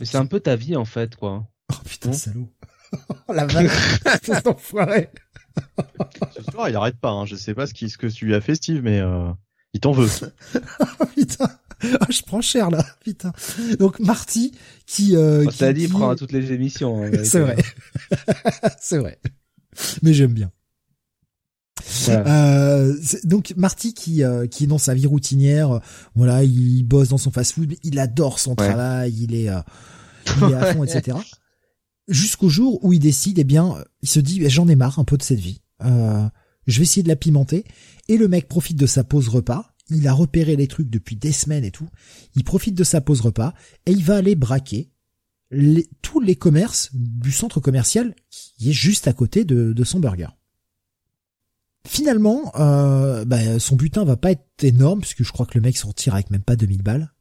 [0.00, 1.48] Mais c'est un peu ta vie en fait, quoi.
[1.72, 2.48] Oh putain, salaud.
[3.28, 5.10] oh, la vache, cet enfoiré.
[6.68, 7.10] Il arrête pas.
[7.10, 7.26] Hein.
[7.26, 9.30] Je sais pas ce, qui, ce que tu lui as fait, Steve, mais euh,
[9.72, 10.08] il t'en veut.
[10.80, 11.50] oh, putain.
[11.82, 13.32] Oh, je prends cher là, putain.
[13.78, 14.52] Donc Marty
[14.86, 15.16] qui.
[15.16, 17.02] Euh, oh, ça dit, il prend à toutes les émissions.
[17.02, 17.56] Hein, c'est vrai.
[18.80, 19.18] c'est vrai.
[20.02, 20.50] Mais j'aime bien.
[22.08, 25.80] Euh, donc Marty qui euh, qui est dans sa vie routinière,
[26.14, 29.60] voilà, il bosse dans son fast-food, il adore son travail, il est, euh,
[30.36, 31.16] il est à fond, etc.
[32.08, 35.16] Jusqu'au jour où il décide, eh bien, il se dit, j'en ai marre un peu
[35.16, 35.60] de cette vie.
[36.70, 37.64] Je vais essayer de la pimenter.
[38.08, 39.74] Et le mec profite de sa pause repas.
[39.90, 41.88] Il a repéré les trucs depuis des semaines et tout.
[42.36, 43.54] Il profite de sa pause repas
[43.86, 44.90] et il va aller braquer
[45.50, 49.98] les, tous les commerces du centre commercial qui est juste à côté de, de son
[49.98, 50.28] burger.
[51.88, 55.76] Finalement, euh, bah, son butin va pas être énorme puisque je crois que le mec
[55.76, 57.12] s'en tire avec même pas 2000 balles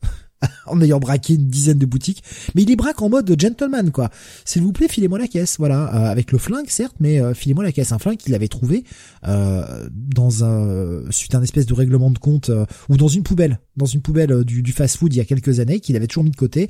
[0.68, 2.24] en ayant braqué une dizaine de boutiques,
[2.56, 4.10] mais il les braque en mode gentleman quoi.
[4.46, 7.64] S'il vous plaît, filez-moi la caisse, voilà, euh, avec le flingue certes, mais euh, filez-moi
[7.64, 8.84] la caisse, un flingue qu'il avait trouvé
[9.28, 12.52] euh, dans un suite à un espèce de règlement de compte
[12.90, 15.80] ou dans une poubelle, dans une poubelle du, du fast-food il y a quelques années
[15.80, 16.70] qu'il avait toujours mis de côté,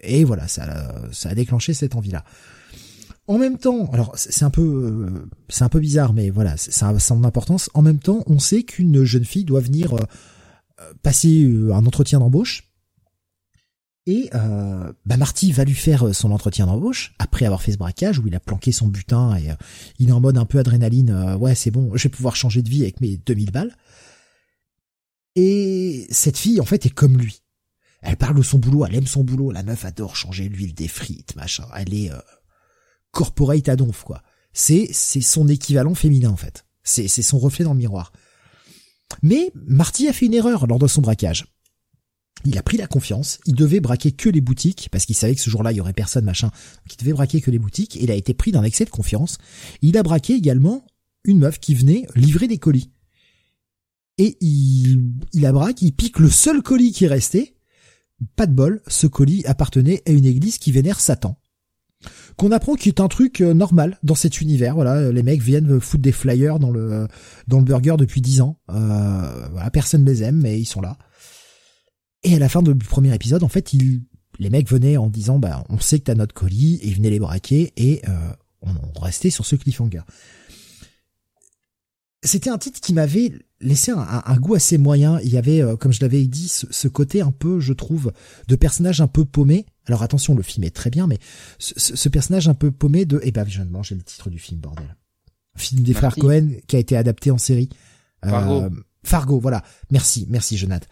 [0.00, 2.24] et voilà, ça, ça a déclenché cette envie-là.
[3.28, 5.06] En même temps, alors c'est un peu,
[5.48, 7.70] c'est un peu bizarre, mais voilà, ça a son importance.
[7.74, 9.96] En même temps, on sait qu'une jeune fille doit venir
[11.02, 12.65] passer un entretien d'embauche
[14.06, 18.20] et euh, bah Marty va lui faire son entretien d'embauche après avoir fait ce braquage
[18.20, 19.54] où il a planqué son butin et euh,
[19.98, 21.10] il est en mode un peu adrénaline.
[21.10, 23.76] Euh, ouais, c'est bon, je vais pouvoir changer de vie avec mes 2000 balles.
[25.34, 27.42] Et cette fille, en fait, est comme lui.
[28.00, 29.50] Elle parle de son boulot, elle aime son boulot.
[29.50, 31.66] La meuf adore changer l'huile des frites, machin.
[31.76, 32.18] Elle est euh,
[33.10, 34.22] corporate à donf, quoi.
[34.52, 36.64] C'est c'est son équivalent féminin, en fait.
[36.84, 38.12] C'est c'est son reflet dans le miroir.
[39.22, 41.46] Mais Marty a fait une erreur lors de son braquage
[42.44, 45.40] il a pris la confiance, il devait braquer que les boutiques, parce qu'il savait que
[45.40, 48.04] ce jour-là, il y aurait personne, machin, donc il devait braquer que les boutiques, et
[48.04, 49.38] il a été pris d'un excès de confiance.
[49.82, 50.84] Il a braqué également
[51.24, 52.90] une meuf qui venait livrer des colis.
[54.18, 57.54] Et il, il a braqué, il pique le seul colis qui restait.
[58.34, 61.38] Pas de bol, ce colis appartenait à une église qui vénère Satan.
[62.36, 64.74] Qu'on apprend qu'il est un truc euh, normal dans cet univers.
[64.74, 67.08] Voilà, les mecs viennent foutre des flyers dans le
[67.48, 68.58] dans le burger depuis dix ans.
[68.70, 70.98] Euh, voilà, personne les aime, mais ils sont là.
[72.26, 74.02] Et à la fin du premier épisode, en fait, il,
[74.40, 77.10] les mecs venaient en disant, bah, on sait que t'as notre colis, et ils venaient
[77.10, 78.32] les braquer, et euh,
[78.62, 80.02] on, restait sur ce cliffhanger.
[82.24, 83.30] C'était un titre qui m'avait
[83.60, 85.20] laissé un, goût assez moyen.
[85.20, 88.12] Il y avait, euh, comme je l'avais dit, ce, côté un peu, je trouve,
[88.48, 89.64] de personnage un peu paumé.
[89.86, 91.20] Alors attention, le film est très bien, mais
[91.60, 93.20] ce, personnage un peu paumé de...
[93.22, 94.96] Eh ben, je viens de manger le titre du film, bordel.
[95.54, 97.68] Film des frères Cohen qui a été adapté en série.
[98.24, 98.68] Euh,
[99.06, 99.62] Fargo, voilà.
[99.90, 100.86] Merci, merci Jonathan.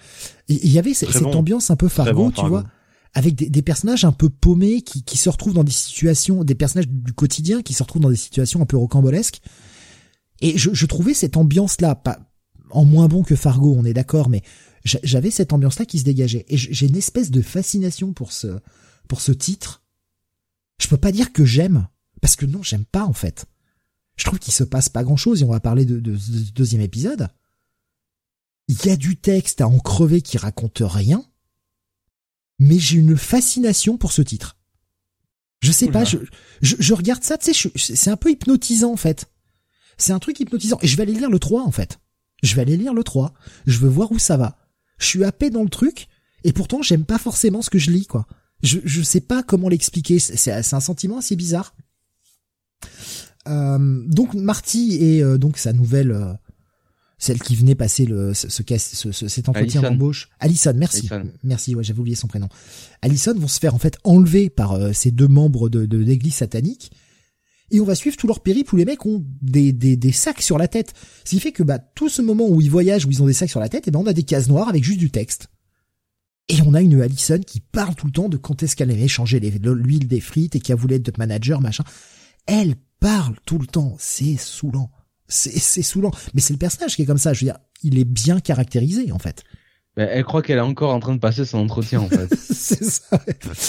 [0.49, 2.65] Il y avait cette ambiance un peu Fargo, tu vois,
[3.13, 6.89] avec des, personnages un peu paumés qui, qui se retrouvent dans des situations, des personnages
[6.89, 9.41] du quotidien qui se retrouvent dans des situations un peu rocambolesques.
[10.41, 12.19] Et je, je trouvais cette ambiance-là, pas
[12.71, 14.43] en moins bon que Fargo, on est d'accord, mais
[14.85, 16.45] j'avais cette ambiance-là qui se dégageait.
[16.49, 18.59] Et j'ai une espèce de fascination pour ce,
[19.09, 19.83] pour ce titre.
[20.81, 21.89] Je peux pas dire que j'aime,
[22.21, 23.47] parce que non, j'aime pas en fait.
[24.17, 26.83] Je trouve qu'il se passe pas grand-chose et on va parler de, de, de deuxième
[26.83, 27.29] épisode
[28.69, 31.25] il y a du texte à en crever qui raconte rien,
[32.59, 34.57] mais j'ai une fascination pour ce titre.
[35.61, 36.19] Je sais pas, je,
[36.61, 39.31] je, regarde ça, tu sais, c'est un peu hypnotisant en fait.
[39.97, 40.79] C'est un truc hypnotisant.
[40.83, 42.01] Et je vais aller lire le 3 en fait.
[42.43, 43.33] Je vais aller lire le 3.
[43.67, 44.59] Je veux voir où ça va.
[44.99, 46.09] Je suis happé dans le truc,
[46.45, 48.27] et pourtant j'aime pas forcément ce que je lis, quoi.
[48.63, 50.19] Je, je sais pas comment l'expliquer.
[50.19, 51.75] C'est un sentiment assez bizarre.
[53.49, 56.33] Euh, donc Marty et euh, donc sa nouvelle euh,
[57.25, 58.63] celle qui venait passer le ce, ce,
[59.13, 60.29] ce cet entretien d'embauche.
[60.39, 61.09] Alison, merci,
[61.43, 61.75] merci.
[61.75, 62.49] Ouais, j'avais oublié son prénom.
[63.03, 66.35] Alison vont se faire en fait enlever par euh, ces deux membres de, de l'église
[66.35, 66.93] satanique.
[67.71, 70.43] Et on va suivre tout leur périple où les mecs ont des, des, des sacs
[70.43, 70.93] sur la tête.
[71.25, 73.33] Ce qui fait que bah tout ce moment où ils voyagent, où ils ont des
[73.33, 75.49] sacs sur la tête, et ben on a des cases noires avec juste du texte.
[76.51, 79.09] Et on a une Alison qui parle tout le temps de quand est-ce qu'elle allait
[79.09, 81.85] changer l'huile des frites et qui a voulu être manager, machin.
[82.47, 83.97] Elle parle tout le temps.
[83.99, 84.91] C'est saoulant
[85.35, 86.13] c'est saoulant.
[86.35, 87.33] Mais c'est le personnage qui est comme ça.
[87.33, 89.45] Je veux dire, il est bien caractérisé en fait.
[89.97, 92.35] elle croit qu'elle est encore en train de passer son entretien en fait.
[92.53, 93.19] c'est ça.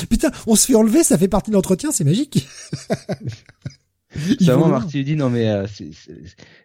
[0.10, 2.48] Putain, on se fait enlever, ça fait partie de l'entretien, c'est magique.
[4.42, 5.68] vraiment Marty lui dit non mais euh,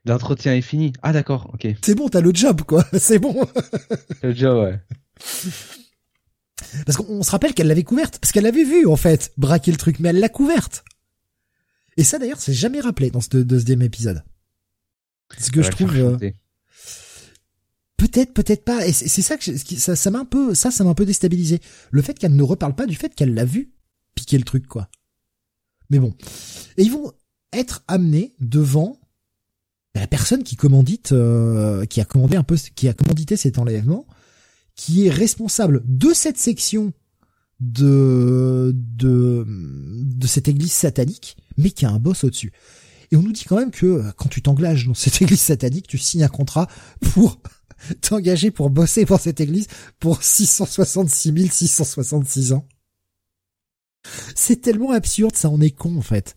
[0.05, 0.93] l'entretien est fini.
[1.03, 1.67] Ah d'accord, ok.
[1.83, 2.85] C'est bon, t'as le job quoi.
[2.99, 3.35] C'est bon.
[4.23, 4.79] le job ouais.
[6.87, 9.77] Parce qu'on se rappelle qu'elle l'avait couverte, parce qu'elle l'avait vu en fait braquer le
[9.79, 10.85] truc, mais elle l'a couverte.
[11.97, 14.23] Et ça d'ailleurs, c'est jamais rappelé dans ce deuxième épisode.
[15.39, 15.95] Ce que je trouve.
[15.97, 16.31] Euh,
[17.97, 18.87] Peut-être, peut-être pas.
[18.87, 21.61] Et c'est ça que ça, ça m'a un peu, ça, ça m'a un peu déstabilisé.
[21.91, 23.75] Le fait qu'elle ne reparle pas du fait qu'elle l'a vu
[24.15, 24.89] piquer le truc, quoi.
[25.91, 26.15] Mais bon.
[26.79, 27.13] Et ils vont
[27.53, 28.99] être amenés devant
[29.95, 34.07] la personne qui commandite, euh, qui a commandé un peu, qui a commandité cet enlèvement,
[34.77, 36.95] qui est responsable de cette section
[37.61, 42.53] de de de cette église satanique, mais qui a un boss au-dessus.
[43.11, 45.87] Et on nous dit quand même que euh, quand tu t'engages dans cette église satanique,
[45.87, 46.69] tu signes un contrat
[47.01, 47.41] pour
[48.01, 49.67] t'engager pour bosser pour cette église
[49.99, 52.67] pour 666 666 ans.
[54.35, 56.35] C'est tellement absurde, ça en est con en fait.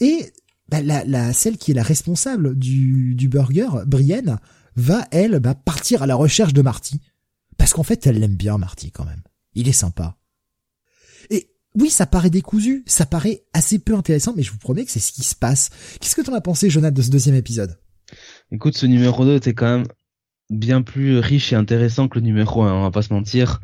[0.00, 0.32] Et
[0.68, 4.38] bah, la, celle qui est la responsable du, du burger, Brienne,
[4.76, 7.00] va elle bah, partir à la recherche de Marty.
[7.58, 9.22] Parce qu'en fait, elle l'aime bien Marty quand même.
[9.54, 10.16] Il est sympa.
[11.76, 14.90] Et oui, ça paraît décousu, ça paraît assez peu intéressant, mais je vous promets que
[14.90, 15.70] c'est ce qui se passe.
[16.00, 17.78] Qu'est-ce que t'en as pensé, Jonathan, de ce deuxième épisode?
[18.50, 19.86] Écoute, ce numéro 2 était quand même
[20.50, 23.60] bien plus riche et intéressant que le numéro 1, on va pas se mentir.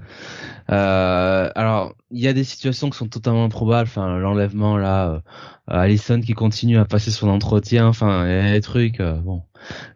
[0.70, 5.20] Euh, alors, il y a des situations qui sont totalement improbables, enfin l'enlèvement là, euh,
[5.66, 9.42] Allison qui continue à passer son entretien, enfin les trucs, euh, bon,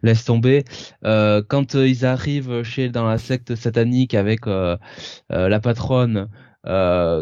[0.03, 0.65] laisse tomber.
[1.03, 6.27] Quand ils arrivent chez dans la secte satanique avec la patronne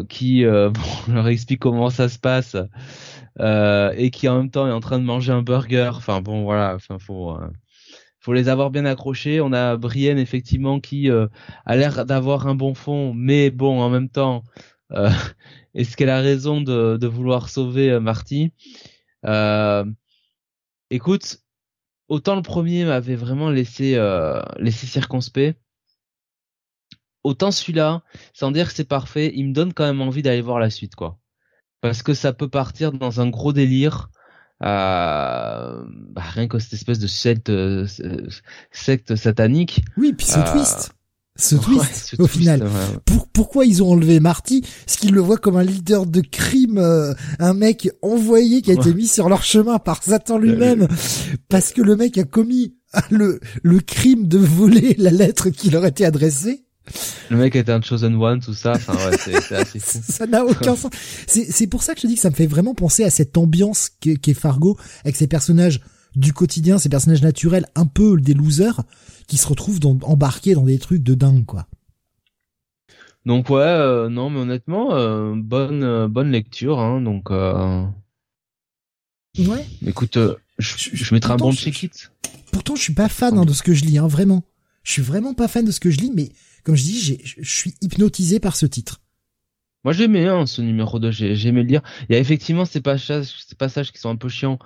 [0.08, 0.72] qui bon,
[1.08, 2.56] leur explique comment ça se passe
[3.38, 6.74] et qui en même temps est en train de manger un burger, enfin bon voilà,
[6.74, 7.38] enfin faut
[8.20, 9.40] faut les avoir bien accrochés.
[9.40, 11.26] On a Brienne effectivement qui euh,
[11.66, 14.44] a l'air d'avoir un bon fond, mais bon en même temps,
[14.92, 15.10] euh,
[15.74, 18.52] est-ce qu'elle a raison de, de vouloir sauver euh, Marty?
[19.26, 19.84] Euh,
[20.92, 21.38] Écoute,
[22.08, 23.94] autant le premier m'avait vraiment laissé
[24.58, 25.56] laissé circonspect,
[27.24, 30.58] autant celui-là, sans dire que c'est parfait, il me donne quand même envie d'aller voir
[30.58, 31.18] la suite quoi,
[31.80, 34.10] parce que ça peut partir dans un gros délire
[34.62, 37.86] euh, bah, rien que cette espèce de secte, euh,
[38.70, 39.82] secte satanique.
[39.96, 40.92] Oui, puis ce euh, twist.
[41.36, 42.68] Ce twist, au final.
[43.06, 44.62] Pour, pourquoi ils ont enlevé Marty?
[44.86, 48.74] Est-ce qu'ils le voient comme un leader de crime, euh, un mec envoyé qui a
[48.74, 50.86] été mis sur leur chemin par Satan lui-même,
[51.48, 52.74] parce que le mec a commis
[53.10, 56.66] le, le crime de voler la lettre qui leur était adressée
[57.30, 58.72] le mec était un chosen one, tout ça.
[58.72, 59.98] Enfin, ouais, c'est assez fou.
[60.08, 60.90] ça n'a aucun sens.
[61.26, 63.90] C'est pour ça que je dis que ça me fait vraiment penser à cette ambiance
[64.00, 65.80] qu'est Fargo avec ces personnages
[66.16, 68.82] du quotidien, ces personnages naturels, un peu des losers,
[69.28, 71.66] qui se retrouvent dans, embarqués dans des trucs de dingue, quoi.
[73.26, 77.30] Donc ouais, euh, non, mais honnêtement, euh, bonne euh, bonne lecture, hein, donc.
[79.38, 79.64] Ouais.
[79.86, 80.18] Écoute,
[80.58, 82.10] je, je, mettrai un bon check-it.
[82.50, 84.42] Pourtant, je suis pas fan hein, de ce que je lis, hein, vraiment.
[84.82, 86.30] Je suis vraiment pas fan de ce que je lis, mais
[86.64, 89.00] comme je dis, je suis hypnotisé par ce titre.
[89.82, 91.82] Moi j'aimais hein, ce numéro 2, j'ai aimé le lire.
[92.08, 94.58] Il y a effectivement ces passages, ces passages qui sont un peu chiants,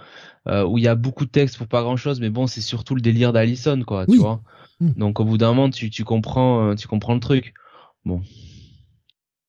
[0.48, 2.60] euh, où il y a beaucoup de texte pour pas grand chose, mais bon c'est
[2.60, 4.42] surtout le délire d'Alison quoi, tu vois.
[4.81, 4.90] Mm.
[4.97, 7.55] Donc au bout d'un moment tu, tu comprends, euh, tu comprends le truc.
[8.05, 8.23] Bon,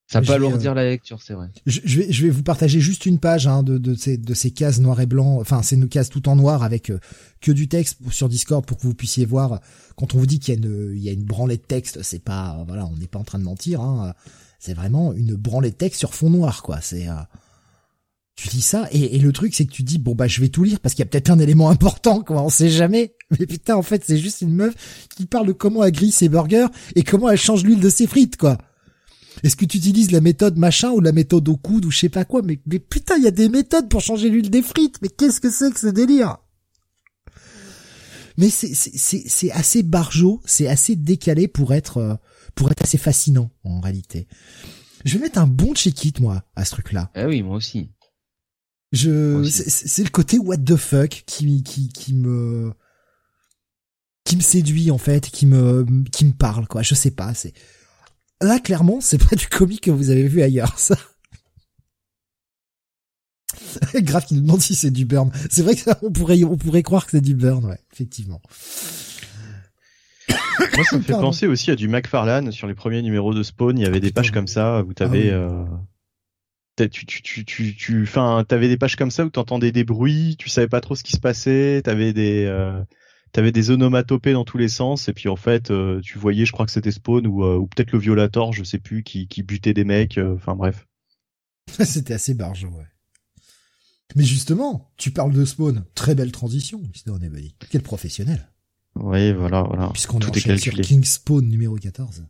[0.08, 1.48] ça peut alourdir euh, la lecture, c'est vrai.
[1.66, 4.51] Je, vais, je vais vous partager juste une page hein, de, de, ces, de ces
[4.51, 7.00] cases noir et blanc, enfin c'est une case tout en noir avec euh,
[7.42, 9.61] que du texte sur Discord pour que vous puissiez voir.
[9.95, 12.03] Quand on vous dit qu'il y a une, il y a une branlée de texte,
[12.03, 13.82] c'est pas, voilà, on n'est pas en train de mentir.
[13.82, 14.14] Hein,
[14.59, 16.82] c'est vraiment une branlée de texte sur fond noir, quoi.
[16.82, 17.14] C'est, euh,
[18.35, 20.50] tu dis ça et, et, le truc c'est que tu dis bon bah je vais
[20.50, 22.43] tout lire parce qu'il y a peut-être un élément important, quoi.
[22.43, 23.16] On sait jamais.
[23.40, 26.30] Mais putain, en fait c'est juste une meuf qui parle de comment elle grille ses
[26.30, 28.59] burgers et comment elle change l'huile de ses frites, quoi.
[29.45, 32.09] Est-ce que tu utilises la méthode machin ou la méthode au coude ou je sais
[32.09, 32.41] pas quoi?
[32.41, 34.99] Mais, mais putain, il y a des méthodes pour changer l'huile des frites.
[35.03, 36.38] Mais qu'est-ce que c'est que ce délire?
[38.38, 42.15] Mais c'est c'est assez barjot, c'est assez décalé pour être euh,
[42.56, 44.27] pour être assez fascinant en réalité.
[45.06, 47.11] Je vais mettre un bon check-it moi à ce truc-là.
[47.14, 47.91] Ah oui, moi aussi.
[48.93, 52.74] Je c'est le côté what the fuck qui qui qui me
[54.24, 56.82] qui me séduit en fait, qui me qui me parle quoi.
[56.82, 57.53] Je sais pas, c'est
[58.45, 60.95] Là, clairement, c'est pas du comique que vous avez vu ailleurs, ça.
[63.95, 65.32] Grave qui nous demande si c'est du burn.
[65.49, 68.40] C'est vrai que ça, on pourrait, on pourrait croire que c'est du burn, ouais, effectivement.
[70.30, 73.80] Moi, ça me fait penser aussi à du McFarlane sur les premiers numéros de Spawn.
[73.80, 75.65] Il y avait des pages comme ça où t'avais, ah
[76.77, 79.83] euh, tu, tu, tu, tu, tu, enfin, t'avais des pages comme ça où t'entendais des
[79.83, 82.80] bruits, tu savais pas trop ce qui se passait, t'avais des, euh
[83.35, 86.53] t'avais des onomatopées dans tous les sens et puis en fait euh, tu voyais je
[86.53, 89.43] crois que c'était Spawn ou, euh, ou peut-être le Violator je sais plus qui, qui
[89.43, 90.88] butait des mecs euh, enfin bref.
[91.83, 92.88] C'était assez barge ouais.
[94.15, 95.83] Mais justement tu parles de Spawn.
[95.95, 97.19] Très belle transition Mr.
[97.19, 98.53] Nebody quel professionnel.
[98.95, 99.89] Oui voilà voilà.
[99.89, 102.23] Puisqu'on est, est sur King Spawn numéro 14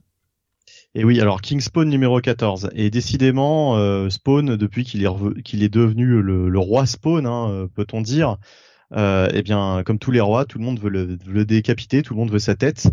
[0.98, 2.69] et oui, alors King Spawn numéro 14.
[2.74, 8.00] Et décidément, Spawn, depuis qu'il est, qu'il est devenu le, le roi Spawn, hein, peut-on
[8.00, 8.38] dire,
[8.95, 12.19] euh, eh bien, comme tous les rois, tout le monde veut le, décapiter, tout le
[12.19, 12.88] monde veut sa tête.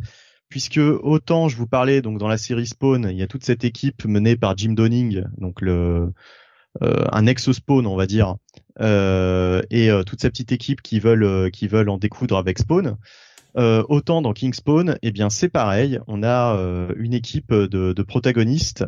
[0.48, 3.64] Puisque autant je vous parlais donc dans la série Spawn, il y a toute cette
[3.64, 5.62] équipe menée par Jim Donning, donc
[6.82, 8.36] euh, un ex-Spawn, on va dire,
[8.80, 12.96] euh, et euh, toute cette petite équipe qui veulent qui veulent en découdre avec Spawn.
[13.58, 15.98] Euh, autant dans King Spawn, eh bien c'est pareil.
[16.06, 16.56] On a
[16.96, 18.84] une équipe de, protagonistes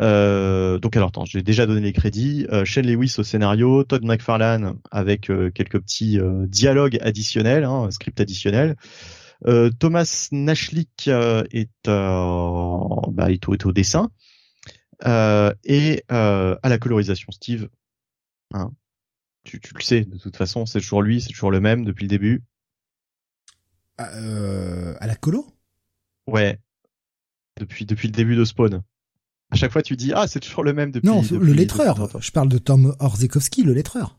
[0.00, 2.46] euh, donc alors attends, j'ai déjà donné les crédits.
[2.52, 7.90] Euh, Shane Lewis au scénario, Todd McFarlane avec euh, quelques petits euh, dialogues additionnels, hein,
[7.90, 8.76] script additionnel.
[9.78, 14.10] Thomas Nashlik est, bah, est, au, dessin
[15.04, 17.30] et à la colorisation.
[17.30, 17.68] Steve,
[18.52, 18.72] hein,
[19.44, 22.02] tu, tu, le sais de toute façon, c'est toujours lui, c'est toujours le même depuis
[22.02, 22.42] le début.
[23.98, 25.46] À la colo?
[26.26, 26.58] Ouais,
[27.58, 28.82] depuis depuis le début de Spawn
[29.50, 31.06] à chaque fois tu dis ah c'est toujours le même depuis.
[31.06, 32.20] Non, le lettreur.
[32.20, 34.18] Je parle de Tom Orzekowski, le lettreur.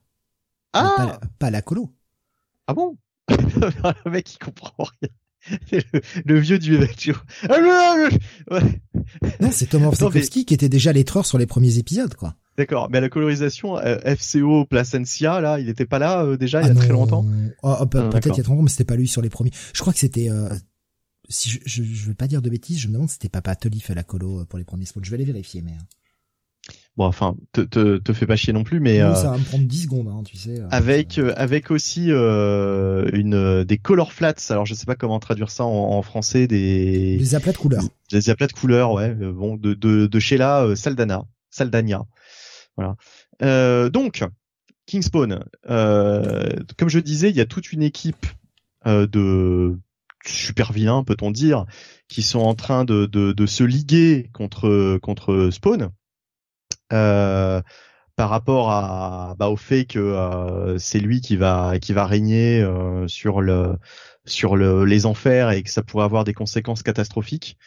[0.74, 1.20] Ah.
[1.40, 1.90] Pas, la colo.
[2.68, 2.98] Ah bon
[3.30, 5.10] Le mec il comprend rien.
[6.26, 6.78] Le, vieux du
[9.40, 12.36] Non, c'est Tom Orzekowski qui était déjà lettreur sur les premiers épisodes, quoi.
[12.60, 16.62] D'accord, mais à la colorisation, euh, FCO Placencia, là, il n'était pas là euh, déjà
[16.62, 17.26] il y a ah très longtemps?
[17.64, 19.52] Oh, oh, peut-être il y a très longtemps, mais c'était pas lui sur les premiers.
[19.74, 20.50] Je crois que c'était euh,
[21.30, 23.56] si je, je, je, veux pas dire de bêtises, je me demande si c'était Papa
[23.56, 25.06] Tolif à la colo pour les premiers spawns.
[25.06, 25.72] Je vais aller vérifier, mais.
[25.72, 25.86] Hein.
[26.98, 29.44] Bon, enfin, te, te, te fais pas chier non plus, mais euh, ça va me
[29.46, 30.60] prendre 10 secondes, hein, tu sais.
[30.60, 34.34] Euh, avec avec aussi euh, une des color flats.
[34.50, 37.84] Alors, je sais pas comment traduire ça en, en français, des des aplats de couleurs.
[38.12, 39.14] Des, aplats de couleurs, ouais.
[39.14, 42.06] Bon, de de, de Sheila Saldana, Saldania,
[42.80, 43.90] voilà.
[43.90, 44.24] donc,
[44.86, 45.44] Kingspawn.
[45.66, 48.26] comme je disais, il y a toute une équipe
[48.86, 49.78] de
[50.26, 51.66] super vilains, peut-on dire,
[52.08, 55.92] qui sont en train de, de, de se liguer contre contre Spawn.
[56.92, 57.62] Euh,
[58.16, 62.62] par rapport à bah, au fait que euh, c'est lui qui va qui va régner
[62.62, 63.78] euh, sur le
[64.26, 67.58] sur le, les enfers et que ça pourrait avoir des conséquences catastrophiques.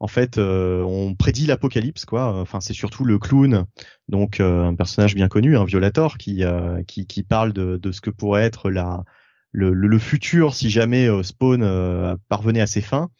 [0.00, 2.40] En fait, euh, on prédit l'apocalypse, quoi.
[2.40, 3.66] Enfin, c'est surtout le clown,
[4.08, 6.42] donc un personnage bien connu, un Violator, qui
[6.86, 9.04] qui, qui parle de, de ce que pourrait être la
[9.52, 13.10] le, le, futur si jamais euh, Spawn euh, parvenait à ses fins.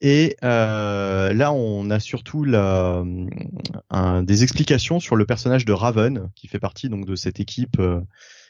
[0.00, 3.02] Et euh, là, on a surtout la,
[4.22, 7.80] des explications sur le personnage de Raven, qui fait partie donc de cette équipe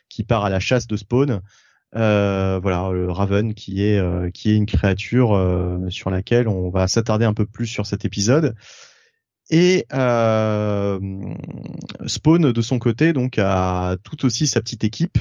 [0.08, 1.42] qui part à la chasse de Spawn.
[1.96, 4.00] Euh, voilà, le Raven qui est
[4.32, 5.38] qui est une créature
[5.88, 8.54] sur laquelle on va s'attarder un peu plus sur cet épisode.
[9.50, 10.98] Et euh,
[12.06, 15.18] Spawn de son côté donc a tout aussi sa petite équipe.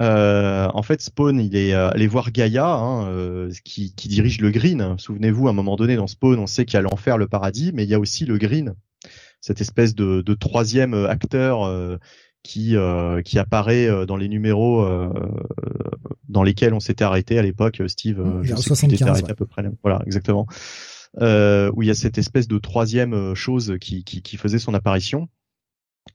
[0.00, 4.50] Euh, en fait, Spawn il est euh, allé voir Gaïa, hein, euh, qui, dirige le
[4.50, 4.96] Green.
[4.98, 7.72] Souvenez-vous, à un moment donné dans Spawn, on sait qu'il y a l'enfer, le paradis,
[7.74, 8.74] mais il y a aussi le Green,
[9.40, 11.98] cette espèce de, de troisième acteur euh,
[12.42, 12.76] qui
[13.24, 14.86] qui apparaît dans les numéros
[16.28, 17.82] dans lesquels on s'était arrêté à l'époque.
[17.86, 19.62] Steve, mmh, je sais 75, arrêté à peu près.
[19.82, 20.46] Voilà, exactement
[21.20, 24.58] euh, où il y a cette espèce de troisième euh, chose qui, qui, qui faisait
[24.58, 25.28] son apparition.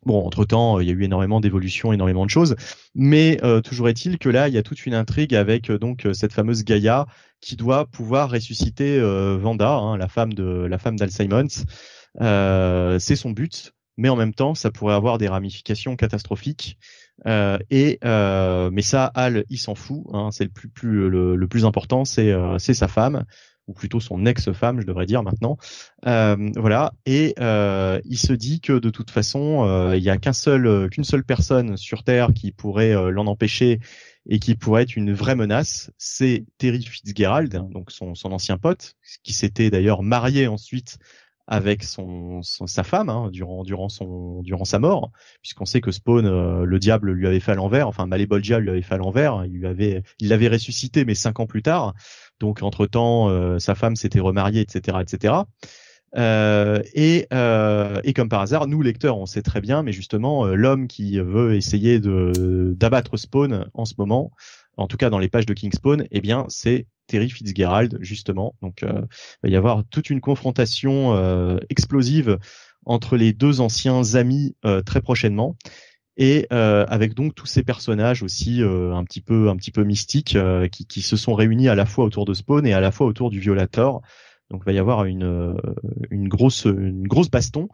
[0.05, 2.55] Bon, entre-temps, il y a eu énormément d'évolutions, énormément de choses,
[2.93, 6.05] mais euh, toujours est-il que là, il y a toute une intrigue avec euh, donc
[6.13, 7.07] cette fameuse Gaïa
[7.39, 11.63] qui doit pouvoir ressusciter euh, Vanda, hein, la femme de la femme d'Al Simons.
[12.99, 16.77] c'est son but, mais en même temps, ça pourrait avoir des ramifications catastrophiques.
[17.25, 20.03] et mais ça, Al, il s'en fout.
[20.13, 23.25] Hein, c'est le plus, plus le, plus important, c'est c'est sa femme
[23.67, 25.57] ou plutôt son ex-femme, je devrais dire maintenant.
[26.05, 30.17] Euh, voilà, et euh, il se dit que de toute façon, euh, il n'y a
[30.17, 33.79] qu'un seul, qu'une seule personne sur Terre qui pourrait l'en empêcher
[34.29, 38.95] et qui pourrait être une vraie menace, c'est Terry Fitzgerald, donc son, son ancien pote,
[39.23, 40.97] qui s'était d'ailleurs marié ensuite
[41.47, 45.11] avec son, sa femme hein, durant durant son durant sa mort
[45.41, 48.81] puisqu'on sait que Spawn le diable lui avait fait à l'envers enfin Malebolgia lui avait
[48.81, 51.93] fait à l'envers il lui avait il l'avait ressuscité mais cinq ans plus tard
[52.39, 55.33] donc entre temps, euh, sa femme s'était remariée, etc., etc.
[56.15, 60.45] Euh, et, euh, et, comme par hasard, nous lecteurs, on sait très bien, mais justement,
[60.45, 64.31] euh, l'homme qui veut essayer de d'abattre Spawn en ce moment,
[64.77, 68.55] en tout cas dans les pages de King Spawn, eh bien, c'est Terry Fitzgerald justement.
[68.61, 69.07] Donc, il
[69.43, 72.37] va y avoir toute une confrontation explosive
[72.85, 74.55] entre les deux anciens amis
[74.85, 75.55] très prochainement
[76.17, 79.83] et euh, avec donc tous ces personnages aussi euh, un petit peu un petit peu
[79.83, 82.91] mystiques euh, qui, se sont réunis à la fois autour de Spawn et à la
[82.91, 84.01] fois autour du Violator.
[84.49, 85.57] Donc il va y avoir une
[86.27, 87.69] grosse une grosse baston.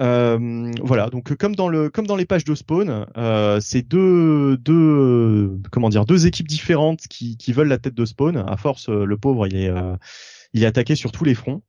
[0.00, 3.06] Voilà, donc comme dans le comme dans les pages de Spawn,
[3.60, 8.36] c'est deux deux comment dire deux équipes différentes qui, qui veulent la tête de Spawn.
[8.36, 9.70] À force, le pauvre il est
[10.52, 11.62] il est attaqué sur tous les fronts.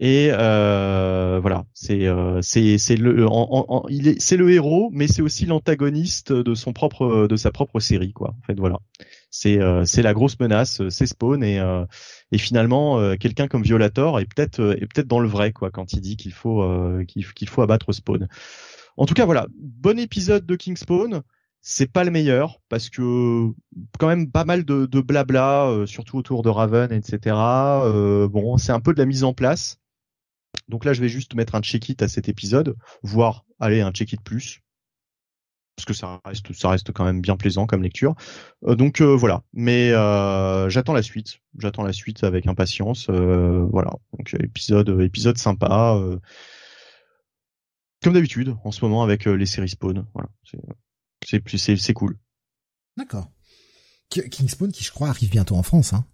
[0.00, 4.90] Et euh, voilà, c'est euh, c'est c'est le en, en, il est c'est le héros,
[4.92, 8.30] mais c'est aussi l'antagoniste de son propre de sa propre série quoi.
[8.30, 8.78] En fait voilà,
[9.30, 11.84] c'est euh, c'est la grosse menace, c'est Spawn et euh,
[12.32, 15.92] et finalement euh, quelqu'un comme Violator est peut-être est peut-être dans le vrai quoi quand
[15.92, 16.66] il dit qu'il faut
[17.06, 18.28] qu'il qu'il faut abattre Spawn.
[18.96, 21.22] En tout cas voilà, bon épisode de King Spawn
[21.62, 23.48] c'est pas le meilleur parce que
[23.98, 27.36] quand même pas mal de, de blabla, euh, surtout autour de Raven, etc.
[27.84, 29.78] Euh, bon, c'est un peu de la mise en place.
[30.68, 34.20] Donc là, je vais juste mettre un check-it à cet épisode, voire aller un check-it
[34.20, 34.60] plus,
[35.76, 36.20] parce que ça
[36.70, 38.14] reste, quand même bien plaisant comme lecture.
[38.64, 39.42] Euh, donc voilà.
[39.52, 39.90] Mais
[40.70, 41.38] j'attends la suite.
[41.58, 43.08] J'attends la suite avec impatience.
[43.08, 43.90] voilà.
[44.16, 45.98] Donc épisode, épisode sympa.
[48.02, 50.06] comme d'habitude en ce moment avec les séries Spawn.
[50.14, 50.28] Voilà.
[51.24, 52.18] C'est cool.
[52.96, 53.30] D'accord.
[54.10, 56.04] Kingspawn qui je crois arrive bientôt en France hein.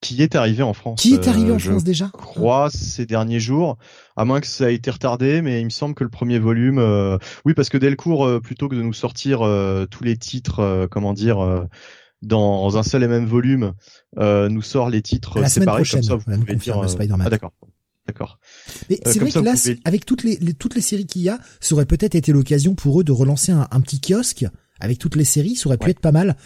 [0.00, 3.04] Qui est arrivé en France Qui est arrivé en euh, France déjà Je crois ces
[3.04, 3.76] derniers jours,
[4.16, 6.78] à moins que ça ait été retardé, mais il me semble que le premier volume,
[6.78, 9.40] euh, oui, parce que Delcourt, euh, plutôt que de nous sortir
[9.90, 11.66] tous les titres, comment dire,
[12.22, 13.74] dans un seul et même volume,
[14.16, 16.16] nous sort les titres séparés comme ça.
[16.16, 17.52] Vous pouvez dire, ah d'accord.
[18.06, 18.38] D'accord.
[18.88, 19.54] Mais c'est vrai que là,
[19.84, 23.00] avec toutes les, toutes les séries qu'il y a, ça aurait peut-être été l'occasion pour
[23.00, 24.46] eux de relancer un, petit kiosque
[24.80, 26.36] avec toutes les séries, ça aurait pu être pas mal.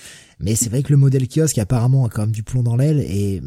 [0.41, 3.01] Mais c'est vrai que le modèle kiosque apparemment a quand même du plomb dans l'aile
[3.01, 3.41] et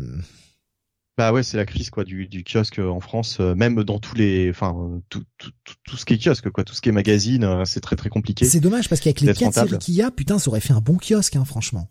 [1.18, 4.14] bah ouais, c'est la crise quoi du, du kiosque en France, euh, même dans tous
[4.14, 5.50] les, enfin tout, tout,
[5.84, 8.10] tout, ce qui est kiosque quoi, tout ce qui est magazine, euh, c'est très très
[8.10, 8.46] compliqué.
[8.46, 10.80] C'est dommage parce qu'avec les quatre séries qu'il y a, putain, ça aurait fait un
[10.80, 11.88] bon kiosque hein, franchement.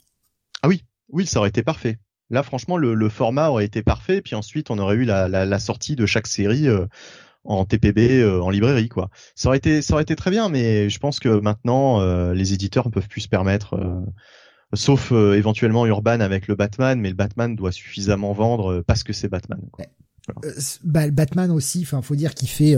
[0.62, 1.98] Ah oui, oui, ça aurait été parfait.
[2.30, 4.20] Là, franchement, le, le, format aurait été parfait.
[4.20, 6.86] Puis ensuite, on aurait eu la, la, la sortie de chaque série euh,
[7.46, 9.10] en TPB, euh, en librairie, quoi.
[9.34, 10.48] Ça aurait été, ça aurait été très bien.
[10.48, 13.78] Mais je pense que maintenant, euh, les éditeurs ne peuvent plus se permettre,
[14.74, 17.00] sauf éventuellement Urban avec le Batman.
[17.00, 19.60] Mais le Batman doit suffisamment vendre parce que c'est Batman.
[19.70, 19.86] Quoi.
[20.84, 21.82] Bah, Batman aussi.
[21.82, 22.76] Enfin, faut dire qu'il fait,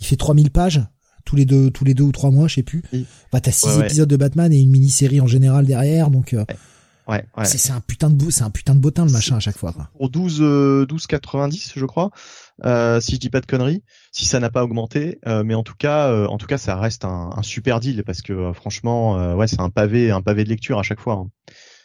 [0.00, 0.82] il fait 3000 pages
[1.24, 2.82] tous les deux, tous les deux ou trois mois, je sais plus.
[3.32, 6.34] Bah, t'as six épisodes de Batman et une mini-série en général derrière, donc.
[7.08, 7.44] Ouais, ouais.
[7.44, 9.72] C'est un putain de c'est un putain de bottin le machin à chaque fois.
[9.72, 9.88] Quoi.
[9.96, 12.10] Pour 12 euh, 12,90 je crois,
[12.64, 13.82] euh, si je dis pas de conneries,
[14.12, 16.76] si ça n'a pas augmenté, euh, mais en tout cas, euh, en tout cas, ça
[16.76, 20.44] reste un, un super deal parce que euh, franchement, ouais, c'est un pavé, un pavé
[20.44, 21.14] de lecture à chaque fois.
[21.14, 21.30] Hein.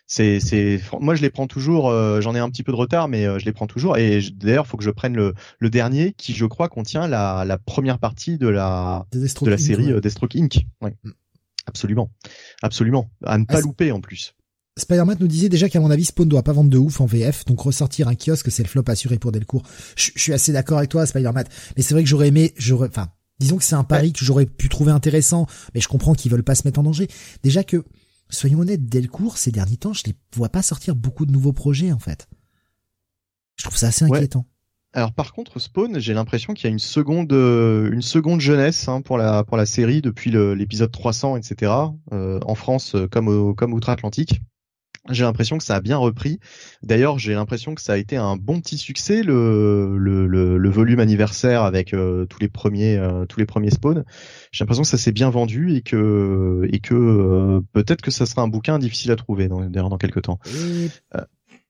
[0.09, 1.91] C'est, c'est, moi je les prends toujours.
[2.21, 3.97] j'en ai un petit peu de retard, mais je les prends toujours.
[3.97, 7.57] Et d'ailleurs, faut que je prenne le, le dernier qui, je crois, contient la, la
[7.57, 9.99] première partie de la de la série ouais.
[9.99, 10.65] Deathstroke Inc.
[10.81, 10.95] Ouais.
[11.03, 11.11] Mm.
[11.67, 12.09] Absolument,
[12.61, 13.09] absolument.
[13.25, 14.33] À ne pas ah, louper en plus.
[14.77, 17.45] Spider-Man nous disait déjà qu'à mon avis Spawn doit pas vendre de ouf en VF,
[17.45, 19.63] donc ressortir un kiosque c'est le flop assuré pour Delcourt.
[19.95, 23.09] Je, suis assez d'accord avec toi Spider-Man, mais c'est vrai que j'aurais aimé, j'aurais, enfin,
[23.39, 26.43] disons que c'est un pari que j'aurais pu trouver intéressant, mais je comprends qu'ils veulent
[26.43, 27.07] pas se mettre en danger.
[27.43, 27.83] Déjà que,
[28.29, 31.91] soyons honnêtes, Delcourt ces derniers temps, je les vois pas sortir beaucoup de nouveaux projets
[31.91, 32.27] en fait.
[33.55, 34.45] Je trouve ça assez inquiétant.
[34.93, 38.87] Alors par contre Spawn, j'ai l'impression qu'il y a une seconde, euh, une seconde jeunesse
[38.87, 41.71] hein, pour la pour la série depuis l'épisode 300, etc.
[42.13, 44.41] Euh, en France euh, comme au, comme outre-Atlantique
[45.09, 46.39] j'ai l'impression que ça a bien repris.
[46.83, 51.93] D'ailleurs, j'ai l'impression que ça a été un bon petit succès le volume anniversaire avec
[51.93, 54.03] euh, tous les premiers euh, tous les premiers spawns.
[54.51, 58.25] J'ai l'impression que ça s'est bien vendu et que et que euh, peut-être que ça
[58.25, 60.39] sera un bouquin difficile à trouver dans dans quelques temps.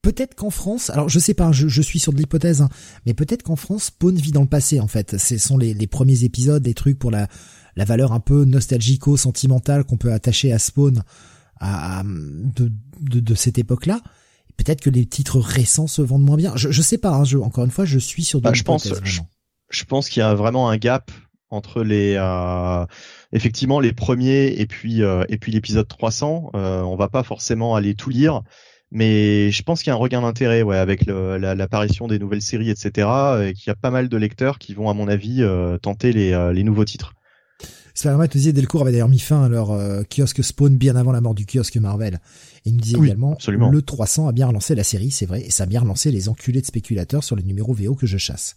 [0.02, 2.70] Peut-être qu'en France, alors je sais pas, je, suis sur de l'hypothèse, hein,
[3.06, 5.18] mais peut-être qu'en France, Spawn vit dans le passé en fait.
[5.18, 7.28] Ce sont les, premiers épisodes, les trucs pour la
[7.76, 11.04] valeur un peu nostalgico-sentimentale qu'on peut attacher à Spawn
[11.60, 14.02] à, de, de, de cette époque-là.
[14.58, 16.54] Peut-être que les titres récents se vendent moins bien.
[16.56, 17.12] Je, je sais pas.
[17.12, 18.42] Hein, je, encore une fois, je suis sur.
[18.42, 18.88] Bah, je pense.
[19.04, 19.22] Je,
[19.70, 21.12] je, pense qu'il y a vraiment un gap
[21.50, 22.86] entre les euh,
[23.32, 26.52] effectivement les premiers et puis euh, et puis l'épisode 300.
[26.56, 28.42] Euh, on va pas forcément aller tout lire,
[28.92, 32.70] mais je pense qu'il y a un regain d'intérêt, ouais, avec l'apparition des nouvelles séries,
[32.70, 33.08] etc.
[33.48, 36.12] Et qu'il y a pas mal de lecteurs qui vont, à mon avis, euh, tenter
[36.12, 37.14] les, les nouveaux titres.
[37.98, 41.12] Spider-Man te disait Delcourt avait d'ailleurs mis fin à leur euh, kiosque Spawn bien avant
[41.12, 42.20] la mort du kiosque Marvel.
[42.64, 43.72] Et il nous disait également absolument.
[43.72, 46.30] le 300 a bien relancé la série, c'est vrai, et ça a bien relancé les
[46.30, 48.56] enculés de spéculateurs sur les numéros VO que je chasse.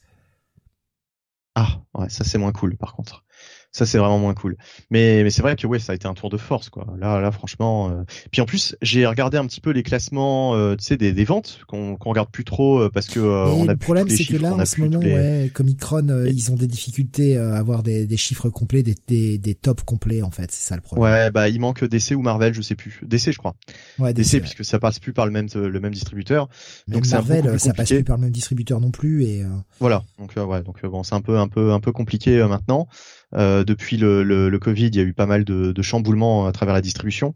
[1.55, 3.25] Ah, ouais, ça c'est moins cool par contre.
[3.73, 4.57] Ça c'est vraiment moins cool.
[4.91, 6.87] Mais mais c'est vrai que ouais, ça a été un tour de force quoi.
[6.99, 7.91] Là là franchement.
[7.91, 8.03] Euh...
[8.33, 11.25] Puis en plus j'ai regardé un petit peu les classements, euh, tu sais des, des
[11.25, 14.25] ventes qu'on qu'on regarde plus trop euh, parce que euh, on a le problème c'est
[14.25, 15.15] que là en ce moment les...
[15.15, 19.55] ouais, Comicron ils ont des difficultés à avoir des, des chiffres complets, des, des, des
[19.55, 20.51] tops complets en fait.
[20.51, 21.05] C'est ça le problème.
[21.05, 22.99] Ouais bah il manque DC ou Marvel, je sais plus.
[23.03, 23.55] DC je crois.
[24.01, 26.49] Ouais DC, DC puisque ça passe plus par le même le même distributeur.
[26.89, 29.45] donc Marvel ça passe plus par le même distributeur non plus et.
[29.79, 32.89] Voilà donc ouais donc bon c'est un peu un peu un peu compliqué maintenant.
[33.35, 36.47] Euh, depuis le, le, le, Covid, il y a eu pas mal de, de, chamboulements
[36.47, 37.35] à travers la distribution.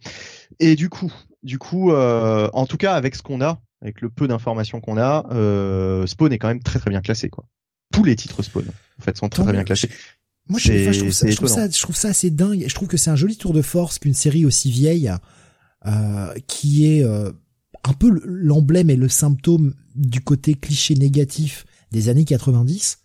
[0.58, 1.12] Et du coup,
[1.44, 4.98] du coup, euh, en tout cas avec ce qu'on a, avec le peu d'informations qu'on
[4.98, 7.44] a, euh, Spawn est quand même très très bien classé, quoi.
[7.92, 8.64] tous les titres Spawn
[8.98, 9.88] en fait sont très très bien classés.
[10.48, 12.64] Moi, je, je, trouve ça, je, trouve ça, je trouve ça assez dingue.
[12.66, 15.10] Je trouve que c'est un joli tour de force qu'une série aussi vieille,
[15.86, 17.32] euh, qui est euh,
[17.82, 22.98] un peu l'emblème et le symptôme du côté cliché négatif des années 90,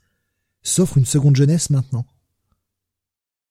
[0.63, 2.05] s'offre une seconde jeunesse maintenant.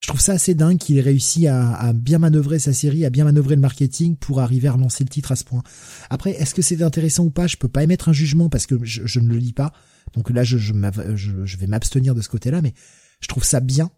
[0.00, 3.10] Je trouve ça assez dingue qu'il ait réussi à, à, bien manœuvrer sa série, à
[3.10, 5.62] bien manœuvrer le marketing pour arriver à relancer le titre à ce point.
[6.08, 7.46] Après, est-ce que c'est intéressant ou pas?
[7.46, 9.72] Je peux pas émettre un jugement parce que je, je ne le lis pas.
[10.14, 10.72] Donc là, je, je,
[11.16, 12.74] je vais m'abstenir de ce côté-là, mais
[13.20, 13.90] je trouve ça bien.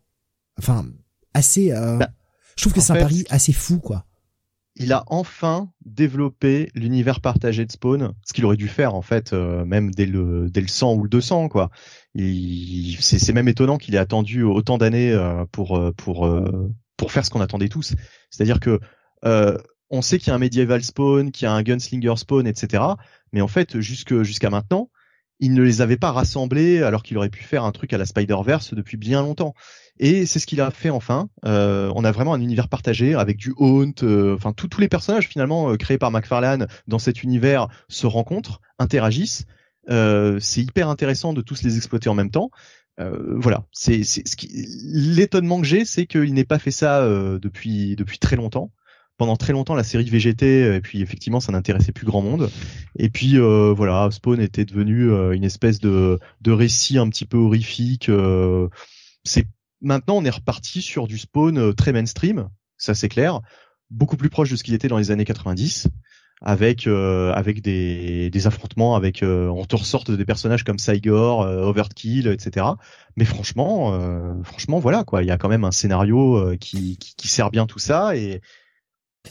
[0.59, 0.87] Enfin,
[1.35, 1.73] assez.
[1.73, 2.11] Euh, bah,
[2.57, 4.07] je trouve que c'est un pari assez fou, quoi.
[4.83, 9.35] Il a enfin développé l'univers partagé de Spawn, ce qu'il aurait dû faire en fait,
[9.35, 11.71] euh, même dès le dès le 100 ou le 200, quoi.
[12.17, 16.29] C'est même étonnant qu'il ait attendu autant d'années euh, pour pour
[16.97, 17.95] pour faire ce qu'on attendait tous.
[18.31, 18.81] C'est-à-dire que
[19.91, 22.83] on sait qu'il y a un medieval spawn, qu'il y a un gunslinger spawn, etc.
[23.33, 24.91] Mais en fait, jusqu'à maintenant,
[25.41, 28.05] il ne les avait pas rassemblés alors qu'il aurait pu faire un truc à la
[28.05, 29.55] Spider-Verse depuis bien longtemps.
[29.99, 31.29] Et c'est ce qu'il a fait enfin.
[31.45, 35.29] Euh, on a vraiment un univers partagé avec du Haunt, euh, enfin tous les personnages
[35.29, 39.45] finalement euh, créés par McFarlane dans cet univers se rencontrent, interagissent.
[39.89, 42.51] c'est hyper intéressant de tous les exploiter en même temps.
[42.99, 44.49] voilà, c'est ce qui
[44.93, 47.03] l'étonnement que j'ai, c'est qu'il n'ait pas fait ça
[47.39, 48.71] depuis depuis très longtemps
[49.21, 52.49] pendant très longtemps la série VGT et puis effectivement ça n'intéressait plus grand monde
[52.99, 57.37] et puis euh, voilà Spawn était devenu euh, une espèce de, récit un petit peu
[57.37, 58.69] horrifique euh,
[59.23, 59.45] c'est
[59.83, 63.43] maintenant on est reparti sur du Spawn très mainstream ça c'est clair
[63.91, 65.89] beaucoup plus proche de ce qu'il était dans les années 90
[66.41, 72.65] avec avec des, affrontements avec on te ressorte des personnages comme Cygor, Overkill, etc.
[73.17, 77.29] Mais franchement, franchement voilà quoi, il y a quand même un scénario qui, qui, qui
[77.29, 78.41] sert bien tout ça et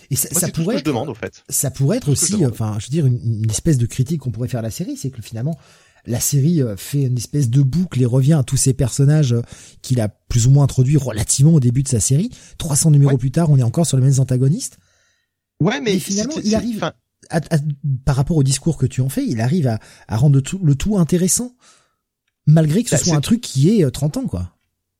[0.09, 1.43] et ça, ça pourrait être, demande, fait.
[1.50, 4.59] ça pourrait être aussi, enfin, je veux dire, une, espèce de critique qu'on pourrait faire
[4.59, 5.58] à la série, c'est que finalement,
[6.06, 9.42] la série euh, fait une espèce de boucle et revient à tous ces personnages euh,
[9.82, 12.30] qu'il a plus ou moins introduits relativement au début de sa série.
[12.58, 14.77] 300 numéros plus tard, on est encore sur les mêmes antagonistes.
[15.59, 16.84] Ouais, mais finalement, il arrive,
[17.30, 17.42] à,
[18.06, 20.76] par rapport au discours que tu en fais, il arrive à, à rendre tout, le
[20.76, 21.56] tout intéressant,
[22.45, 24.56] malgré que ce bah, soit un truc qui est 30 euh, ans, quoi.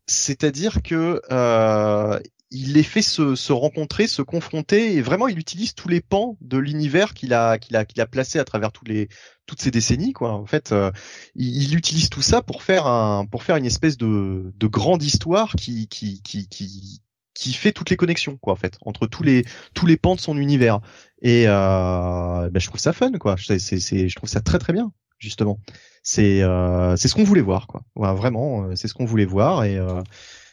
[0.08, 2.20] C'est-à-dire que euh,
[2.52, 6.38] il les fait se, se, rencontrer, se confronter, et vraiment il utilise tous les pans
[6.42, 9.10] de l'univers qu'il a qu'il a qu'il a placé à travers tous les
[9.46, 10.34] toutes ces décennies quoi.
[10.34, 10.92] En fait, euh,
[11.36, 15.54] il, utilise tout ça pour faire un pour faire une espèce de de grande histoire
[15.56, 17.02] qui qui qui qui
[17.34, 20.20] qui fait toutes les connexions quoi en fait entre tous les tous les pans de
[20.20, 20.80] son univers.
[21.22, 23.36] Et euh, ben, je trouve ça fun quoi.
[23.38, 25.60] C'est c'est je trouve ça très très bien justement.
[26.04, 27.82] C'est euh, c'est ce qu'on voulait voir quoi.
[27.96, 30.02] Ouais, vraiment euh, c'est ce qu'on voulait voir et euh,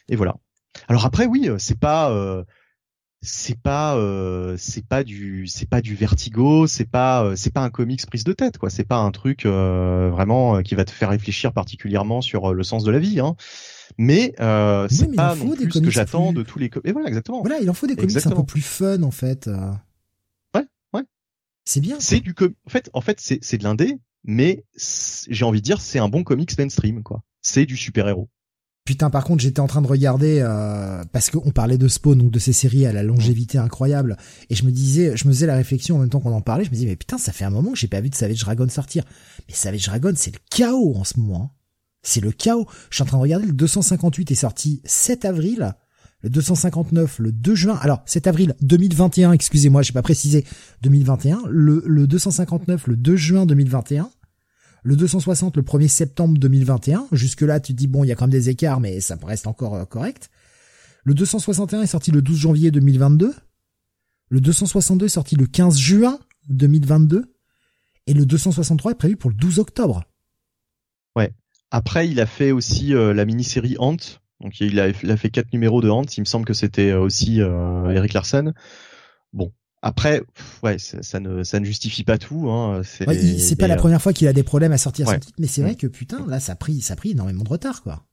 [0.09, 0.35] et voilà
[0.87, 2.43] alors après, oui, euh, c'est pas euh,
[3.21, 7.69] c'est pas euh, c'est pas du c'est pas du vertigo c'est pas c'est pas un
[7.69, 8.69] comics prise de tête quoi.
[8.69, 12.91] C'est pas un truc vraiment qui va te faire réfléchir particulièrement sur le sens de
[12.91, 13.35] la vie hein.
[13.97, 17.41] Mais euh, c'est pas non plus ce que j'attends de tous les et voilà exactement.
[17.41, 21.03] Voilà il en faut des comics un peu plus fun en fait ouais ouais.
[21.65, 24.63] C'est bien c'est du en fait en fait c'est c'est de l'indé mais
[25.29, 27.23] j'ai envie de dire c'est un bon comics mainstream quoi.
[27.41, 28.29] C'est du super héros
[28.87, 32.31] Putain, par contre, j'étais en train de regarder euh, parce qu'on parlait de Spawn, donc
[32.31, 34.15] de ces séries à la longévité incroyable,
[34.49, 36.63] et je me disais, je me faisais la réflexion en même temps qu'on en parlait,
[36.63, 38.39] je me disais mais putain, ça fait un moment que j'ai pas vu de Savage
[38.39, 39.03] Dragon sortir.
[39.49, 41.43] Mais Savage Dragon, c'est le chaos en ce moment.
[41.43, 41.57] Hein.
[42.01, 42.65] C'est le chaos.
[42.89, 45.73] Je suis en train de regarder, le 258 est sorti 7 avril,
[46.21, 47.77] le 259 le 2 juin.
[47.81, 50.45] Alors 7 avril 2021, excusez-moi, j'ai pas précisé
[50.83, 51.41] 2021.
[51.49, 54.09] Le, le 259 le 2 juin 2021
[54.87, 57.09] le 260 le 1er septembre 2021.
[57.11, 59.17] Jusque là, tu te dis bon, il y a quand même des écarts, mais ça
[59.21, 60.29] reste encore euh, correct.
[61.03, 63.35] Le 261 est sorti le 12 janvier 2022.
[64.29, 67.25] Le 262 est sorti le 15 juin 2022.
[68.07, 70.05] Et le 263 est prévu pour le 12 octobre.
[71.17, 71.33] Ouais.
[71.69, 73.97] Après, il a fait aussi euh, la mini-série Ant.
[74.39, 76.05] Donc il a, fait quatre numéros de Ant.
[76.15, 78.53] Il me semble que c'était euh, aussi Eric Larson.
[79.33, 80.23] Bon, après,
[80.63, 82.49] ouais, ça, ne, ça ne justifie pas tout.
[82.49, 82.81] Hein.
[82.83, 83.05] C'est
[83.55, 85.61] pas la euh, première fois qu'il a des problèmes à sortir son titre, mais c'est
[85.61, 88.03] vrai que putain, là, ça a pris, ça a pris énormément de retard, quoi.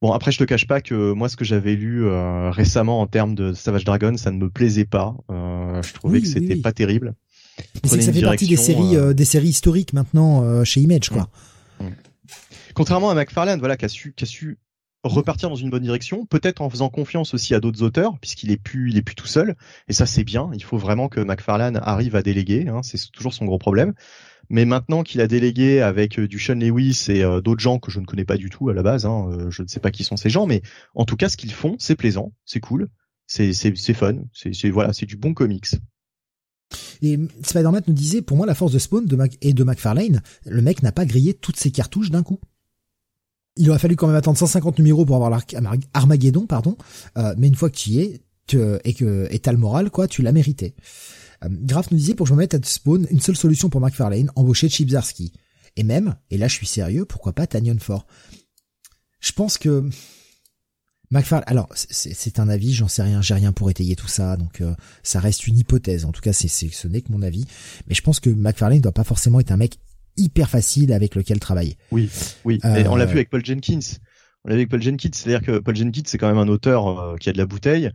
[0.00, 3.08] Bon, après, je te cache pas que moi, ce que j'avais lu euh, récemment en
[3.08, 5.16] termes de Savage Dragon, ça ne me plaisait pas.
[5.30, 7.14] Euh, je trouvais que c'était pas terrible.
[7.82, 11.28] Mais c'est que ça fait partie des séries, des séries historiques maintenant chez Image, quoi.
[12.74, 14.58] Contrairement à McFarlane, voilà, qui a su, qui a su
[15.04, 18.56] repartir dans une bonne direction, peut-être en faisant confiance aussi à d'autres auteurs, puisqu'il est
[18.56, 19.56] plus, il est plus tout seul.
[19.88, 20.50] Et ça, c'est bien.
[20.54, 22.68] Il faut vraiment que McFarlane arrive à déléguer.
[22.68, 23.94] Hein, c'est toujours son gros problème.
[24.50, 27.90] Mais maintenant qu'il a délégué avec euh, du Sean Lewis et euh, d'autres gens que
[27.90, 29.90] je ne connais pas du tout à la base, hein, euh, je ne sais pas
[29.90, 30.62] qui sont ces gens, mais
[30.94, 32.88] en tout cas, ce qu'ils font, c'est plaisant, c'est cool,
[33.26, 33.52] c'est
[33.92, 35.66] fun, c'est voilà, c'est du bon comics.
[37.02, 40.22] Et Spider-Man nous disait, pour moi, la force de Spawn de Mac et de McFarlane,
[40.46, 42.40] le mec n'a pas grillé toutes ses cartouches d'un coup.
[43.58, 45.42] Il aurait fallu quand même attendre 150 numéros pour avoir
[45.92, 46.76] Armageddon, pardon.
[47.16, 48.20] Euh, mais une fois que tu y es,
[48.84, 50.74] et que et t'as le moral, quoi, tu l'as mérité.
[51.44, 53.80] Euh, Graf nous disait pour que je me mette à spawn, une seule solution pour
[53.80, 55.32] McFarlane, embaucher Chip Zarsky.
[55.76, 58.06] Et même, et là je suis sérieux, pourquoi pas Tanyon Ford
[59.20, 59.88] Je pense que
[61.10, 64.60] McFarlane, alors c'est un avis, j'en sais rien, j'ai rien pour étayer tout ça, donc
[64.60, 66.04] euh, ça reste une hypothèse.
[66.04, 67.44] En tout cas, c'est ce n'est que mon avis,
[67.86, 69.78] mais je pense que McFarlane doit pas forcément être un mec
[70.18, 71.76] hyper facile avec lequel travailler.
[71.90, 72.10] Oui,
[72.44, 72.60] oui.
[72.64, 73.78] on l'a vu avec Paul Jenkins.
[74.44, 76.86] On l'a vu avec Paul Jenkins, c'est-à-dire que Paul Jenkins c'est quand même un auteur
[76.86, 77.90] euh, qui a de la bouteille,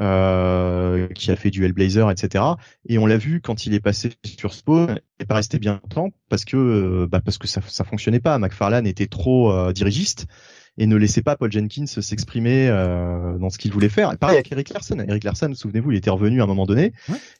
[0.00, 2.44] euh, qui a fait du Hellblazer, etc.
[2.88, 5.80] Et on l'a vu quand il est passé sur Spawn, il n'est pas resté bien
[5.82, 8.38] longtemps parce que euh, bah parce que ça ça fonctionnait pas.
[8.38, 10.26] McFarlane était trop dirigiste
[10.78, 14.16] et ne laissait pas Paul Jenkins s'exprimer euh, dans ce qu'il voulait faire.
[14.18, 14.98] pareil avec Eric Larson.
[15.06, 16.92] Eric Larson, souvenez-vous, il était revenu à un moment donné.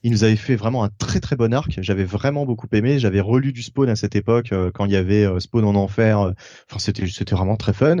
[0.03, 1.79] Il nous avait fait vraiment un très très bon arc.
[1.81, 2.99] J'avais vraiment beaucoup aimé.
[2.99, 5.75] J'avais relu du Spawn à cette époque euh, quand il y avait euh, Spawn en
[5.75, 6.19] enfer.
[6.69, 7.97] Enfin, c'était c'était vraiment très fun.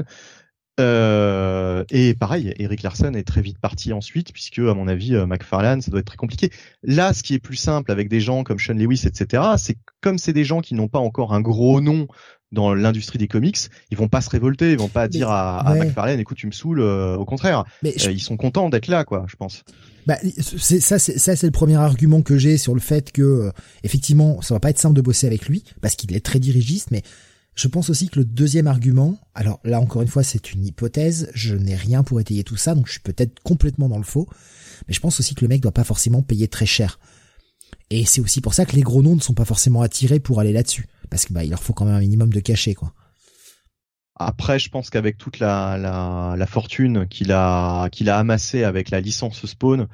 [0.79, 5.81] Euh, et pareil, Eric Larson est très vite parti ensuite, puisque à mon avis, McFarlane,
[5.81, 6.49] ça doit être très compliqué.
[6.81, 10.17] Là, ce qui est plus simple avec des gens comme Sean Lewis, etc., c'est comme
[10.17, 12.07] c'est des gens qui n'ont pas encore un gros nom
[12.53, 13.57] dans l'industrie des comics,
[13.91, 16.51] ils vont pas se révolter, ils vont pas dire à, à McFarlane, écoute, tu me
[16.51, 16.79] saoules.
[16.79, 19.63] Euh, au contraire, mais euh, ils sont contents d'être là, quoi, je pense.
[20.05, 23.21] Bah, c'est ça, c'est ça, c'est le premier argument que j'ai sur le fait que
[23.21, 23.51] euh,
[23.83, 26.91] effectivement, ça va pas être simple de bosser avec lui parce qu'il est très dirigiste,
[26.91, 27.01] mais
[27.55, 31.31] je pense aussi que le deuxième argument, alors là encore une fois, c'est une hypothèse,
[31.33, 34.27] je n'ai rien pour étayer tout ça, donc je suis peut-être complètement dans le faux,
[34.87, 36.99] mais je pense aussi que le mec doit pas forcément payer très cher.
[37.93, 40.39] Et c'est aussi pour ça que les gros noms ne sont pas forcément attirés pour
[40.39, 42.91] aller là-dessus parce que bah il leur faut quand même un minimum de cachet quoi.
[44.15, 48.89] Après, je pense qu'avec toute la, la, la fortune qu'il a qu'il a amassé avec
[48.89, 49.87] la licence Spawn,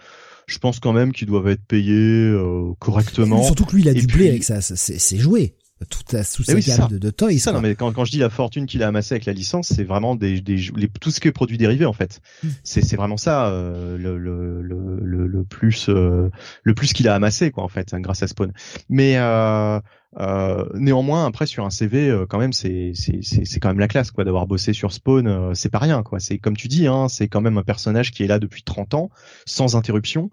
[0.48, 3.44] je pense quand même qu'ils doivent être payés euh, correctement.
[3.44, 6.90] surtout que lui, il a du blé avec ça, c'est joué toute la sous gamme
[6.90, 7.38] de, de toys.
[7.40, 9.70] Ça, non, mais quand, quand je dis la fortune qu'il a amassée avec la licence,
[9.70, 10.60] c'est vraiment des, des
[11.00, 12.22] tout ce qui est produit dérivé en fait.
[12.44, 12.50] Hmm.
[12.64, 16.30] C'est vraiment ça euh, le, le, le, le, plus euh,
[16.64, 18.52] le plus qu'il a amassé quoi en fait hein, grâce à Spawn.
[18.90, 19.80] Mais euh,
[20.20, 22.94] euh, néanmoins, après sur un CV, quand même, c'est
[23.62, 25.56] quand même la classe quoi d'avoir bossé sur Spawn.
[25.56, 26.20] C'est pas rien quoi.
[26.20, 28.96] C'est comme tu dis, hein, c'est quand même un personnage qui est là depuis 30
[28.96, 29.10] ans
[29.46, 30.30] sans interruption.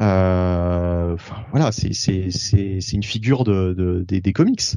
[0.00, 1.16] Euh,
[1.50, 4.76] voilà, c'est c'est c'est c'est une figure de, de des, des, comics.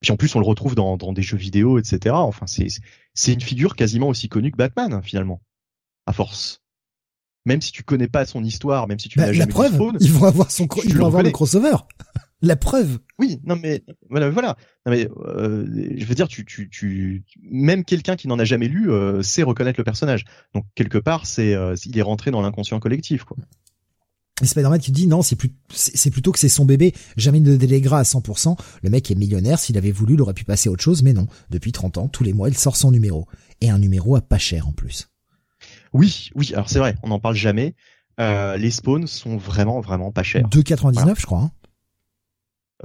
[0.00, 2.14] Puis en plus, on le retrouve dans dans des jeux vidéo, etc.
[2.14, 2.68] Enfin, c'est
[3.14, 5.40] c'est une figure quasiment aussi connue que Batman finalement,
[6.06, 6.62] à force
[7.44, 9.80] même si tu connais pas son histoire, même si tu bah, n'as jamais la preuve,
[10.00, 11.76] ils vont avoir son, ils vont avoir le crossover.
[12.44, 12.98] La preuve.
[13.20, 14.56] Oui, non mais voilà, voilà.
[14.84, 15.64] Non, mais euh,
[15.96, 19.44] je veux dire, tu, tu, tu, même quelqu'un qui n'en a jamais lu euh, sait
[19.44, 20.24] reconnaître le personnage.
[20.52, 23.36] Donc quelque part, c'est, euh, il est rentré dans l'inconscient collectif, quoi.
[24.42, 26.92] Et Spider-Man qui dit non, c'est plus, c'est plutôt que c'est son bébé.
[27.16, 28.56] Jamais ne déléguera à 100%.
[28.82, 29.58] Le mec est millionnaire.
[29.58, 31.28] S'il avait voulu, il aurait pu passer à autre chose, mais non.
[31.50, 33.26] Depuis 30 ans, tous les mois, il sort son numéro
[33.60, 35.08] et un numéro à pas cher en plus.
[35.92, 36.52] Oui, oui.
[36.54, 37.74] Alors c'est vrai, on n'en parle jamais.
[38.20, 40.48] Euh, les spawns sont vraiment, vraiment pas chers.
[40.48, 41.40] 2,99 je crois.
[41.40, 41.50] Hein.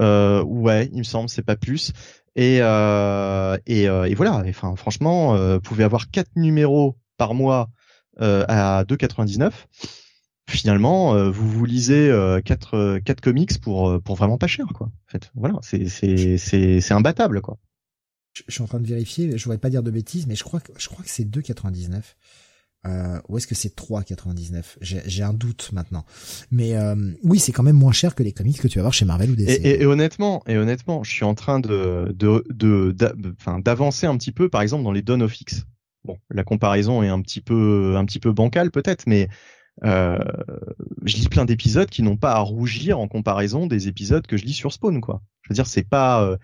[0.00, 1.92] Euh, ouais, il me semble, c'est pas plus.
[2.36, 4.44] Et euh, et, euh, et, voilà.
[4.46, 7.68] Enfin, franchement, vous pouvez avoir quatre numéros par mois
[8.20, 9.50] à 2,99.
[10.48, 12.10] Finalement, euh, vous vous lisez
[12.44, 14.86] quatre quatre comics pour pour vraiment pas cher, quoi.
[14.86, 17.58] En fait, voilà, c'est c'est c'est c'est imbattable, quoi.
[18.32, 19.36] Je, je, suis en train de vérifier.
[19.36, 22.02] Je voudrais pas dire de bêtises, mais je crois que je crois que c'est 2,99.
[22.86, 26.04] Euh, ou est-ce que c'est 3,99 J'ai un doute maintenant.
[26.50, 26.94] Mais euh,
[27.24, 29.30] oui, c'est quand même moins cher que les comics que tu vas voir chez Marvel
[29.30, 29.48] ou DC.
[29.48, 32.94] Et, et, honnêtement, et honnêtement, je suis en train de de de
[33.60, 35.64] d'avancer un petit peu, par exemple, dans les Dawn of X.
[36.04, 39.28] Bon, la comparaison est un petit peu un petit peu bancale peut-être, mais
[39.84, 40.18] euh,
[41.04, 44.44] je lis plein d'épisodes qui n'ont pas à rougir en comparaison des épisodes que je
[44.44, 45.22] lis sur Spawn, quoi.
[45.42, 46.36] Je veux dire, c'est pas euh,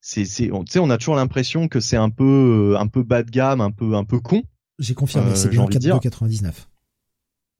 [0.00, 3.22] c'est c'est tu sais on a toujours l'impression que c'est un peu un peu bas
[3.22, 4.42] de gamme, un peu un peu con
[4.78, 6.52] j'ai confirmé, c'est euh, bien 4,99.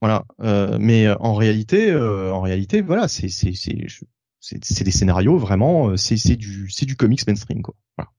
[0.03, 3.87] Voilà, euh, mais euh, en réalité, en réalité, voilà, c'est c'est c'est
[4.41, 7.75] c'est des scénarios vraiment, c'est c'est du c'est du comics mainstream quoi.
[7.97, 8.11] Voilà.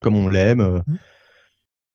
[0.00, 0.98] Comme on l'aime, mmh.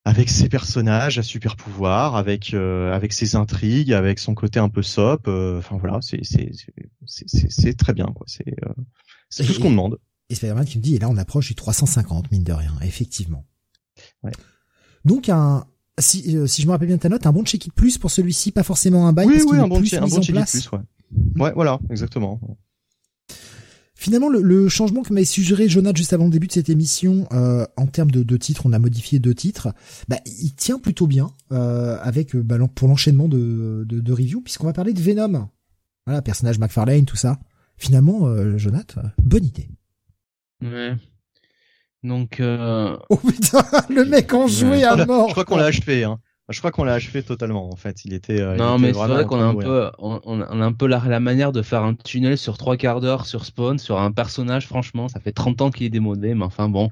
[0.05, 4.83] Avec ses personnages à super pouvoir, avec avec ses intrigues, avec son côté un peu
[4.83, 5.27] sop.
[5.27, 6.51] Enfin voilà, c'est c'est
[7.05, 8.25] c'est c'est très bien quoi.
[8.27, 8.55] C'est
[9.29, 9.99] c'est tout ce qu'on demande.
[10.29, 13.45] Et Spider-Man qui me dit, et là on approche du 350 mine de rien, effectivement.
[14.23, 14.31] Ouais.
[15.05, 15.65] Donc un
[15.99, 18.51] si, euh, si je me rappelle bien ta note, un bon check-it plus pour celui-ci,
[18.51, 19.27] pas forcément un bail.
[19.27, 20.79] Oui, oui, un bon, check-it plus, ouais.
[21.39, 22.39] Ouais, voilà, exactement.
[24.03, 27.25] Finalement, le, le changement que m'avait suggéré Jonathan juste avant le début de cette émission,
[27.31, 29.69] euh, en termes de, de titres, on a modifié deux titres,
[30.09, 34.65] bah, il tient plutôt bien euh, avec bah, pour l'enchaînement de, de, de review, puisqu'on
[34.67, 35.47] va parler de Venom.
[36.05, 37.39] Voilà, personnage McFarlane, tout ça.
[37.77, 39.69] Finalement, euh, Jonathan, bonne idée.
[40.61, 40.97] Ouais.
[42.03, 42.41] Donc.
[42.41, 42.97] Euh...
[43.09, 45.29] Oh putain, le mec en jouait à mort.
[45.29, 46.03] Je crois qu'on l'a achevé.
[46.03, 46.19] Hein.
[46.49, 47.69] Je crois qu'on l'a achevé totalement.
[47.71, 48.41] En fait, il était.
[48.41, 50.87] Euh, non, il mais c'est vrai qu'on a un peu, on, on, a un peu
[50.87, 54.11] la, la, manière de faire un tunnel sur trois quarts d'heure sur Spawn, sur un
[54.11, 54.67] personnage.
[54.67, 56.89] Franchement, ça fait 30 ans qu'il est démodé, mais enfin bon,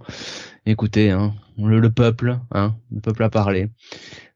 [0.66, 3.70] écoutez, hein, le, le peuple, hein, le peuple a parlé.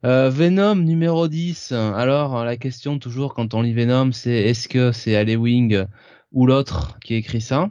[0.05, 1.71] Euh, Venom numéro 10.
[1.71, 5.85] Alors la question toujours quand on lit Venom, c'est est-ce que c'est Wing
[6.33, 7.69] ou l'autre qui écrit ça?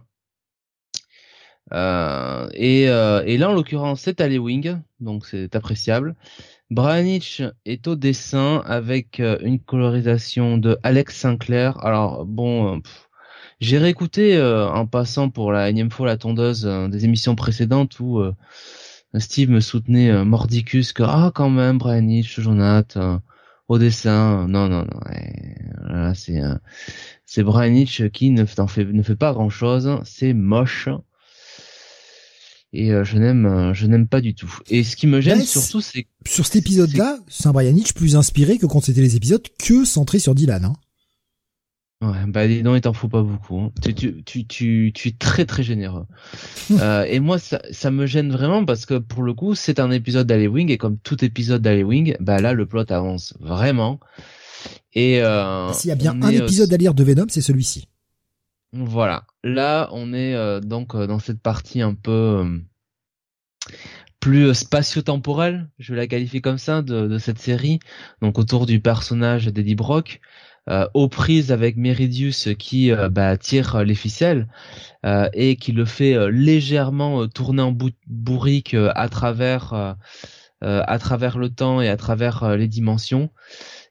[1.73, 6.14] Euh, et, euh, et, là, en l'occurrence, c'est Wing, donc c'est appréciable.
[6.70, 11.84] Branich est au dessin avec euh, une colorisation de Alex Sinclair.
[11.84, 12.81] Alors bon, euh,
[13.60, 18.23] j'ai réécouté en passant pour la énième fois la tondeuse des émissions précédentes où
[19.17, 23.23] Steve me soutenait mordicus que ah quand même Branich, Jonathan
[23.68, 24.47] au dessin.
[24.49, 25.01] Non non non,
[25.89, 26.43] là c'est
[27.25, 27.44] c'est
[28.10, 30.01] qui ne fait, ne fait pas grand chose.
[30.05, 30.89] C'est moche
[32.75, 34.59] et euh, je n'aime euh, je n'aime pas du tout.
[34.69, 38.17] Et ce qui me gêne surtout c'est sur cet épisode-là, c'est un Brian Hitch plus
[38.17, 40.65] inspiré que quand c'était les épisodes que centrés sur Dylan.
[40.65, 40.75] Hein.
[42.03, 43.61] Ouais, bah dis donc, il t'en faut pas beaucoup.
[43.61, 43.73] Hein.
[43.81, 46.07] Tu, tu, tu, tu, tu es très très généreux.
[46.73, 49.91] euh, et moi, ça, ça me gêne vraiment parce que pour le coup, c'est un
[49.91, 54.01] épisode Wing et comme tout épisode Wing, bah là, le plot avance vraiment.
[54.93, 57.89] Et euh, s'il y a bien un épisode à lire de Venom, c'est celui-ci.
[58.75, 59.25] Voilà.
[59.44, 62.59] Là, on est euh, donc euh, dans cette partie un peu euh,
[64.19, 67.78] plus spatio-temporelle, je vais la qualifier comme ça, de, cette série.
[68.20, 70.20] Donc autour du personnage d'Eddie Brock,
[70.94, 74.49] aux prises avec Meridius qui bah, tire les ficelles
[75.35, 79.97] et qui le fait légèrement tourner en bourrique à travers
[80.62, 83.28] à travers le temps et à travers les dimensions.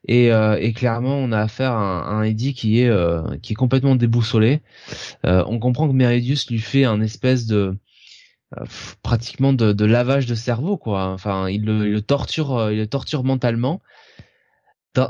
[0.07, 3.55] Et, euh, et, clairement, on a affaire à un, Eddie qui est euh, qui est
[3.55, 4.61] complètement déboussolé.
[5.25, 7.77] Euh, on comprend que Meridius lui fait un espèce de
[9.01, 11.07] pratiquement de, de, lavage de cerveau, quoi.
[11.07, 13.81] Enfin, il le, il le torture, il le torture mentalement.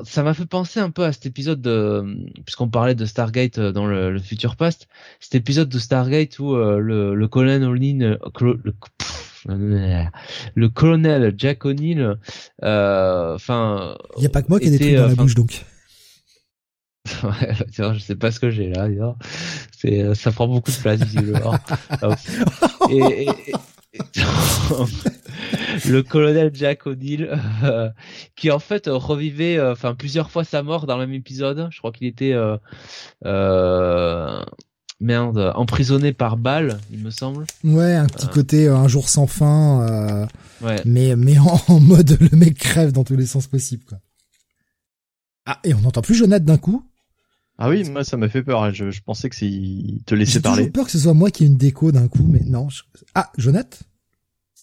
[0.06, 2.06] Ça m'a fait penser un peu à cet épisode de,
[2.46, 4.88] puisqu'on parlait de Stargate dans le, le futur past,
[5.20, 8.74] cet épisode de Stargate où le, le colonel Olin, le, le
[10.74, 12.18] colonel Jack O'Neill,
[12.64, 13.98] euh, enfin.
[14.18, 15.66] Il n'y a pas que moi qui ai des trucs dans la bouche donc.
[17.24, 17.54] ouais,
[17.94, 18.88] je sais pas ce que j'ai là.
[19.78, 21.56] C'est, euh, ça prend beaucoup de place visiblement.
[22.90, 23.54] et, et,
[25.90, 27.30] le colonel Jack O'Neill,
[27.64, 27.90] euh,
[28.36, 31.68] qui en fait revivait, enfin plusieurs fois sa mort dans le même épisode.
[31.72, 32.34] Je crois qu'il était
[35.00, 37.46] merde, emprisonné par balle, il me semble.
[37.64, 38.30] Ouais, un petit euh.
[38.30, 40.26] côté euh, un jour sans fin, euh,
[40.62, 40.82] ouais.
[40.86, 43.84] mais mais en, mode le mec crève dans tous les sens possibles.
[43.86, 44.00] Quoi.
[45.46, 46.84] Ah, et on n'entend plus Jonathan d'un coup.
[47.58, 48.74] Ah oui, moi ça m'a fait peur.
[48.74, 50.64] Je, je pensais que c'est il te laissait parler.
[50.64, 52.68] J'ai peur que ce soit moi qui ai une déco d'un coup, mais non.
[53.14, 53.78] Ah, Jonathan?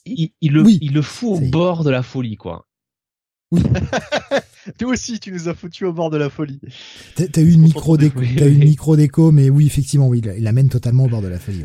[0.06, 2.66] Il, il, le, il le fout au bord de la folie, quoi.
[3.52, 3.62] Oui.
[4.78, 6.60] Toi aussi, tu nous as foutu au bord de la folie.
[7.16, 10.44] T'as eu une micro déco, t'as eu une micro déco, mais oui, effectivement, oui, il
[10.44, 11.64] l'amène totalement au bord de la folie.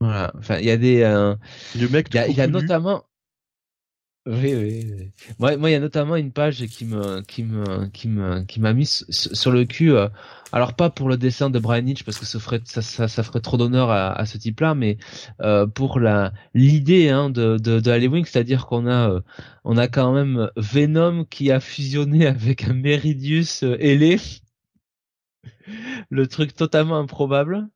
[0.00, 0.32] Voilà.
[0.38, 1.02] Enfin, il y a des.
[1.02, 1.34] Euh...
[1.78, 2.08] Le mec.
[2.12, 3.04] Il y a, notamment.
[4.30, 5.10] Oui, oui.
[5.38, 8.60] Moi, moi, il y a notamment une page qui me, qui me, qui me, qui
[8.60, 9.92] m'a mis sur le cul.
[9.92, 10.08] Euh,
[10.52, 13.22] alors pas pour le dessin de Brian Hitch parce que ça ferait, ça, ça, ça
[13.22, 14.98] ferait trop d'honneur à, à, ce type-là, mais
[15.40, 19.20] euh, pour la l'idée hein, de, de, de Halloween, c'est-à-dire qu'on a, euh,
[19.64, 24.20] on a quand même Venom qui a fusionné avec un Meridius euh, ailé.
[26.10, 27.66] le truc totalement improbable.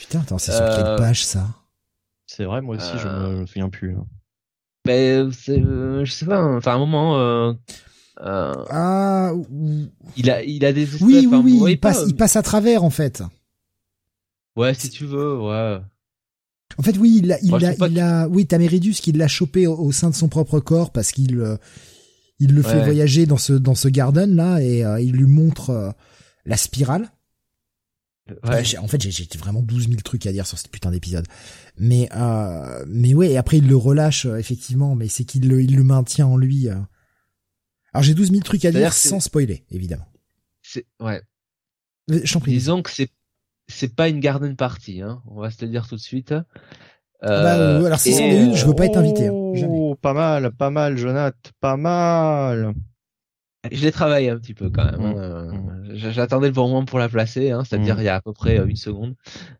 [0.00, 1.46] Putain, attends, c'est sur quelle page ça?
[2.26, 3.94] C'est vrai, moi aussi, je me souviens plus.
[3.94, 4.06] Hein.
[4.86, 6.42] Ben, euh, je sais pas.
[6.42, 7.18] Enfin, à un moment.
[7.18, 7.52] Euh,
[8.20, 9.32] euh, ah.
[10.16, 10.86] Il a, il a des.
[11.02, 11.72] Oui, oui, oui.
[11.72, 13.22] Il passe, il passe à travers en fait.
[14.56, 15.78] Ouais, si tu veux, ouais.
[16.78, 19.66] En fait, oui, il a, il a, il a, oui, t'as Meridius qui l'a chopé
[19.66, 21.58] au, sein de son propre corps parce qu'il,
[22.38, 25.94] il le fait voyager dans ce, dans ce garden là et il lui montre
[26.44, 27.10] la spirale.
[28.28, 28.78] Ouais.
[28.78, 31.26] En fait, j'ai vraiment 12 000 trucs à dire sur ce putain d'épisode.
[31.78, 35.62] Mais, euh, mais ouais, et après il le relâche, euh, effectivement, mais c'est qu'il le,
[35.62, 36.68] il le maintient en lui.
[36.68, 36.74] Euh.
[37.92, 40.08] Alors j'ai 12 000 trucs à dire sans spoiler, évidemment.
[40.62, 41.22] C'est, ouais.
[42.08, 42.52] prie.
[42.52, 43.10] Disons que c'est,
[43.68, 45.22] c'est pas une garden party, hein.
[45.28, 46.34] On va se le dire tout de suite.
[47.22, 49.28] Ah bah, euh, alors si c'en est une, je veux pas être invité.
[49.28, 49.32] Hein.
[49.32, 52.74] Oh, pas mal, pas mal, Jonathan, pas mal.
[53.72, 55.00] Je l'ai travaillé un petit peu quand même.
[55.00, 55.50] Hein.
[55.52, 55.92] Mmh.
[55.92, 56.12] Mmh.
[56.12, 58.00] J'attendais le bon moment pour la placer, hein, c'est-à-dire mmh.
[58.00, 59.14] il y a à peu près euh, une seconde.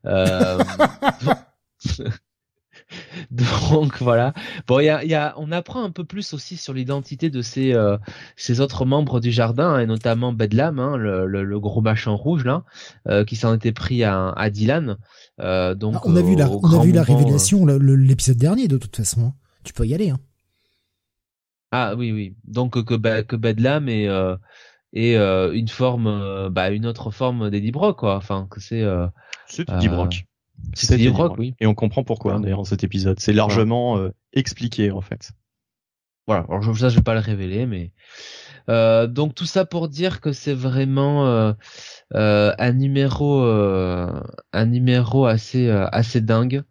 [0.04, 0.58] Euh...
[3.30, 4.32] Donc voilà.
[4.66, 7.42] Bon, il y a, y a, on apprend un peu plus aussi sur l'identité de
[7.42, 7.96] ces euh,
[8.36, 12.12] ces autres membres du jardin hein, et notamment Bedlam, hein, le, le, le, gros machin
[12.12, 12.64] rouge là,
[13.08, 14.96] euh, qui s'en était pris à, à Dylan.
[15.40, 18.76] Euh, donc ah, on a vu la, on a vu la révélation l'épisode dernier de
[18.76, 19.32] toute façon.
[19.64, 20.10] Tu peux y aller.
[20.10, 20.18] Hein.
[21.78, 22.36] Ah oui oui.
[22.44, 24.08] Donc que que Bedlam et
[24.92, 28.16] et une forme, bah une autre forme d'Eddie Brock quoi.
[28.16, 28.84] Enfin que c'est.
[29.46, 30.26] c'est Eddie Brock.
[30.74, 31.54] C'est Eddie Brock, oui.
[31.60, 33.20] Et on comprend pourquoi d'ailleurs dans cet épisode.
[33.20, 35.32] C'est largement euh, expliqué en fait.
[36.26, 36.44] Voilà.
[36.48, 37.92] Alors ça, je vais pas le révéler, mais
[38.68, 41.52] euh, donc tout ça pour dire que c'est vraiment euh,
[42.14, 44.20] euh un numéro, euh,
[44.52, 46.62] un numéro assez assez dingue.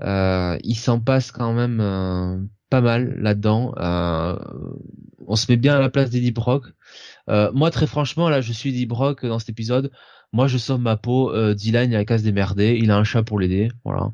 [0.00, 3.72] il s'en passe quand même pas mal là-dedans.
[5.26, 6.64] on se met bien à la place d'Eddie Brock.
[7.28, 9.90] moi, très franchement, là, je suis Eddie Brock dans cet épisode.
[10.32, 11.32] Moi, je sauve ma peau.
[11.32, 12.78] Euh, Dylan, il a qu'à se démerder.
[12.80, 13.70] Il a un chat pour l'aider.
[13.84, 14.12] Voilà.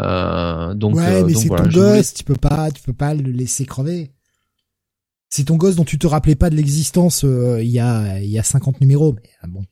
[0.00, 2.14] Euh, donc, ouais, euh, mais c'est ton gosse.
[2.14, 4.10] Tu peux pas, tu peux pas le laisser crever.
[5.28, 8.30] C'est ton gosse dont tu te rappelais pas de l'existence euh, il y a il
[8.30, 9.14] y a 50 numéros.
[9.14, 9.64] Mais ah bon.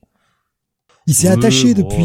[1.07, 2.05] Il s'est attaché depuis.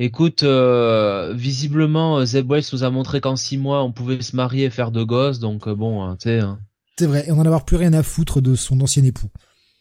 [0.00, 4.66] Écoute, euh, visiblement, Zeb Wells nous a montré qu'en six mois, on pouvait se marier
[4.66, 6.38] et faire deux gosses, donc bon, hein, tu sais.
[6.38, 6.60] Hein.
[6.96, 9.28] C'est vrai, et on en avoir plus rien à foutre de son ancien époux.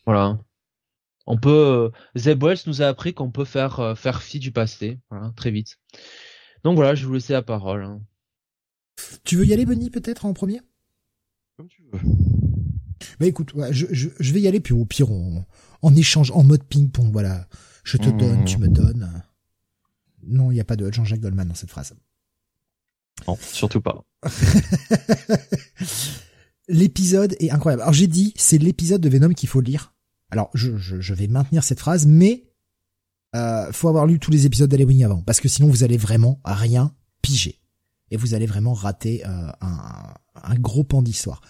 [0.07, 0.39] Voilà.
[1.27, 4.51] On peut, euh, Zeb Wells nous a appris qu'on peut faire euh, faire fi du
[4.51, 5.77] passé, voilà, très vite.
[6.63, 7.83] Donc voilà, je vais vous laisser la parole.
[7.83, 8.01] Hein.
[9.23, 10.61] Tu veux y aller, Benny, peut-être en premier?
[11.57, 11.99] Comme tu veux.
[13.19, 15.45] Bah écoute, je, je, vais y aller, puis au pire, on,
[15.83, 17.47] en échange, en mode ping-pong, voilà.
[17.83, 19.23] Je te donne, tu me donnes.
[20.25, 21.93] Non, il n'y a pas de Jean-Jacques Goldman dans cette phrase.
[23.27, 24.03] Non, surtout pas.
[26.67, 27.81] l'épisode est incroyable.
[27.81, 29.93] Alors j'ai dit, c'est l'épisode de Venom qu'il faut lire.
[30.29, 32.51] Alors, je, je, vais maintenir cette phrase, mais
[33.35, 36.41] euh, faut avoir lu tous les épisodes d'Halloween avant, parce que sinon vous allez vraiment
[36.43, 37.61] rien piger
[38.11, 41.41] et vous allez vraiment rater euh, un, un gros pan d'histoire.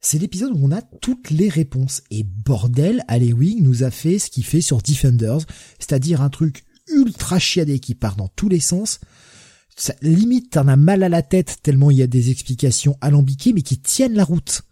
[0.00, 2.02] C'est l'épisode où on a toutes les réponses.
[2.10, 5.46] Et bordel, Halloween nous a fait ce qu'il fait sur Defenders,
[5.78, 6.64] c'est-à-dire un truc
[6.94, 9.00] ultra chiadé qui part dans tous les sens.
[9.76, 13.52] Ça, limite, t'en as mal à la tête tellement il y a des explications alambiquées,
[13.52, 14.62] mais qui tiennent la route.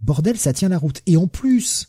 [0.00, 1.02] Bordel, ça tient la route.
[1.06, 1.88] Et en plus,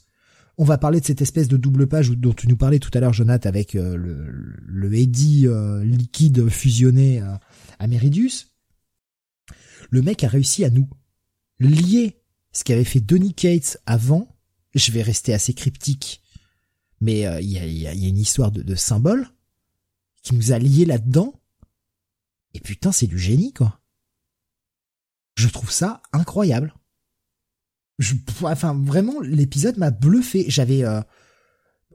[0.57, 2.99] on va parler de cette espèce de double page dont tu nous parlais tout à
[2.99, 4.27] l'heure, Jonathan, avec euh, le,
[4.65, 7.22] le Eddy euh, liquide fusionné
[7.80, 8.51] à Meridius.
[9.90, 10.90] Le mec a réussi à nous
[11.59, 14.35] lier ce qu'avait fait Donny Cates avant.
[14.73, 16.22] Je vais rester assez cryptique,
[17.01, 19.27] mais euh, il y, a, y, a, une histoire de, de symbole
[20.22, 21.33] qui nous a liés là-dedans.
[22.53, 23.80] Et putain, c'est du génie, quoi.
[25.38, 26.74] Je trouve ça incroyable
[28.43, 30.45] enfin vraiment l'épisode m'a bluffé.
[30.48, 31.01] J'avais euh,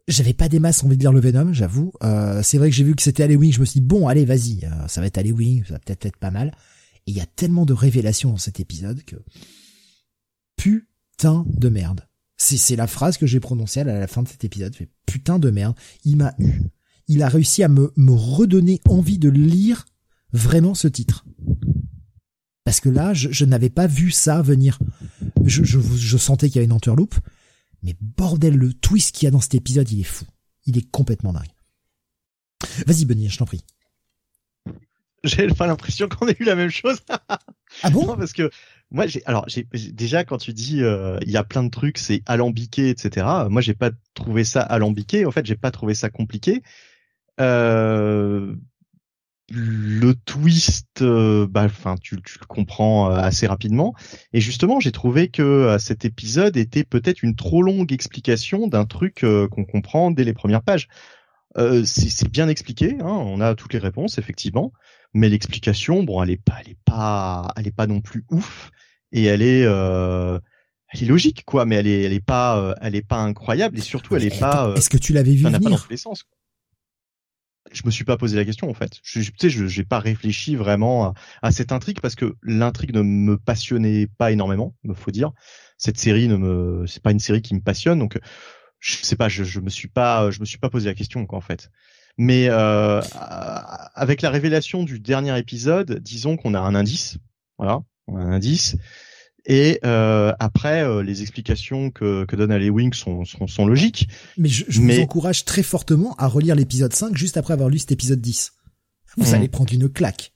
[0.09, 1.93] j'avais pas des masses envie de lire le Venom, j'avoue.
[2.03, 4.25] Euh, c'est vrai que j'ai vu que c'était Halloween, je me suis dit bon allez
[4.25, 6.53] vas-y, euh, ça va être Halloween, ça va peut-être être pas mal.
[7.07, 9.17] Et il y a tellement de révélations dans cet épisode que
[10.57, 12.07] putain de merde.
[12.37, 14.77] C'est c'est la phrase que j'ai prononcée à la fin de cet épisode.
[15.07, 15.77] Putain de merde.
[16.05, 16.63] Il m'a eu.
[17.09, 19.87] Il a réussi à me me redonner envie de lire
[20.33, 21.25] vraiment ce titre.
[22.65, 24.79] Parce que là, je, je n'avais pas vu ça venir
[25.47, 27.15] je, je, je sentais qu'il y avait une entourloupe.
[27.83, 30.25] Mais bordel, le twist qu'il y a dans cet épisode, il est fou.
[30.67, 31.45] Il est complètement dingue.
[32.87, 33.63] Vas-y, Benny, je t'en prie.
[35.25, 37.01] J'ai pas l'impression qu'on ait eu la même chose.
[37.83, 38.51] ah bon Parce que
[38.91, 41.99] moi, j'ai alors j'ai déjà quand tu dis euh, il y a plein de trucs,
[41.99, 43.27] c'est alambiqué, etc.
[43.49, 45.27] Moi, j'ai pas trouvé ça alambiqué.
[45.27, 46.63] En fait, j'ai pas trouvé ça compliqué.
[47.41, 48.55] Euh,
[49.49, 53.95] le twist, euh, bah, enfin, tu, tu, le comprends euh, assez rapidement.
[54.33, 58.85] Et justement, j'ai trouvé que euh, cet épisode était peut-être une trop longue explication d'un
[58.85, 60.89] truc qu'on comprend dès les premières pages.
[61.85, 64.73] c'est bien expliqué, hein, on a toutes les réponses effectivement,
[65.15, 68.71] mais l'explication, bon, elle est pas, elle est pas, elle est pas non plus ouf,
[69.13, 73.07] et elle est, elle est logique quoi, mais elle est, elle est pas, elle est
[73.07, 74.75] pas incroyable, et surtout elle est pas.
[74.77, 76.25] Est-ce que tu l'avais vu venir pas dans sens
[77.77, 79.01] je me suis pas posé la question en fait.
[79.03, 84.07] Je, je j'ai pas réfléchi vraiment à, cette intrigue parce que l'intrigue ne me passionnait
[84.07, 85.33] pas énormément, me faut dire.
[85.77, 88.19] Cette série ne me, c'est pas une série qui me passionne, donc
[88.81, 91.27] je sais pas, je, je me suis pas, je me suis pas posé la question
[91.27, 91.71] quoi en fait.
[92.17, 93.03] Mais euh,
[93.95, 97.19] avec la révélation du dernier épisode, disons qu'on a un indice,
[97.59, 98.77] voilà, on a un indice.
[99.47, 104.09] Et euh, après, euh, les explications que, que donne Ali Wing sont, sont, sont, logiques.
[104.37, 107.79] Mais je, je vous encourage très fortement à relire l'épisode 5 juste après avoir lu
[107.79, 108.53] cet épisode 10.
[109.17, 109.35] Vous hmm.
[109.35, 110.33] allez prendre une claque.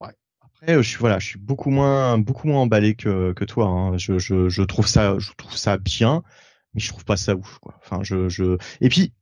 [0.00, 0.14] Ouais.
[0.40, 3.66] Après, je suis voilà, je suis beaucoup moins beaucoup moins emballé que, que toi.
[3.66, 3.98] Hein.
[3.98, 6.22] Je, je, je trouve ça je trouve ça bien,
[6.72, 7.58] mais je trouve pas ça ouf.
[7.60, 7.78] Quoi.
[7.84, 9.12] Enfin, je, je et puis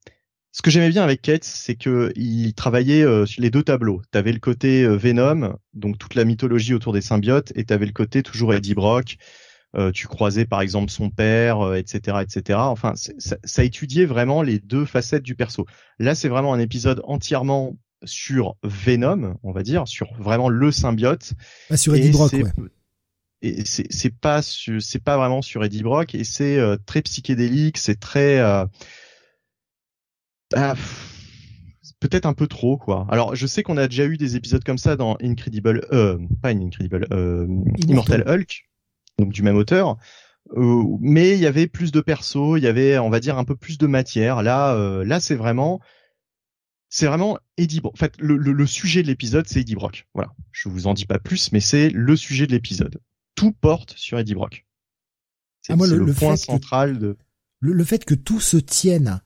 [0.53, 4.03] ce que j'aimais bien avec Kate, c'est que il travaillait euh, sur les deux tableaux.
[4.11, 7.93] T'avais le côté euh, Venom, donc toute la mythologie autour des symbiotes, et t'avais le
[7.93, 9.17] côté toujours Eddie Brock.
[9.77, 12.59] Euh, tu croisais par exemple son père, etc., etc.
[12.63, 15.67] Enfin, ça, ça étudiait vraiment les deux facettes du perso.
[15.99, 21.35] Là, c'est vraiment un épisode entièrement sur Venom, on va dire, sur vraiment le symbiote.
[21.69, 22.45] Ah, sur Eddie Brock, ouais.
[23.43, 28.41] Et c'est pas c'est pas vraiment sur Eddie Brock et c'est très psychédélique, c'est très
[30.55, 30.75] ah,
[32.01, 33.07] peut-être un peu trop quoi.
[33.11, 36.51] Alors je sais qu'on a déjà eu des épisodes comme ça dans Incredible, euh, pas
[36.51, 37.47] Incredible, euh,
[37.87, 38.69] Immortal Hulk,
[39.19, 39.99] donc du même auteur.
[40.57, 43.45] Euh, mais il y avait plus de persos, il y avait, on va dire, un
[43.45, 44.43] peu plus de matière.
[44.43, 45.81] Là, euh, là, c'est vraiment,
[46.89, 47.95] c'est vraiment Eddie Brock.
[47.95, 50.07] En fait, le, le, le sujet de l'épisode, c'est Eddie Brock.
[50.15, 50.33] Voilà.
[50.53, 52.99] Je vous en dis pas plus, mais c'est le sujet de l'épisode.
[53.35, 54.65] Tout porte sur Eddie Brock.
[55.61, 57.19] C'est ah, le, le, point central de.
[57.61, 59.21] Le, fait que tout se tienne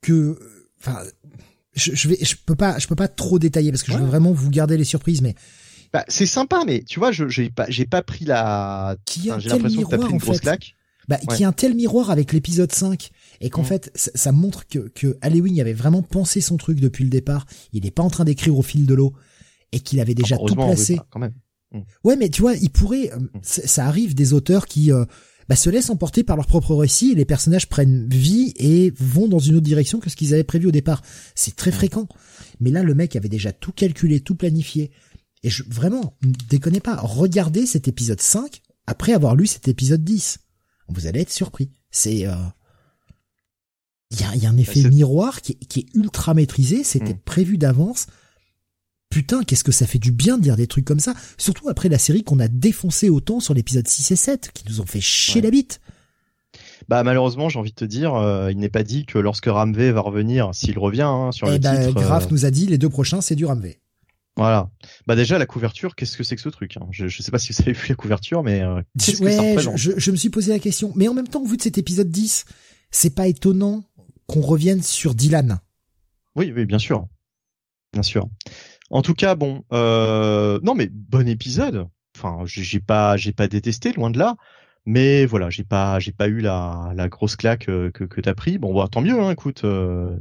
[0.00, 0.38] que,
[0.80, 1.02] enfin,
[1.74, 4.06] je, je, vais, je peux pas, je peux pas trop détailler parce que je veux
[4.06, 5.34] vraiment vous garder les surprises, mais.
[5.92, 8.96] Bah, c'est sympa, mais tu vois, je j'ai pas, j'ai pas pris la.
[9.04, 10.76] Qui j'ai l'impression que t'as pris une grosse claque.
[11.08, 13.64] Bah, qui a un tel miroir avec l'épisode 5 et qu'en mm.
[13.64, 17.46] fait ça, montre que que Halloween avait vraiment pensé son truc depuis le départ.
[17.72, 19.12] Il est pas en train d'écrire au fil de l'eau
[19.72, 21.00] et qu'il avait déjà tout placé.
[21.10, 21.34] quand même.
[21.72, 21.80] Mm.
[22.04, 23.10] Ouais, mais tu vois, il pourrait.
[23.12, 23.40] Euh, mm.
[23.42, 25.04] Ça arrive des auteurs qui euh,
[25.50, 29.26] bah, se laissent emporter par leur propre récit et les personnages prennent vie et vont
[29.26, 31.02] dans une autre direction que ce qu'ils avaient prévu au départ.
[31.34, 32.06] C'est très fréquent.
[32.60, 34.92] Mais là, le mec avait déjà tout calculé, tout planifié.
[35.42, 36.16] Et je, vraiment,
[36.48, 40.38] déconnez pas, regardez cet épisode 5 après avoir lu cet épisode 10.
[40.86, 41.72] Vous allez être surpris.
[41.90, 42.28] C'est...
[42.28, 42.36] Euh...
[44.12, 47.14] Il y a, y a, un effet miroir qui est, qui est ultra maîtrisé, c'était
[47.14, 47.24] hmm.
[47.24, 48.06] prévu d'avance
[49.10, 51.88] putain, qu'est-ce que ça fait du bien de dire des trucs comme ça, surtout après
[51.88, 55.00] la série qu'on a défoncé autant sur l'épisode 6 et 7, qui nous ont fait
[55.00, 55.80] chier la bite.
[56.88, 59.92] Bah malheureusement, j'ai envie de te dire, euh, il n'est pas dit que lorsque Ramvé
[59.92, 62.00] va revenir, s'il revient hein, sur eh le bah, titre.
[62.00, 63.80] Graf euh, nous a dit les deux prochains, c'est du Ramvé.
[64.36, 64.70] Voilà.
[65.06, 66.86] Bah déjà la couverture, qu'est-ce que c'est que ce truc hein?
[66.90, 69.42] Je, je sais pas si vous avez vu la couverture, mais euh, qu'est-ce que ça
[69.42, 69.76] représente?
[69.76, 70.92] je, je, me suis posé la question.
[70.96, 72.46] Mais en même temps, vu de cet épisode 10,
[72.90, 73.84] c'est pas étonnant
[74.26, 75.60] qu'on revienne sur Dylan.
[76.36, 77.06] Oui, oui, bien sûr,
[77.92, 78.28] bien sûr.
[78.90, 81.86] En tout cas, bon, euh, non mais bon épisode.
[82.16, 84.36] Enfin, j'ai pas, j'ai pas détesté, loin de là.
[84.84, 88.34] Mais voilà, j'ai pas, j'ai pas eu la, la grosse claque euh, que, que t'as
[88.34, 88.58] pris.
[88.58, 89.64] Bon, bah, tant mieux, hein, écoute.
[89.64, 90.16] Euh,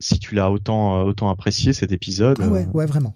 [0.00, 2.38] si tu l'as autant, autant apprécié cet épisode.
[2.40, 3.14] Ah ouais, ouais, vraiment.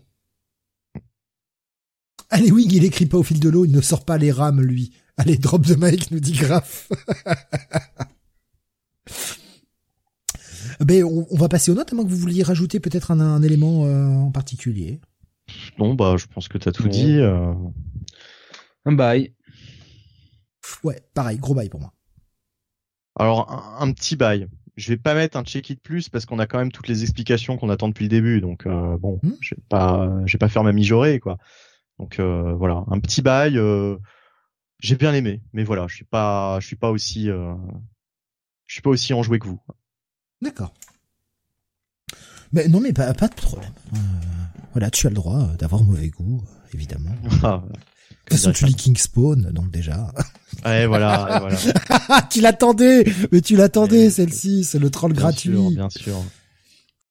[2.28, 4.60] Allez, oui, il écrit pas au fil de l'eau, il ne sort pas les rames,
[4.60, 4.92] lui.
[5.16, 6.89] Allez, drop the mic, nous dit Graf.
[10.81, 13.84] Ben, on, va passer aux notes, à moins que vous vouliez rajouter peut-être un, élément
[13.86, 15.00] euh, en particulier.
[15.78, 17.18] Non, bah, je pense que tu as tout dit.
[17.18, 17.52] Euh.
[18.84, 19.34] Un bail.
[20.84, 21.92] Ouais, pareil, gros bail pour moi.
[23.18, 24.49] Alors, un, petit bail.
[24.76, 27.58] Je vais pas mettre un check-it plus parce qu'on a quand même toutes les explications
[27.58, 28.41] qu'on attend depuis le début.
[28.41, 29.32] Donc, euh, bon, hmm.
[29.41, 31.39] je vais pas, je vais pas faire ma mijaurée, quoi.
[31.99, 33.60] Donc, voilà, un petit bail.
[34.78, 37.57] j'ai bien aimé, mais voilà, je suis pas, je suis pas aussi, je
[38.66, 39.60] suis pas aussi enjoué que vous.
[40.43, 40.75] D'accord.
[42.53, 43.73] Mais non, mais pas, pas de problème.
[43.95, 43.99] Euh,
[44.73, 46.43] voilà, tu as le droit d'avoir mauvais goût,
[46.75, 47.15] évidemment.
[47.45, 47.62] Ah,
[48.31, 50.12] de toute façon, tu lis Kingspawn, donc déjà.
[50.65, 52.23] Ouais, voilà, voilà.
[52.31, 55.51] tu l'attendais, mais tu l'attendais, celle-ci, c'est le troll gratuit.
[55.51, 56.23] Sûr, bien sûr.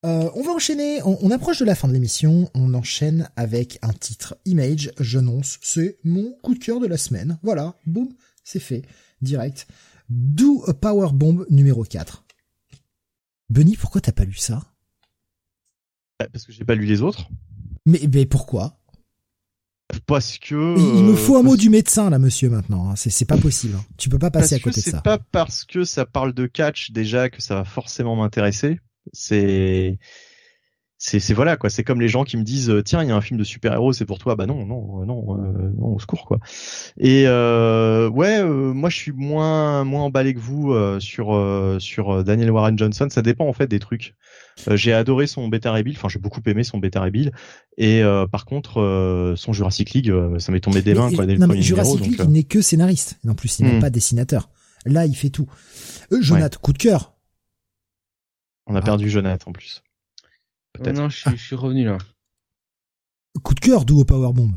[0.06, 3.78] Euh, on va enchaîner, on, on, approche de la fin de l'émission, on enchaîne avec
[3.82, 7.40] un titre Image, j'annonce, c'est mon coup de cœur de la semaine.
[7.44, 8.10] Voilà, boum,
[8.44, 8.84] c'est fait,
[9.22, 9.68] direct.
[10.12, 12.21] Do a Power Bomb numéro 4.
[13.52, 14.64] Benny, pourquoi t'as pas lu ça?
[16.18, 17.28] Bah, Parce que j'ai pas lu les autres.
[17.86, 18.80] Mais, mais pourquoi?
[20.06, 22.50] Parce que il, me faut un mot du médecin là, monsieur.
[22.50, 22.96] Maintenant, hein.
[22.96, 23.76] c'est pas possible.
[23.76, 23.84] Hein.
[23.98, 24.92] Tu peux pas passer à côté de ça.
[24.92, 28.80] C'est pas parce que ça parle de catch déjà que ça va forcément m'intéresser.
[29.12, 30.00] C'est
[31.04, 31.72] c'est voilà quoi.
[31.72, 33.74] C'est comme les gens qui me disent tiens il y a un film de super
[33.74, 34.36] héros c'est pour toi.
[34.36, 36.38] Bah non non non euh, non au secours quoi.
[37.00, 41.36] Et euh, ouais euh, moi je suis moins moins emballé que vous euh, sur
[41.80, 43.08] sur Daniel Warren Johnson.
[43.10, 44.14] Ça dépend en fait des trucs.
[44.70, 47.32] J'ai adoré son Beta Rebuild enfin j'ai beaucoup aimé son Beta Rebuild
[47.78, 51.64] et par contre son Jurassic League ça m'est tombé des mains quoi dès le premier
[51.64, 53.18] Jurassic League il n'est que scénariste.
[53.28, 53.82] En plus il n'est hmm.
[53.82, 54.52] pas dessinateur.
[54.86, 55.48] Là il fait tout.
[56.12, 57.16] Jonathan coup de cœur.
[58.68, 59.82] On a perdu Jonathan en plus
[60.80, 61.98] non, je suis, revenu là.
[63.44, 64.52] Coup de cœur, d'où au Powerbomb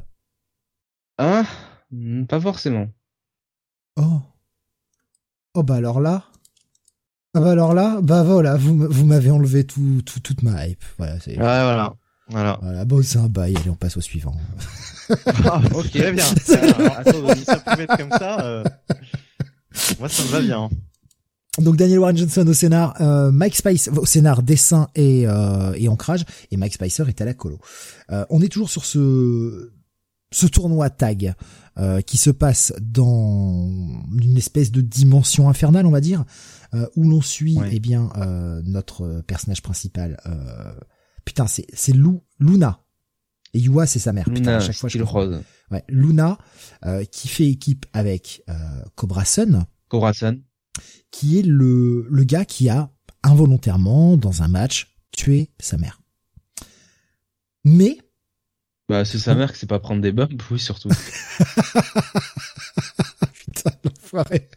[1.19, 1.45] Ah,
[2.29, 2.89] pas forcément.
[3.97, 4.21] Oh.
[5.55, 6.25] Oh bah alors là.
[7.35, 10.83] Ah bah alors là, bah voilà, vous, vous m'avez enlevé tout, tout, toute ma hype.
[10.99, 11.33] Voilà, c'est.
[11.33, 11.95] Ouais, voilà.
[12.29, 12.59] Voilà.
[12.63, 13.57] Voilà, bon, c'est un bail.
[13.57, 14.37] Allez, on passe au suivant.
[15.45, 16.25] ah, ok, très bien.
[16.63, 18.41] Alors, attends, ça pouvait être comme ça.
[18.45, 18.65] Euh...
[19.99, 20.71] Moi, ça me va bien.
[21.61, 25.89] Donc Daniel Warren Johnson au scénar, euh, Mike Spicer au scénar, dessin et, euh, et
[25.89, 27.59] ancrage, et Mike Spicer est à la colo.
[28.11, 29.71] Euh, on est toujours sur ce
[30.33, 31.35] ce tournoi tag
[31.79, 33.69] euh, qui se passe dans
[34.21, 36.25] une espèce de dimension infernale, on va dire,
[36.75, 37.69] euh, où l'on suit Ouais.
[37.71, 40.19] eh bien euh, notre personnage principal.
[40.27, 40.73] euh,
[41.25, 42.81] putain, c'est c'est Lou Luna.
[43.53, 44.25] Et Yua, c'est sa mère.
[44.25, 45.41] Putain, Luna, à chaque fois, je rose.
[45.71, 46.39] Ouais, Luna,
[46.85, 48.55] euh, qui fait équipe avec euh,
[48.97, 50.41] Cobra Sun, Corazon.
[51.15, 52.91] Qui est le, le gars qui a
[53.23, 56.01] involontairement, dans un match, tué sa mère.
[57.65, 57.99] Mais,
[58.89, 60.89] Bah, c'est sa mère qui sait pas prendre des bumps, oui, surtout.
[63.33, 64.49] putain, l'enfoiré.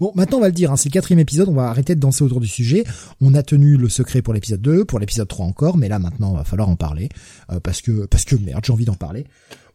[0.00, 2.00] Bon, maintenant on va le dire, hein, c'est le quatrième épisode, on va arrêter de
[2.00, 2.84] danser autour du sujet.
[3.20, 6.32] On a tenu le secret pour l'épisode 2, pour l'épisode 3 encore, mais là maintenant
[6.32, 7.10] il va falloir en parler,
[7.52, 9.24] euh, parce que parce que merde, j'ai envie d'en parler.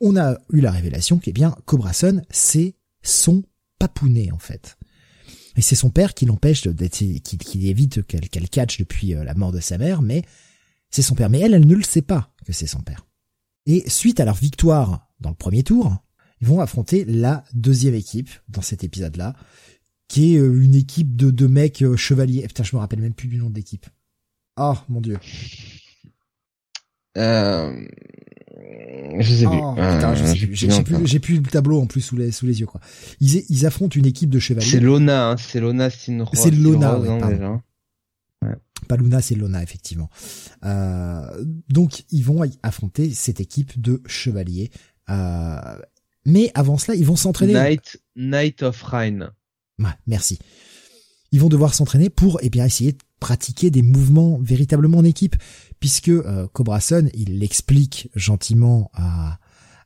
[0.01, 3.43] On a eu la révélation qu'eh bien Cobra Sun, c'est son
[3.79, 4.77] papounet en fait.
[5.55, 9.23] Et c'est son père qui l'empêche d'être, qui, qui évite qu'elle qu'elle catch depuis euh,
[9.23, 10.23] la mort de sa mère, mais
[10.89, 11.29] c'est son père.
[11.29, 13.05] Mais elle, elle ne le sait pas que c'est son père.
[13.65, 15.97] Et suite à leur victoire dans le premier tour,
[16.41, 19.35] ils vont affronter la deuxième équipe dans cet épisode-là,
[20.07, 22.45] qui est euh, une équipe de, mecs euh, chevaliers.
[22.47, 23.87] Putain, je me rappelle même plus du nom de l'équipe.
[24.57, 25.17] Oh mon dieu.
[27.17, 27.87] Euh...
[29.19, 29.57] Je sais plus.
[29.61, 30.47] Oh, putain, je Euh, sais j'ai
[30.83, 31.07] plus.
[31.07, 32.81] J'ai plus le tableau en plus sous les, sous les yeux quoi.
[33.21, 34.79] Ils, ils affrontent une équipe de C'est chevaliers.
[34.79, 36.29] Lona, hein, c'est Lona Sinro.
[36.33, 37.61] C'est Lona, ouais, hein, déjà.
[38.87, 40.09] Pas Luna, c'est Lona effectivement.
[40.63, 44.69] Euh, donc ils vont affronter cette équipe de chevaliers.
[45.09, 45.57] Euh,
[46.25, 47.53] mais avant cela, ils vont s'entraîner.
[47.53, 49.31] Night, Night of Rhine.
[49.79, 50.37] Ouais, merci.
[51.31, 55.35] Ils vont devoir s'entraîner pour eh bien essayer de pratiquer des mouvements véritablement en équipe,
[55.79, 59.39] puisque euh, Cobra Sun, il l'explique gentiment à,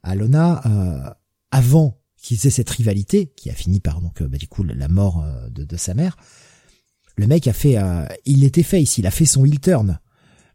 [0.03, 1.09] à Lona euh,
[1.51, 4.87] avant qu'ils aient cette rivalité qui a fini par donc euh, bah, du coup la
[4.87, 6.17] mort euh, de, de sa mère.
[7.15, 9.99] Le mec a fait, euh, il était face, il a fait son heel turn.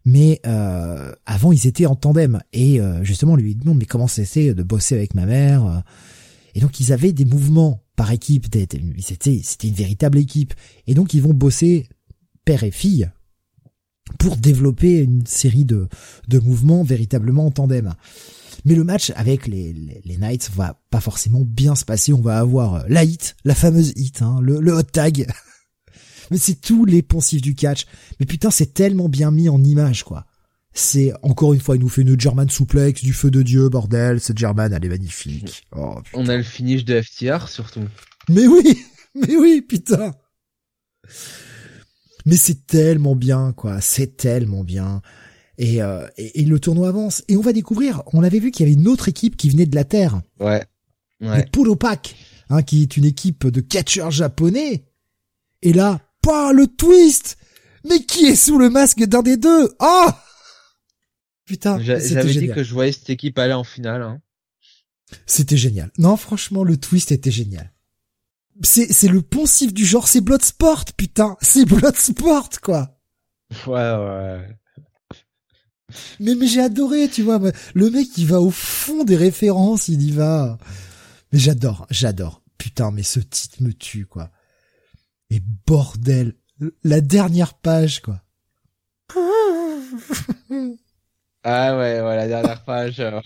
[0.07, 2.43] Mais avant, ils étaient en tandem.
[2.53, 5.83] Et justement, lui demande, mais comment c'était de bosser avec ma mère
[6.55, 8.45] Et donc, ils avaient des mouvements par équipe.
[8.53, 10.53] c'était une véritable équipe.
[10.87, 11.89] Et donc, ils vont bosser
[12.45, 13.11] père et fille
[14.19, 15.89] pour développer une série de,
[16.29, 17.95] de mouvements véritablement en tandem.
[18.65, 22.13] Mais le match avec les, les, les Knights va pas forcément bien se passer.
[22.13, 25.27] On va avoir euh, la hit, la fameuse hit, hein, le, le hot tag.
[26.31, 27.85] Mais c'est tous les poncifs du catch.
[28.19, 30.27] Mais putain, c'est tellement bien mis en image, quoi.
[30.73, 34.21] C'est, encore une fois, il nous fait une German souplex, du feu de Dieu, bordel.
[34.21, 35.67] Cette German, elle est magnifique.
[35.77, 36.01] Oh.
[36.15, 37.85] On a le finish de FTR, surtout.
[38.29, 38.83] Mais oui,
[39.15, 40.13] mais oui, putain.
[42.25, 43.81] Mais c'est tellement bien, quoi.
[43.81, 45.03] C'est tellement bien.
[45.59, 47.23] Et, euh, et, et le tournoi avance.
[47.29, 49.67] Et on va découvrir, on avait vu qu'il y avait une autre équipe qui venait
[49.67, 50.21] de la Terre.
[50.41, 50.65] Ouais.
[51.21, 51.47] Les Ouais.
[51.53, 52.15] Pulopak,
[52.51, 54.85] hein, qui est une équipe de catcheurs japonais.
[55.63, 57.37] Et là, pas le twist
[57.85, 59.71] Mais qui est sous le masque d'un des deux?
[59.81, 60.09] Oh
[61.45, 64.03] Putain, J'avais dit que je voyais cette équipe aller en finale.
[64.03, 64.21] Hein.
[65.27, 65.91] C'était génial.
[65.99, 67.71] Non, franchement, le twist était génial.
[68.63, 71.37] C'est, c'est le poncif du genre, c'est Bloodsport, putain.
[71.41, 72.91] C'est Bloodsport, quoi.
[73.67, 74.49] Ouais, ouais.
[76.19, 77.41] Mais, mais j'ai adoré, tu vois.
[77.75, 80.59] Le mec, il va au fond des références, il y va.
[81.33, 82.43] Mais j'adore, j'adore.
[82.59, 84.31] Putain, mais ce titre me tue, quoi.
[85.31, 86.35] Et bordel,
[86.83, 88.23] la dernière page, quoi.
[91.45, 93.01] Ah ouais, ouais, dernière page.
[93.01, 93.21] euh.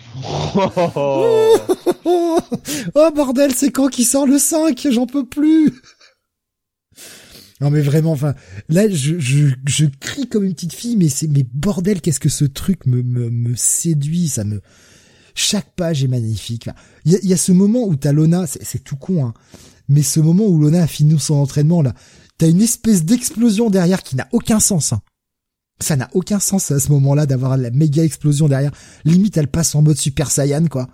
[2.94, 3.10] Oh.
[3.14, 5.72] bordel, c'est quand qui sort le 5 J'en peux plus
[7.60, 8.34] Non mais vraiment, enfin,
[8.68, 12.28] là je, je, je crie comme une petite fille, mais c'est mais bordel, qu'est-ce que
[12.28, 14.60] ce truc me, me, me séduit, ça me...
[15.34, 16.68] Chaque page est magnifique.
[17.05, 19.34] Il y a, ce moment où t'as Lona, c'est tout con, hein,
[19.88, 21.94] mais ce moment où Lona a fini son entraînement, là,
[22.38, 24.92] t'as une espèce d'explosion derrière qui n'a aucun sens.
[24.92, 25.00] Hein.
[25.81, 28.73] Ça n'a aucun sens à ce moment-là d'avoir la méga explosion derrière.
[29.05, 30.89] Limite, elle passe en mode Super Saiyan, quoi.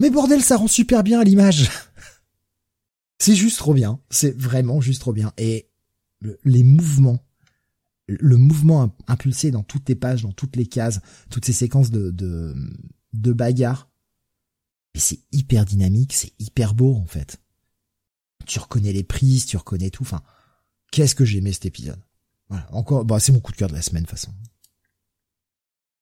[0.00, 1.70] Mais bordel, ça rend super bien à l'image.
[3.18, 4.00] C'est juste trop bien.
[4.10, 5.32] C'est vraiment juste trop bien.
[5.38, 5.70] Et
[6.20, 7.24] le- les mouvements,
[8.08, 11.90] le mouvement im- impulsé dans toutes les pages, dans toutes les cases, toutes ces séquences
[11.90, 12.54] de, de,
[13.12, 13.88] de bagarre,
[14.96, 17.40] c'est hyper dynamique, c'est hyper beau, en fait.
[18.44, 20.02] Tu reconnais les prises, tu reconnais tout.
[20.02, 20.20] Enfin,
[20.90, 22.02] qu'est-ce que j'ai aimé cet épisode.
[22.48, 22.66] Voilà.
[22.72, 24.32] Encore, bah, c'est mon coup de cœur de la semaine, de toute façon.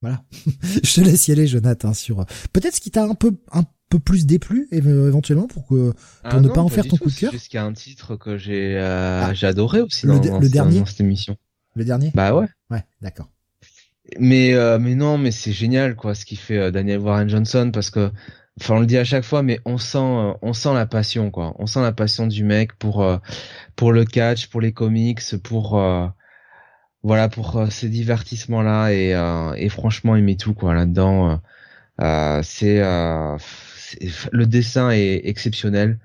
[0.02, 0.22] Voilà.
[0.82, 3.64] Je te laisse y aller, Jonathan, sur, euh, peut-être ce qui t'a un peu, un
[3.90, 5.92] peu plus déplu, éve- éventuellement, pour que,
[6.24, 7.64] Ah ne non, pas en faire ton tout, coup de cœur juste qu'il y a
[7.64, 9.34] un titre que j'ai euh, Ah.
[9.34, 11.36] j'ai adoré aussi Le dans, dernier dans cette émission.
[11.74, 12.10] le dernier?
[12.14, 12.46] Bah ouais.
[12.70, 13.28] Ouais, d'accord.
[14.18, 17.90] Mais euh, mais non, mais c'est génial quoi ce qu'il fait Daniel Warren Johnson parce
[17.90, 18.10] que
[18.60, 19.98] enfin on le dit à chaque fois, mais on sent,
[20.42, 21.54] on sent la passion quoi.
[21.60, 23.04] On sent la passion du mec pour
[23.76, 25.80] pour le catch, pour les comics, pour
[27.02, 29.10] voilà pour ces divertissements là et
[29.56, 31.40] et franchement il met tout quoi là-dedans.
[32.42, 35.98] c'est le dessin est exceptionnel.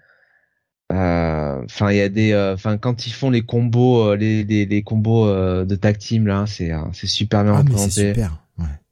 [0.90, 5.28] Enfin, il y a des, enfin quand ils font les combos, les, les, les combos
[5.66, 8.14] de tag team là, c'est c'est super bien ah, représenté.
[8.14, 8.45] super.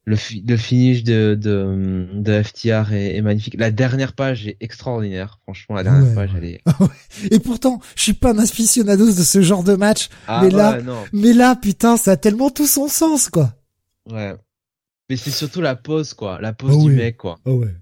[0.06, 3.56] Le, le finish de, de, de FTR est, est, magnifique.
[3.58, 5.40] La dernière page est extraordinaire.
[5.44, 6.62] Franchement, la dernière page, elle est.
[7.32, 10.10] Et pourtant, je suis pas un aficionado de ce genre de match.
[10.28, 10.78] Ah mais là,
[11.14, 13.54] mais là, putain, ça a tellement tout son sens, quoi.
[14.12, 14.36] Ouais.
[15.10, 16.42] Mais c'est surtout la pose, quoi.
[16.42, 17.40] La pose oh du mec, quoi.
[17.46, 17.74] Oh ouais.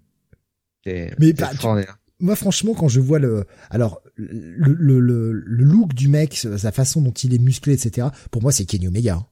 [0.85, 1.97] C'est mais bah, extraordinaire.
[2.19, 6.71] Moi, franchement, quand je vois le, alors, le, le, le, le, look du mec, sa
[6.71, 9.15] façon dont il est musclé, etc., pour moi, c'est Kenny Omega.
[9.15, 9.25] Hein.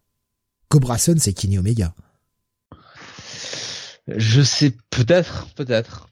[0.70, 1.94] Cobra Sun, c'est Kenny Omega.
[4.08, 6.10] Je sais peut-être, peut-être,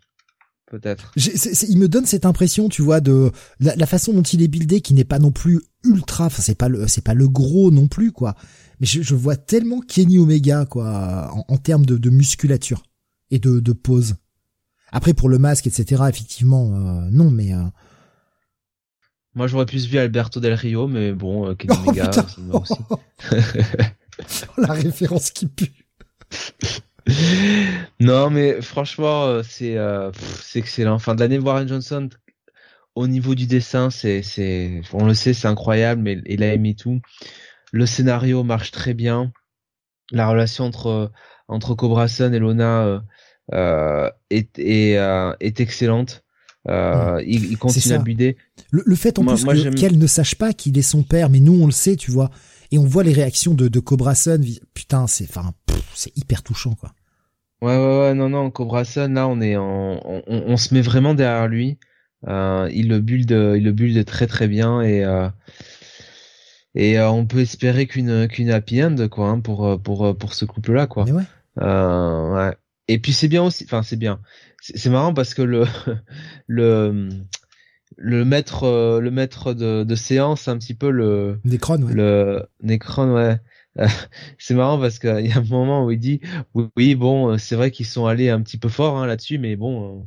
[0.68, 1.14] peut-être.
[1.16, 4.94] Il me donne cette impression, tu vois, de la, façon dont il est buildé, qui
[4.94, 6.26] n'est pas non plus ultra.
[6.26, 8.36] Enfin, c'est pas le, c'est pas le gros non plus, quoi.
[8.80, 12.84] Mais je, vois tellement Kenny Omega, quoi, en, termes de, musculature
[13.32, 14.16] et de, de pose.
[14.92, 17.54] Après, pour le masque, etc., effectivement, euh, non, mais.
[17.54, 17.64] Euh...
[19.34, 22.12] Moi, j'aurais plus vu Alberto Del Rio, mais bon, euh, Kenny oh, Omega,
[22.54, 22.74] aussi.
[24.58, 25.88] la référence qui pue.
[28.00, 30.12] Non, mais franchement, euh, c'est euh,
[30.42, 31.00] c'est excellent.
[31.00, 32.10] Fin de l'année, Warren Johnson,
[32.96, 36.76] au niveau du dessin, c'est c'est on le sait, c'est incroyable, mais il a aimé
[36.76, 37.02] tout.
[37.72, 39.32] Le scénario marche très bien.
[40.12, 41.12] La relation entre
[41.48, 43.02] entre Cobra Sun et Lona
[43.54, 44.94] euh, est est,
[45.40, 46.24] est excellente.
[46.70, 48.36] Euh, il, il, continue à buder.
[48.72, 49.46] Le, le, fait en plus
[49.76, 52.30] qu'elle ne sache pas qu'il est son père, mais nous on le sait, tu vois,
[52.72, 54.44] et on voit les réactions de, de Cobra Sun.
[54.74, 55.54] Putain, c'est enfin,
[55.94, 56.94] c'est hyper touchant, quoi.
[57.62, 60.82] Ouais, ouais, ouais, non, non, Cobra Sun, là, on est en, on, on se met
[60.82, 61.78] vraiment derrière lui.
[62.28, 65.30] Euh, il le build, il le build très très bien et euh,
[66.74, 70.44] et euh, on peut espérer qu'une qu'une happy end quoi hein, pour pour pour ce
[70.46, 71.04] couple là quoi.
[71.06, 71.24] ouais.
[71.62, 72.56] Euh, ouais.
[72.88, 74.20] Et puis c'est bien aussi, enfin c'est bien.
[74.62, 75.66] C'est marrant parce que le
[76.48, 77.10] le
[77.96, 81.94] le maître le maître de, de séance un petit peu le Necron ouais.
[81.94, 83.40] le Necron ouais.
[84.40, 86.20] C'est marrant parce qu'il y a un moment où il dit
[86.54, 89.56] oui, bon euh, c'est vrai qu'ils sont allés un petit peu fort hein, là-dessus mais
[89.56, 90.04] bon euh,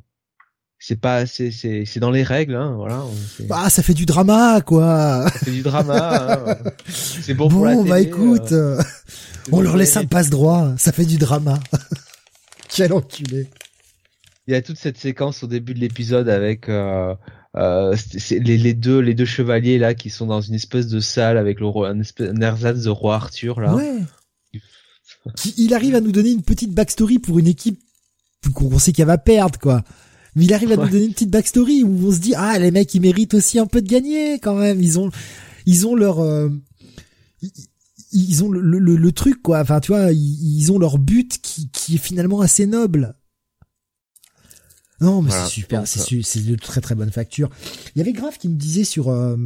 [0.79, 3.05] c'est pas c'est c'est c'est dans les règles hein, voilà
[3.51, 5.27] ah ça fait du drama quoi.
[5.31, 6.57] Ça fait du drama hein,
[6.89, 8.83] c'est bon, bon pour la télé, bah écoute euh,
[9.53, 11.59] on leur laisse un passe droit ça fait du drama.
[12.69, 13.49] Quel enculé.
[14.47, 17.15] Il y a toute cette séquence au début de l'épisode avec euh,
[17.57, 21.01] euh, c'est les, les, deux les deux chevaliers là qui sont dans une espèce de
[21.01, 23.75] salle avec le roi un, espèce, un ersatz de roi Arthur là.
[23.75, 23.99] Ouais.
[25.57, 27.81] il arrive à nous donner une petite backstory pour une équipe
[28.55, 29.83] qu'on sait qu'elle va perdre quoi.
[30.37, 32.71] Mais il arrive à nous donner une petite backstory où on se dit ah les
[32.71, 34.81] mecs ils méritent aussi un peu de gagner quand même.
[34.81, 35.11] Ils ont
[35.67, 36.49] ils ont leur euh,
[38.13, 39.59] ils, ont le, le, le, truc quoi.
[39.61, 43.17] Enfin tu vois ils, ils ont leur but qui, qui est finalement assez noble.
[45.01, 47.49] Non, mais c'est super, c'est c'est de très très bonne facture.
[47.95, 49.37] Il y avait Grave qui me disait sur euh,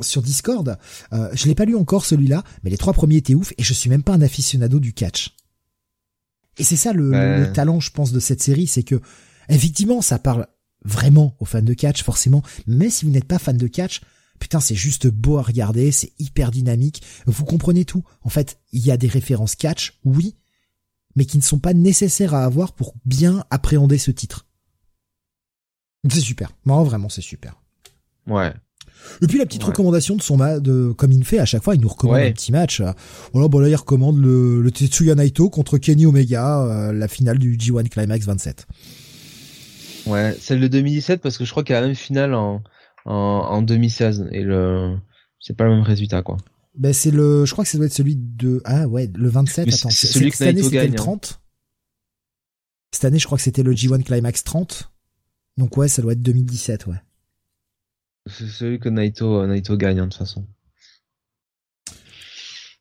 [0.00, 0.76] sur Discord,
[1.12, 3.72] euh, je l'ai pas lu encore celui-là, mais les trois premiers étaient ouf et je
[3.72, 5.36] suis même pas un aficionado du catch.
[6.58, 9.00] Et c'est ça le, le, talent, je pense, de cette série, c'est que
[9.48, 10.46] effectivement, ça parle
[10.84, 12.42] vraiment aux fans de catch, forcément.
[12.66, 14.00] Mais si vous n'êtes pas fan de catch,
[14.38, 17.02] putain, c'est juste beau à regarder, c'est hyper dynamique.
[17.26, 18.04] Vous comprenez tout.
[18.22, 20.36] En fait, il y a des références catch, oui,
[21.14, 24.46] mais qui ne sont pas nécessaires à avoir pour bien appréhender ce titre.
[26.10, 26.50] C'est super.
[26.64, 27.54] Non, vraiment, c'est super.
[28.26, 28.52] Ouais.
[29.22, 31.74] Et puis la petite recommandation de son match, de comme il fait à chaque fois,
[31.74, 32.82] il nous recommande un petit match.
[33.32, 37.38] Voilà, bon là il recommande le, le Tetsuya Naito contre Kenny Omega, euh, la finale
[37.38, 38.66] du G1 Climax 27.
[40.06, 42.62] Ouais, celle de 2017 parce que je crois qu'il y a la même finale en,
[43.04, 44.96] en, en 2016 et le
[45.40, 46.36] c'est pas le même résultat quoi.
[46.76, 49.68] Ben c'est le, je crois que ça doit être celui de ah ouais le 27.
[49.72, 50.90] attends, c'est celui que Naito gagne.
[50.90, 51.32] Le 30.
[51.32, 51.42] Hein.
[52.92, 54.90] Cette année, je crois que c'était le G1 Climax 30.
[55.56, 57.00] Donc ouais, ça doit être 2017, ouais.
[58.26, 60.44] C'est celui que Naito, euh, Naito gagne, hein, de toute façon.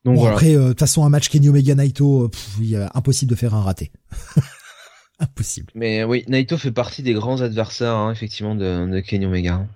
[0.03, 0.33] Donc voilà.
[0.33, 2.29] Après, euh, de toute façon, un match Kenny Omega Naito,
[2.63, 3.91] euh, impossible de faire un raté.
[5.19, 5.71] impossible.
[5.75, 9.67] Mais oui, Naito fait partie des grands adversaires, hein, effectivement, de, de Kenny Omega.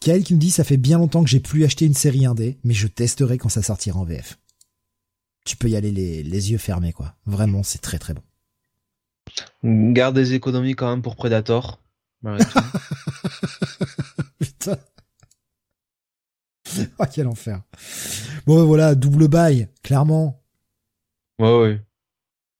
[0.00, 2.58] Kael qui me dit, ça fait bien longtemps que j'ai plus acheté une série indé,
[2.64, 4.38] mais je testerai quand ça sortira en VF.
[5.46, 7.14] Tu peux y aller les, les yeux fermés, quoi.
[7.26, 8.22] Vraiment, c'est très très bon.
[9.62, 11.80] Garde des économies quand même pour Predator.
[14.38, 14.78] Putain.
[16.98, 17.62] oh, quel enfer.
[18.46, 20.42] Bon, ben voilà, double bail, clairement.
[21.38, 21.80] Ouais, ouais.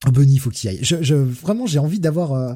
[0.07, 0.85] Oh, Bunny, faut qu'il y aille.
[0.85, 2.55] Je, je, vraiment, j'ai envie d'avoir, euh,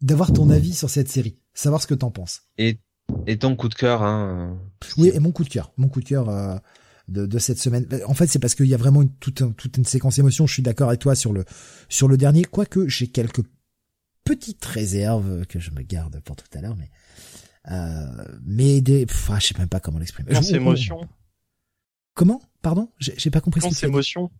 [0.00, 2.42] d'avoir ton avis sur cette série, savoir ce que t'en penses.
[2.56, 2.78] Et,
[3.26, 4.58] et ton coup de cœur, hein.
[4.96, 6.56] Oui, et mon coup de cœur, mon coup de cœur euh,
[7.08, 7.86] de, de cette semaine.
[8.06, 10.46] En fait, c'est parce qu'il y a vraiment une, toute, toute une séquence émotion.
[10.46, 11.44] Je suis d'accord avec toi sur le
[11.88, 13.42] sur le dernier, quoique j'ai quelques
[14.24, 16.90] petites réserves que je me garde pour tout à l'heure, mais
[17.70, 20.30] euh, mais des, pff, ah, je sais même pas comment l'exprimer.
[20.30, 21.08] Séquence émotion.
[22.14, 22.40] Comment?
[22.62, 22.90] Pardon?
[22.98, 23.60] J'ai pas compris.
[23.60, 24.30] Séquence émotion.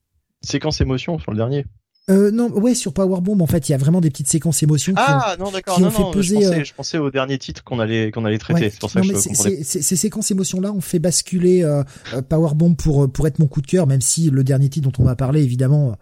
[0.43, 1.67] Séquence émotion sur le dernier.
[2.11, 4.95] Euh, non, ouais, sur Powerbomb, en fait, il y a vraiment des petites séquences émotions.
[4.97, 6.11] Ah qui ont, non, d'accord, non, non.
[6.11, 6.65] Peser, je, pensais, euh...
[6.65, 8.61] je, pensais, au dernier titre qu'on allait qu'on allait traiter.
[8.61, 10.99] Ouais, c'est pour ça non, que mais je c'est, c'est, Ces séquences émotions-là ont fait
[10.99, 11.83] basculer euh,
[12.29, 15.07] Powerbomb pour pour être mon coup de cœur, même si le dernier titre dont on
[15.07, 15.97] va parler, évidemment,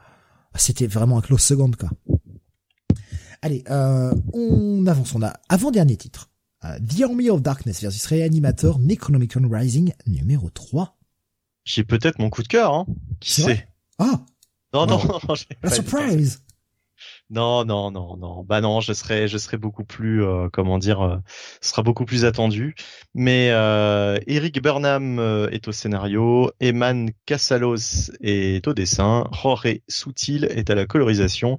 [0.55, 1.91] c'était vraiment un close second, quoi.
[3.43, 5.15] Allez, euh, on avance.
[5.15, 6.31] On a avant dernier titre.
[6.65, 10.97] Euh, The Army of Darkness versus Reanimator Necronomicon Rising numéro 3.
[11.65, 12.87] J'ai peut-être mon coup de cœur, hein.
[13.21, 13.69] Qui sait?
[13.99, 14.25] Ah
[14.77, 15.35] Non, non, non.
[15.63, 16.43] La surprise
[17.31, 18.45] non, non, non, non.
[18.45, 21.17] Bah non, je serais, je serais beaucoup plus, euh, comment dire, euh,
[21.61, 22.75] ce sera beaucoup plus attendu.
[23.15, 25.19] Mais euh, Eric Burnham
[25.51, 31.59] est au scénario, Eman Casalos est au dessin, Jorge Soutil est à la colorisation.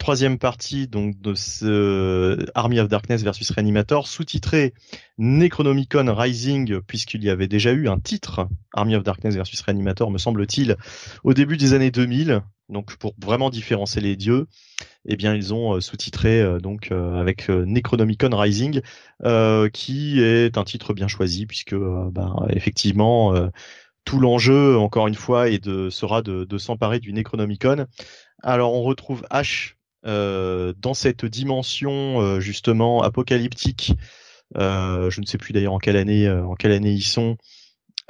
[0.00, 4.72] Troisième partie donc de ce Army of Darkness versus Reanimator, sous-titré
[5.18, 10.16] Necronomicon Rising, puisqu'il y avait déjà eu un titre Army of Darkness versus Reanimator, me
[10.16, 10.76] semble-t-il,
[11.22, 12.40] au début des années 2000.
[12.70, 14.46] Donc pour vraiment différencier les dieux,
[15.04, 18.80] eh bien ils ont sous-titré donc avec Necronomicon Rising,
[19.24, 23.34] euh, qui est un titre bien choisi puisque bah, effectivement
[24.06, 27.84] tout l'enjeu encore une fois de sera de, de s'emparer du Necronomicon.
[28.42, 33.92] Alors on retrouve H euh, dans cette dimension euh, justement apocalyptique.
[34.56, 37.36] Euh, je ne sais plus d'ailleurs en quelle année, en quelle année ils sont.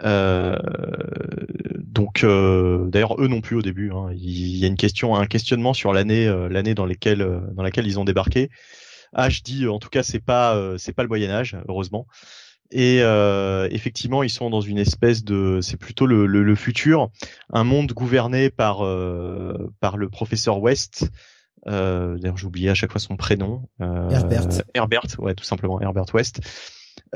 [0.02, 3.90] donc, d'ailleurs, eux non plus au début.
[3.92, 4.10] Hein.
[4.14, 7.98] Il y a une question, un questionnement sur l'année, l'année dans laquelle, dans laquelle ils
[7.98, 8.50] ont débarqué.
[9.14, 12.06] H dit, en tout cas, c'est pas, c'est pas le Moyen Âge, heureusement.
[12.72, 17.10] Et euh, effectivement, ils sont dans une espèce de, c'est plutôt le, le, le, futur,
[17.52, 21.10] un monde gouverné par euh, par le professeur West,
[21.66, 23.68] euh, D'ailleurs, j'ai oublié à chaque fois son prénom.
[23.80, 24.48] Euh, Herbert.
[24.74, 26.40] Herbert, ouais, tout simplement Herbert West,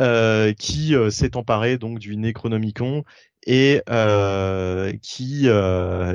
[0.00, 3.04] euh, qui euh, s'est emparé donc du Necronomicon
[3.46, 5.46] et euh, qui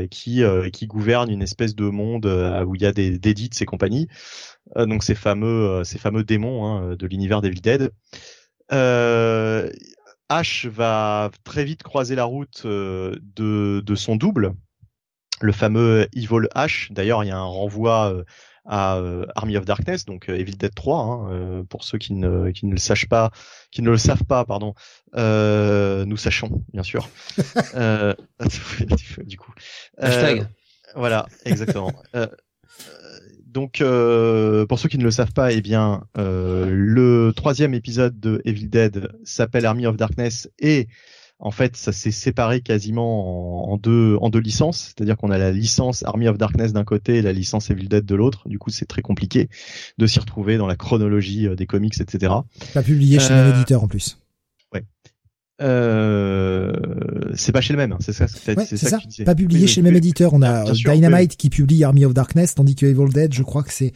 [0.09, 0.43] qui
[0.74, 2.25] qui gouverne une espèce de monde
[2.66, 4.08] où il y a des dédits et compagnies.
[4.75, 7.91] donc ces fameux ces fameux démons hein, de l'univers d'Evil Dead.
[10.32, 13.22] Ash va très vite croiser la route de,
[13.85, 14.53] de son double,
[15.42, 16.92] le fameux Evil H.
[16.92, 18.24] D'ailleurs, il y a un renvoi euh,
[18.66, 22.51] à euh, Army of Darkness, donc euh, Evil Dead 3, hein, pour ceux qui ne,
[22.51, 23.32] qui ne le sachent pas,
[23.72, 24.74] qui ne le savent pas, pardon.
[25.16, 27.09] nous sachons, bien sûr.
[29.26, 29.53] du coup.
[29.98, 30.48] Hashtag.
[30.95, 31.93] voilà, exactement.
[33.45, 38.68] donc, pour ceux qui ne le savent pas, eh bien, le troisième épisode de Evil
[38.68, 40.88] Dead s'appelle Army of Darkness et
[41.42, 45.51] en fait, ça s'est séparé quasiment en, deux en deux licences, c'est-à-dire qu'on a la
[45.51, 48.50] licence Army of Darkness d'un côté et la licence Evil Dead de l'autre.
[48.50, 49.50] Du coup, c'est très compliqué
[49.98, 52.34] de s'y retrouver dans la chronologie euh, des comics, etc.
[52.74, 53.56] Pas publié chez euh...
[53.56, 54.19] éditeur en plus.
[54.74, 54.84] Ouais.
[55.61, 56.74] Euh...
[57.35, 58.00] C'est pas chez le même, hein.
[58.01, 58.26] c'est ça.
[58.26, 59.00] Ouais, c'est ça.
[59.09, 60.34] ça pas publié chez le même éditeur.
[60.34, 63.64] On a sûr, Dynamite qui publie Army of Darkness, tandis que Evil Dead, je crois
[63.64, 63.93] que c'est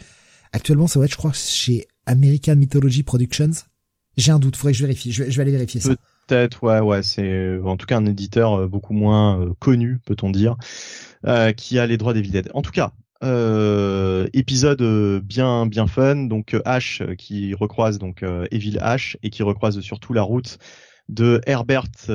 [0.53, 3.51] actuellement, ça va être, je crois, chez American Mythology Productions.
[4.15, 5.11] J'ai un doute, faudrait que je vérifie.
[5.11, 5.93] Je vais, je vais aller vérifier ça.
[6.27, 9.99] Peut-être, ouais, ouais, c'est euh, en tout cas un éditeur euh, beaucoup moins euh, connu,
[10.05, 10.55] peut-on dire,
[11.57, 12.49] qui a les droits d'Evil Dead.
[12.53, 12.91] En tout cas,
[14.33, 14.83] épisode
[15.23, 16.15] bien bien fun.
[16.15, 20.57] Donc Ash qui recroise donc Evil Ash et qui recroise surtout la route
[21.07, 22.09] de Herbert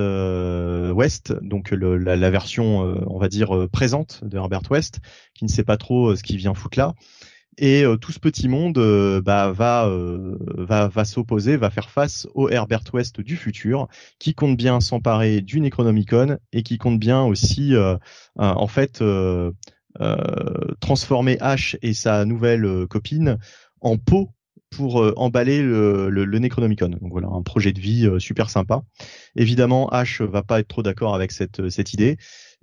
[0.94, 5.00] West, donc la, la, version on va dire présente de Herbert West,
[5.32, 6.94] qui ne sait pas trop ce qu'il vient foutre là.
[7.58, 11.90] Et euh, tout ce petit monde euh, bah, va, euh, va, va s'opposer, va faire
[11.90, 13.88] face au Herbert West du futur,
[14.18, 17.74] qui compte bien s'emparer du Necronomicon et qui compte bien aussi,
[18.36, 19.02] en fait,
[20.80, 23.38] transformer Ash et sa nouvelle copine
[23.80, 24.30] en peau
[24.70, 26.88] pour emballer le, le, le, Necronomicon.
[26.88, 28.82] Donc voilà, un projet de vie super sympa.
[29.34, 32.18] Évidemment, Ash va pas être trop d'accord avec cette, cette idée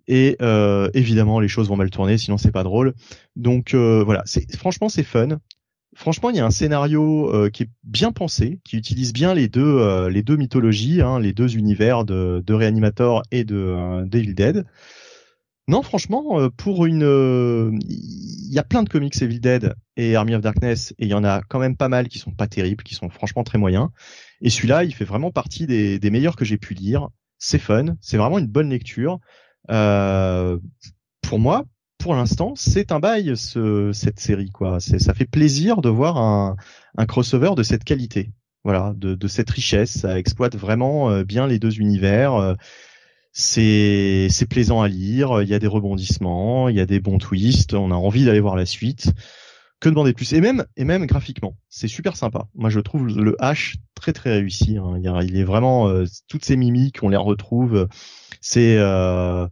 [0.07, 2.93] et euh, évidemment les choses vont mal tourner sinon c'est pas drôle.
[3.35, 4.23] Donc euh, voilà.
[4.25, 5.39] C'est franchement c'est fun.
[5.95, 9.47] Franchement il y a un scénario euh, qui est bien pensé qui utilise bien les
[9.47, 14.05] deux euh, les deux mythologies hein, les deux univers de, de Reanimator et de euh,
[14.11, 14.65] Evil Dead.
[15.67, 20.35] Non franchement euh, pour une il y a plein de comics Evil Dead et Army
[20.35, 22.83] of Darkness et il y en a quand même pas mal qui sont pas terribles
[22.83, 23.87] qui sont franchement très moyens.
[24.41, 27.07] Et celui-là il fait vraiment partie des, des meilleurs que j'ai pu lire.
[27.37, 27.95] C'est fun.
[28.01, 29.13] C'est vraiment une bonne lecture.
[29.13, 29.19] euh,
[29.67, 31.65] pour moi,
[31.97, 34.79] pour l'instant, c'est un bail ce, cette série quoi.
[34.79, 36.55] Ça fait plaisir de voir un,
[36.97, 38.31] un crossover de cette qualité.
[38.63, 42.33] Voilà, de, de cette richesse, ça exploite vraiment euh, bien les deux univers.
[42.35, 42.55] Euh,
[43.31, 47.17] c'est c'est plaisant à lire, il y a des rebondissements, il y a des bons
[47.17, 49.11] twists, on a envie d'aller voir la suite.
[49.79, 50.33] Que demander de plus?
[50.33, 52.47] Et même et même graphiquement, c'est super sympa.
[52.55, 54.77] Moi, je trouve le H très très réussi.
[54.77, 54.99] Hein.
[55.23, 57.87] Il, est vraiment euh, toutes ces mimiques, on les retrouve.
[58.41, 59.47] C'est euh,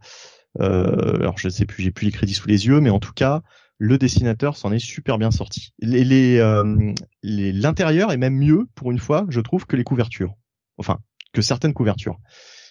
[0.60, 3.12] euh, alors je sais plus, j'ai plus les crédits sous les yeux, mais en tout
[3.12, 3.42] cas,
[3.78, 5.72] le dessinateur s'en est super bien sorti.
[5.80, 10.34] Les, euh, l'intérieur est même mieux pour une fois, je trouve, que les couvertures.
[10.78, 11.00] Enfin,
[11.32, 12.18] que certaines couvertures.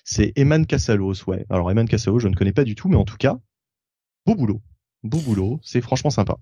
[0.05, 1.45] C'est Eman Cassalos, ouais.
[1.49, 3.37] Alors Eman Cassalos, je ne connais pas du tout, mais en tout cas,
[4.25, 4.61] beau boulot,
[5.03, 5.59] beau boulot.
[5.61, 6.37] C'est franchement sympa.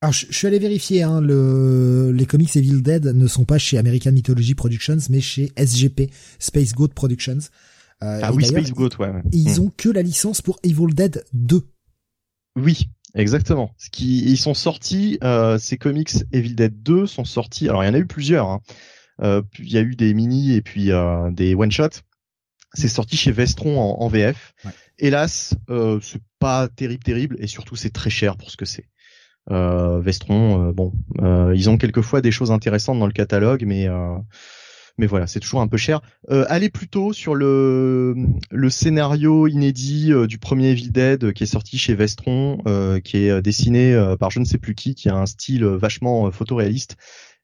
[0.00, 3.78] Alors, je, suis allé vérifier, hein, le, les comics Evil Dead ne sont pas chez
[3.78, 7.38] American Mythology Productions, mais chez SGP, Space Goat Productions.
[8.02, 9.10] Euh, ah oui, Space Goat, ouais.
[9.32, 9.64] ils hmm.
[9.64, 11.62] ont que la licence pour Evil Dead 2.
[12.56, 13.74] Oui, exactement.
[13.76, 17.68] Ce qui, ils sont sortis, euh, ces comics Evil Dead 2 sont sortis.
[17.68, 18.46] Alors il y en a eu plusieurs.
[18.48, 18.60] Hein.
[19.22, 21.88] Euh, il y a eu des mini et puis euh, des one shot.
[22.74, 24.54] C'est sorti chez Vestron en, en VF.
[24.64, 24.70] Ouais.
[24.98, 28.88] Hélas, euh, c'est pas terrible, terrible, et surtout c'est très cher pour ce que c'est.
[29.50, 30.92] Euh, Vestron, bon,
[31.54, 33.88] ils ont quelquefois des choses intéressantes dans le catalogue, mais
[34.98, 36.00] mais voilà, c'est toujours un peu cher.
[36.30, 38.14] Euh, allez plutôt sur le
[38.50, 42.98] le scénario inédit euh, du premier Evil Dead euh, qui est sorti chez Vestron, euh,
[42.98, 46.96] qui est dessiné par je ne sais plus qui, qui a un style vachement photoréaliste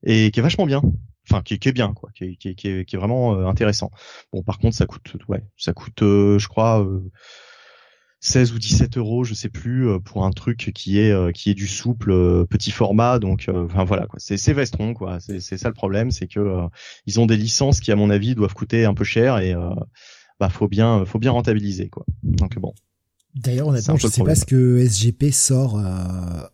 [0.04, 0.82] et qui est vachement bien.
[1.30, 3.90] Enfin, qui, qui est bien, quoi, qui, qui, qui est, vraiment intéressant.
[4.30, 6.86] Bon, par contre, ça coûte, ouais, ça coûte, je crois
[8.24, 11.50] 16 ou 17 euros, je sais plus, euh, pour un truc qui est euh, qui
[11.50, 13.18] est du souple euh, petit format.
[13.18, 14.18] Donc, enfin voilà quoi.
[14.18, 15.20] C'est c'est Vestron quoi.
[15.20, 16.58] C'est c'est ça le problème, c'est que
[17.06, 19.54] ils ont des licences qui à mon avis doivent coûter un peu cher et
[20.40, 22.06] bah faut bien faut bien rentabiliser quoi.
[22.22, 22.72] Donc bon.
[23.34, 25.78] D'ailleurs, honnêtement, je sais pas ce que SGP sort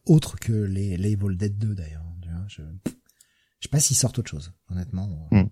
[0.07, 2.05] autre que les, les Evil Dead 2 d'ailleurs.
[2.49, 2.91] Je, je
[3.61, 5.29] sais pas s'ils sortent autre chose, honnêtement.
[5.31, 5.45] Hmm.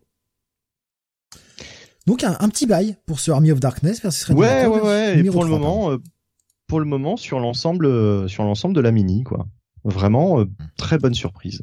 [2.09, 5.19] Donc un, un, petit bail pour ce Army of Darkness, parce que ouais, ouais, ouais.
[5.19, 5.99] Et pour le moment, euh,
[6.67, 9.47] pour le moment, sur l'ensemble, euh, sur l'ensemble de la mini, quoi.
[9.85, 10.47] Vraiment, euh,
[10.79, 11.61] très bonne surprise.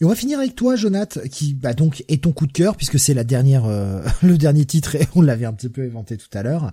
[0.00, 2.76] Et on va finir avec toi, Jonath, qui bah donc est ton coup de cœur
[2.76, 3.68] puisque c'est la dernière,
[4.22, 6.72] le dernier titre et on l'avait un petit peu inventé tout à l'heure.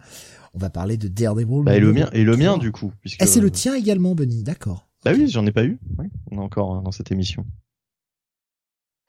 [0.55, 1.65] On va parler de Daredevil.
[1.65, 2.93] Bah, et le mien, et le mien du coup.
[3.01, 3.21] Puisque...
[3.21, 4.41] Et c'est le tien également, Benny.
[4.41, 4.87] D'accord.
[5.03, 5.77] Bah oui, j'en ai pas eu.
[5.99, 7.45] Ouais, on a encore dans cette émission.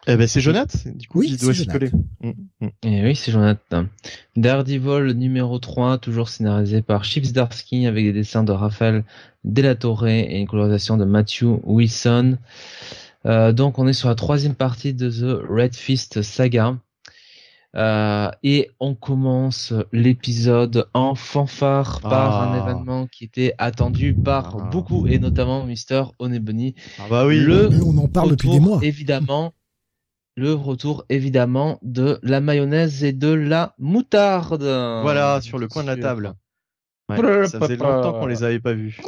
[0.08, 1.90] Eh ben c'est Jonathan, du coup, oui, doit s'y coller.
[2.22, 2.66] Mm, mm.
[2.66, 3.86] Et eh oui, c'est Jonathan.
[4.36, 9.04] Daredevil numéro 3, toujours scénarisé par Chips Darsky avec des dessins de Raphaël
[9.42, 12.38] Delatorre et une colorisation de Matthew Wilson.
[13.26, 16.76] Euh, donc on est sur la troisième partie de The Red Fist Saga.
[17.74, 22.62] Euh, et on commence l'épisode en fanfare par un ah.
[22.62, 24.70] événement qui était attendu par ah.
[24.70, 26.74] beaucoup et notamment Mister Onebony.
[26.98, 28.78] Ah bah oui, le on en parle depuis des mois.
[28.82, 29.52] Évidemment
[30.36, 34.62] le retour évidemment de la mayonnaise et de la moutarde.
[34.62, 36.34] Voilà, sur le coin de la table.
[37.08, 39.00] Ouais, ça faisait longtemps qu'on les avait pas vus.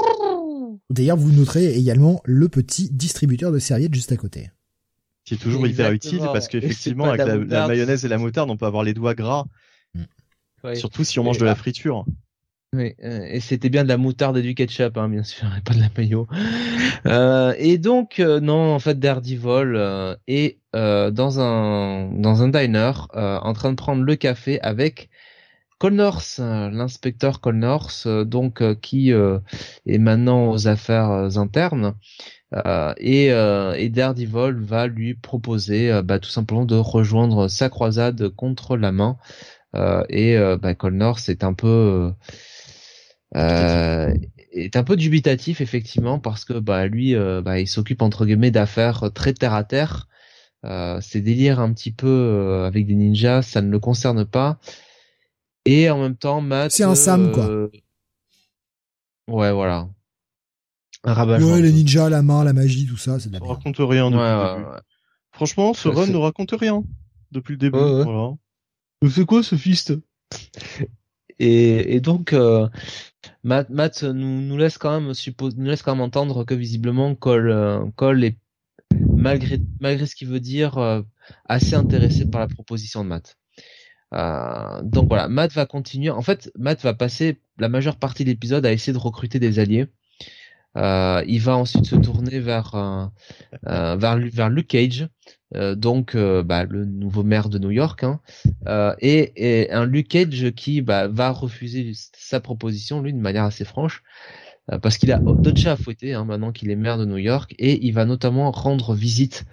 [0.91, 4.51] D'ailleurs, vous noterez également le petit distributeur de serviettes juste à côté.
[5.25, 8.67] Qui est toujours hyper utile parce qu'effectivement, avec la, mayonnaise et la moutarde, on peut
[8.67, 9.45] avoir les doigts gras.
[9.95, 10.75] Mm.
[10.75, 12.07] Surtout si on mange de la friture.
[12.75, 15.63] Oui, euh, et c'était bien de la moutarde et du ketchup, hein, bien sûr, et
[15.63, 16.27] pas de la mayo.
[17.07, 22.93] Euh, et donc, euh, non, en fait, Daredevil euh, est dans un dans un diner
[23.15, 25.09] en train de prendre le café avec
[25.79, 31.95] Connors, l'inspecteur Connors, donc qui est maintenant aux affaires internes.
[32.99, 38.93] et, et Daredevil va lui proposer bah, tout simplement de rejoindre sa croisade contre la
[38.93, 39.17] main.
[39.75, 42.13] et bah, est un peu
[43.37, 44.15] euh,
[44.53, 48.51] est un peu dubitatif effectivement parce que bah lui euh, bah, il s'occupe entre guillemets
[48.51, 50.09] d'affaires très terre à terre.
[50.65, 54.59] Euh, ses délires un petit peu euh, avec des ninjas ça ne le concerne pas.
[55.67, 57.69] Et en même temps Matt c'est un Sam quoi.
[59.29, 59.89] Ouais voilà.
[61.05, 64.11] Un ouais les ninjas la main la magie tout ça c'est de la raconte rien
[64.11, 64.77] depuis ouais, le début.
[65.33, 66.83] franchement ce run ne raconte rien
[67.31, 68.33] depuis le début voilà.
[69.09, 69.93] c'est quoi ce fist?
[71.39, 72.69] Et, et donc euh,
[73.43, 78.39] Matt, nous, laisse quand même entendre que visiblement Cole, euh, est
[79.17, 81.03] malgré ce qu'il veut dire euh,
[81.47, 83.37] assez intéressé par la proposition de Matt.
[84.15, 86.11] Euh, donc voilà, Matt va continuer.
[86.11, 89.59] En fait, Matt va passer la majeure partie de l'épisode à essayer de recruter des
[89.59, 89.87] alliés.
[90.77, 93.11] Il va ensuite se tourner vers
[93.63, 95.09] vers, vers Luke Cage,
[95.55, 98.21] euh, donc euh, bah, le nouveau maire de New York, hein,
[99.01, 103.65] et, et, un Luke Cage qui bah, va refuser sa proposition, lui, de manière assez
[103.65, 104.03] franche,
[104.83, 107.55] parce qu'il a d'autres chats à fouetter hein, maintenant qu'il est maire de New York
[107.59, 109.47] et il va notamment rendre visite.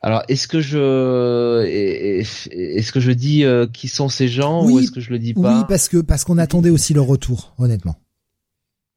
[0.00, 5.00] Alors est-ce que je est-ce que je dis qui sont ces gens ou est-ce que
[5.00, 5.58] je le dis pas?
[5.58, 7.96] Oui, parce que parce qu'on attendait aussi leur retour, honnêtement.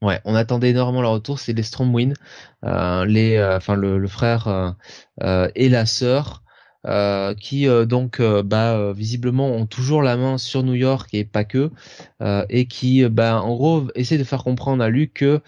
[0.04, 1.38] Ouais, on attendait énormément leur retour.
[1.38, 2.14] C'est les Stromwin,
[2.64, 4.74] euh, les, enfin le, le, frère
[5.22, 6.44] euh, et la sœur
[6.86, 11.24] euh, qui euh, donc euh, bah visiblement ont toujours la main sur New York et
[11.24, 11.70] pas que
[12.50, 15.40] et qui bah en gros essaie de faire comprendre à Luc que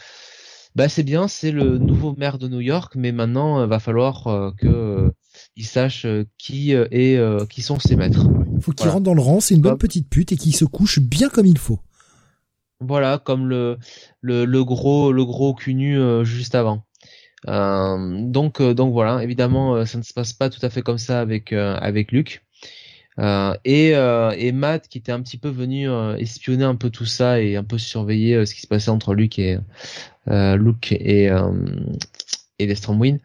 [0.75, 5.11] bah c'est bien, c'est le nouveau maire de New York, mais maintenant va falloir que
[5.57, 6.07] il sache
[6.39, 7.19] qui et
[7.49, 8.27] qui sont ses maîtres.
[8.55, 10.65] Il faut qu'il rentre dans le rang, c'est une bonne petite pute et qu'il se
[10.65, 11.81] couche bien comme il faut.
[12.81, 13.79] Voilà, comme le
[14.21, 16.87] le, gros le gros cunu juste avant.
[17.49, 20.83] Euh, donc euh, donc voilà, évidemment, euh, ça ne se passe pas tout à fait
[20.83, 22.45] comme ça avec avec Luc.
[23.65, 25.89] et, et Matt qui était un petit peu venu
[26.19, 29.39] espionner un peu tout ça et un peu surveiller ce qui se passait entre Luc
[29.39, 29.59] et
[30.27, 31.31] Luke et
[32.59, 33.19] et les Stromwin,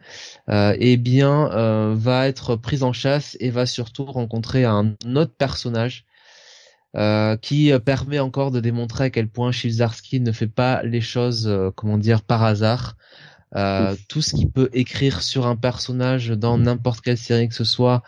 [0.48, 6.04] eh bien va être prise en chasse et va surtout rencontrer un autre personnage
[7.40, 11.98] qui permet encore de démontrer à quel point Shilzarski ne fait pas les choses, comment
[11.98, 12.96] dire, par hasard.
[13.54, 17.64] Euh, tout ce qui peut écrire sur un personnage dans n'importe quelle série que ce
[17.64, 18.02] soit,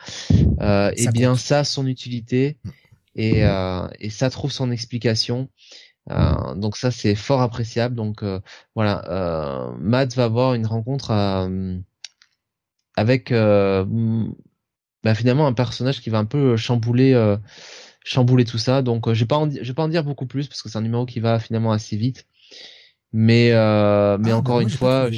[0.63, 2.57] euh, eh bien ça a son utilité
[3.15, 5.51] et, euh, et ça trouve son explication.
[6.11, 7.95] Euh, donc ça c'est fort appréciable.
[7.95, 8.41] Donc euh,
[8.75, 11.11] voilà, euh, Matt va avoir une rencontre
[12.97, 13.85] avec bah,
[15.15, 17.37] finalement un personnage qui va un peu chambouler
[18.05, 18.83] chambouler tout ça.
[18.83, 20.83] Donc je vais pas je vais pas en dire beaucoup plus parce que c'est un
[20.83, 22.27] numéro qui va finalement assez vite.
[23.13, 25.09] Mais euh, mais ah, encore une fois.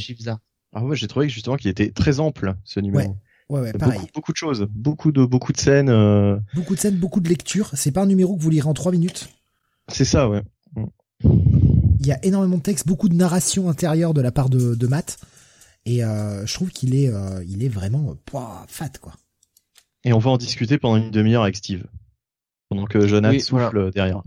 [0.73, 3.17] Ah ouais, j'ai trouvé que justement qu'il était très ample ce numéro.
[3.49, 3.99] Ouais, ouais, pareil.
[4.01, 5.89] Beaucoup, beaucoup, de choses, beaucoup de beaucoup de scènes.
[5.89, 6.39] Euh...
[6.55, 7.71] Beaucoup de scènes, beaucoup de lectures.
[7.75, 9.29] C'est pas un numéro que vous lirez en trois minutes.
[9.89, 10.43] C'est ça, ouais.
[11.23, 14.87] Il y a énormément de textes, beaucoup de narration intérieure de la part de, de
[14.87, 15.19] Matt,
[15.87, 19.15] et euh, je trouve qu'il est euh, il est vraiment euh, fat quoi.
[20.05, 21.85] Et on va en discuter pendant une demi-heure avec Steve,
[22.69, 24.23] pendant que Jonathan souffle derrière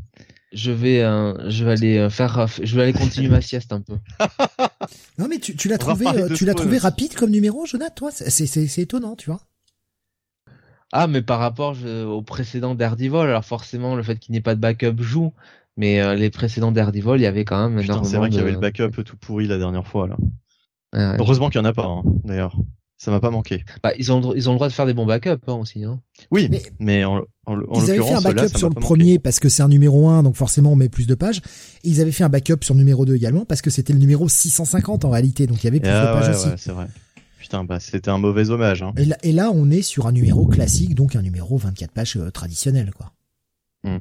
[0.52, 3.82] je vais, euh, je vais aller euh, faire, je vais aller continuer ma sieste un
[3.82, 3.98] peu.
[5.18, 8.12] non mais tu, tu l'as trouvé, euh, tu l'as trouvé rapide comme numéro, Jonathan, toi?
[8.12, 9.42] C'est c'est étonnant, tu vois.
[10.92, 14.56] Ah mais par rapport au précédent Daredevil, alors forcément le fait qu'il n'y ait pas
[14.56, 15.34] de backup joue,
[15.78, 18.54] mais les précédents Daredevil, il y avait quand même Putain, C'est vrai qu'il y avait
[18.54, 20.18] le backup tout pourri la dernière fois là.
[21.20, 22.58] Heureusement qu'il y en a pas, hein, d'ailleurs.
[23.00, 23.64] Ça m'a pas manqué.
[23.82, 25.86] Bah, ils ont, ils ont le droit de faire des bons backups hein, aussi.
[25.86, 26.02] Hein.
[26.32, 29.48] Oui, mais, mais en, en, Ils avaient fait un backup sur le premier parce que
[29.48, 31.38] c'est un numéro 1, donc forcément on met plus de pages.
[31.86, 34.00] Et ils avaient fait un backup sur le numéro 2 également parce que c'était le
[34.00, 36.50] numéro 650 en réalité, donc il y avait plus de ah pages aussi.
[36.50, 36.88] Ouais, c'est vrai.
[37.40, 38.84] Putain, bah c'était un mauvais hommage.
[38.84, 38.92] Hein.
[38.98, 42.18] Et, là, et, là, on est sur un numéro classique, donc un numéro 24 pages
[42.18, 43.14] euh, traditionnel, quoi.
[43.86, 44.00] Hmm.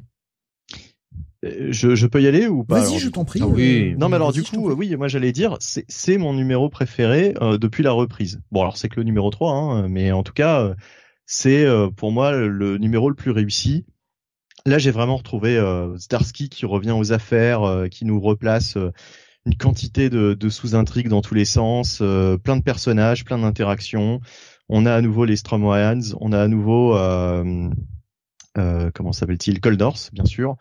[1.45, 3.39] Euh, je, je, peux y aller ou pas Vas-y, je t'en prie.
[3.41, 3.91] Ah oui.
[3.93, 7.57] Euh, non, mais alors du coup, oui, moi j'allais dire, c'est mon numéro préféré euh,
[7.57, 8.41] depuis la reprise.
[8.51, 10.73] Bon, alors c'est que le numéro 3, hein, mais en tout cas,
[11.25, 13.85] c'est pour moi le numéro le plus réussi.
[14.65, 15.57] Là, j'ai vraiment retrouvé
[15.97, 18.77] Starsky qui revient aux affaires, qui nous replace
[19.45, 21.99] une quantité de, de sous-intrigues dans tous les sens,
[22.43, 24.19] plein de personnages, plein d'interactions.
[24.67, 26.93] On a à nouveau les Stromwayans, on a à nouveau
[28.55, 29.61] comment s'appelle-t-il?
[29.61, 30.57] Coldors, bien sûr.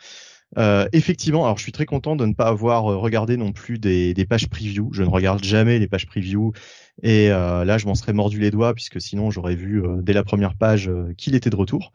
[0.57, 3.79] Euh, effectivement, alors je suis très content de ne pas avoir euh, regardé non plus
[3.79, 4.91] des, pages preview.
[4.93, 6.53] Je ne regarde jamais les pages preview
[7.03, 10.13] et euh, là je m'en serais mordu les doigts puisque sinon j'aurais vu euh, dès
[10.13, 11.93] la première page qu'il était de retour.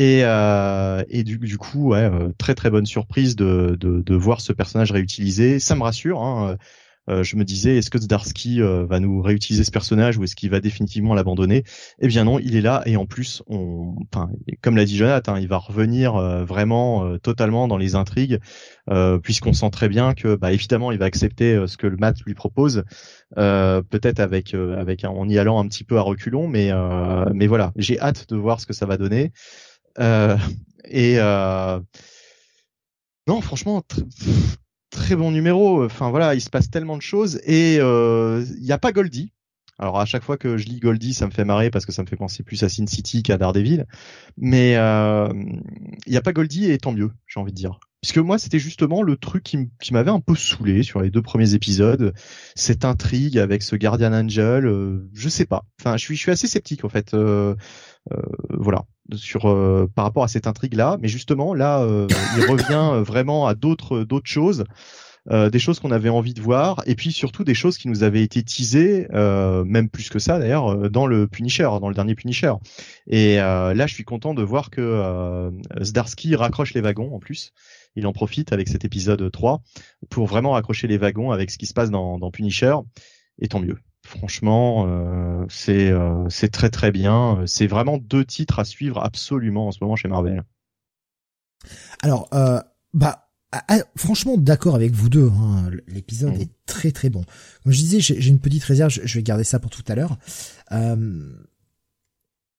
[0.00, 2.08] Et, et du, coup, ouais,
[2.38, 5.58] très très bonne surprise de, voir ce personnage réutilisé.
[5.58, 6.22] Ça me rassure.
[6.22, 6.56] Hein.
[7.08, 10.36] Euh, je me disais, est-ce que Zdarsky euh, va nous réutiliser ce personnage ou est-ce
[10.36, 11.64] qu'il va définitivement l'abandonner?
[12.00, 13.94] Eh bien non, il est là et en plus, on,
[14.62, 18.38] comme l'a dit Jonathan, hein, il va revenir euh, vraiment totalement dans les intrigues,
[19.22, 22.34] puisqu'on sent très bien que, bah, évidemment, il va accepter ce que le Matt lui
[22.34, 22.84] propose,
[23.34, 26.70] peut-être avec, avec en y allant un petit peu à reculons, mais,
[27.34, 29.32] mais voilà, j'ai hâte de voir ce que ça va donner.
[29.98, 31.18] et
[33.26, 33.82] non, franchement,
[34.90, 35.84] très bon numéro.
[35.84, 39.32] Enfin voilà, il se passe tellement de choses et il euh, n'y a pas Goldie.
[39.78, 42.02] Alors à chaque fois que je lis Goldie, ça me fait marrer parce que ça
[42.02, 43.86] me fait penser plus à Sin City qu'à Daredevil.
[44.36, 45.32] Mais il euh,
[46.06, 47.78] n'y a pas Goldie et tant mieux, j'ai envie de dire.
[48.00, 51.54] Puisque moi, c'était justement le truc qui m'avait un peu saoulé sur les deux premiers
[51.54, 52.12] épisodes,
[52.54, 54.66] cette intrigue avec ce Guardian Angel.
[54.66, 55.64] Euh, je sais pas.
[55.80, 57.14] Enfin, je suis, je assez sceptique en fait.
[57.14, 57.56] Euh,
[58.12, 59.42] euh, voilà, sur
[59.94, 60.96] par rapport à cette intrigue là.
[61.00, 61.84] Mais justement, là,
[62.36, 64.64] il revient vraiment à d'autres choses.
[65.30, 68.02] Euh, des choses qu'on avait envie de voir, et puis surtout des choses qui nous
[68.02, 72.14] avaient été teasées, euh, même plus que ça d'ailleurs, dans le Punisher, dans le dernier
[72.14, 72.54] Punisher.
[73.08, 75.50] Et là, je suis content de voir que
[75.82, 77.52] Zdarsky raccroche les wagons en plus,
[77.98, 79.62] il en profite avec cet épisode 3
[80.08, 82.74] pour vraiment raccrocher les wagons avec ce qui se passe dans, dans Punisher.
[83.40, 83.78] Et tant mieux.
[84.04, 87.42] Franchement, euh, c'est euh, c'est très très bien.
[87.46, 90.42] C'est vraiment deux titres à suivre absolument en ce moment chez Marvel.
[92.02, 92.60] Alors, euh,
[92.94, 95.28] bah, ah, ah, franchement, d'accord avec vous deux.
[95.28, 95.70] Hein.
[95.86, 96.40] L'épisode mm.
[96.40, 97.24] est très très bon.
[97.64, 98.90] Comme je disais, j'ai une petite réserve.
[98.90, 100.18] Je, vais garder ça pour tout à l'heure.
[100.72, 101.32] Euh,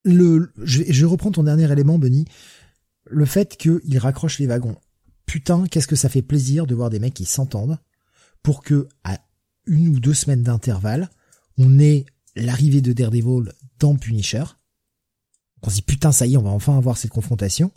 [0.04, 2.26] le, je, je reprends ton dernier élément, Benny.
[3.06, 4.78] Le fait qu'il raccroche les wagons.
[5.30, 7.78] Putain, qu'est-ce que ça fait plaisir de voir des mecs qui s'entendent
[8.42, 9.20] pour que à
[9.68, 11.08] une ou deux semaines d'intervalle,
[11.60, 14.44] on ait l'arrivée de Daredevil dans Punisher.
[15.62, 17.72] On se dit putain, ça y est, on va enfin avoir cette confrontation.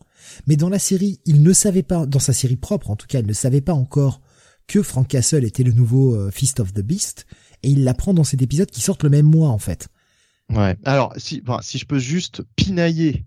[0.47, 3.21] Mais dans la série, il ne savait pas, dans sa série propre en tout cas,
[3.21, 4.23] il ne savait pas encore
[4.67, 7.27] que Frank Castle était le nouveau euh, Feast of the Beast,
[7.63, 9.89] et il l'apprend dans cet épisode qui sort le même mois en fait.
[10.49, 10.79] Ouais.
[10.85, 13.27] Alors si, si je peux juste pinailler,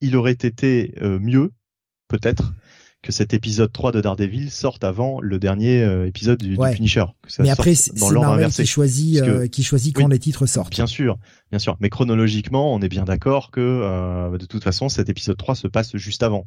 [0.00, 1.52] il aurait été euh, mieux,
[2.08, 2.52] peut-être,
[3.04, 7.04] que cet épisode 3 de Daredevil sorte avant le dernier euh, épisode du, Punisher.
[7.38, 10.72] mais après, c'est Marvel qui choisit, euh, qui choisit quand les titres sortent.
[10.72, 11.18] Bien sûr,
[11.50, 11.76] bien sûr.
[11.80, 15.68] Mais chronologiquement, on est bien d'accord que euh, de toute façon, cet épisode 3 se
[15.68, 16.46] passe juste avant.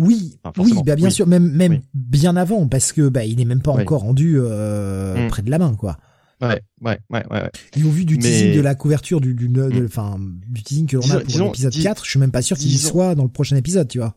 [0.00, 3.62] Oui, oui, bah bien sûr, même même bien avant, parce que bah il est même
[3.62, 5.28] pas encore rendu mm.
[5.28, 5.96] près de la main, quoi.
[6.40, 7.50] Ouais, ouais, ouais, ouais.
[7.76, 9.84] Et au vu du teasing de la couverture du, du, mm.
[9.86, 10.18] enfin,
[10.48, 12.76] du teasing que l'on a pour l'épisode 4, je suis même pas sûr qu'il y
[12.76, 14.16] soit dans le prochain épisode, tu vois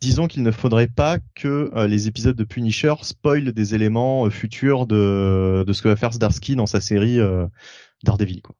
[0.00, 4.30] disons qu'il ne faudrait pas que euh, les épisodes de Punisher spoilent des éléments euh,
[4.30, 7.46] futurs de, de ce que va faire Starsky dans sa série euh,
[8.04, 8.40] Daredevil.
[8.42, 8.56] Quoi.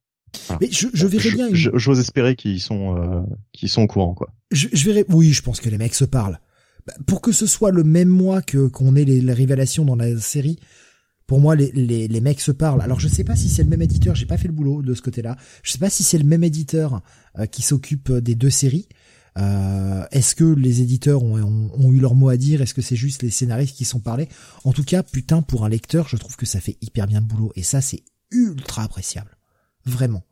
[0.60, 1.48] Mais je, je verrais bien.
[1.52, 4.32] J'ose espérer qu'ils sont euh, qu'ils sont au courant quoi.
[4.50, 5.04] Je, je verrais.
[5.08, 6.40] Oui, je pense que les mecs se parlent.
[6.86, 10.16] Bah, pour que ce soit le même mois que qu'on ait les, révélations dans la
[10.18, 10.58] série,
[11.26, 12.80] pour moi les, les, les mecs se parlent.
[12.82, 14.14] Alors je sais pas si c'est le même éditeur.
[14.14, 15.36] J'ai pas fait le boulot de ce côté-là.
[15.62, 17.02] Je sais pas si c'est le même éditeur
[17.50, 18.88] qui s'occupe des deux séries.
[19.38, 22.62] Euh, Est-ce que les éditeurs ont, eu leur mot à dire?
[22.62, 24.28] Est-ce que c'est juste les scénaristes qui sont parlés?
[24.64, 27.26] En tout cas, putain, pour un lecteur, je trouve que ça fait hyper bien le
[27.26, 27.52] boulot.
[27.56, 29.36] Et ça, c'est ultra appréciable.
[29.84, 30.22] Vraiment.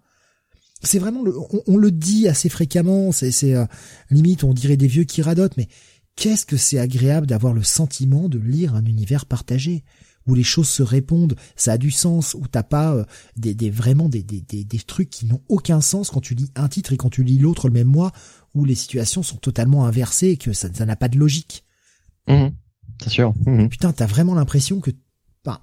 [0.83, 1.35] C'est vraiment le,
[1.67, 3.11] on, le dit assez fréquemment.
[3.13, 3.67] C'est, euh,
[4.11, 5.69] limite, on dirait des vieux qui radotent, mais
[6.15, 9.85] qu'est-ce que c'est agréable d'avoir le sentiment de lire un univers partagé
[10.29, 13.05] où les choses se répondent, ça a du sens, où t'as pas euh,
[13.37, 16.69] des, des, vraiment des, des, des trucs qui n'ont aucun sens quand tu lis un
[16.69, 18.13] titre et quand tu lis l'autre le même mois,
[18.55, 21.65] où les situations sont totalement inversées et que ça n'a pas de logique.
[22.27, 22.49] Mmh,
[23.03, 23.35] c'est sûr.
[23.47, 23.69] Mmh.
[23.69, 24.91] Putain, t'as vraiment l'impression que,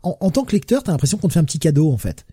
[0.04, 2.26] en, tant que lecteur, t'as l'impression qu'on te fait un petit cadeau en fait.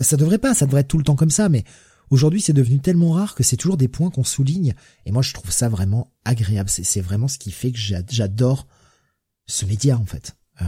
[0.00, 1.64] Ça devrait pas, ça devrait être tout le temps comme ça, mais
[2.10, 4.74] aujourd'hui c'est devenu tellement rare que c'est toujours des points qu'on souligne.
[5.04, 6.68] Et moi je trouve ça vraiment agréable.
[6.68, 8.66] C'est vraiment ce qui fait que j'adore
[9.46, 10.36] ce média en fait.
[10.60, 10.64] Euh,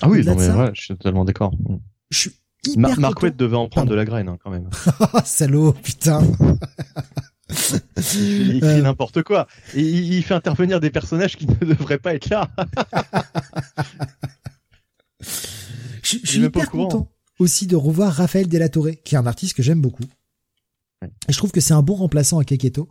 [0.00, 1.54] ah oui, non, mais ouais, je suis totalement d'accord.
[2.10, 2.32] Je suis
[2.76, 2.96] Mar
[3.36, 4.68] devait en prendre de la graine hein, quand même.
[5.24, 6.22] Salaud, putain.
[8.14, 8.82] il écrit euh.
[8.82, 9.46] n'importe quoi.
[9.74, 12.48] Et il, fait intervenir des personnages qui ne devraient pas être là.
[16.02, 17.08] je, suis hyper content
[17.38, 20.04] aussi de revoir Raphaël Delatorre, qui est un artiste que j'aime beaucoup.
[21.02, 22.88] Et je trouve que c'est un bon remplaçant à Keketo.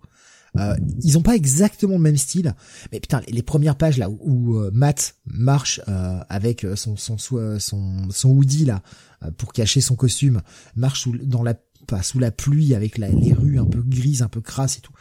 [0.58, 2.54] Euh, ils ont pas exactement le même style,
[2.92, 8.10] mais putain, les, premières pages là où, euh, Matt marche euh, avec son son son
[8.10, 8.82] son hoodie là
[9.38, 10.42] pour cacher son costume,
[10.76, 11.54] marche sous, dans la
[11.88, 14.94] pas sous la pluie avec les rues un peu grises, un peu crasses et tout.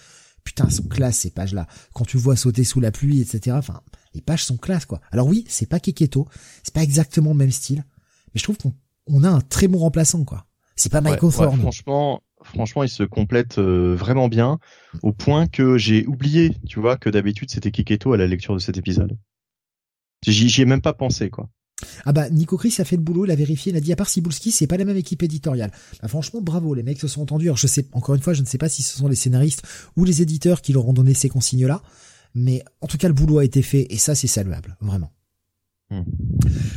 [0.45, 1.67] Putain, sont classe ces pages là.
[1.95, 3.57] Quand tu vois sauter sous la pluie, etc.
[3.59, 3.83] Enfin,
[4.15, 5.01] les pages sont classe quoi.
[5.11, 6.29] Alors oui, c'est pas Keketo,
[6.63, 7.85] c'est pas exactement le même style,
[8.35, 10.47] mais je trouve qu'on a un très bon remplaçant quoi.
[10.77, 11.61] C'est pas Michael Thorne.
[11.61, 14.59] franchement, franchement, il se complète euh, vraiment bien,
[15.03, 18.61] au point que j'ai oublié, tu vois, que d'habitude c'était Keketo à la lecture de
[18.61, 19.17] cet épisode.
[20.27, 21.49] J'y ai même pas pensé, quoi.
[22.05, 23.97] Ah bah Nico Chris a fait le boulot, il a vérifié, il a dit à
[23.97, 25.73] part Sibulski, c'est pas la même équipe éditoriale.
[26.03, 27.47] Bah franchement bravo, les mecs se sont entendus.
[27.47, 29.63] Alors je sais encore une fois, je ne sais pas si ce sont les scénaristes
[29.97, 31.83] ou les éditeurs qui leur ont donné ces consignes là,
[32.35, 35.11] mais en tout cas le boulot a été fait et ça c'est saluable, vraiment.
[35.91, 36.03] Hmm.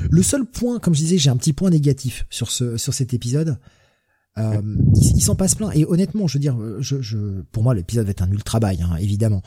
[0.09, 3.13] Le seul point, comme je disais, j'ai un petit point négatif sur ce sur cet
[3.13, 3.59] épisode,
[4.37, 4.61] euh,
[4.95, 5.71] il, s'en passe plein.
[5.71, 8.81] Et honnêtement, je veux dire, je, je, pour moi, l'épisode va être un ultra bail,
[8.81, 9.41] hein, évidemment.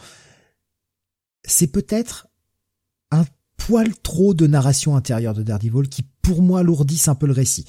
[1.45, 2.29] C'est peut-être
[3.11, 3.25] un
[3.57, 7.67] poil trop de narration intérieure de Daredevil qui, pour moi, lourdissent un peu le récit.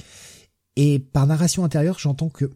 [0.76, 2.52] Et par narration intérieure, j'entends que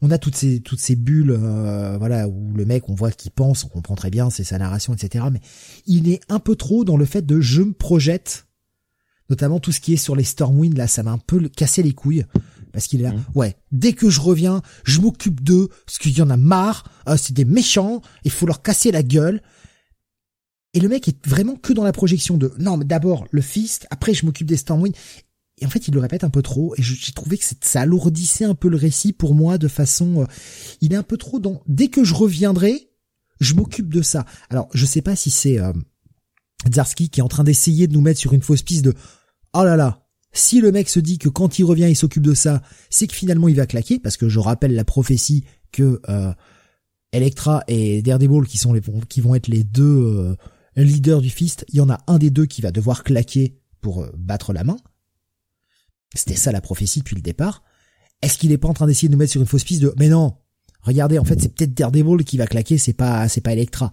[0.00, 3.32] on a toutes ces toutes ces bulles, euh, voilà, où le mec, on voit qu'il
[3.32, 5.24] pense, on comprend très bien, c'est sa narration, etc.
[5.32, 5.40] Mais
[5.86, 8.46] il est un peu trop dans le fait de je me projette,
[9.28, 10.76] notamment tout ce qui est sur les Stormwind.
[10.76, 12.24] Là, ça m'a un peu cassé les couilles
[12.78, 13.12] parce qu'il est là.
[13.12, 13.24] Mmh.
[13.34, 16.84] Ouais, dès que je reviens, je m'occupe d'eux parce qu'il y en a marre.
[17.08, 18.02] Euh, c'est des méchants.
[18.22, 19.42] Il faut leur casser la gueule.
[20.74, 23.88] Et le mec est vraiment que dans la projection de non, mais d'abord le fist,
[23.90, 24.94] après je m'occupe des Stormwind.
[25.60, 26.72] Et en fait, il le répète un peu trop.
[26.76, 30.22] Et j'ai trouvé que ça alourdissait un peu le récit pour moi de façon.
[30.22, 30.26] Euh,
[30.80, 31.62] il est un peu trop dans.
[31.66, 32.90] Dès que je reviendrai,
[33.40, 34.24] je m'occupe de ça.
[34.50, 35.72] Alors, je sais pas si c'est euh,
[36.72, 38.94] Zarski qui est en train d'essayer de nous mettre sur une fausse piste de
[39.52, 40.07] oh là là.
[40.32, 43.14] Si le mec se dit que quand il revient, il s'occupe de ça, c'est que
[43.14, 46.32] finalement il va claquer, parce que je rappelle la prophétie que euh,
[47.12, 50.36] Electra et Daredevil, qui sont les qui vont être les deux euh,
[50.76, 54.02] leaders du Fist, il y en a un des deux qui va devoir claquer pour
[54.02, 54.76] euh, battre la main.
[56.14, 57.62] C'était ça la prophétie depuis le départ.
[58.22, 59.94] Est-ce qu'il est pas en train d'essayer de nous mettre sur une fausse piste de
[59.96, 60.36] mais non,
[60.82, 63.92] regardez, en fait c'est peut-être Daredevil qui va claquer, c'est pas c'est pas Electra.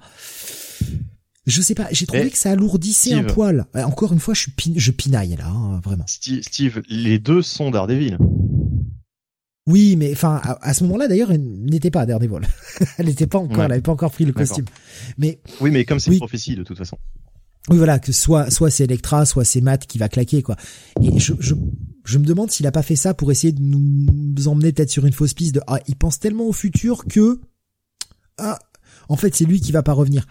[1.46, 3.66] Je sais pas, j'ai trouvé que ça alourdissait un poil.
[3.76, 6.06] Encore une fois, je suis je pinaille là, hein, vraiment.
[6.08, 8.18] Steve, les deux sont Daredevil.
[9.68, 12.48] Oui, mais enfin à, ce moment-là d'ailleurs, elle n'était pas Daredevil.
[12.98, 14.66] elle n'était pas encore, elle avait pas encore pris le costume.
[15.18, 16.98] Mais oui, mais comme c'est une prophétie de toute façon.
[17.70, 20.56] Oui, voilà, que soit soit c'est Electra, soit c'est Matt qui va claquer quoi.
[21.02, 21.56] Et je je,
[22.04, 25.06] je me demande s'il a pas fait ça pour essayer de nous emmener peut-être sur
[25.06, 27.42] une fausse piste de ah il pense tellement au futur que
[28.38, 28.60] ah
[29.10, 30.28] en fait c'est lui qui va pas revenir.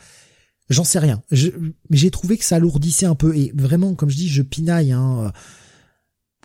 [0.70, 1.22] J'en sais rien.
[1.30, 4.92] mais j'ai trouvé que ça alourdissait un peu et vraiment comme je dis je pinaille
[4.92, 5.32] hein.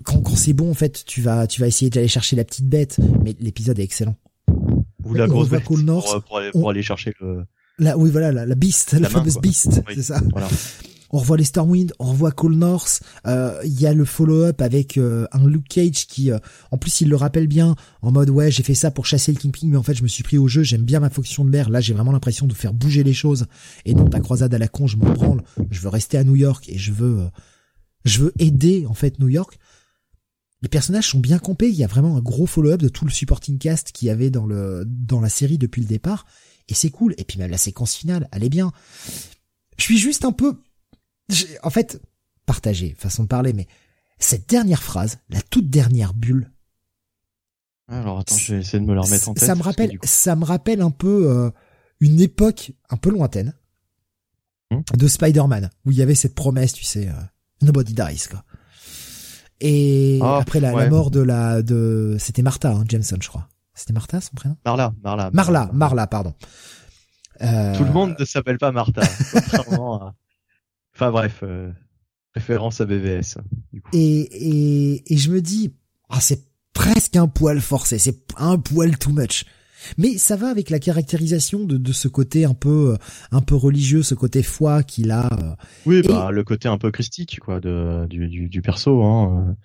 [0.03, 2.67] Quand, quand c'est bon en fait tu vas tu vas essayer d'aller chercher la petite
[2.67, 4.15] bête mais l'épisode est excellent.
[5.05, 5.79] Ou la grosse bête pour,
[6.51, 7.45] pour, aller chercher le
[7.79, 10.21] la, oui, voilà, la, la Beast, la, fameuse Beast, c'est ça.
[10.31, 10.49] Voilà.
[11.11, 13.01] On revoit les Stormwind, on revoit Cole North.
[13.25, 16.39] Euh, il y a le follow-up avec euh, un Luke Cage qui, euh,
[16.71, 19.39] en plus, il le rappelle bien en mode ouais, j'ai fait ça pour chasser le
[19.39, 20.63] Kingpin, mais en fait, je me suis pris au jeu.
[20.63, 21.69] J'aime bien ma fonction de l'air.
[21.69, 23.45] Là, j'ai vraiment l'impression de faire bouger les choses
[23.85, 24.87] et non ta croisade à la con.
[24.87, 25.43] Je me branle.
[25.71, 27.27] Je veux rester à New York et je veux,
[28.05, 29.57] je veux aider en fait New York.
[30.61, 31.69] Les personnages sont bien campés.
[31.69, 34.29] Il y a vraiment un gros follow-up de tout le supporting cast qu'il y avait
[34.29, 36.25] dans le dans la série depuis le départ
[36.69, 37.13] et c'est cool.
[37.17, 38.71] Et puis même la séquence finale, elle est bien.
[39.77, 40.61] Je suis juste un peu,
[41.63, 42.01] en fait,
[42.45, 43.67] partagé, façon de parler, mais
[44.17, 46.51] cette dernière phrase, la toute dernière bulle.
[47.87, 49.43] Alors attends, je vais essayer de me la remettre en tête.
[49.43, 51.49] Ça me rappelle, ça me rappelle un peu euh,
[51.99, 53.53] une époque un peu lointaine
[54.71, 57.13] hmm de Spider-Man où il y avait cette promesse, tu sais, euh,
[57.63, 58.43] nobody dies quoi.
[59.61, 63.49] Et ah, après la, la, mort de la de, c'était Martha hein, Jameson, je crois.
[63.73, 64.57] C'était Martha son prénom?
[64.63, 65.31] Marla, Marla.
[65.33, 66.33] Marla, Marla, pardon.
[67.41, 67.75] Euh...
[67.75, 69.01] Tout le monde ne s'appelle pas Martha.
[70.99, 71.71] Enfin bref, euh,
[72.35, 73.37] référence à BVS.
[73.71, 73.89] Du coup.
[73.93, 75.73] Et, et, et je me dis,
[76.09, 79.45] ah, c'est presque un poil forcé, c'est un poil too much.
[79.97, 82.97] Mais ça va avec la caractérisation de, de ce côté un peu
[83.31, 85.27] un peu religieux, ce côté foi qu'il a.
[85.31, 85.55] Euh.
[85.85, 89.01] Oui, bah le côté un peu christique quoi de du, du, du perso.
[89.01, 89.55] Hein.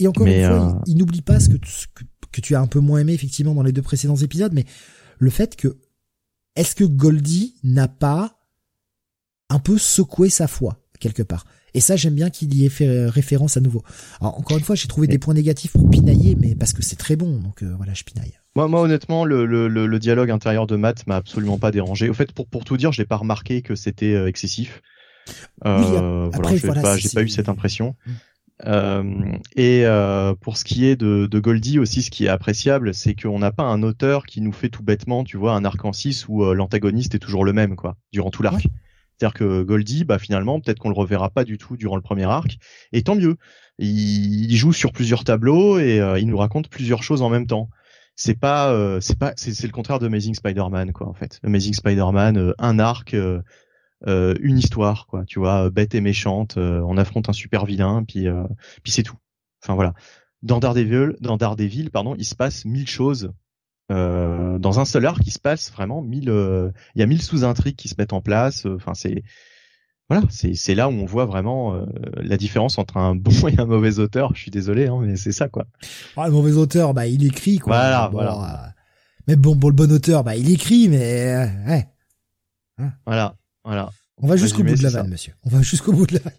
[0.00, 2.66] Et encore une fois, euh, il, n'oublie pas ce que, que que tu as un
[2.66, 4.66] peu moins aimé effectivement dans les deux précédents épisodes, mais
[5.18, 5.78] le fait que
[6.56, 8.41] est-ce que Goldie n'a pas
[9.52, 13.06] un peu secoué sa foi quelque part Et ça, j'aime bien qu'il y ait fait
[13.06, 13.82] référence à nouveau.
[14.20, 16.96] Alors, encore une fois, j'ai trouvé des points négatifs pour pinailler, mais parce que c'est
[16.96, 18.38] très bon, donc euh, voilà, je pinaille.
[18.54, 22.08] Moi, moi honnêtement, le, le, le, dialogue intérieur de Matt m'a absolument pas dérangé.
[22.08, 24.82] Au fait, pour, pour tout dire, j'ai pas remarqué que c'était euh, excessif.
[25.64, 27.94] Euh, après, voilà, j'ai pas, eu cette impression.
[28.06, 28.12] Mm.
[28.66, 32.94] Euh, et euh, pour ce qui est de, de, Goldie aussi, ce qui est appréciable,
[32.94, 35.84] c'est qu'on n'a pas un auteur qui nous fait tout bêtement, tu vois, un arc
[35.84, 38.66] en 6 où euh, l'antagoniste est toujours le même, quoi, durant tout l'arc.
[39.22, 42.24] C'est-à-dire que Goldie, bah finalement, peut-être qu'on le reverra pas du tout durant le premier
[42.24, 42.58] arc,
[42.92, 43.36] et tant mieux.
[43.78, 47.70] Il, joue sur plusieurs tableaux et il nous raconte plusieurs choses en même temps.
[48.16, 51.40] C'est pas, c'est pas, c'est le contraire de Amazing Spider-Man, quoi, en fait.
[51.42, 53.14] Amazing Spider-Man, un arc
[54.08, 55.24] euh, une histoire, quoi.
[55.26, 58.44] Tu vois, bête et méchante, euh, on affronte un super vilain, puis euh,
[58.82, 59.16] puis c'est tout.
[59.62, 59.94] Enfin voilà.
[60.42, 63.32] Dans Daredevil, dans Daredevil, pardon, il se passe mille choses.
[63.92, 66.28] Dans un seul arc, il se passe vraiment mille.
[66.94, 68.66] Il y a mille sous-intrigues qui se mettent en place.
[68.66, 69.22] Enfin, c'est
[70.08, 73.66] voilà, c'est c'est là où on voit vraiment la différence entre un bon et un
[73.66, 74.34] mauvais auteur.
[74.34, 75.66] Je suis désolé, hein, mais c'est ça quoi.
[76.16, 77.76] Ah, le mauvais auteur, bah il écrit quoi.
[77.76, 78.74] Voilà, voilà.
[79.26, 81.88] mais bon, bon, le bon auteur, bah il écrit, mais ouais.
[82.78, 82.92] Hein.
[83.06, 83.36] Voilà.
[83.64, 83.90] Voilà.
[84.18, 85.34] On va jusqu'au bout de la vanne, monsieur.
[85.44, 86.32] On va jusqu'au bout de la vanne.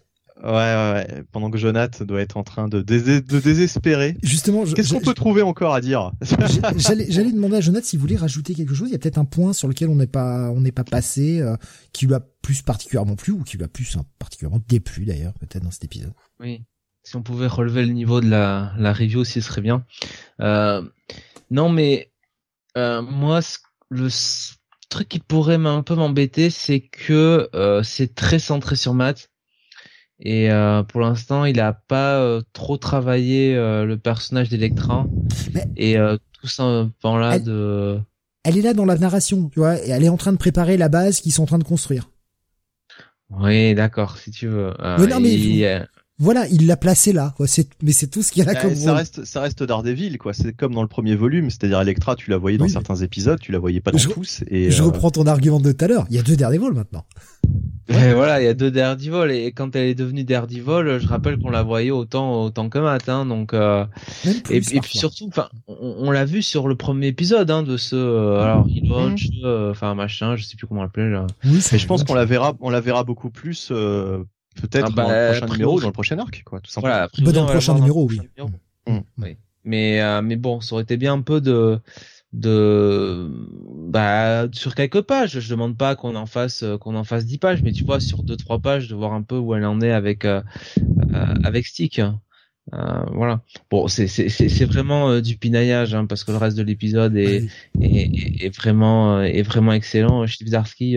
[0.44, 1.24] Ouais, ouais, ouais.
[1.32, 4.18] Pendant que Jonathan doit être en train de, de désespérer.
[4.22, 6.12] Justement, qu'est-ce qu'on peut trouver encore à dire?
[6.76, 8.90] J'allais, j'allais demander à Jonathan s'il voulait rajouter quelque chose.
[8.90, 11.40] Il y a peut-être un point sur lequel on n'est pas, on n'est pas passé,
[11.40, 11.56] euh,
[11.92, 15.32] qui lui a plus particulièrement plu ou qui lui a plus hein, particulièrement déplu d'ailleurs,
[15.40, 16.12] peut-être dans cet épisode.
[16.40, 16.62] Oui.
[17.04, 19.86] Si on pouvait relever le niveau de la, la review aussi, ce serait bien.
[20.40, 20.82] Euh,
[21.50, 22.12] non, mais
[22.76, 23.40] euh, moi,
[23.88, 24.08] le
[24.90, 29.30] truc qui pourrait un peu m'embêter, c'est que euh, c'est très centré sur Matt.
[30.20, 35.06] Et euh, pour l'instant, il a pas euh, trop travaillé le personnage d'Electra.
[35.76, 35.96] Et
[36.40, 38.00] tout ça là de.
[38.46, 40.76] Elle est là dans la narration, tu vois, et elle est en train de préparer
[40.76, 42.10] la base qu'ils sont en train de construire.
[43.30, 44.74] Oui, d'accord, si tu veux.
[44.98, 45.86] mais non, mais
[46.18, 47.34] Voilà, il l'a placé là.
[47.36, 47.48] Quoi.
[47.48, 50.16] C'est, mais c'est tout ce qu'il y a là comme ça reste, ça reste Daredevil,
[50.18, 50.32] quoi.
[50.32, 53.50] C'est comme dans le premier volume, c'est-à-dire Electra, tu la voyais dans certains épisodes, tu
[53.50, 54.44] la voyais pas dans tous.
[54.48, 56.06] Et je reprends ton argument de tout à l'heure.
[56.10, 57.04] Il y a deux Daredevil maintenant.
[57.90, 61.38] Ouais, voilà, il y a deux Daredevil et quand elle est devenue Daredevil, je rappelle
[61.38, 63.84] qu'on la voyait autant autant que Matt, hein, donc euh,
[64.48, 68.40] et, puis surtout, enfin, on, l'a vu sur le premier épisode hein, de ce euh,
[68.40, 69.16] alors mhm.
[69.44, 71.26] euh, enfin machin, je sais plus comment l'appeler là.
[71.44, 74.24] Oui, mais je pense qu'on la verra, on la verra beaucoup plus euh,
[74.60, 76.94] peut-être ah, dans le bah, prochain numéro, dans le prochain arc, quoi, tout simplement.
[76.94, 78.20] Voilà, bah, dans le prochain numéro, oui.
[78.86, 78.98] Mm.
[79.18, 79.36] oui.
[79.64, 81.80] Mais mais bon, ça aurait été bien un peu de
[82.34, 83.30] de
[83.88, 87.38] bah sur quelques pages je demande pas qu'on en fasse euh, qu'on en fasse 10
[87.38, 89.80] pages mais tu vois sur deux trois pages de voir un peu où elle en
[89.80, 90.42] est avec euh,
[91.14, 92.10] euh avec Stick euh,
[93.12, 97.16] voilà bon c'est c'est c'est vraiment du pinaillage hein, parce que le reste de l'épisode
[97.16, 97.46] est,
[97.80, 100.96] est, est vraiment est vraiment excellent Steve Zarsky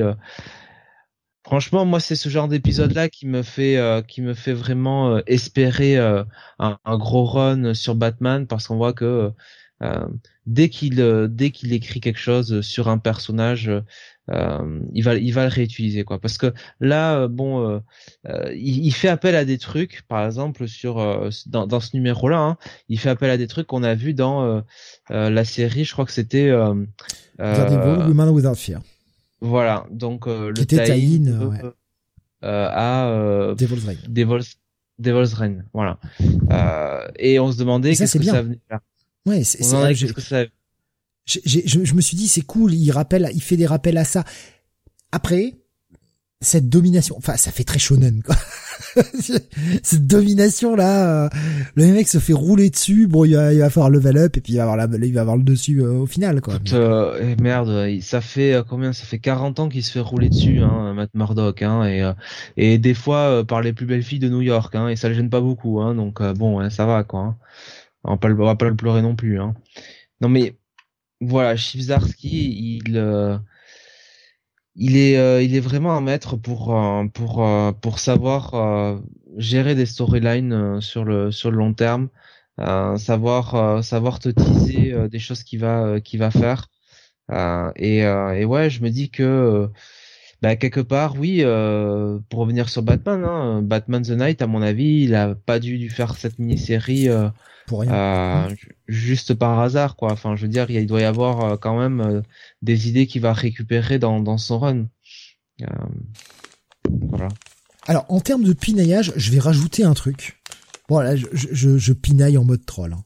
[1.48, 5.98] franchement moi c'est ce genre d'épisode là qui me fait qui me fait vraiment espérer
[5.98, 6.28] un,
[6.60, 9.32] un, gros run sur Batman parce qu'on voit que
[9.84, 10.08] euh,
[10.48, 13.70] dès qu'il euh, dès qu'il écrit quelque chose sur un personnage,
[14.32, 16.20] euh, il va il va le réutiliser quoi.
[16.20, 17.82] Parce que là, bon,
[18.56, 22.58] il, fait appel à des trucs, par exemple sur dans, dans ce numéro-là, hein,
[22.90, 24.64] il fait appel à des trucs qu'on a vu dans
[25.10, 25.86] la série.
[25.86, 26.74] Je crois que c'était euh,
[27.40, 28.82] Woman Without Fear.
[29.42, 30.92] Voilà, donc le qui était
[31.46, 31.62] ouais.
[32.42, 33.98] à Devil's Reign.
[34.08, 34.58] Devil's,
[35.00, 36.00] Devil's Reign, voilà.
[37.18, 38.80] et on se demandait qu'est-ce que ça venait faire.
[39.26, 39.64] Ouais, c'est,
[41.28, 44.06] je, je, je, me suis dit c'est cool, il rappelle, il fait des rappels à
[44.06, 44.24] ça.
[45.12, 45.56] Après,
[46.40, 48.36] cette domination, enfin ça fait très shonen quoi.
[49.84, 51.30] cette domination là, euh,
[51.76, 54.42] le mec se fait rouler dessus, bon il va, il va faire level up et
[54.42, 56.60] puis il va avoir la, il va avoir le dessus euh, au final quoi.
[56.74, 58.94] euh, eh, merde, ça fait euh, combien?
[58.94, 62.04] Ça fait 40 ans qu'il se fait rouler dessus, hein, Matt Murdock, hein, et
[62.56, 65.16] et des fois par les plus belles filles de New York, hein, et ça le
[65.16, 67.22] gêne pas beaucoup, hein, donc bon ça va quoi.
[67.22, 67.38] Hein.
[68.04, 69.40] On va pas le, pleurer non plus.
[69.42, 69.56] Hein.
[70.22, 70.56] Non mais
[71.20, 73.38] voilà, Chivzarski, il euh,
[74.78, 77.48] il est euh, il est vraiment un maître pour euh, pour
[77.82, 79.02] pour savoir
[79.38, 82.10] gérer des storylines sur le sur le long terme,
[82.58, 86.70] savoir savoir te teaser des choses qu'il va qu'il va faire.
[87.76, 89.70] et et ouais, je me dis que
[90.42, 94.62] bah, quelque part, oui, euh, pour revenir sur Batman, hein, Batman the Night, à mon
[94.62, 97.30] avis, il a pas dû, faire cette mini-série euh,
[97.68, 97.94] pour rien.
[97.94, 98.56] Euh,
[98.88, 100.12] juste par hasard, quoi.
[100.12, 102.22] Enfin, je veux dire, il doit y avoir euh, quand même euh,
[102.64, 104.88] des idées qu'il va récupérer dans, dans son run.
[106.90, 107.28] voilà.
[107.86, 110.42] Alors, en termes de pinaillage, je vais rajouter un truc.
[110.90, 112.94] Bon, là, je, je, je pinaille en mode troll.
[112.94, 113.04] Hein.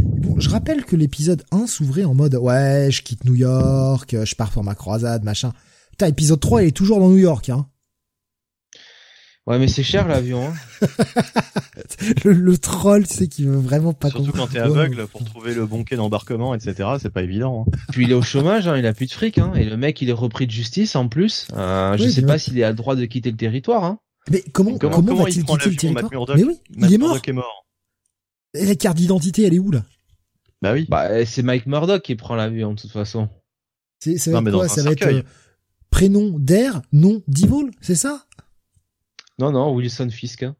[0.00, 4.34] Bon, je rappelle que l'épisode 1 s'ouvrait en mode ouais, je quitte New York, je
[4.34, 5.52] pars pour ma croisade, machin.
[5.92, 7.68] Putain, épisode 3, il est toujours dans New York, hein.
[9.46, 10.46] Ouais, mais c'est cher l'avion.
[10.46, 10.86] Hein.
[12.24, 14.08] le, troll, tu sais, qui veut vraiment pas.
[14.08, 16.90] Surtout quand t'es aveugle pour trouver le bon quai d'embarquement, etc.
[17.00, 17.66] C'est pas évident.
[17.66, 17.78] Hein.
[17.92, 20.00] Puis il est au chômage, hein, il a plus de fric, hein, et le mec
[20.00, 21.48] il est repris de justice en plus.
[21.54, 23.82] Euh, je sais pas s'il est à droit de quitter le territoire.
[23.82, 23.98] Hein.
[24.30, 27.18] Mais comment comment, comment, va-t-il quitter le territoire Mais oui, il est mort.
[27.26, 27.66] est mort.
[28.54, 29.82] Et la carte d'identité, elle est où là?
[30.60, 30.86] Bah oui.
[30.88, 33.28] Bah c'est Mike Murdoch qui prend l'avion de toute façon.
[33.98, 34.68] C'est ça va être quoi?
[34.68, 35.22] Ça va être euh,
[35.90, 38.24] prénom d'Air, nom d'Ivol, c'est ça?
[39.38, 40.42] Non, non, Wilson Fisk.
[40.42, 40.56] Hein.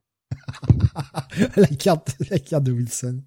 [1.56, 3.22] la carte, la carte de Wilson.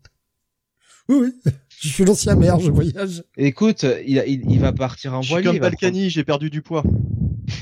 [1.08, 1.52] Oui, oui.
[1.70, 3.24] Je suis l'ancien maire, je voyage.
[3.38, 5.46] Écoute, il, il, va partir en voilier.
[5.46, 6.84] Je suis comme Balkany, j'ai perdu du poids.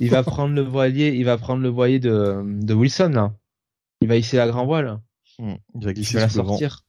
[0.00, 3.34] il va prendre le voilier, il va prendre le voilier de, de Wilson, là.
[4.00, 5.00] Il va hisser la grand voile.
[5.38, 6.84] Hmm, il va glisser il va la sortir.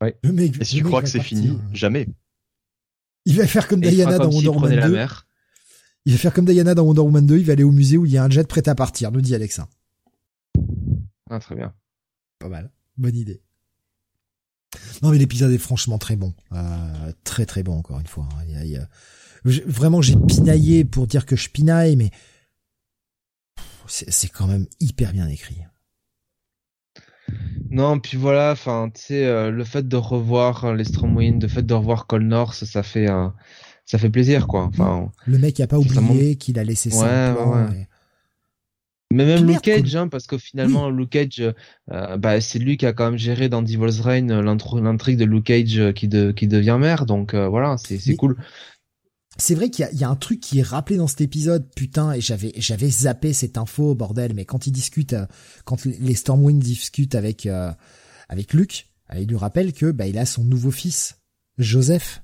[0.00, 0.16] Ouais.
[0.24, 2.06] Et si tu crois que c'est fini, jamais.
[3.24, 5.06] Il va faire comme Diana dans Wonder Woman 2.
[6.08, 8.06] Il va faire comme Diana dans Wonder Woman 2, il va aller au musée où
[8.06, 9.68] il y a un jet prêt à partir, nous dit Alexa.
[11.28, 11.74] Ah, très bien.
[12.38, 12.70] Pas mal.
[12.96, 13.42] Bonne idée.
[15.02, 16.32] Non, mais l'épisode est franchement très bon.
[16.52, 18.26] Euh, très très bon, encore une fois.
[18.38, 18.86] Hein.
[19.44, 22.10] Vraiment, j'ai pinaillé pour dire que je pinaille, mais
[23.86, 25.58] c'est quand même hyper bien écrit.
[27.68, 31.66] Non, puis voilà, enfin, tu sais, euh, le fait de revoir les Stromwind, le fait
[31.66, 33.34] de revoir Colnor, ça, ça fait un,
[33.88, 34.64] ça fait plaisir quoi.
[34.64, 37.34] Enfin, le mec a pas oublié qu'il a laissé ça.
[39.10, 41.54] Mais même Luke Cage, hein, parce que finalement Luke Cage,
[41.90, 45.24] euh, bah, c'est lui qui a quand même géré dans Devil's Reign euh, l'intrigue de
[45.24, 48.36] Luke Cage euh, qui, de, qui devient maire, donc voilà, c'est cool.
[49.38, 52.12] C'est vrai qu'il y, y a, un truc qui est rappelé dans cet épisode, putain,
[52.12, 55.16] et j'avais j'avais zappé cette info, bordel, mais quand il discute,
[55.64, 57.48] quand les Stormwind discutent avec
[58.28, 61.20] avec Luke, il lui rappelle que bah il a son nouveau fils,
[61.56, 62.20] Joseph,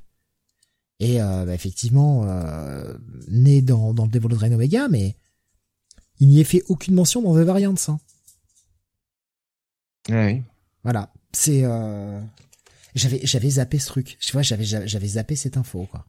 [1.00, 2.96] et euh, bah, effectivement euh,
[3.28, 5.16] né dans, dans le Devil Drain Omega, mais
[6.20, 7.74] il n'y est fait aucune mention dans The Variants.
[7.88, 7.98] Hein.
[10.10, 10.42] oui.
[10.82, 12.20] Voilà, c'est euh...
[12.94, 14.18] j'avais j'avais zappé ce truc.
[14.20, 16.06] Tu vois, j'avais j'avais zappé cette info quoi.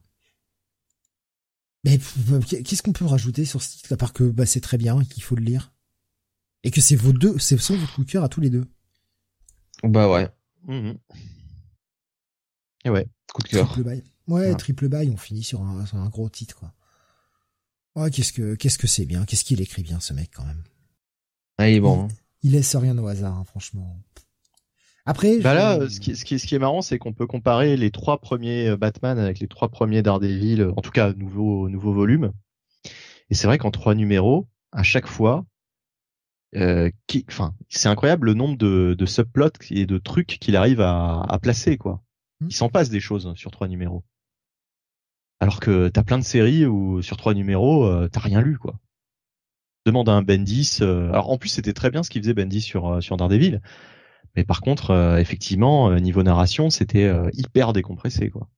[1.84, 5.00] Mais qu'est-ce qu'on peut rajouter sur ce titre à part que bah, c'est très bien
[5.00, 5.72] et qu'il faut le lire?
[6.64, 8.66] Et que c'est vos deux, c'est sont vos coups de cœur à tous les deux.
[9.84, 10.28] Bah ouais.
[10.64, 10.98] Mhm.
[12.84, 13.78] Et ouais, coup de cœur.
[14.28, 16.72] Ouais, triple bail, on finit sur un, sur un gros titre quoi.
[17.94, 20.62] Ouais, qu'est-ce que qu'est-ce que c'est bien, qu'est-ce qu'il écrit bien ce mec quand même?
[21.58, 22.08] Ah, il est bon.
[22.42, 23.98] Il, il laisse rien au hasard, hein, franchement.
[25.08, 27.76] Après, bah là, ce qui, ce qui, ce qui est marrant, c'est qu'on peut comparer
[27.76, 31.68] les trois premiers euh, Batman avec les trois premiers Daredevil, euh, en tout cas nouveau
[31.68, 32.32] nouveau volume.
[33.30, 35.46] Et c'est vrai qu'en trois numéros, à chaque fois,
[36.56, 40.80] euh, qui, enfin, c'est incroyable le nombre de, de subplots et de trucs qu'il arrive
[40.80, 42.02] à, à placer, quoi.
[42.40, 42.48] Hmm.
[42.50, 44.04] Il s'en passe des choses sur trois numéros.
[45.40, 48.78] Alors que t'as plein de séries où sur trois numéros, euh, t'as rien lu, quoi.
[49.84, 50.78] Demande à un Bendis.
[50.80, 53.60] euh, alors en plus, c'était très bien ce qu'il faisait Bendis sur euh, sur Daredevil.
[54.34, 58.48] Mais par contre, euh, effectivement, niveau narration, c'était hyper décompressé, quoi.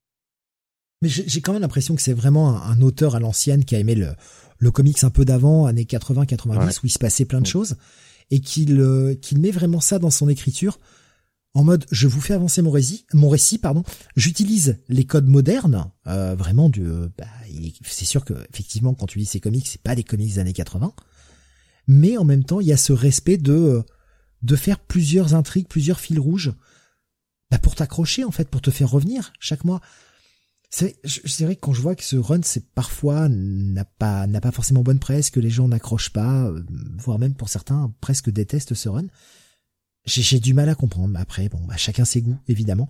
[1.02, 3.78] Mais j'ai quand même l'impression que c'est vraiment un, un auteur à l'ancienne qui a
[3.78, 4.08] aimé le,
[4.58, 6.72] le comics un peu d'avant, années 80-90, Ouais.
[6.82, 7.52] où il se passait plein de Ouais.
[7.52, 7.76] choses,
[8.32, 10.80] et qu'il qu'il met vraiment ça dans son écriture,
[11.58, 13.82] en mode je vous fais avancer mon récit, mon récit pardon.
[14.14, 16.86] J'utilise les codes modernes, euh, vraiment du.
[16.86, 17.26] euh, bah,
[17.82, 20.52] c'est sûr que effectivement quand tu lis ces comics, c'est pas des comics des années
[20.52, 20.94] 80,
[21.88, 23.82] mais en même temps il y a ce respect de euh,
[24.42, 26.52] de faire plusieurs intrigues, plusieurs fils rouges,
[27.50, 29.80] bah, pour t'accrocher en fait, pour te faire revenir chaque mois.
[30.70, 30.94] C'est
[31.40, 34.84] vrai que quand je vois que ce run c'est parfois n'a pas n'a pas forcément
[34.84, 36.52] bonne presse, que les gens n'accrochent pas,
[36.98, 39.06] voire même pour certains presque détestent ce run.
[40.08, 41.08] J'ai j'ai du mal à comprendre.
[41.08, 42.88] Mais Après bon, bah, chacun ses goûts évidemment.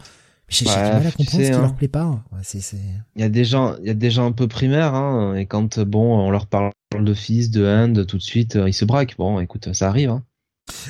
[0.48, 1.60] Mais J'ai Ouais, du mal à comprendre sais, ce qui hein.
[1.60, 2.24] leur plaît pas.
[2.32, 2.80] Ouais, c'est c'est
[3.16, 5.44] Il y a des gens, il y a des gens un peu primaires, hein, et
[5.44, 8.86] quand bon, on leur parle de fils, de hand, tout de suite, euh, ils se
[8.86, 9.16] braquent.
[9.18, 10.10] Bon, écoute, ça arrive.
[10.10, 10.24] Hein.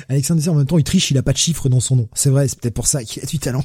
[0.07, 2.09] Alexandre en même temps, il triche, il a pas de chiffre dans son nom.
[2.13, 3.63] C'est vrai, c'est peut-être pour ça qu'il a du talent.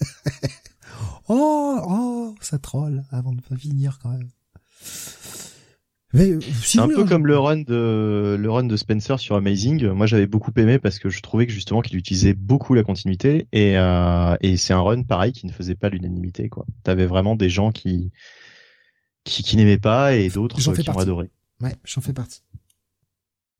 [1.28, 4.28] oh, oh, ça troll avant de pas finir quand même.
[6.16, 9.36] Mais, euh, si C'est un peu comme le run de le run de Spencer sur
[9.36, 9.88] Amazing.
[9.90, 13.48] Moi, j'avais beaucoup aimé parce que je trouvais que justement qu'il utilisait beaucoup la continuité
[13.52, 16.64] et euh, et c'est un run pareil qui ne faisait pas l'unanimité quoi.
[16.82, 18.12] T'avais vraiment des gens qui
[19.24, 21.02] qui, qui n'aimaient pas et d'autres euh, qui ont partie.
[21.02, 21.30] adoré.
[21.60, 22.42] Ouais, j'en fais partie.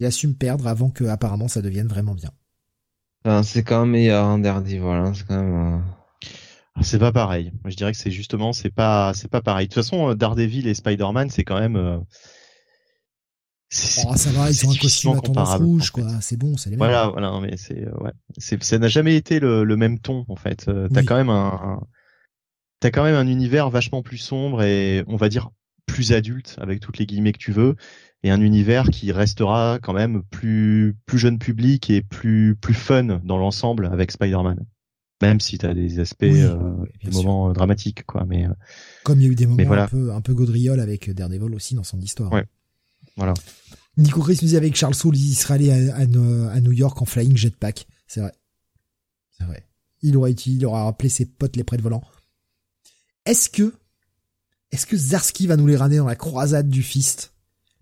[0.01, 2.31] Il assume perdre avant que apparemment ça devienne vraiment bien.
[3.25, 4.83] Enfin, c'est quand même meilleur, hein, Daredevil.
[4.83, 5.83] Hein, c'est quand même.
[6.75, 7.53] Ah, C'est pas pareil.
[7.65, 9.67] Moi, je dirais que c'est justement c'est pas c'est pas pareil.
[9.67, 11.99] De toute façon, euh, Daredevil et Spider-Man, c'est quand même euh,
[14.07, 15.91] Oh, ça va, ils c'est ont un costume à tendance rouge, en fait.
[16.03, 16.21] quoi.
[16.21, 16.87] C'est bon, c'est les mêmes.
[16.89, 20.37] Voilà, voilà, mais c'est ouais, c'est ça n'a jamais été le, le même ton en
[20.37, 20.69] fait.
[20.69, 21.07] Euh, T'as Oui.
[21.07, 21.81] quand même un, un-
[22.81, 25.51] t'as quand même un univers vachement plus sombre et on va dire
[25.87, 27.75] plus adulte avec toutes les guillemets que tu veux
[28.23, 33.21] et un univers qui restera quand même plus plus jeune public et plus plus fun
[33.25, 34.65] dans l'ensemble avec Spider-Man.
[35.23, 36.57] Même si t'as des aspects Oui, euh,
[37.03, 37.23] des sûr.
[37.23, 38.51] moments euh, dramatiques quoi, mais euh,
[39.03, 39.85] Comme il y a eu des moments voilà.
[39.85, 42.33] un peu, un peu gaudriole avec Daredevil aussi dans son histoire.
[42.33, 42.45] Ouais.
[43.17, 43.35] Voilà.
[43.97, 47.01] Nico Chris nous dit avec Charles Soule, il serait allé à, à, à New York
[47.01, 47.87] en flying jetpack.
[48.07, 48.33] C'est vrai.
[49.31, 49.67] C'est vrai.
[50.03, 52.05] Il aurait été, il aura rappelé ses potes les prêtres volants.
[53.25, 53.75] Est-ce que,
[54.71, 57.33] est-ce que Zarski va nous les ramener dans la croisade du fist?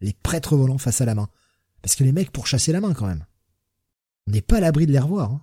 [0.01, 1.29] Les prêtres volants face à la main.
[1.83, 3.27] Parce que les mecs pour chasser la main quand même.
[4.27, 5.33] On n'est pas à l'abri de les revoir.
[5.33, 5.43] Hein.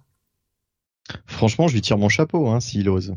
[1.25, 3.13] Franchement, je lui tire mon chapeau hein, s'il ose.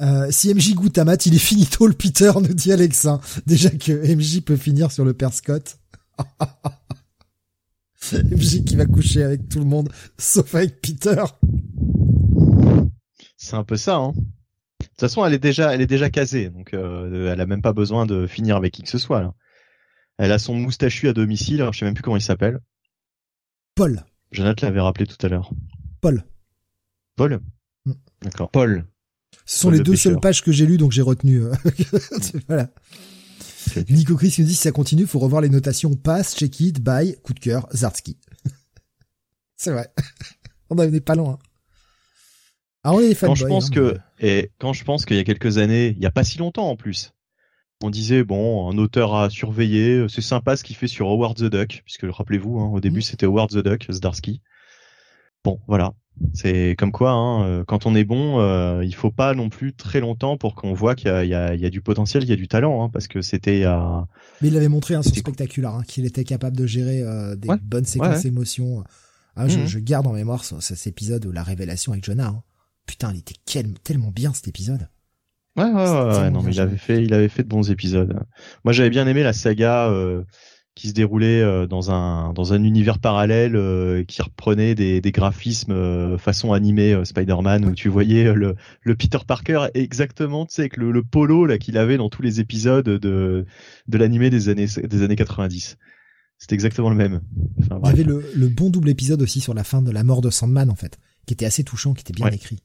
[0.00, 3.20] Euh, si MJ goûte à Matt, il est finito le Peter, nous dit Alexin.
[3.46, 5.78] Déjà que MJ peut finir sur le père Scott.
[8.12, 11.24] MJ qui va coucher avec tout le monde, sauf avec Peter.
[13.36, 13.96] C'est un peu ça.
[13.96, 14.12] Hein.
[14.12, 17.62] De toute façon, elle est déjà, elle est déjà casée, donc euh, elle a même
[17.62, 19.22] pas besoin de finir avec qui que ce soit.
[19.22, 19.34] Là.
[20.18, 21.60] Elle a son moustachu à domicile.
[21.60, 22.60] Alors, je sais même plus comment il s'appelle.
[23.74, 24.04] Paul.
[24.32, 25.50] Jonathan l'avait rappelé tout à l'heure.
[26.00, 26.24] Paul.
[27.16, 27.40] Paul?
[27.84, 27.92] Mm.
[28.22, 28.50] D'accord.
[28.50, 28.86] Paul.
[29.46, 31.42] Ce sont les le deux seules pages que j'ai lues, donc j'ai retenu.
[31.42, 31.52] euh,
[32.48, 32.68] voilà.
[33.88, 37.16] Nico Chris nous dit si ça continue, faut revoir les notations pass, check it, buy,
[37.22, 38.18] coup de cœur, Zartsky.
[39.56, 39.88] C'est vrai.
[40.70, 41.38] On en est pas loin.
[42.82, 45.20] Ah, on est des Quand je pense hein, que et quand je pense qu'il y
[45.20, 47.12] a quelques années, il y a pas si longtemps en plus,
[47.82, 51.44] on disait bon, un auteur à surveiller, c'est sympa ce qu'il fait sur Howard the
[51.44, 54.40] Duck, puisque rappelez-vous, hein, au début c'était Howard the Duck, Zdarsky.
[55.42, 55.94] Bon, voilà.
[56.32, 59.74] C'est comme quoi, hein, euh, quand on est bon, euh, il faut pas non plus
[59.74, 62.36] très longtemps pour qu'on voit qu'il y a, y, y du potentiel, il y a
[62.36, 64.00] du talent, hein, parce que c'était euh,
[64.40, 65.34] Mais il avait montré un son C'était cool.
[65.34, 67.56] spectaculaire, hein, qu'il était capable de gérer euh, des Ouais.
[67.62, 68.82] bonnes séquences Ouais, émotions.
[69.36, 69.66] Ah, je, Mhm.
[69.66, 72.28] je garde en mémoire ce- cet épisode où la révélation avec Jonah.
[72.28, 72.42] hein.
[72.86, 74.88] Putain, il était quel- tellement bien cet épisode.
[75.56, 78.18] Ouais, ouais, ouais, ouais, non, mais il avait fait, il avait fait de bons épisodes.
[78.64, 80.22] Moi, j'avais bien aimé la saga euh,
[80.76, 85.10] qui se déroulait euh, dans un dans un univers parallèle euh, qui reprenait des, des
[85.10, 90.62] graphismes euh, façon animé Spider-Man où tu voyais le, le Peter Parker exactement tu sais
[90.62, 93.46] avec le, le polo là qu'il avait dans tous les épisodes de
[93.88, 95.78] de l'animé des années des années 90.
[96.38, 97.22] C'était exactement le même.
[97.62, 100.04] Enfin, Il y avait le, le bon double épisode aussi sur la fin de la
[100.04, 102.58] mort de Sandman en fait, qui était assez touchant, qui était bien écrit.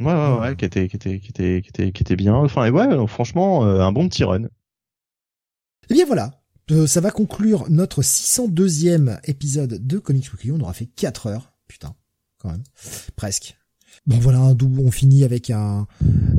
[0.00, 2.34] Ouais, ouais, ouais, qui était, qui était, qui était, qui était, qui était bien.
[2.34, 4.42] Enfin, ouais, franchement, un bon petit run.
[4.42, 4.48] Et
[5.90, 10.52] eh bien voilà, euh, ça va conclure notre 602e épisode de Comics Weekly.
[10.52, 11.52] On aura fait 4 heures.
[11.68, 11.94] Putain,
[12.38, 12.62] quand même.
[13.16, 13.56] Presque.
[14.06, 15.86] Bon voilà, on finit avec un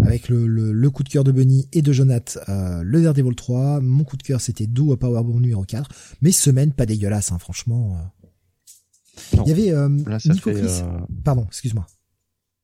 [0.04, 3.80] avec le, le, coup de cœur de Bunny et de Jonath, euh, le Daredevil 3.
[3.80, 5.90] Mon coup de cœur c'était Do a Powerbomb numéro 4.
[6.22, 7.98] Mais semaine pas dégueulasse, hein, franchement.
[7.98, 9.38] Euh.
[9.44, 9.88] Il y avait euh,
[10.26, 10.82] Nico Chris.
[11.24, 11.88] Pardon, excuse-moi.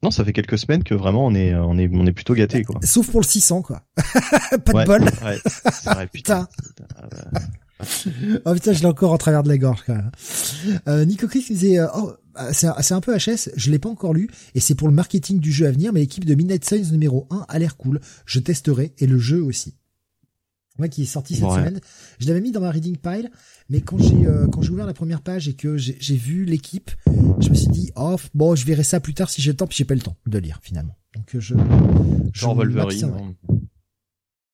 [0.01, 2.63] Non, ça fait quelques semaines que vraiment on est on est on est plutôt gâté
[2.63, 2.79] quoi.
[2.83, 3.81] Sauf pour le 600 quoi.
[4.65, 5.03] pas de bol.
[5.03, 5.37] Ouais,
[5.85, 6.47] vrai, putain.
[8.45, 10.11] oh putain, je l'ai encore en travers de la gorge quand même.
[10.87, 13.89] Euh, Nico Chris disait euh, oh bah, c'est un, un, peu HS, je l'ai pas
[13.89, 16.63] encore lu et c'est pour le marketing du jeu à venir mais l'équipe de Midnight
[16.63, 17.99] Suns numéro 1 a l'air cool.
[18.25, 19.75] Je testerai et le jeu aussi.
[20.79, 21.79] Moi qui est sorti cette semaine,
[22.19, 23.29] je l'avais mis dans ma reading pile
[23.69, 26.89] mais quand j'ai euh, quand j'ai ouvert la première page et que j'ai vu l'équipe,
[27.39, 29.67] je me suis dit oh bon je verrai ça plus tard si j'ai le temps
[29.67, 30.95] puis j'ai pas le temps de lire finalement.
[31.15, 31.55] Donc euh, je
[32.33, 33.35] Jean Wolverine.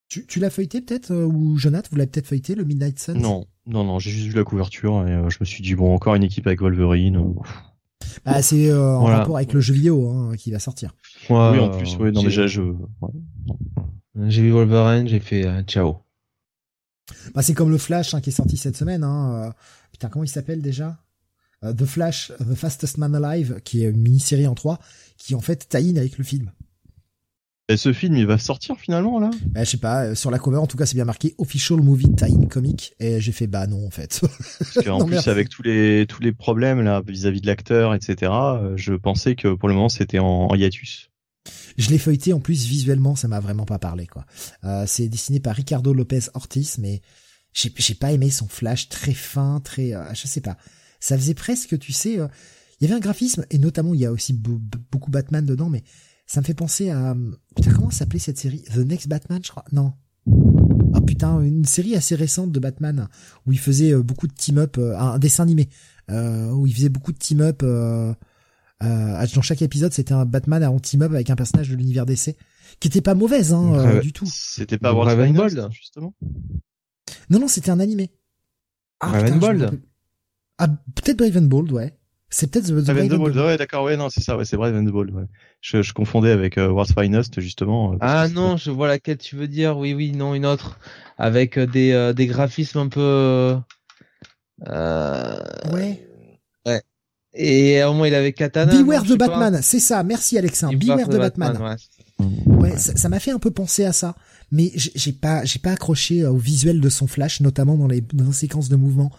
[0.08, 3.14] Tu, tu l'as feuilleté peut-être euh, ou Jonathan vous l'avez peut-être feuilleté le Midnight Suns?
[3.14, 6.16] Non non non j'ai juste vu la couverture et je me suis dit bon encore
[6.16, 7.36] une équipe avec Wolverine.
[8.26, 10.94] Bah, c'est en rapport avec le jeu vidéo hein, qui va sortir.
[11.30, 12.62] oui en plus oui non déjà je.
[14.28, 16.05] J'ai vu Wolverine j'ai fait ciao.
[17.34, 19.04] Bah, c'est comme le Flash hein, qui est sorti cette semaine.
[19.04, 19.46] Hein.
[19.48, 19.52] Euh,
[19.92, 20.98] putain, comment il s'appelle déjà?
[21.64, 24.80] Euh, The Flash, The Fastest Man Alive, qui est une mini-série en trois,
[25.18, 26.52] qui en fait taille avec le film.
[27.68, 29.32] Et ce film, il va sortir finalement là?
[29.48, 30.06] Bah, Je sais pas.
[30.06, 33.20] Euh, sur la cover, en tout cas, c'est bien marqué Official Movie Tie-in Comic, et
[33.20, 34.22] j'ai fait bah non en fait.
[34.60, 38.32] Parce qu'en plus, avec tous les tous les problèmes là vis-à-vis de l'acteur, etc.
[38.76, 41.10] Je pensais que pour le moment c'était en hiatus.
[41.78, 44.26] Je l'ai feuilleté en plus visuellement, ça m'a vraiment pas parlé quoi.
[44.64, 47.02] Euh, c'est dessiné par Ricardo Lopez Ortiz, mais
[47.54, 50.58] j'ai pas aimé son flash très fin, très euh, je sais pas.
[51.00, 52.28] Ça faisait presque, tu sais, euh,
[52.80, 55.84] il y avait un graphisme et notamment il y a aussi beaucoup Batman dedans, mais
[56.26, 57.16] ça me fait penser à
[57.56, 58.64] putain comment s'appelait cette série?
[58.64, 59.66] The Next Batman, je crois?
[59.72, 59.94] Non.
[60.94, 63.08] Ah putain, une série assez récente de Batman
[63.46, 65.70] où il faisait beaucoup de team-up, un dessin animé
[66.10, 67.64] où il faisait beaucoup de team-up.
[68.84, 72.36] Euh, dans chaque épisode, c'était un Batman en team-up avec un personnage de l'univers d'essai,
[72.80, 74.26] qui était pas mauvaise hein, euh, du tout.
[74.30, 76.14] C'était pas Ravenbold, justement.
[77.30, 78.12] Non, non, c'était un animé.
[79.00, 79.80] Ah, Ravenbold.
[80.58, 81.98] Ah, peut-être Ravenbold, ouais.
[82.30, 85.26] C'est peut-être The, Ravenbold, ouais, d'accord, ouais, non, c'est ça, ouais, c'est Ravenbold, ouais.
[85.62, 87.94] Je, je confondais avec euh, World's Finest, justement.
[87.94, 90.80] Euh, ah non, je vois laquelle tu veux dire, oui, oui, non, une autre.
[91.18, 93.58] Avec euh, des, des graphismes un peu...
[94.68, 95.40] Euh...
[95.72, 96.06] Ouais.
[97.36, 98.74] Et au moins il avait Katana.
[98.74, 100.04] Beware de Batman, c'est ça.
[100.04, 100.78] Merci Alexandre.
[100.78, 101.78] Beware de Batman.
[102.46, 104.16] ouais, ça m'a fait un peu penser à ça,
[104.52, 108.26] mais j'ai pas, j'ai pas accroché au visuel de son flash, notamment dans les, dans
[108.26, 109.12] les séquences de mouvement.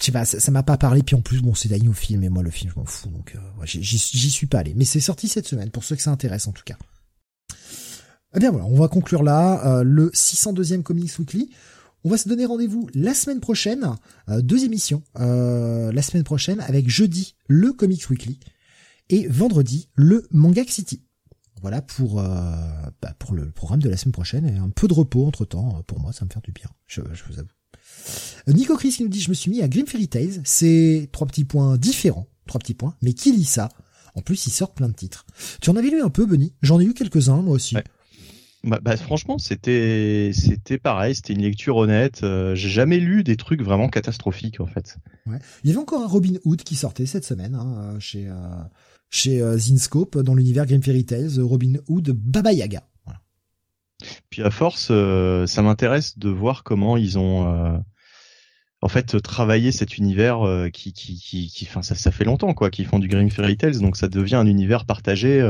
[0.00, 1.02] Je sais pas, ça m'a pas parlé.
[1.02, 3.34] Puis en plus, bon, c'est Dino film et moi le film, je m'en fous, donc
[3.36, 4.72] euh, j'y suis pas allé.
[4.74, 6.76] Mais c'est sorti cette semaine pour ceux que ça intéresse en tout cas.
[8.34, 11.50] Eh bien voilà, on va conclure là euh, le 602e Comics Weekly.
[12.06, 13.96] On va se donner rendez-vous la semaine prochaine,
[14.28, 18.38] euh, deux émissions, euh, la semaine prochaine avec jeudi le Comics Weekly
[19.08, 21.00] et vendredi le Manga City.
[21.62, 22.26] Voilà pour euh,
[23.00, 25.82] bah, pour le programme de la semaine prochaine et un peu de repos entre temps
[25.86, 27.48] pour moi, ça me fait du bien, je, vous avoue.
[28.48, 31.26] Nico Chris qui nous dit je me suis mis à Grim Fairy Tales, c'est trois
[31.26, 33.70] petits points différents, trois petits points, mais qui lit ça?
[34.16, 35.26] En plus, il sort plein de titres.
[35.60, 36.54] Tu en avais lu un peu, Benny?
[36.62, 37.76] J'en ai lu quelques-uns moi aussi.
[38.64, 42.22] Bah, bah, franchement, c'était c'était pareil, c'était une lecture honnête.
[42.22, 44.96] Euh, j'ai jamais lu des trucs vraiment catastrophiques en fait.
[45.26, 45.38] Ouais.
[45.62, 48.32] Il y avait encore un Robin Hood qui sortait cette semaine hein, euh, chez euh,
[49.10, 52.84] chez euh, Zinscope dans l'univers Grim Fairy Tales, Robin Hood Baba Yaga.
[53.04, 53.20] Voilà.
[54.30, 57.84] Puis à force, ça m'intéresse de voir comment ils ont
[58.80, 62.70] en fait travaillé cet univers qui qui qui, qui enfin ça, ça fait longtemps quoi,
[62.70, 65.40] qu'ils font du Grim Fairy Tales, donc ça devient un univers partagé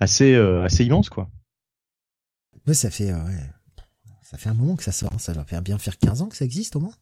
[0.00, 1.28] assez assez immense quoi.
[2.68, 3.50] Ouais, ça fait, euh, ouais.
[4.20, 5.10] ça fait un moment que ça sort.
[5.14, 5.18] Hein.
[5.18, 6.94] Ça va faire bien faire 15 ans que ça existe au moins.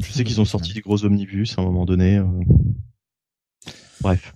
[0.00, 2.18] Je sais qu'ils ont sorti des gros omnibus à un moment donné.
[2.18, 2.26] Euh.
[4.00, 4.34] Bref.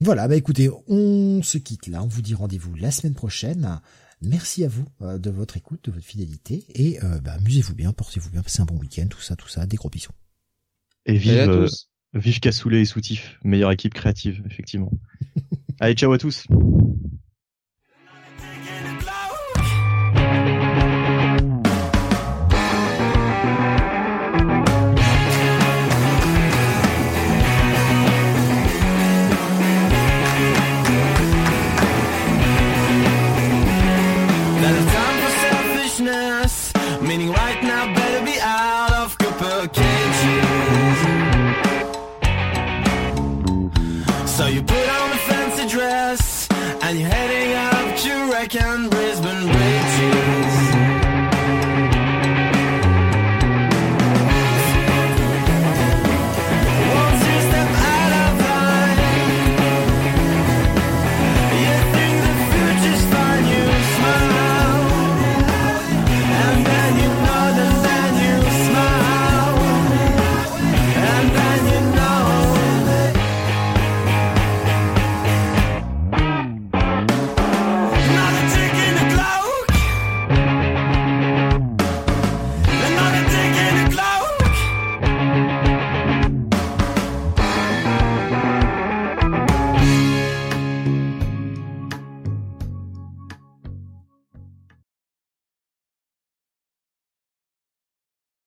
[0.00, 2.02] Voilà, bah écoutez, on se quitte là.
[2.02, 3.80] On vous dit rendez-vous la semaine prochaine.
[4.22, 6.64] Merci à vous euh, de votre écoute, de votre fidélité.
[6.74, 9.66] Et bah, amusez-vous bien, portez-vous bien, passez un bon week-end, tout ça, tout ça.
[9.66, 10.12] Des gros bisous.
[11.06, 11.66] Et vive,
[12.12, 14.92] vive Cassoulet et Soutif, meilleure équipe créative, effectivement.
[15.80, 16.46] Allez, ciao à tous.